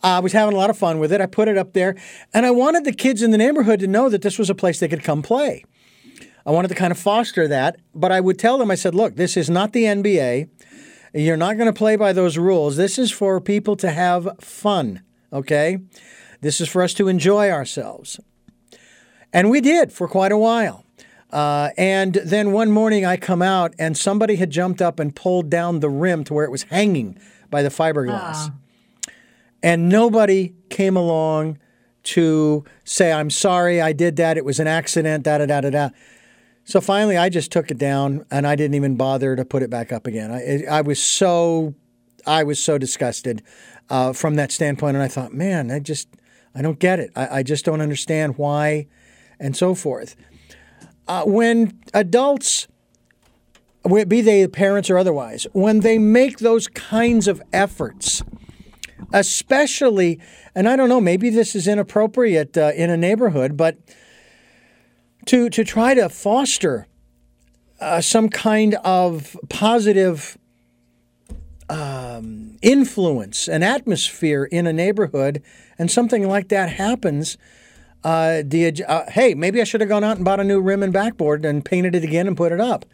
I 0.02 0.20
was 0.20 0.32
having 0.32 0.56
a 0.56 0.58
lot 0.58 0.70
of 0.70 0.78
fun 0.78 1.00
with 1.00 1.12
it. 1.12 1.20
I 1.20 1.26
put 1.26 1.48
it 1.48 1.58
up 1.58 1.74
there, 1.74 1.96
and 2.34 2.46
I 2.46 2.52
wanted 2.52 2.86
the 2.86 2.94
kids 2.94 3.22
in 3.22 3.32
the 3.32 3.38
neighborhood 3.38 3.80
to 3.82 3.88
know 3.88 4.10
that 4.10 4.22
this 4.22 4.40
was 4.40 4.50
a 4.50 4.56
place 4.56 4.80
they 4.80 4.88
could 4.88 5.04
come 5.04 5.22
play. 5.22 5.66
I 6.46 6.52
wanted 6.52 6.70
to 6.70 6.76
kind 6.76 6.92
of 6.92 6.98
foster 6.98 7.48
that, 7.48 7.78
but 7.94 8.12
I 8.12 8.20
would 8.20 8.40
tell 8.40 8.58
them, 8.58 8.72
I 8.72 8.76
said, 8.76 8.96
look, 8.96 9.16
this 9.16 9.38
is 9.38 9.50
not 9.50 9.74
the 9.74 9.84
NBA. 9.84 10.50
You're 11.14 11.38
not 11.38 11.58
going 11.58 11.68
to 11.68 11.78
play 11.78 11.96
by 11.96 12.14
those 12.14 12.38
rules. 12.38 12.78
This 12.78 12.98
is 12.98 13.12
for 13.12 13.42
people 13.42 13.76
to 13.78 13.92
have 13.92 14.30
fun, 14.40 15.02
okay? 15.34 15.80
This 16.40 16.62
is 16.62 16.70
for 16.70 16.82
us 16.82 16.94
to 16.96 17.08
enjoy 17.08 17.50
ourselves. 17.50 18.20
And 19.34 19.50
we 19.50 19.62
did 19.62 19.92
for 19.92 20.08
quite 20.08 20.32
a 20.32 20.38
while. 20.38 20.86
Uh, 21.32 21.70
and 21.78 22.16
then 22.16 22.52
one 22.52 22.72
morning 22.72 23.06
I 23.06 23.16
come 23.18 23.42
out 23.42 23.74
and 23.80 23.98
somebody 23.98 24.36
had 24.36 24.50
jumped 24.50 24.82
up 24.82 25.00
and 25.00 25.16
pulled 25.16 25.50
down 25.50 25.80
the 25.80 25.90
rim 25.90 26.24
to 26.26 26.34
where 26.34 26.44
it 26.44 26.52
was 26.52 26.64
hanging 26.64 27.18
by 27.50 27.62
the 27.62 27.70
fiberglass. 27.70 28.50
Ah. 28.50 28.54
And 29.64 29.88
nobody 29.88 30.54
came 30.70 30.98
along 30.98 31.58
to 32.04 32.66
say, 32.84 33.12
I'm 33.12 33.30
sorry, 33.30 33.80
I 33.80 33.94
did 33.94 34.16
that. 34.16 34.38
It 34.38 34.44
was 34.44 34.60
an 34.60 34.68
accident, 34.68 35.24
da 35.24 35.38
da 35.38 35.46
da 35.46 35.62
da 35.62 35.70
da. 35.70 35.90
So 36.64 36.80
finally, 36.80 37.18
I 37.18 37.30
just 37.30 37.52
took 37.52 37.72
it 37.72 37.78
down 37.78 38.26
and 38.32 38.46
I 38.48 38.56
didn't 38.56 38.76
even 38.76 38.96
bother 38.96 39.36
to 39.36 39.44
put 39.44 39.64
it 39.64 39.70
back 39.70 39.92
up 39.92 40.08
again. 40.08 40.32
I, 40.32 40.64
I 40.70 40.82
was 40.82 41.02
so, 41.02 41.74
I 42.26 42.44
was 42.44 42.62
so 42.62 42.78
disgusted 42.78 43.44
uh, 43.90 44.14
from 44.14 44.36
that 44.36 44.52
standpoint. 44.52 44.96
And 44.96 45.04
I 45.04 45.08
thought, 45.08 45.34
man, 45.34 45.72
I 45.72 45.80
just, 45.80 46.08
I 46.56 46.62
don't 46.62 46.80
get 46.80 47.00
it. 47.00 47.12
I, 47.16 47.40
I 47.40 47.44
just 47.44 47.66
don't 47.66 47.82
understand 47.82 48.38
why 48.38 48.88
and 49.40 49.58
so 49.58 49.74
forth. 49.76 50.16
Uh, 51.08 51.24
when 51.26 51.80
adults, 51.94 52.68
be 54.08 54.22
they 54.22 54.48
parents 54.48 54.90
or 54.90 54.98
otherwise, 54.98 55.48
when 55.54 55.80
they 55.80 55.98
make 55.98 56.38
those 56.38 56.68
kinds 56.68 57.28
of 57.28 57.42
efforts, 57.52 58.24
especially, 59.12 60.20
and 60.54 60.70
I 60.70 60.76
don't 60.76 60.88
know, 60.88 61.02
maybe 61.02 61.30
this 61.32 61.56
is 61.56 61.68
inappropriate 61.68 62.56
uh, 62.58 62.72
in 62.76 62.90
a 62.92 62.98
neighborhood, 62.98 63.58
but 63.58 63.78
to 65.26 65.50
to 65.50 65.64
try 65.64 65.94
to 65.94 66.10
foster 66.10 66.88
uh, 67.80 68.02
some 68.02 68.30
kind 68.30 68.76
of 68.84 69.36
positive 69.50 70.38
um, 71.70 72.58
influence, 72.62 73.48
an 73.48 73.64
atmosphere 73.64 74.44
in 74.46 74.68
a 74.68 74.74
neighborhood, 74.74 75.42
and 75.80 75.90
something 75.90 76.28
like 76.28 76.50
that 76.50 76.70
happens. 76.70 77.38
Uh, 78.04 78.42
uh, 78.88 79.10
hey, 79.12 79.34
maybe 79.36 79.62
I 79.62 79.64
should 79.64 79.80
have 79.82 79.90
gone 79.90 80.04
out 80.04 80.18
and 80.18 80.26
bought 80.26 80.40
a 80.40 80.44
new 80.44 80.60
rim 80.60 80.84
and 80.84 80.92
backboard 80.92 81.46
and 81.46 81.64
painted 81.64 81.96
it 81.96 82.04
again 82.04 82.28
and 82.28 82.36
put 82.36 82.52
it 82.52 82.60
up. 82.60 82.86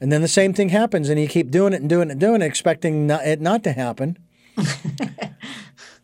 And 0.00 0.10
then 0.10 0.22
the 0.22 0.28
same 0.28 0.54
thing 0.54 0.70
happens, 0.70 1.08
and 1.08 1.20
you 1.20 1.28
keep 1.28 1.50
doing 1.50 1.72
it 1.72 1.80
and 1.82 1.88
doing 1.88 2.08
it 2.08 2.12
and 2.12 2.20
doing 2.20 2.40
it, 2.42 2.46
expecting 2.46 3.06
not, 3.06 3.26
it 3.26 3.40
not 3.40 3.62
to 3.64 3.72
happen. 3.72 4.18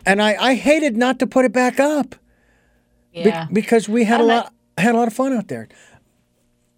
and 0.06 0.22
I, 0.22 0.36
I 0.38 0.54
hated 0.54 0.96
not 0.96 1.18
to 1.18 1.26
put 1.26 1.44
it 1.44 1.52
back 1.52 1.80
up 1.80 2.10
be- 3.12 3.20
Yeah. 3.20 3.46
because 3.52 3.88
we 3.88 4.04
had 4.04 4.20
a 4.20 4.24
And 4.24 4.30
I- 4.76 4.82
had 4.82 4.94
a 4.94 4.98
lot 4.98 5.08
of 5.08 5.14
fun 5.14 5.32
out 5.32 5.48
there. 5.48 5.68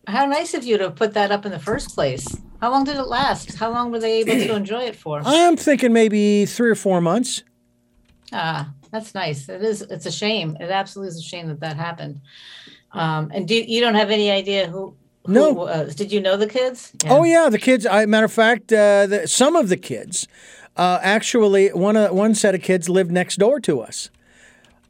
How 0.06 0.24
nice 0.26 0.54
of 0.54 0.64
you 0.64 0.78
to 0.78 0.90
put 0.90 1.14
that 1.14 1.30
up 1.30 1.44
in 1.44 1.52
the 1.52 1.58
first 1.58 1.94
place. 1.94 2.26
How 2.60 2.70
long 2.70 2.84
did 2.84 2.96
it 2.96 3.04
last? 3.04 3.54
How 3.56 3.70
long 3.70 3.90
were 3.90 3.98
they 3.98 4.20
able 4.20 4.32
to 4.32 4.54
enjoy 4.62 4.82
it 4.84 4.96
for? 4.96 5.20
I'm 5.24 5.56
thinking 5.56 5.92
maybe 5.92 6.46
three 6.46 6.70
or 6.70 6.74
four 6.74 7.00
months. 7.00 7.42
Ah, 8.32 8.72
that's 8.90 9.14
nice. 9.14 9.48
It 9.48 9.62
is. 9.62 9.82
It's 9.82 10.06
a 10.06 10.10
shame. 10.10 10.56
It 10.60 10.70
absolutely 10.70 11.08
is 11.10 11.18
a 11.18 11.22
shame 11.22 11.48
that 11.48 11.60
that 11.60 11.76
happened. 11.76 12.20
Um, 12.92 13.30
and 13.34 13.46
do 13.46 13.54
you 13.54 13.80
don't 13.80 13.94
have 13.94 14.10
any 14.10 14.30
idea 14.30 14.66
who? 14.66 14.94
who 15.26 15.32
No. 15.32 15.50
was? 15.52 15.94
Did 15.94 16.10
you 16.10 16.20
know 16.20 16.36
the 16.36 16.46
kids? 16.46 16.92
Oh 17.06 17.22
yeah, 17.24 17.48
the 17.50 17.58
kids. 17.58 17.84
I, 17.86 18.06
matter 18.06 18.24
of 18.26 18.32
fact, 18.32 18.72
uh, 18.72 19.06
the, 19.06 19.28
some 19.28 19.56
of 19.56 19.68
the 19.68 19.76
kids, 19.76 20.26
uh, 20.76 20.98
actually, 21.02 21.68
one 21.68 21.96
uh, 21.96 22.08
one 22.08 22.34
set 22.34 22.54
of 22.54 22.62
kids 22.62 22.88
lived 22.88 23.10
next 23.12 23.36
door 23.38 23.60
to 23.60 23.80
us, 23.80 24.10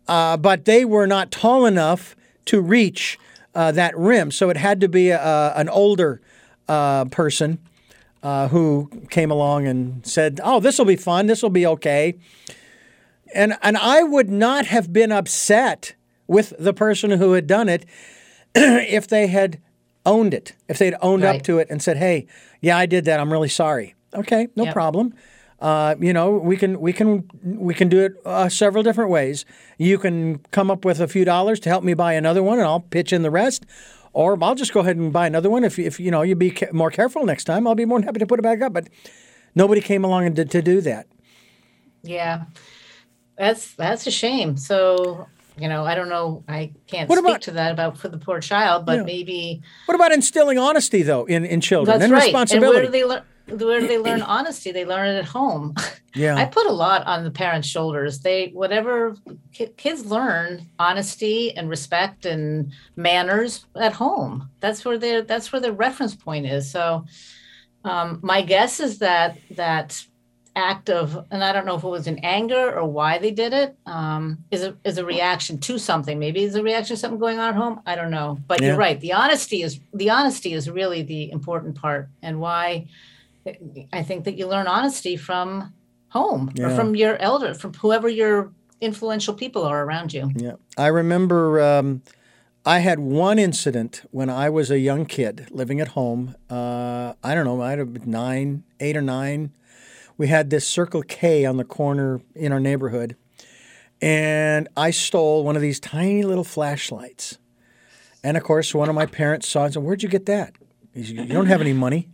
uh, 0.07 0.37
but 0.37 0.65
they 0.65 0.85
were 0.85 1.07
not 1.09 1.31
tall 1.33 1.67
enough 1.67 2.15
to 2.49 2.61
reach 2.61 3.19
uh, 3.55 3.73
that 3.73 3.97
rim, 3.97 4.31
so 4.31 4.51
it 4.51 4.57
had 4.57 4.81
to 4.81 4.89
be 4.89 5.11
a, 5.11 5.53
an 5.57 5.69
older 5.69 6.21
uh, 6.69 7.05
person 7.07 7.59
uh, 8.23 8.49
who 8.49 8.91
came 9.11 9.31
along 9.31 9.67
and 9.67 10.07
said, 10.07 10.41
"Oh, 10.43 10.61
this 10.61 10.79
will 10.79 10.85
be 10.85 10.97
fun. 10.97 11.27
This 11.27 11.43
will 11.43 11.51
be 11.51 11.67
okay." 11.67 12.15
And 13.35 13.57
and 13.63 13.77
I 13.77 14.03
would 14.03 14.31
not 14.31 14.67
have 14.67 14.93
been 14.93 15.13
upset 15.13 15.95
with 16.27 16.53
the 16.59 16.73
person 16.73 17.11
who 17.11 17.33
had 17.33 17.47
done 17.47 17.69
it 17.69 17.85
if 18.55 19.07
they 19.09 19.27
had 19.27 19.61
owned 20.07 20.35
it, 20.35 20.55
if 20.69 20.79
they'd 20.79 20.95
owned 21.03 21.25
up 21.25 21.43
to 21.43 21.59
it 21.59 21.69
and 21.71 21.83
said, 21.83 21.97
"Hey, 21.97 22.27
yeah, 22.61 22.77
I 22.79 22.87
did 22.87 23.05
that. 23.05 23.21
I'm 23.21 23.33
really 23.33 23.49
sorry." 23.49 23.95
Okay, 24.15 24.49
no 24.57 24.65
Yep. 24.65 24.73
problem. 24.73 25.15
Uh, 25.61 25.97
you 26.01 26.13
know, 26.13 26.31
we 26.31 26.57
can 26.57 26.81
we 26.81 26.93
can 26.93 27.29
we 27.43 27.75
can 27.75 27.89
do 27.89 28.01
it 28.05 28.13
uh, 28.25 28.49
several 28.49 28.83
different 28.85 29.11
ways. 29.11 29.45
You 29.77 29.99
can 29.99 30.39
come 30.53 30.71
up 30.71 30.85
with 30.85 31.01
a 31.01 31.09
few 31.09 31.25
dollars 31.25 31.59
to 31.61 31.69
help 31.69 31.83
me 31.83 31.95
buy 31.95 32.13
another 32.13 32.43
one, 32.43 32.59
and 32.59 32.67
I'll 32.67 32.81
pitch 32.81 33.13
in 33.13 33.23
the 33.23 33.31
rest. 33.31 33.67
Or 34.13 34.39
I'll 34.43 34.55
just 34.55 34.73
go 34.73 34.81
ahead 34.81 34.97
and 34.97 35.13
buy 35.13 35.27
another 35.27 35.51
one. 35.51 35.65
If, 35.65 35.79
if 35.79 36.01
you 36.01 36.11
know 36.11 36.23
you'd 36.23 36.39
be 36.39 36.51
ca- 36.53 36.69
more 36.73 36.91
careful 36.91 37.25
next 37.27 37.45
time, 37.45 37.67
I'll 37.67 37.75
be 37.75 37.85
more 37.85 37.99
than 37.99 38.07
happy 38.07 38.21
to 38.21 38.27
put 38.27 38.39
it 38.39 38.43
back 38.43 38.63
up. 38.63 38.73
But 38.73 38.89
nobody 39.55 39.81
came 39.81 40.05
along 40.05 40.27
and 40.27 40.35
did, 40.37 40.51
to 40.53 40.63
do 40.63 40.81
that. 40.83 41.07
Yeah, 42.03 42.45
that's 43.37 43.75
that's 43.75 44.07
a 44.07 44.11
shame. 44.13 44.57
So 44.57 45.27
you 45.59 45.69
know, 45.69 45.85
I 45.85 45.97
don't 45.97 46.09
know. 46.09 46.45
I 46.49 46.73
can't 46.87 47.09
What 47.09 47.19
speak 47.19 47.29
about- 47.29 47.43
to 47.43 47.51
that 47.53 47.73
about 47.73 47.99
for 47.99 48.09
the 48.09 48.19
poor 48.19 48.39
child, 48.41 48.87
but 48.87 48.99
Yeah. 48.99 49.03
maybe 49.03 49.61
What 49.87 49.97
about 49.97 50.13
instilling 50.13 50.57
honesty 50.59 51.03
though 51.03 51.25
in 51.25 51.45
in 51.45 51.61
children 51.61 51.99
that's 51.99 52.05
and 52.05 52.13
right. 52.13 52.23
responsibility? 52.25 52.67
And 52.67 52.75
where 52.77 52.87
do 52.87 52.93
they 52.93 53.05
learn? 53.05 53.23
Where 53.51 53.81
do 53.81 53.87
they 53.89 53.99
learn 53.99 54.23
honesty? 54.37 54.73
They 54.73 54.85
learn 54.85 55.09
it 55.09 55.19
at 55.19 55.25
home. 55.25 55.75
Yeah. 56.15 56.37
I 56.37 56.47
put 56.47 56.67
a 56.67 56.73
lot 56.73 57.07
on 57.07 57.23
the 57.23 57.31
parents' 57.31 57.69
shoulders. 57.69 58.19
They 58.21 58.49
whatever 58.49 59.15
kids 59.77 60.07
learn 60.07 60.67
honesty 60.79 61.55
and 61.57 61.69
respect 61.69 62.25
and 62.27 62.73
manners 62.97 63.67
at 63.77 63.93
home. 63.93 64.49
That's 64.59 64.85
where 64.85 64.99
their 64.99 65.23
that's 65.23 65.53
where 65.53 65.61
their 65.61 65.75
reference 65.75 66.17
point 66.17 66.47
is. 66.47 66.69
So 66.69 67.05
um, 67.85 68.19
my 68.23 68.43
guess 68.43 68.81
is 68.81 68.99
that 68.99 69.39
that 69.53 70.03
act 70.57 70.91
of 70.91 71.25
and 71.31 71.45
I 71.45 71.53
don't 71.53 71.67
know 71.67 71.77
if 71.77 71.85
it 71.85 71.89
was 71.89 72.09
in 72.09 72.19
anger 72.21 72.77
or 72.77 72.85
why 72.89 73.19
they 73.19 73.31
did 73.31 73.53
it 73.53 73.77
um, 73.87 74.39
is 74.51 74.63
a 74.65 74.77
is 74.85 74.99
a 74.99 75.05
reaction 75.05 75.59
to 75.59 75.79
something. 75.79 76.19
Maybe 76.19 76.43
it's 76.43 76.57
a 76.57 76.63
reaction 76.63 76.97
to 76.97 77.01
something 77.01 77.21
going 77.21 77.39
on 77.39 77.51
at 77.51 77.55
home. 77.55 77.81
I 77.87 77.95
don't 77.95 78.11
know. 78.11 78.39
But 78.49 78.61
Yeah. 78.61 78.69
you're 78.69 78.77
right. 78.77 78.99
The 78.99 79.13
honesty 79.13 79.63
is 79.63 79.79
the 79.95 80.11
honesty 80.11 80.53
is 80.55 80.69
really 80.69 81.03
the 81.03 81.31
important 81.31 81.77
part 81.77 82.09
and 82.23 82.41
why 82.41 82.89
I 83.93 84.03
think 84.03 84.25
that 84.25 84.37
you 84.37 84.47
learn 84.47 84.67
honesty 84.67 85.17
from 85.17 85.73
home 86.09 86.51
Yeah. 86.55 86.67
or 86.67 86.71
from 86.77 86.95
your 86.97 87.17
elder, 87.19 87.55
from 87.55 87.75
whoever 87.75 88.09
your 88.09 88.53
influential 88.81 89.35
people 89.35 89.65
are 89.65 89.85
around 89.85 90.13
you. 90.15 90.31
Yeah, 90.35 90.53
I 90.77 90.87
remember 90.89 91.61
um, 91.61 92.03
I 92.65 92.79
had 92.81 92.99
one 92.99 93.39
incident 93.39 94.03
when 94.11 94.31
I 94.31 94.49
was 94.51 94.71
a 94.71 94.79
young 94.79 95.05
kid 95.07 95.49
living 95.51 95.81
at 95.81 95.89
home. 95.89 96.35
Uh, 96.49 97.15
I 97.25 97.35
don't 97.35 97.45
know, 97.45 97.61
I 97.61 97.71
had 97.73 97.93
been 97.93 98.11
nine, 98.11 98.65
eight 98.81 98.97
or 98.97 99.03
nine. 99.03 99.53
We 100.17 100.29
had 100.29 100.51
this 100.51 100.67
Circle 100.67 101.03
K 101.03 101.45
on 101.45 101.57
the 101.59 101.65
corner 101.65 102.21
in 102.35 102.53
our 102.53 102.61
neighborhood, 102.61 103.17
and 104.01 104.69
I 104.77 104.91
stole 104.91 105.45
one 105.45 105.57
of 105.57 105.63
these 105.63 105.81
tiny 105.81 106.23
little 106.23 106.45
flashlights. 106.45 107.39
And 108.25 108.37
of 108.37 108.43
course, 108.43 108.75
one 108.75 108.89
of 108.89 108.95
my 108.95 109.07
parents 109.07 109.49
saw 109.49 109.63
it 109.63 109.65
and 109.67 109.75
said, 109.75 109.83
Where'd 109.85 110.03
you 110.03 110.09
get 110.09 110.27
that? 110.27 110.55
He 110.95 111.05
said, 111.05 111.17
You 111.17 111.25
don't 111.27 111.47
have 111.47 111.61
any 111.61 111.73
money. 111.73 112.09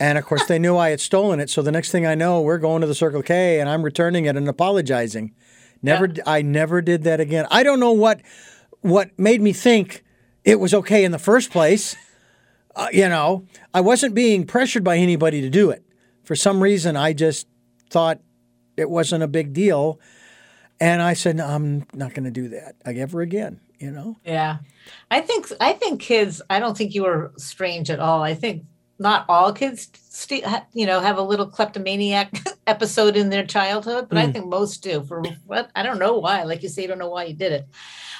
And 0.00 0.16
of 0.16 0.24
course, 0.24 0.46
they 0.46 0.58
knew 0.58 0.76
I 0.76 0.90
had 0.90 1.00
stolen 1.00 1.38
it. 1.40 1.50
So 1.50 1.60
the 1.60 1.70
next 1.70 1.92
thing 1.92 2.06
I 2.06 2.14
know, 2.14 2.40
we're 2.40 2.58
going 2.58 2.80
to 2.80 2.86
the 2.86 2.94
Circle 2.94 3.22
K 3.22 3.60
and 3.60 3.68
I'm 3.68 3.82
returning 3.82 4.24
it 4.24 4.36
and 4.36 4.48
apologizing. 4.48 5.34
Never, 5.82 6.08
I 6.26 6.42
never 6.42 6.80
did 6.80 7.04
that 7.04 7.20
again. 7.20 7.46
I 7.50 7.62
don't 7.62 7.80
know 7.80 7.92
what, 7.92 8.22
what 8.80 9.16
made 9.18 9.40
me 9.42 9.52
think 9.52 10.02
it 10.44 10.58
was 10.58 10.72
okay 10.74 11.04
in 11.04 11.12
the 11.12 11.18
first 11.18 11.50
place. 11.50 11.96
Uh, 12.74 12.88
you 12.92 13.08
know, 13.08 13.46
I 13.74 13.80
wasn't 13.80 14.14
being 14.14 14.46
pressured 14.46 14.84
by 14.84 14.96
anybody 14.96 15.40
to 15.42 15.50
do 15.50 15.70
it. 15.70 15.84
For 16.24 16.34
some 16.34 16.62
reason, 16.62 16.96
I 16.96 17.12
just 17.12 17.46
thought 17.90 18.20
it 18.76 18.88
wasn't 18.88 19.22
a 19.22 19.28
big 19.28 19.52
deal, 19.52 19.98
and 20.78 21.02
I 21.02 21.14
said, 21.14 21.36
no, 21.36 21.46
"I'm 21.46 21.86
not 21.92 22.14
going 22.14 22.24
to 22.24 22.30
do 22.30 22.48
that 22.50 22.76
ever 22.86 23.20
again." 23.20 23.60
You 23.78 23.90
know, 23.90 24.16
Yeah. 24.24 24.58
I 25.10 25.20
think 25.22 25.50
I 25.60 25.72
think 25.72 26.00
kids, 26.00 26.40
I 26.48 26.60
don't 26.60 26.76
think 26.76 26.94
you 26.94 27.02
were 27.02 27.32
strange 27.38 27.90
at 27.90 27.98
all. 27.98 28.22
I 28.22 28.34
think 28.34 28.64
not 29.00 29.24
all 29.28 29.52
kids 29.52 29.88
st- 29.94 30.44
you 30.74 30.84
know 30.86 31.00
have 31.00 31.16
a 31.16 31.22
little 31.22 31.46
kleptomaniac 31.46 32.38
episode 32.66 33.16
in 33.16 33.30
their 33.30 33.44
childhood, 33.44 34.08
but 34.08 34.18
I 34.18 34.30
think 34.30 34.46
most 34.46 34.82
do. 34.82 35.02
For 35.02 35.22
what 35.46 35.70
I 35.74 35.82
don't 35.82 35.98
know 35.98 36.18
why. 36.18 36.44
Like 36.44 36.62
you 36.62 36.68
say, 36.68 36.82
you 36.82 36.88
don't 36.88 36.98
know 36.98 37.08
why 37.08 37.24
you 37.24 37.34
did 37.34 37.52
it. 37.52 37.68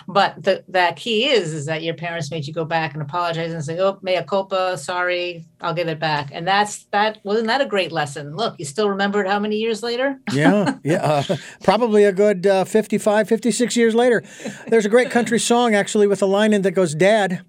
But 0.08 0.42
the 0.42 0.64
that 0.68 0.96
key 0.96 1.26
is 1.28 1.52
is 1.52 1.66
that 1.66 1.82
your 1.82 1.94
parents 1.94 2.30
made 2.30 2.46
you 2.46 2.54
go 2.54 2.64
back 2.64 2.94
and 2.94 3.02
apologize 3.02 3.52
and 3.52 3.62
say, 3.62 3.78
"Oh, 3.78 3.98
mea 4.02 4.22
culpa, 4.26 4.78
sorry, 4.78 5.46
I'll 5.60 5.74
give 5.74 5.88
it 5.88 6.00
back." 6.00 6.30
And 6.32 6.48
that's 6.48 6.84
that. 6.86 7.18
Wasn't 7.22 7.46
that 7.48 7.60
a 7.60 7.66
great 7.66 7.92
lesson? 7.92 8.34
Look, 8.34 8.58
you 8.58 8.64
still 8.64 8.88
remember 8.88 9.22
it 9.22 9.28
how 9.28 9.38
many 9.38 9.56
years 9.56 9.82
later? 9.82 10.18
yeah, 10.32 10.78
yeah, 10.82 11.24
uh, 11.28 11.36
probably 11.62 12.04
a 12.04 12.12
good 12.12 12.46
uh, 12.46 12.64
55, 12.64 13.28
56 13.28 13.76
years 13.76 13.94
later. 13.94 14.24
There's 14.68 14.86
a 14.86 14.90
great 14.90 15.10
country 15.10 15.38
song 15.38 15.74
actually 15.74 16.06
with 16.06 16.22
a 16.22 16.26
line 16.26 16.54
in 16.54 16.62
that 16.62 16.72
goes, 16.72 16.94
"Dad, 16.94 17.44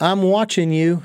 I'm 0.00 0.22
watching 0.22 0.72
you." 0.72 1.02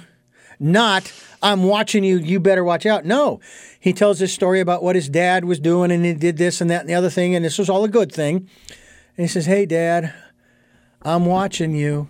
Not, 0.60 1.14
I'm 1.42 1.64
watching 1.64 2.04
you, 2.04 2.18
you 2.18 2.40
better 2.40 2.64
watch 2.64 2.86
out. 2.86 3.06
No, 3.06 3.40
he 3.80 3.94
tells 3.94 4.20
this 4.20 4.34
story 4.34 4.60
about 4.60 4.84
what 4.84 4.96
his 4.96 5.10
dad 5.10 5.46
was 5.46 5.60
doing 5.60 5.92
and 5.92 6.04
he 6.04 6.14
did 6.14 6.38
this 6.38 6.62
and 6.62 6.70
that 6.70 6.82
and 6.82 6.90
the 6.90 6.96
other 6.96 7.10
thing, 7.10 7.36
and 7.36 7.46
this 7.46 7.58
was 7.58 7.70
all 7.70 7.84
a 7.84 7.90
good 7.90 8.12
thing. 8.12 8.38
And 8.38 9.24
he 9.24 9.28
says, 9.28 9.46
Hey, 9.46 9.66
Dad, 9.66 10.14
I'm 11.02 11.26
watching 11.26 11.76
you 11.76 12.10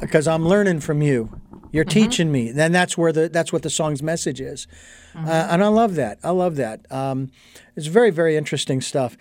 because 0.00 0.26
I'm 0.26 0.46
learning 0.46 0.80
from 0.80 1.02
you. 1.02 1.40
You're 1.72 1.84
teaching 1.84 2.30
me. 2.30 2.52
Then 2.52 2.72
that's 2.72 2.98
where 2.98 3.12
the 3.12 3.30
that's 3.30 3.52
what 3.52 3.62
the 3.62 3.70
song's 3.70 4.02
message 4.02 4.42
is, 4.42 4.66
uh, 5.16 5.48
and 5.50 5.64
I 5.64 5.68
love 5.68 5.94
that. 5.94 6.18
I 6.22 6.30
love 6.30 6.56
that. 6.56 6.84
Um, 6.92 7.30
it's 7.76 7.86
very 7.86 8.10
very 8.10 8.36
interesting 8.36 8.82
stuff. 8.82 9.16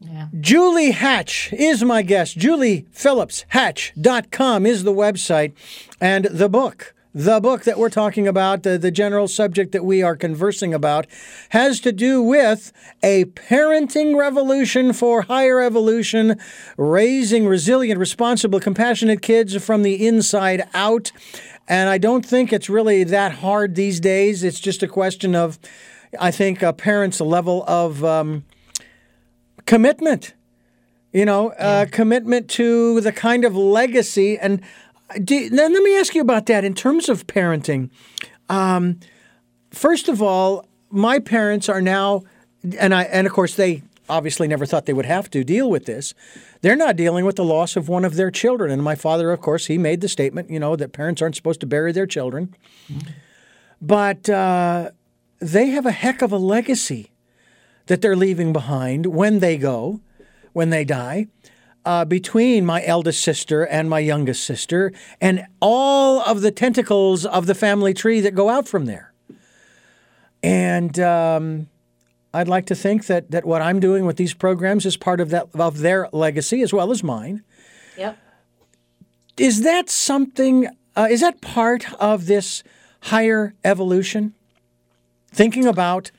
Yeah. 0.00 0.28
Julie 0.38 0.92
Hatch 0.92 1.52
is 1.52 1.82
my 1.82 2.02
guest. 2.02 2.38
JuliePhillipsHatch.com 2.38 4.66
is 4.66 4.84
the 4.84 4.92
website. 4.92 5.52
And 6.00 6.26
the 6.26 6.48
book, 6.48 6.93
the 7.14 7.40
book 7.40 7.62
that 7.62 7.78
we're 7.78 7.90
talking 7.90 8.26
about, 8.26 8.64
the, 8.64 8.76
the 8.76 8.90
general 8.90 9.28
subject 9.28 9.70
that 9.70 9.84
we 9.84 10.02
are 10.02 10.16
conversing 10.16 10.74
about, 10.74 11.06
has 11.50 11.78
to 11.80 11.92
do 11.92 12.20
with 12.20 12.72
a 13.04 13.26
parenting 13.26 14.18
revolution 14.18 14.92
for 14.92 15.22
higher 15.22 15.60
evolution, 15.60 16.38
raising 16.76 17.46
resilient, 17.46 18.00
responsible, 18.00 18.58
compassionate 18.58 19.22
kids 19.22 19.62
from 19.64 19.82
the 19.82 20.04
inside 20.04 20.68
out. 20.74 21.12
And 21.68 21.88
I 21.88 21.98
don't 21.98 22.26
think 22.26 22.52
it's 22.52 22.68
really 22.68 23.04
that 23.04 23.36
hard 23.36 23.76
these 23.76 24.00
days. 24.00 24.42
It's 24.42 24.60
just 24.60 24.82
a 24.82 24.88
question 24.88 25.36
of, 25.36 25.60
I 26.18 26.32
think, 26.32 26.62
a 26.62 26.72
parent's 26.72 27.20
level 27.20 27.64
of. 27.68 28.04
Um, 28.04 28.44
commitment 29.66 30.34
you 31.14 31.24
know 31.24 31.50
uh, 31.52 31.86
commitment 31.90 32.50
to 32.50 33.00
the 33.00 33.12
kind 33.12 33.46
of 33.46 33.56
legacy 33.56 34.36
and 34.38 34.60
do, 35.22 35.48
let 35.52 35.70
me 35.70 35.96
ask 35.98 36.14
you 36.14 36.22
about 36.22 36.46
that. 36.46 36.64
In 36.64 36.74
terms 36.74 37.08
of 37.08 37.26
parenting 37.26 37.90
um, 38.48 38.98
first 39.70 40.08
of 40.08 40.22
all 40.22 40.66
my 40.90 41.18
parents 41.18 41.68
are 41.68 41.80
now 41.80 42.22
and 42.78 42.94
i 42.94 43.02
and 43.04 43.26
of 43.26 43.32
course 43.32 43.56
they 43.56 43.82
obviously 44.08 44.46
never 44.46 44.66
thought 44.66 44.84
they 44.84 44.92
would 44.92 45.06
have 45.06 45.30
to 45.30 45.42
deal 45.42 45.70
with 45.70 45.86
this. 45.86 46.12
They're 46.60 46.76
not 46.76 46.94
dealing 46.94 47.24
with 47.24 47.36
the 47.36 47.44
loss 47.44 47.74
of 47.74 47.88
one 47.88 48.04
of 48.04 48.16
their 48.16 48.30
children. 48.30 48.70
And 48.70 48.82
my 48.82 48.94
father 48.94 49.32
of 49.32 49.40
course 49.40 49.66
he 49.66 49.78
made 49.78 50.00
the 50.02 50.08
statement 50.08 50.50
you 50.50 50.60
know 50.60 50.76
that 50.76 50.92
parents 50.92 51.22
aren't 51.22 51.36
supposed 51.36 51.60
to 51.60 51.66
bury 51.66 51.92
their 51.92 52.06
children. 52.06 52.54
But 53.80 54.28
uh, 54.28 54.90
they 55.40 55.68
have 55.68 55.86
a 55.86 55.90
heck 55.90 56.22
of 56.22 56.32
a 56.32 56.38
legacy 56.38 57.10
that 57.86 58.00
they're 58.00 58.16
leaving 58.16 58.52
behind 58.52 59.06
when 59.06 59.40
they 59.40 59.58
go, 59.58 60.00
when 60.52 60.70
they 60.70 60.84
die, 60.84 61.26
uh, 61.84 62.04
between 62.04 62.64
my 62.64 62.84
eldest 62.84 63.22
sister 63.22 63.64
and 63.66 63.90
my 63.90 63.98
youngest 63.98 64.44
sister, 64.44 64.92
and 65.20 65.46
all 65.60 66.20
of 66.20 66.40
the 66.40 66.50
tentacles 66.50 67.26
of 67.26 67.46
the 67.46 67.54
family 67.54 67.94
tree 67.94 68.20
that 68.20 68.34
go 68.34 68.48
out 68.48 68.66
from 68.66 68.86
there. 68.86 69.12
And 70.42 70.98
um, 70.98 71.68
I'd 72.34 72.48
like 72.48 72.66
to 72.66 72.74
think 72.74 73.06
that 73.06 73.30
that 73.30 73.44
what 73.44 73.62
I'm 73.62 73.80
doing 73.80 74.04
with 74.04 74.16
these 74.16 74.34
programs 74.34 74.84
is 74.84 74.96
part 74.96 75.20
of 75.20 75.30
that 75.30 75.48
of 75.54 75.78
their 75.78 76.08
legacy 76.12 76.62
as 76.62 76.72
well 76.72 76.90
as 76.90 77.02
mine. 77.02 77.42
Yep. 77.96 78.18
Is 79.36 79.62
that 79.62 79.88
something? 79.88 80.68
Uh, 80.96 81.08
is 81.10 81.20
that 81.20 81.40
part 81.40 81.92
of 81.94 82.26
this 82.26 82.62
higher 83.02 83.54
evolution? 83.64 84.34
Thinking 85.32 85.66
about 85.66 86.10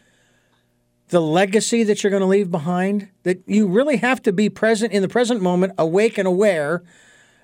the 1.09 1.21
legacy 1.21 1.83
that 1.83 2.03
you're 2.03 2.11
going 2.11 2.21
to 2.21 2.27
leave 2.27 2.49
behind, 2.49 3.09
that 3.23 3.41
you 3.45 3.67
really 3.67 3.97
have 3.97 4.21
to 4.23 4.31
be 4.31 4.49
present 4.49 4.91
in 4.91 5.01
the 5.01 5.07
present 5.07 5.41
moment, 5.41 5.73
awake 5.77 6.17
and 6.17 6.27
aware 6.27 6.83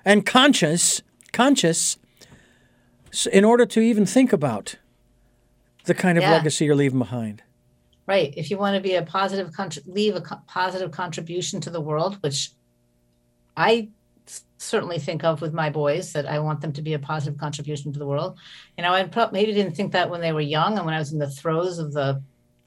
and 0.04 0.26
conscious, 0.26 1.00
conscious 1.32 1.96
in 3.30 3.44
order 3.44 3.64
to 3.66 3.80
even 3.80 4.04
think 4.04 4.32
about 4.32 4.76
the 5.84 5.94
kind 5.94 6.18
of 6.18 6.22
Yeah. 6.22 6.32
legacy 6.32 6.64
you're 6.64 6.74
leaving 6.74 6.98
behind. 6.98 7.42
Right. 8.06 8.34
If 8.36 8.50
you 8.50 8.58
want 8.58 8.74
to 8.74 8.80
be 8.80 8.94
a 8.96 9.02
positive, 9.02 9.50
leave 9.86 10.16
a 10.16 10.20
co- 10.20 10.40
positive 10.48 10.90
contribution 10.90 11.60
to 11.60 11.70
the 11.70 11.80
world, 11.80 12.18
which 12.20 12.50
I 13.56 13.90
certainly 14.58 14.98
think 14.98 15.24
of 15.24 15.40
with 15.40 15.52
my 15.52 15.70
boys, 15.70 16.12
that 16.12 16.26
I 16.26 16.38
want 16.38 16.60
them 16.60 16.72
to 16.72 16.82
be 16.82 16.94
a 16.94 16.98
positive 16.98 17.38
contribution 17.38 17.92
to 17.92 17.98
the 17.98 18.06
world. 18.06 18.38
You 18.76 18.82
know, 18.82 18.92
I 18.92 19.08
maybe 19.32 19.52
didn't 19.52 19.76
think 19.76 19.92
that 19.92 20.10
when 20.10 20.20
they 20.20 20.32
were 20.32 20.40
young 20.40 20.76
and 20.76 20.86
when 20.86 20.94
I 20.94 20.98
was 20.98 21.12
in 21.12 21.18
the 21.18 21.30
throes 21.30 21.78
of 21.78 21.92
the 21.92 22.22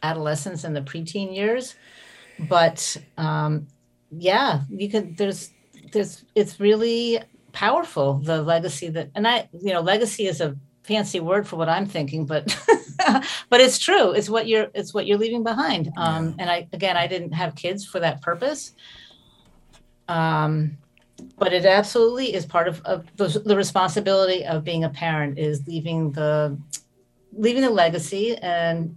adolescence 0.10 0.64
and 0.64 0.76
the 0.76 0.82
preteen 0.82 1.36
years, 1.36 1.76
but 2.50 2.98
um, 3.18 3.68
yeah, 4.12 4.62
you 4.70 4.90
could. 4.90 5.18
There's, 5.18 5.52
there's. 5.92 6.24
It's 6.36 6.60
really 6.60 7.20
powerful 7.52 8.16
the 8.16 8.42
legacy 8.42 8.90
that, 8.90 9.10
and 9.16 9.28
I, 9.28 9.50
you 9.54 9.74
know, 9.74 9.82
legacy 9.82 10.28
is 10.28 10.42
a 10.42 10.56
fancy 10.84 11.20
word 11.20 11.48
for 11.48 11.56
what 11.56 11.70
I'm 11.70 11.86
thinking, 11.86 12.26
but 12.26 12.56
but 13.50 13.62
it's 13.62 13.80
true. 13.80 14.12
It's 14.12 14.30
what 14.30 14.48
you're 14.48 14.68
it's 14.74 14.94
what 14.94 15.08
you're 15.08 15.18
leaving 15.18 15.44
behind. 15.44 15.92
Um, 15.98 16.36
and 16.40 16.50
I 16.50 16.68
again 16.74 16.98
I 16.98 17.08
didn't 17.08 17.32
have 17.32 17.56
kids 17.56 17.86
for 17.86 18.00
that 18.00 18.22
purpose. 18.22 18.74
Um, 20.08 20.78
but 21.38 21.54
it 21.54 21.66
absolutely 21.66 22.34
is 22.34 22.46
part 22.46 22.68
of, 22.68 22.82
of 22.82 23.06
the, 23.16 23.28
the 23.46 23.56
responsibility 23.56 24.46
of 24.46 24.64
being 24.64 24.84
a 24.84 24.90
parent 24.90 25.40
is 25.40 25.66
leaving 25.68 26.12
the 26.12 26.58
leaving 27.34 27.62
the 27.62 27.70
legacy 27.70 28.38
and 28.38 28.96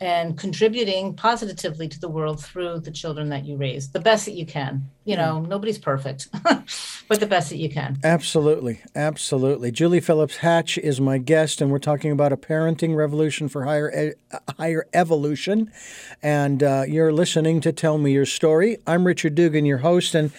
and 0.00 0.38
contributing 0.38 1.14
positively 1.14 1.88
to 1.88 2.00
the 2.00 2.08
world 2.08 2.42
through 2.42 2.80
the 2.80 2.90
children 2.90 3.28
that 3.28 3.44
you 3.44 3.56
raise 3.56 3.90
the 3.90 4.00
best 4.00 4.24
that 4.24 4.32
you 4.32 4.46
can 4.46 4.88
you 5.04 5.16
know 5.16 5.40
nobody's 5.40 5.78
perfect 5.78 6.28
but 7.08 7.20
the 7.20 7.26
best 7.26 7.50
that 7.50 7.56
you 7.56 7.68
can 7.68 7.98
Absolutely. 8.04 8.80
Absolutely. 8.94 9.70
Julie 9.70 10.00
Phillips 10.00 10.38
Hatch 10.38 10.78
is 10.78 11.00
my 11.00 11.18
guest, 11.18 11.60
and 11.60 11.70
we're 11.70 11.78
talking 11.78 12.10
about 12.12 12.32
a 12.32 12.36
parenting 12.36 12.96
revolution 12.96 13.48
for 13.48 13.64
higher, 13.64 14.14
e- 14.30 14.36
higher 14.58 14.86
evolution. 14.92 15.70
And 16.22 16.62
uh, 16.62 16.84
you're 16.88 17.12
listening 17.12 17.60
to 17.62 17.72
Tell 17.72 17.98
Me 17.98 18.12
Your 18.12 18.26
Story. 18.26 18.78
I'm 18.86 19.06
Richard 19.06 19.34
Dugan, 19.34 19.64
your 19.64 19.78
host. 19.78 20.14
And 20.14 20.32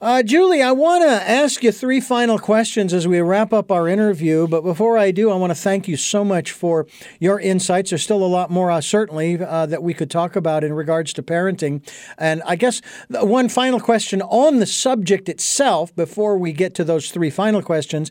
uh, 0.00 0.22
Julie, 0.22 0.62
I 0.62 0.72
want 0.72 1.04
to 1.04 1.08
ask 1.08 1.62
you 1.62 1.72
three 1.72 2.00
final 2.00 2.38
questions 2.38 2.92
as 2.92 3.08
we 3.08 3.20
wrap 3.20 3.52
up 3.52 3.72
our 3.72 3.88
interview. 3.88 4.46
But 4.46 4.62
before 4.62 4.98
I 4.98 5.10
do, 5.10 5.30
I 5.30 5.36
want 5.36 5.50
to 5.50 5.54
thank 5.54 5.88
you 5.88 5.96
so 5.96 6.22
much 6.22 6.52
for 6.52 6.86
your 7.18 7.40
insights. 7.40 7.90
There's 7.90 8.02
still 8.02 8.22
a 8.22 8.26
lot 8.26 8.50
more, 8.50 8.70
uh, 8.70 8.82
certainly, 8.82 9.42
uh, 9.42 9.64
that 9.66 9.82
we 9.82 9.94
could 9.94 10.10
talk 10.10 10.36
about 10.36 10.64
in 10.64 10.74
regards 10.74 11.14
to 11.14 11.22
parenting. 11.22 11.82
And 12.18 12.42
I 12.44 12.56
guess 12.56 12.82
one 13.08 13.48
final 13.48 13.80
question 13.80 14.20
on 14.20 14.58
the 14.58 14.66
subject 14.66 15.30
itself 15.30 15.96
before 15.96 16.36
we 16.36 16.52
get 16.52 16.74
to 16.74 16.84
those 16.84 17.10
three 17.10 17.30
final 17.30 17.62
questions 17.62 18.10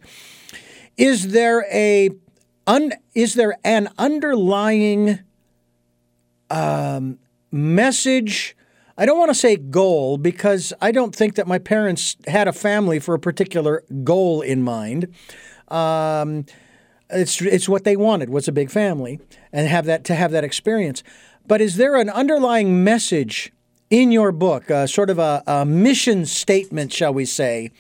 is 0.98 1.34
there 1.34 1.66
a 1.72 2.10
un, 2.68 2.94
is 3.14 3.34
there 3.34 3.58
an 3.64 3.90
underlying 3.98 5.20
um, 6.50 7.20
message? 7.52 8.55
I 8.98 9.06
don't 9.06 9.18
want 9.18 9.30
to 9.30 9.36
say 9.36 9.58
goal 9.58 10.18
because 10.18 10.72
I 10.82 10.92
don't 10.92 11.14
think 11.14 11.36
that 11.36 11.48
my 11.48 11.60
parents 11.60 12.16
had 12.28 12.48
a 12.48 12.54
family 12.54 13.00
for 13.00 13.14
a 13.14 13.20
particular 13.20 13.84
goal 14.04 14.42
in 14.42 14.64
mind. 14.64 15.14
Um, 15.68 16.46
it's 17.10 17.42
it's 17.42 17.70
what 17.70 17.84
they 17.84 17.96
wanted 17.96 18.30
was 18.30 18.48
a 18.48 18.52
big 18.52 18.72
family 18.72 19.20
and 19.52 19.68
have 19.68 19.86
that 19.86 20.04
to 20.06 20.16
have 20.16 20.32
that 20.32 20.44
experience. 20.44 21.04
But 21.46 21.62
is 21.62 21.76
there 21.76 21.96
an 21.96 22.10
underlying 22.10 22.84
message 22.84 23.52
in 23.90 24.12
your 24.12 24.32
book, 24.32 24.72
uh, 24.72 24.88
sort 24.88 25.10
of 25.10 25.20
a, 25.20 25.44
a 25.46 25.66
mission 25.66 26.26
statement, 26.26 26.92
shall 26.92 27.14
we 27.14 27.26
say, 27.26 27.72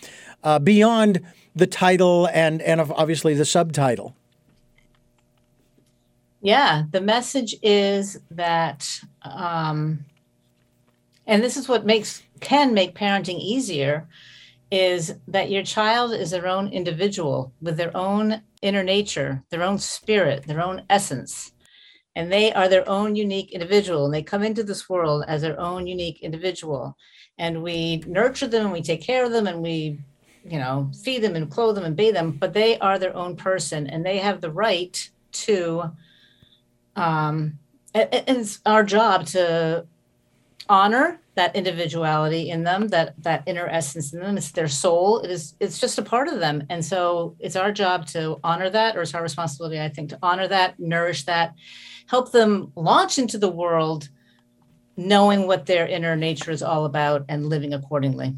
uh, 0.44 0.60
beyond 0.60 1.22
the 1.56 1.66
title 1.66 2.28
and 2.28 2.62
and 2.62 2.82
obviously 2.82 3.34
the 3.34 3.46
subtitle? 3.46 4.16
Yeah, 6.42 6.84
the 6.92 7.02
message 7.02 7.56
is 7.64 8.20
that, 8.30 9.00
um, 9.24 10.06
and 11.28 11.44
this 11.44 11.58
is 11.58 11.68
what 11.68 11.86
makes 11.86 12.24
can 12.40 12.74
make 12.74 12.96
parenting 12.96 13.40
easier, 13.40 14.08
is 14.72 15.16
that 15.28 15.52
your 15.52 15.64
child 15.64 16.12
is 16.14 16.32
their 16.32 16.48
own 16.48 16.68
individual 16.70 17.54
with 17.62 17.78
their 17.78 17.96
own 17.96 18.42
inner 18.62 18.84
nature, 18.84 19.44
their 19.50 19.64
own 19.64 19.78
spirit, 19.78 20.46
their 20.48 20.62
own 20.62 20.84
essence, 20.90 21.52
and 22.16 22.32
they 22.32 22.52
are 22.54 22.68
their 22.68 22.88
own 22.90 23.16
unique 23.16 23.52
individual, 23.52 24.06
and 24.06 24.14
they 24.14 24.24
come 24.24 24.44
into 24.44 24.64
this 24.64 24.90
world 24.90 25.24
as 25.28 25.42
their 25.42 25.60
own 25.60 25.88
unique 25.88 26.22
individual, 26.22 26.98
and 27.38 27.62
we 27.62 27.98
nurture 28.08 28.48
them, 28.48 28.66
and 28.66 28.74
we 28.74 28.82
take 28.82 29.02
care 29.02 29.26
of 29.26 29.32
them, 29.32 29.48
and 29.48 29.62
we 29.62 30.00
you 30.48 30.60
know 30.60 30.92
feed 31.04 31.24
them 31.24 31.36
and 31.36 31.50
clothe 31.50 31.76
them 31.76 31.86
and 31.86 31.96
bathe 31.96 32.14
them 32.14 32.32
but 32.32 32.54
they 32.54 32.78
are 32.78 33.00
their 33.00 33.16
own 33.16 33.36
person 33.36 33.88
and 33.88 34.06
they 34.06 34.20
have 34.20 34.42
the 34.42 34.52
right 34.52 35.10
to 35.32 35.84
um, 36.96 37.58
and 37.96 38.10
it's 38.40 38.60
our 38.66 38.84
job 38.84 39.26
to 39.26 39.86
honor 40.70 41.20
that 41.36 41.56
individuality 41.56 42.50
in 42.50 42.64
them 42.64 42.88
that 42.88 43.14
that 43.24 43.44
inner 43.46 43.68
essence 43.68 44.14
in 44.14 44.20
them. 44.20 44.38
It's 44.38 44.52
their 44.52 44.68
soul. 44.68 45.20
It 45.20 45.30
is 45.30 45.56
it's 45.60 45.80
just 45.80 46.00
a 46.00 46.04
part 46.04 46.28
of 46.28 46.40
them. 46.40 46.64
And 46.70 46.84
so 46.84 47.36
it's 47.40 47.56
our 47.56 47.72
job 47.72 48.08
to 48.08 48.40
honor 48.44 48.70
that 48.70 48.96
or 48.96 49.02
it's 49.02 49.14
our 49.14 49.22
responsibility 49.22 49.80
i 49.80 49.90
think 49.90 50.10
to 50.10 50.20
honor 50.22 50.48
that 50.48 50.80
nourish 50.80 51.24
that 51.26 51.54
help 52.08 52.32
them 52.32 52.72
launch 52.76 53.18
into 53.18 53.38
the 53.38 53.50
world 53.50 54.10
knowing 54.98 55.48
what 55.48 55.66
their 55.66 55.88
inner 55.88 56.16
nature 56.16 56.52
is 56.52 56.64
all 56.64 56.86
about 56.86 57.26
and 57.28 57.48
living 57.48 57.74
accordingly 57.74 58.34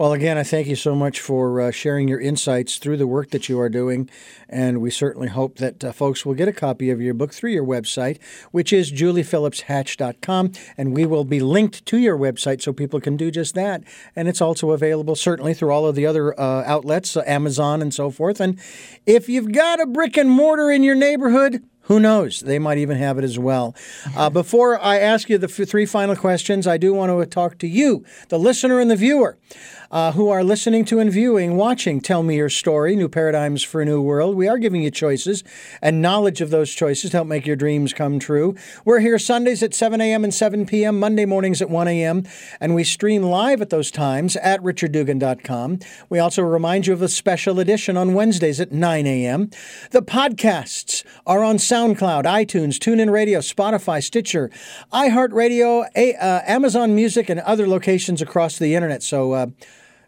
Well, 0.00 0.14
again, 0.14 0.38
I 0.38 0.44
thank 0.44 0.66
you 0.66 0.76
so 0.76 0.94
much 0.94 1.20
for 1.20 1.60
uh, 1.60 1.70
sharing 1.70 2.08
your 2.08 2.22
insights 2.22 2.78
through 2.78 2.96
the 2.96 3.06
work 3.06 3.32
that 3.32 3.50
you 3.50 3.60
are 3.60 3.68
doing. 3.68 4.08
And 4.48 4.80
we 4.80 4.90
certainly 4.90 5.28
hope 5.28 5.58
that 5.58 5.84
uh, 5.84 5.92
folks 5.92 6.24
will 6.24 6.32
get 6.32 6.48
a 6.48 6.54
copy 6.54 6.88
of 6.88 7.02
your 7.02 7.12
book 7.12 7.34
through 7.34 7.50
your 7.50 7.66
website, 7.66 8.18
which 8.50 8.72
is 8.72 8.90
juliephillipshatch.com. 8.90 10.52
And 10.78 10.96
we 10.96 11.04
will 11.04 11.24
be 11.24 11.40
linked 11.40 11.84
to 11.84 11.98
your 11.98 12.16
website 12.16 12.62
so 12.62 12.72
people 12.72 12.98
can 12.98 13.18
do 13.18 13.30
just 13.30 13.54
that. 13.56 13.84
And 14.16 14.26
it's 14.26 14.40
also 14.40 14.70
available 14.70 15.16
certainly 15.16 15.52
through 15.52 15.70
all 15.70 15.84
of 15.84 15.96
the 15.96 16.06
other 16.06 16.32
uh, 16.40 16.64
outlets, 16.64 17.14
uh, 17.14 17.22
Amazon 17.26 17.82
and 17.82 17.92
so 17.92 18.10
forth. 18.10 18.40
And 18.40 18.58
if 19.04 19.28
you've 19.28 19.52
got 19.52 19.82
a 19.82 19.86
brick 19.86 20.16
and 20.16 20.30
mortar 20.30 20.70
in 20.70 20.82
your 20.82 20.94
neighborhood, 20.94 21.62
who 21.90 21.98
knows? 21.98 22.38
They 22.38 22.60
might 22.60 22.78
even 22.78 22.96
have 22.98 23.18
it 23.18 23.24
as 23.24 23.36
well. 23.38 23.74
Uh, 24.16 24.28
before 24.28 24.78
I 24.80 24.98
ask 24.98 25.30
you 25.30 25.38
the 25.38 25.48
f- 25.48 25.68
three 25.68 25.86
final 25.86 26.16
questions, 26.16 26.66
I 26.66 26.76
do 26.76 26.92
want 26.92 27.10
to 27.10 27.26
talk 27.26 27.58
to 27.58 27.66
you, 27.66 28.04
the 28.28 28.38
listener 28.38 28.80
and 28.80 28.90
the 28.90 28.96
viewer, 28.96 29.38
uh, 29.90 30.12
who 30.12 30.28
are 30.28 30.44
listening 30.44 30.84
to 30.84 31.00
and 31.00 31.10
viewing, 31.12 31.56
watching 31.56 32.00
Tell 32.00 32.22
Me 32.22 32.36
Your 32.36 32.48
Story, 32.48 32.94
New 32.94 33.08
Paradigms 33.08 33.62
for 33.62 33.80
a 33.80 33.84
New 33.84 34.00
World. 34.00 34.36
We 34.36 34.46
are 34.46 34.58
giving 34.58 34.82
you 34.82 34.90
choices 34.90 35.42
and 35.82 36.00
knowledge 36.00 36.40
of 36.40 36.50
those 36.50 36.72
choices 36.72 37.10
to 37.10 37.16
help 37.16 37.28
make 37.28 37.46
your 37.46 37.56
dreams 37.56 37.92
come 37.92 38.18
true. 38.18 38.54
We're 38.84 39.00
here 39.00 39.18
Sundays 39.18 39.62
at 39.62 39.74
7 39.74 40.00
a.m. 40.00 40.22
and 40.22 40.32
7 40.32 40.66
p.m., 40.66 41.00
Monday 41.00 41.24
mornings 41.24 41.60
at 41.60 41.70
1 41.70 41.88
a.m., 41.88 42.24
and 42.60 42.74
we 42.74 42.84
stream 42.84 43.22
live 43.22 43.60
at 43.60 43.70
those 43.70 43.90
times 43.90 44.36
at 44.36 44.60
richarddugan.com. 44.60 45.80
We 46.08 46.18
also 46.18 46.42
remind 46.42 46.86
you 46.86 46.92
of 46.92 47.02
a 47.02 47.08
special 47.08 47.58
edition 47.58 47.96
on 47.96 48.14
Wednesdays 48.14 48.60
at 48.60 48.70
9 48.72 49.06
a.m. 49.06 49.50
The 49.90 50.02
podcasts 50.02 51.04
are 51.26 51.42
on 51.42 51.56
SoundCloud, 51.56 52.24
iTunes, 52.24 52.78
TuneIn 52.78 53.10
Radio, 53.10 53.40
Spotify, 53.40 54.02
Stitcher, 54.02 54.50
iHeartRadio, 54.92 55.88
A- 55.96 56.14
uh, 56.14 56.42
Amazon 56.46 56.94
Music, 56.94 57.28
and 57.28 57.40
other 57.40 57.66
locations 57.66 58.22
across 58.22 58.58
the 58.58 58.74
internet. 58.74 59.02
So, 59.02 59.32
uh, 59.32 59.46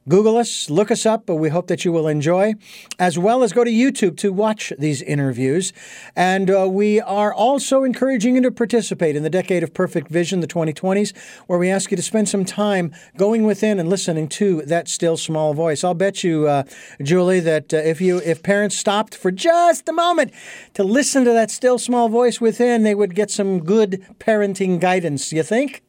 Google 0.08 0.36
us, 0.36 0.68
look 0.68 0.90
us 0.90 1.06
up, 1.06 1.26
but 1.26 1.36
we 1.36 1.48
hope 1.48 1.68
that 1.68 1.84
you 1.84 1.92
will 1.92 2.08
enjoy, 2.08 2.54
as 2.98 3.18
well 3.18 3.44
as 3.44 3.52
go 3.52 3.62
to 3.62 3.70
YouTube 3.70 4.16
to 4.18 4.32
watch 4.32 4.72
these 4.76 5.00
interviews. 5.00 5.72
And 6.16 6.50
uh, 6.50 6.68
we 6.68 7.00
are 7.00 7.32
also 7.32 7.84
encouraging 7.84 8.34
you 8.34 8.42
to 8.42 8.50
participate 8.50 9.14
in 9.14 9.22
the 9.22 9.30
Decade 9.30 9.62
of 9.62 9.72
Perfect 9.72 10.08
Vision, 10.08 10.40
the 10.40 10.48
2020s, 10.48 11.16
where 11.46 11.58
we 11.58 11.70
ask 11.70 11.92
you 11.92 11.96
to 11.96 12.02
spend 12.02 12.28
some 12.28 12.44
time 12.44 12.92
going 13.16 13.44
within 13.44 13.78
and 13.78 13.88
listening 13.88 14.28
to 14.30 14.62
that 14.62 14.88
still 14.88 15.16
small 15.16 15.54
voice. 15.54 15.84
I'll 15.84 15.94
bet 15.94 16.24
you, 16.24 16.48
uh, 16.48 16.64
Julie, 17.00 17.40
that 17.40 17.72
uh, 17.72 17.76
if 17.76 18.00
you 18.00 18.18
if 18.18 18.42
parents 18.42 18.76
stopped 18.76 19.14
for 19.14 19.30
just 19.30 19.88
a 19.88 19.92
moment 19.92 20.32
to 20.74 20.82
listen 20.82 21.24
to 21.24 21.32
that 21.32 21.50
still 21.50 21.78
small 21.78 22.08
voice 22.08 22.40
within, 22.40 22.82
they 22.82 22.94
would 22.94 23.14
get 23.14 23.30
some 23.30 23.62
good 23.62 24.04
parenting 24.18 24.80
guidance. 24.80 25.32
You 25.32 25.44
think? 25.44 25.82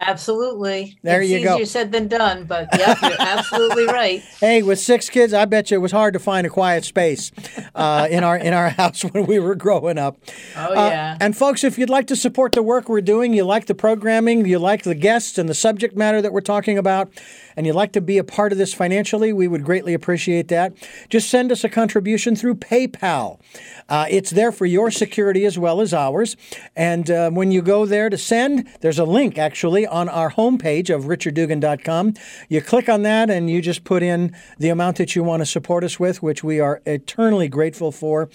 Absolutely. 0.00 0.98
There 1.02 1.20
it's 1.20 1.30
you 1.30 1.42
go. 1.44 1.54
Easier 1.56 1.66
said 1.66 1.92
than 1.92 2.08
done, 2.08 2.44
but 2.44 2.68
yeah, 2.78 2.96
you're 3.02 3.16
absolutely 3.20 3.86
right. 3.86 4.20
Hey, 4.40 4.62
with 4.62 4.78
six 4.80 5.10
kids, 5.10 5.32
I 5.34 5.44
bet 5.44 5.70
you 5.70 5.76
it 5.76 5.80
was 5.80 5.92
hard 5.92 6.14
to 6.14 6.18
find 6.18 6.46
a 6.46 6.50
quiet 6.50 6.84
space 6.84 7.30
uh, 7.74 8.08
in 8.10 8.24
our 8.24 8.36
in 8.36 8.54
our 8.54 8.68
house 8.80 9.02
when 9.02 9.26
we 9.26 9.38
were 9.38 9.54
growing 9.54 9.98
up. 9.98 10.18
Oh 10.56 10.70
Uh, 10.72 10.88
yeah. 10.88 11.16
and 11.20 11.36
folks, 11.36 11.64
if 11.64 11.78
you'd 11.78 11.90
like 11.90 12.06
to 12.08 12.16
support 12.16 12.54
the 12.54 12.62
work 12.62 12.88
we're 12.88 13.00
doing, 13.02 13.34
you 13.34 13.44
like 13.44 13.66
the 13.66 13.74
programming, 13.74 14.46
you 14.46 14.58
like 14.58 14.84
the 14.84 14.94
guests 14.94 15.36
and 15.38 15.48
the 15.48 15.54
subject 15.54 15.96
matter 15.96 16.22
that 16.22 16.32
we're 16.32 16.40
talking 16.40 16.78
about, 16.78 17.12
and 17.56 17.66
you'd 17.66 17.74
like 17.74 17.92
to 17.92 18.00
be 18.00 18.18
a 18.18 18.24
part 18.24 18.52
of 18.52 18.58
this 18.58 18.74
financially, 18.74 19.32
we 19.32 19.48
would 19.48 19.64
greatly 19.64 19.94
appreciate 19.94 20.48
that. 20.48 20.72
Just 21.08 21.28
send 21.28 21.50
us 21.52 21.64
a 21.64 21.68
contribution 21.68 22.36
through 22.36 22.56
PayPal. 22.56 23.40
Uh, 23.88 24.06
it's 24.08 24.30
there 24.30 24.52
for 24.52 24.66
your 24.66 24.90
security 24.90 25.44
as 25.44 25.58
well 25.58 25.80
as 25.80 25.92
ours. 25.92 26.36
And 26.76 27.10
uh, 27.10 27.30
when 27.30 27.50
you 27.50 27.62
go 27.62 27.86
there 27.86 28.10
to 28.10 28.18
send, 28.18 28.68
there's 28.80 28.98
a 28.98 29.04
link 29.04 29.38
actually 29.38 29.86
on 29.86 30.08
our 30.08 30.30
homepage 30.30 30.94
of 30.94 31.04
richarddugan.com. 31.04 32.14
You 32.48 32.60
click 32.60 32.88
on 32.88 33.02
that 33.02 33.30
and 33.30 33.50
you 33.50 33.60
just 33.60 33.84
put 33.84 34.02
in 34.02 34.34
the 34.58 34.68
amount 34.68 34.96
that 34.96 35.16
you 35.16 35.24
want 35.24 35.40
to 35.40 35.46
support 35.46 35.84
us 35.84 35.98
with, 35.98 36.22
which 36.22 36.44
we 36.44 36.60
are 36.60 36.80
eternally 36.86 37.48
grateful 37.48 37.92
for. 37.92 38.28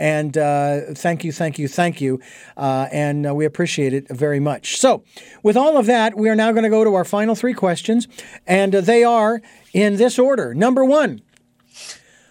And 0.00 0.38
uh, 0.38 0.94
thank 0.94 1.24
you, 1.24 1.30
thank 1.30 1.58
you, 1.58 1.68
thank 1.68 2.00
you. 2.00 2.20
Uh, 2.56 2.88
and 2.90 3.26
uh, 3.26 3.34
we 3.34 3.44
appreciate 3.44 3.92
it 3.92 4.08
very 4.08 4.40
much. 4.40 4.78
So, 4.80 5.04
with 5.42 5.58
all 5.58 5.76
of 5.76 5.84
that, 5.86 6.16
we 6.16 6.30
are 6.30 6.34
now 6.34 6.52
going 6.52 6.64
to 6.64 6.70
go 6.70 6.84
to 6.84 6.94
our 6.94 7.04
final 7.04 7.34
three 7.34 7.52
questions. 7.52 8.08
And 8.46 8.74
uh, 8.74 8.80
they 8.80 9.04
are 9.04 9.42
in 9.74 9.96
this 9.96 10.18
order. 10.18 10.54
Number 10.54 10.84
one 10.86 11.20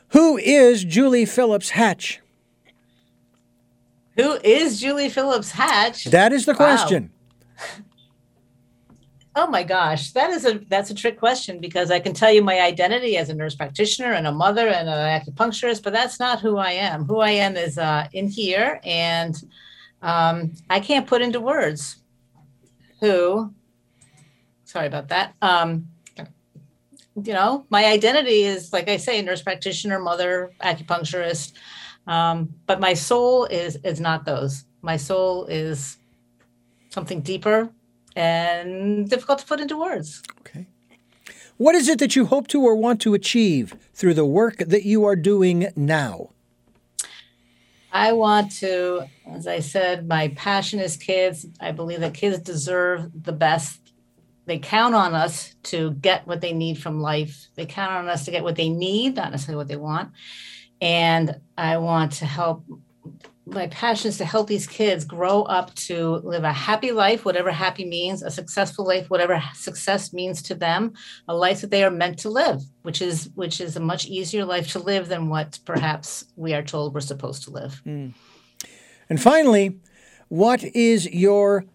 Who 0.10 0.38
is 0.38 0.84
Julie 0.84 1.26
Phillips 1.26 1.70
Hatch? 1.70 2.20
Who 4.18 4.34
is 4.44 4.82
Julie 4.82 5.10
Phillips 5.10 5.52
Hatch? 5.52 6.06
That 6.06 6.34
is 6.34 6.46
the 6.46 6.54
Wow. 6.54 6.58
question. 6.58 7.12
Oh 9.42 9.48
my 9.48 9.64
gosh, 9.64 10.12
that 10.12 10.32
is 10.32 10.46
a 10.46 10.60
that's 10.68 10.90
a 10.90 10.94
trick 10.94 11.18
question 11.18 11.62
because 11.62 11.92
I 11.92 12.02
can 12.02 12.14
tell 12.14 12.30
you 12.30 12.44
my 12.44 12.60
identity 12.60 13.16
as 13.16 13.30
a 13.30 13.34
nurse 13.34 13.56
practitioner 13.56 14.12
and 14.12 14.28
a 14.28 14.34
mother 14.34 14.68
and 14.68 14.90
an 14.90 15.22
acupuncturist, 15.22 15.82
but 15.82 15.94
that's 15.94 16.20
not 16.20 16.42
who 16.42 16.58
I 16.58 16.72
am. 16.72 17.06
Who 17.06 17.20
I 17.20 17.30
am 17.30 17.56
is 17.56 17.78
uh, 17.78 18.10
in 18.12 18.28
here, 18.28 18.82
and 18.84 19.42
um, 20.02 20.52
I 20.70 20.82
can't 20.82 21.08
put 21.08 21.22
into 21.22 21.40
words 21.40 22.04
who. 23.00 23.54
Sorry 24.66 24.88
about 24.88 25.08
that. 25.08 25.36
Um, 25.42 25.88
you 27.24 27.32
know, 27.32 27.66
my 27.70 27.86
identity 27.86 28.44
is 28.44 28.74
like 28.74 28.90
I 28.90 28.98
say, 28.98 29.22
nurse 29.22 29.42
practitioner, 29.42 30.00
mother, 30.00 30.52
acupuncturist, 30.62 31.54
um, 32.08 32.54
but 32.66 32.82
my 32.82 32.94
soul 32.94 33.46
is 33.46 33.78
is 33.86 34.02
not 34.02 34.26
those. 34.26 34.66
my 34.82 34.98
soul 34.98 35.46
is 35.46 35.96
something 36.90 37.22
deeper 37.22 37.72
and 38.20 39.10
difficult 39.10 39.40
to 39.40 39.46
put 39.46 39.62
into 39.62 39.78
words. 39.78 40.22
Okay. 40.42 40.68
What 41.56 41.74
is 41.74 41.88
it 41.88 42.00
that 42.00 42.16
you 42.16 42.26
hope 42.26 42.48
to 42.50 42.62
or 42.62 42.76
want 42.76 43.02
to 43.02 43.14
achieve 43.14 43.76
through 43.94 44.14
the 44.14 44.26
work 44.26 44.58
that 44.58 44.84
you 44.84 45.06
are 45.06 45.16
doing 45.16 45.70
now? 45.76 46.32
I 47.92 48.12
want 48.12 48.52
to, 48.58 49.08
as 49.26 49.48
I 49.48 49.62
said, 49.62 50.08
my 50.08 50.28
passion 50.36 50.80
is 50.80 50.98
kids. 50.98 51.46
I 51.60 51.72
believe 51.72 52.02
that 52.02 52.14
kids 52.14 52.40
deserve 52.40 53.10
the 53.24 53.32
best. 53.32 53.94
They 54.46 54.60
count 54.60 54.96
on 54.96 55.14
us 55.14 55.56
to 55.64 55.92
get 55.94 56.28
what 56.28 56.42
they 56.42 56.54
need 56.54 56.78
from 56.78 57.02
life. 57.02 57.48
They 57.56 57.66
count 57.66 57.94
on 57.94 58.10
us 58.10 58.26
to 58.26 58.32
get 58.32 58.44
what 58.44 58.58
they 58.58 58.70
need, 58.70 59.16
not 59.16 59.32
necessarily 59.32 59.58
what 59.58 59.70
they 59.70 59.76
want. 59.76 60.12
And 60.82 61.40
I 61.58 61.78
want 61.78 62.14
to 62.14 62.26
help 62.26 62.64
my 63.52 63.68
passion 63.68 64.10
is 64.10 64.18
to 64.18 64.26
help 64.26 64.48
these 64.48 64.68
kids 64.68 65.06
grow 65.06 65.44
up 65.44 65.74
to 65.76 66.16
live 66.18 66.44
a 66.44 66.54
happy 66.54 66.92
life, 66.92 67.26
whatever 67.26 67.52
happy 67.52 67.86
means, 67.86 68.22
a 68.22 68.32
successful 68.32 68.86
life, 68.86 69.10
whatever 69.10 69.42
success 69.54 70.14
means 70.14 70.42
to 70.44 70.56
them, 70.56 70.94
a 71.28 71.36
life 71.36 71.62
that 71.62 71.72
they 71.72 71.84
are 71.84 71.92
meant 71.92 72.20
to 72.20 72.30
live, 72.30 72.62
which 72.84 73.02
is 73.02 73.30
which 73.36 73.60
is 73.60 73.76
a 73.76 73.80
much 73.80 74.06
easier 74.06 74.46
life 74.46 74.72
to 74.72 74.80
live 74.80 75.08
than 75.08 75.30
what 75.30 75.60
perhaps 75.66 76.26
we 76.36 76.54
are 76.54 76.64
told 76.64 76.94
we're 76.94 77.02
supposed 77.02 77.44
to 77.44 77.52
live. 77.52 77.82
Mm. 77.86 78.14
And 79.10 79.22
finally, 79.22 79.80
what 80.28 80.64
is 80.64 81.10
your 81.10 81.66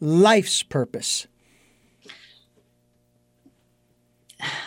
life's 0.00 0.62
purpose? 0.62 1.26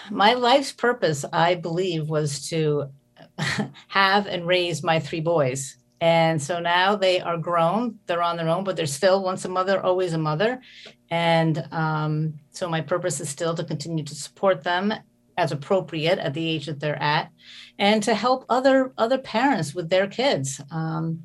My 0.09 0.33
life's 0.33 0.71
purpose, 0.71 1.25
I 1.33 1.55
believe, 1.55 2.09
was 2.09 2.47
to 2.49 2.89
have 3.89 4.27
and 4.27 4.47
raise 4.47 4.83
my 4.83 4.99
three 4.99 5.19
boys 5.19 5.77
and 6.01 6.41
so 6.41 6.59
now 6.59 6.95
they 6.95 7.21
are 7.21 7.37
grown, 7.37 7.99
they're 8.05 8.21
on 8.21 8.37
their 8.37 8.49
own, 8.49 8.63
but 8.63 8.75
they're 8.75 8.85
still 8.85 9.23
once 9.23 9.45
a 9.45 9.49
mother, 9.49 9.81
always 9.81 10.13
a 10.13 10.17
mother. 10.17 10.61
And 11.09 11.65
um, 11.71 12.33
so 12.51 12.67
my 12.67 12.81
purpose 12.81 13.21
is 13.21 13.29
still 13.29 13.55
to 13.55 13.63
continue 13.63 14.03
to 14.03 14.15
support 14.15 14.63
them 14.63 14.93
as 15.37 15.51
appropriate 15.51 16.19
at 16.19 16.33
the 16.33 16.47
age 16.47 16.65
that 16.65 16.79
they're 16.79 17.01
at 17.01 17.31
and 17.77 18.01
to 18.03 18.13
help 18.13 18.45
other 18.49 18.93
other 18.97 19.17
parents 19.17 19.73
with 19.73 19.89
their 19.89 20.07
kids. 20.07 20.61
Um, 20.71 21.23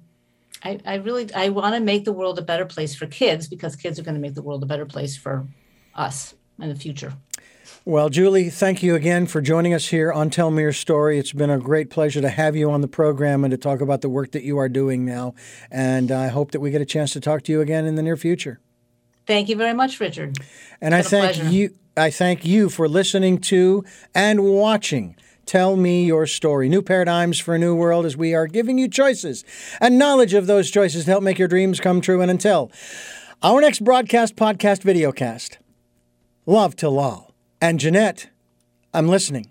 I, 0.63 0.79
I 0.85 0.95
really 0.97 1.33
I 1.35 1.49
want 1.49 1.75
to 1.75 1.81
make 1.81 2.05
the 2.05 2.13
world 2.13 2.39
a 2.39 2.43
better 2.43 2.67
place 2.67 2.95
for 2.95 3.07
kids 3.07 3.49
because 3.49 3.77
kids 3.77 3.99
are 3.99 4.03
going 4.03 4.17
to 4.17 4.21
make 4.21 4.35
the 4.35 4.43
world 4.43 4.63
a 4.63 4.67
better 4.67 4.87
place 4.87 5.17
for 5.17 5.47
us 5.95 6.35
in 6.61 6.69
the 6.69 6.75
future. 6.75 7.13
Well, 7.87 8.11
Julie, 8.11 8.51
thank 8.51 8.83
you 8.83 8.95
again 8.95 9.27
for 9.27 9.41
joining 9.41 9.73
us 9.73 9.89
here 9.89 10.13
on 10.13 10.29
Tell 10.29 10.51
Me 10.51 10.63
Your 10.63 10.73
Story. 10.73 11.19
It's 11.19 11.33
been 11.33 11.49
a 11.49 11.59
great 11.59 11.89
pleasure 11.89 12.21
to 12.21 12.29
have 12.29 12.55
you 12.55 12.71
on 12.71 12.83
the 12.83 12.89
program 12.89 13.43
and 13.43 13.51
to 13.53 13.57
talk 13.57 13.81
about 13.81 14.03
the 14.03 14.11
work 14.11 14.33
that 14.33 14.43
you 14.43 14.59
are 14.59 14.69
doing 14.69 15.07
now. 15.07 15.33
And 15.71 16.13
I 16.13 16.29
hope 16.29 16.51
that 16.51 16.61
we 16.61 16.71
get 16.71 16.83
a 16.83 16.87
chance 16.87 17.15
to 17.15 17.21
talk 17.21 17.43
to 17.45 17.53
you 17.53 17.63
again 17.63 17.87
in 17.87 17.95
the 17.95 18.03
near 18.03 18.19
future. 18.19 18.61
Thank 19.27 19.49
you 19.49 19.57
very 19.57 19.73
much, 19.73 19.99
Richard. 19.99 20.37
And 20.83 20.95
I 20.95 21.01
thank 21.01 21.37
pleasure. 21.37 21.51
you 21.51 21.75
I 21.97 22.11
thank 22.11 22.45
you 22.45 22.69
for 22.69 22.87
listening 22.87 23.39
to 23.39 23.83
and 24.15 24.45
watching 24.45 25.17
Tell 25.47 25.75
Me 25.75 26.05
Your 26.05 26.27
Story. 26.27 26.69
New 26.69 26.83
paradigms 26.83 27.39
for 27.39 27.55
a 27.55 27.59
new 27.59 27.75
world 27.75 28.05
as 28.05 28.15
we 28.15 28.35
are 28.35 28.47
giving 28.47 28.77
you 28.77 28.89
choices 28.89 29.43
and 29.81 29.99
knowledge 29.99 30.35
of 30.35 30.47
those 30.47 30.71
choices 30.71 31.07
to 31.07 31.13
help 31.13 31.23
make 31.23 31.39
your 31.39 31.49
dreams 31.49 31.81
come 31.81 32.03
true. 32.03 32.21
And 32.21 32.31
until 32.31 32.71
our 33.43 33.63
next 33.63 33.83
broadcast, 33.83 34.37
podcast, 34.37 34.83
videocast, 34.83 35.57
love 36.45 36.77
to 36.77 36.91
Lal. 36.91 37.30
And 37.63 37.79
Jeanette, 37.79 38.31
I'm 38.95 39.07
listening. 39.07 39.49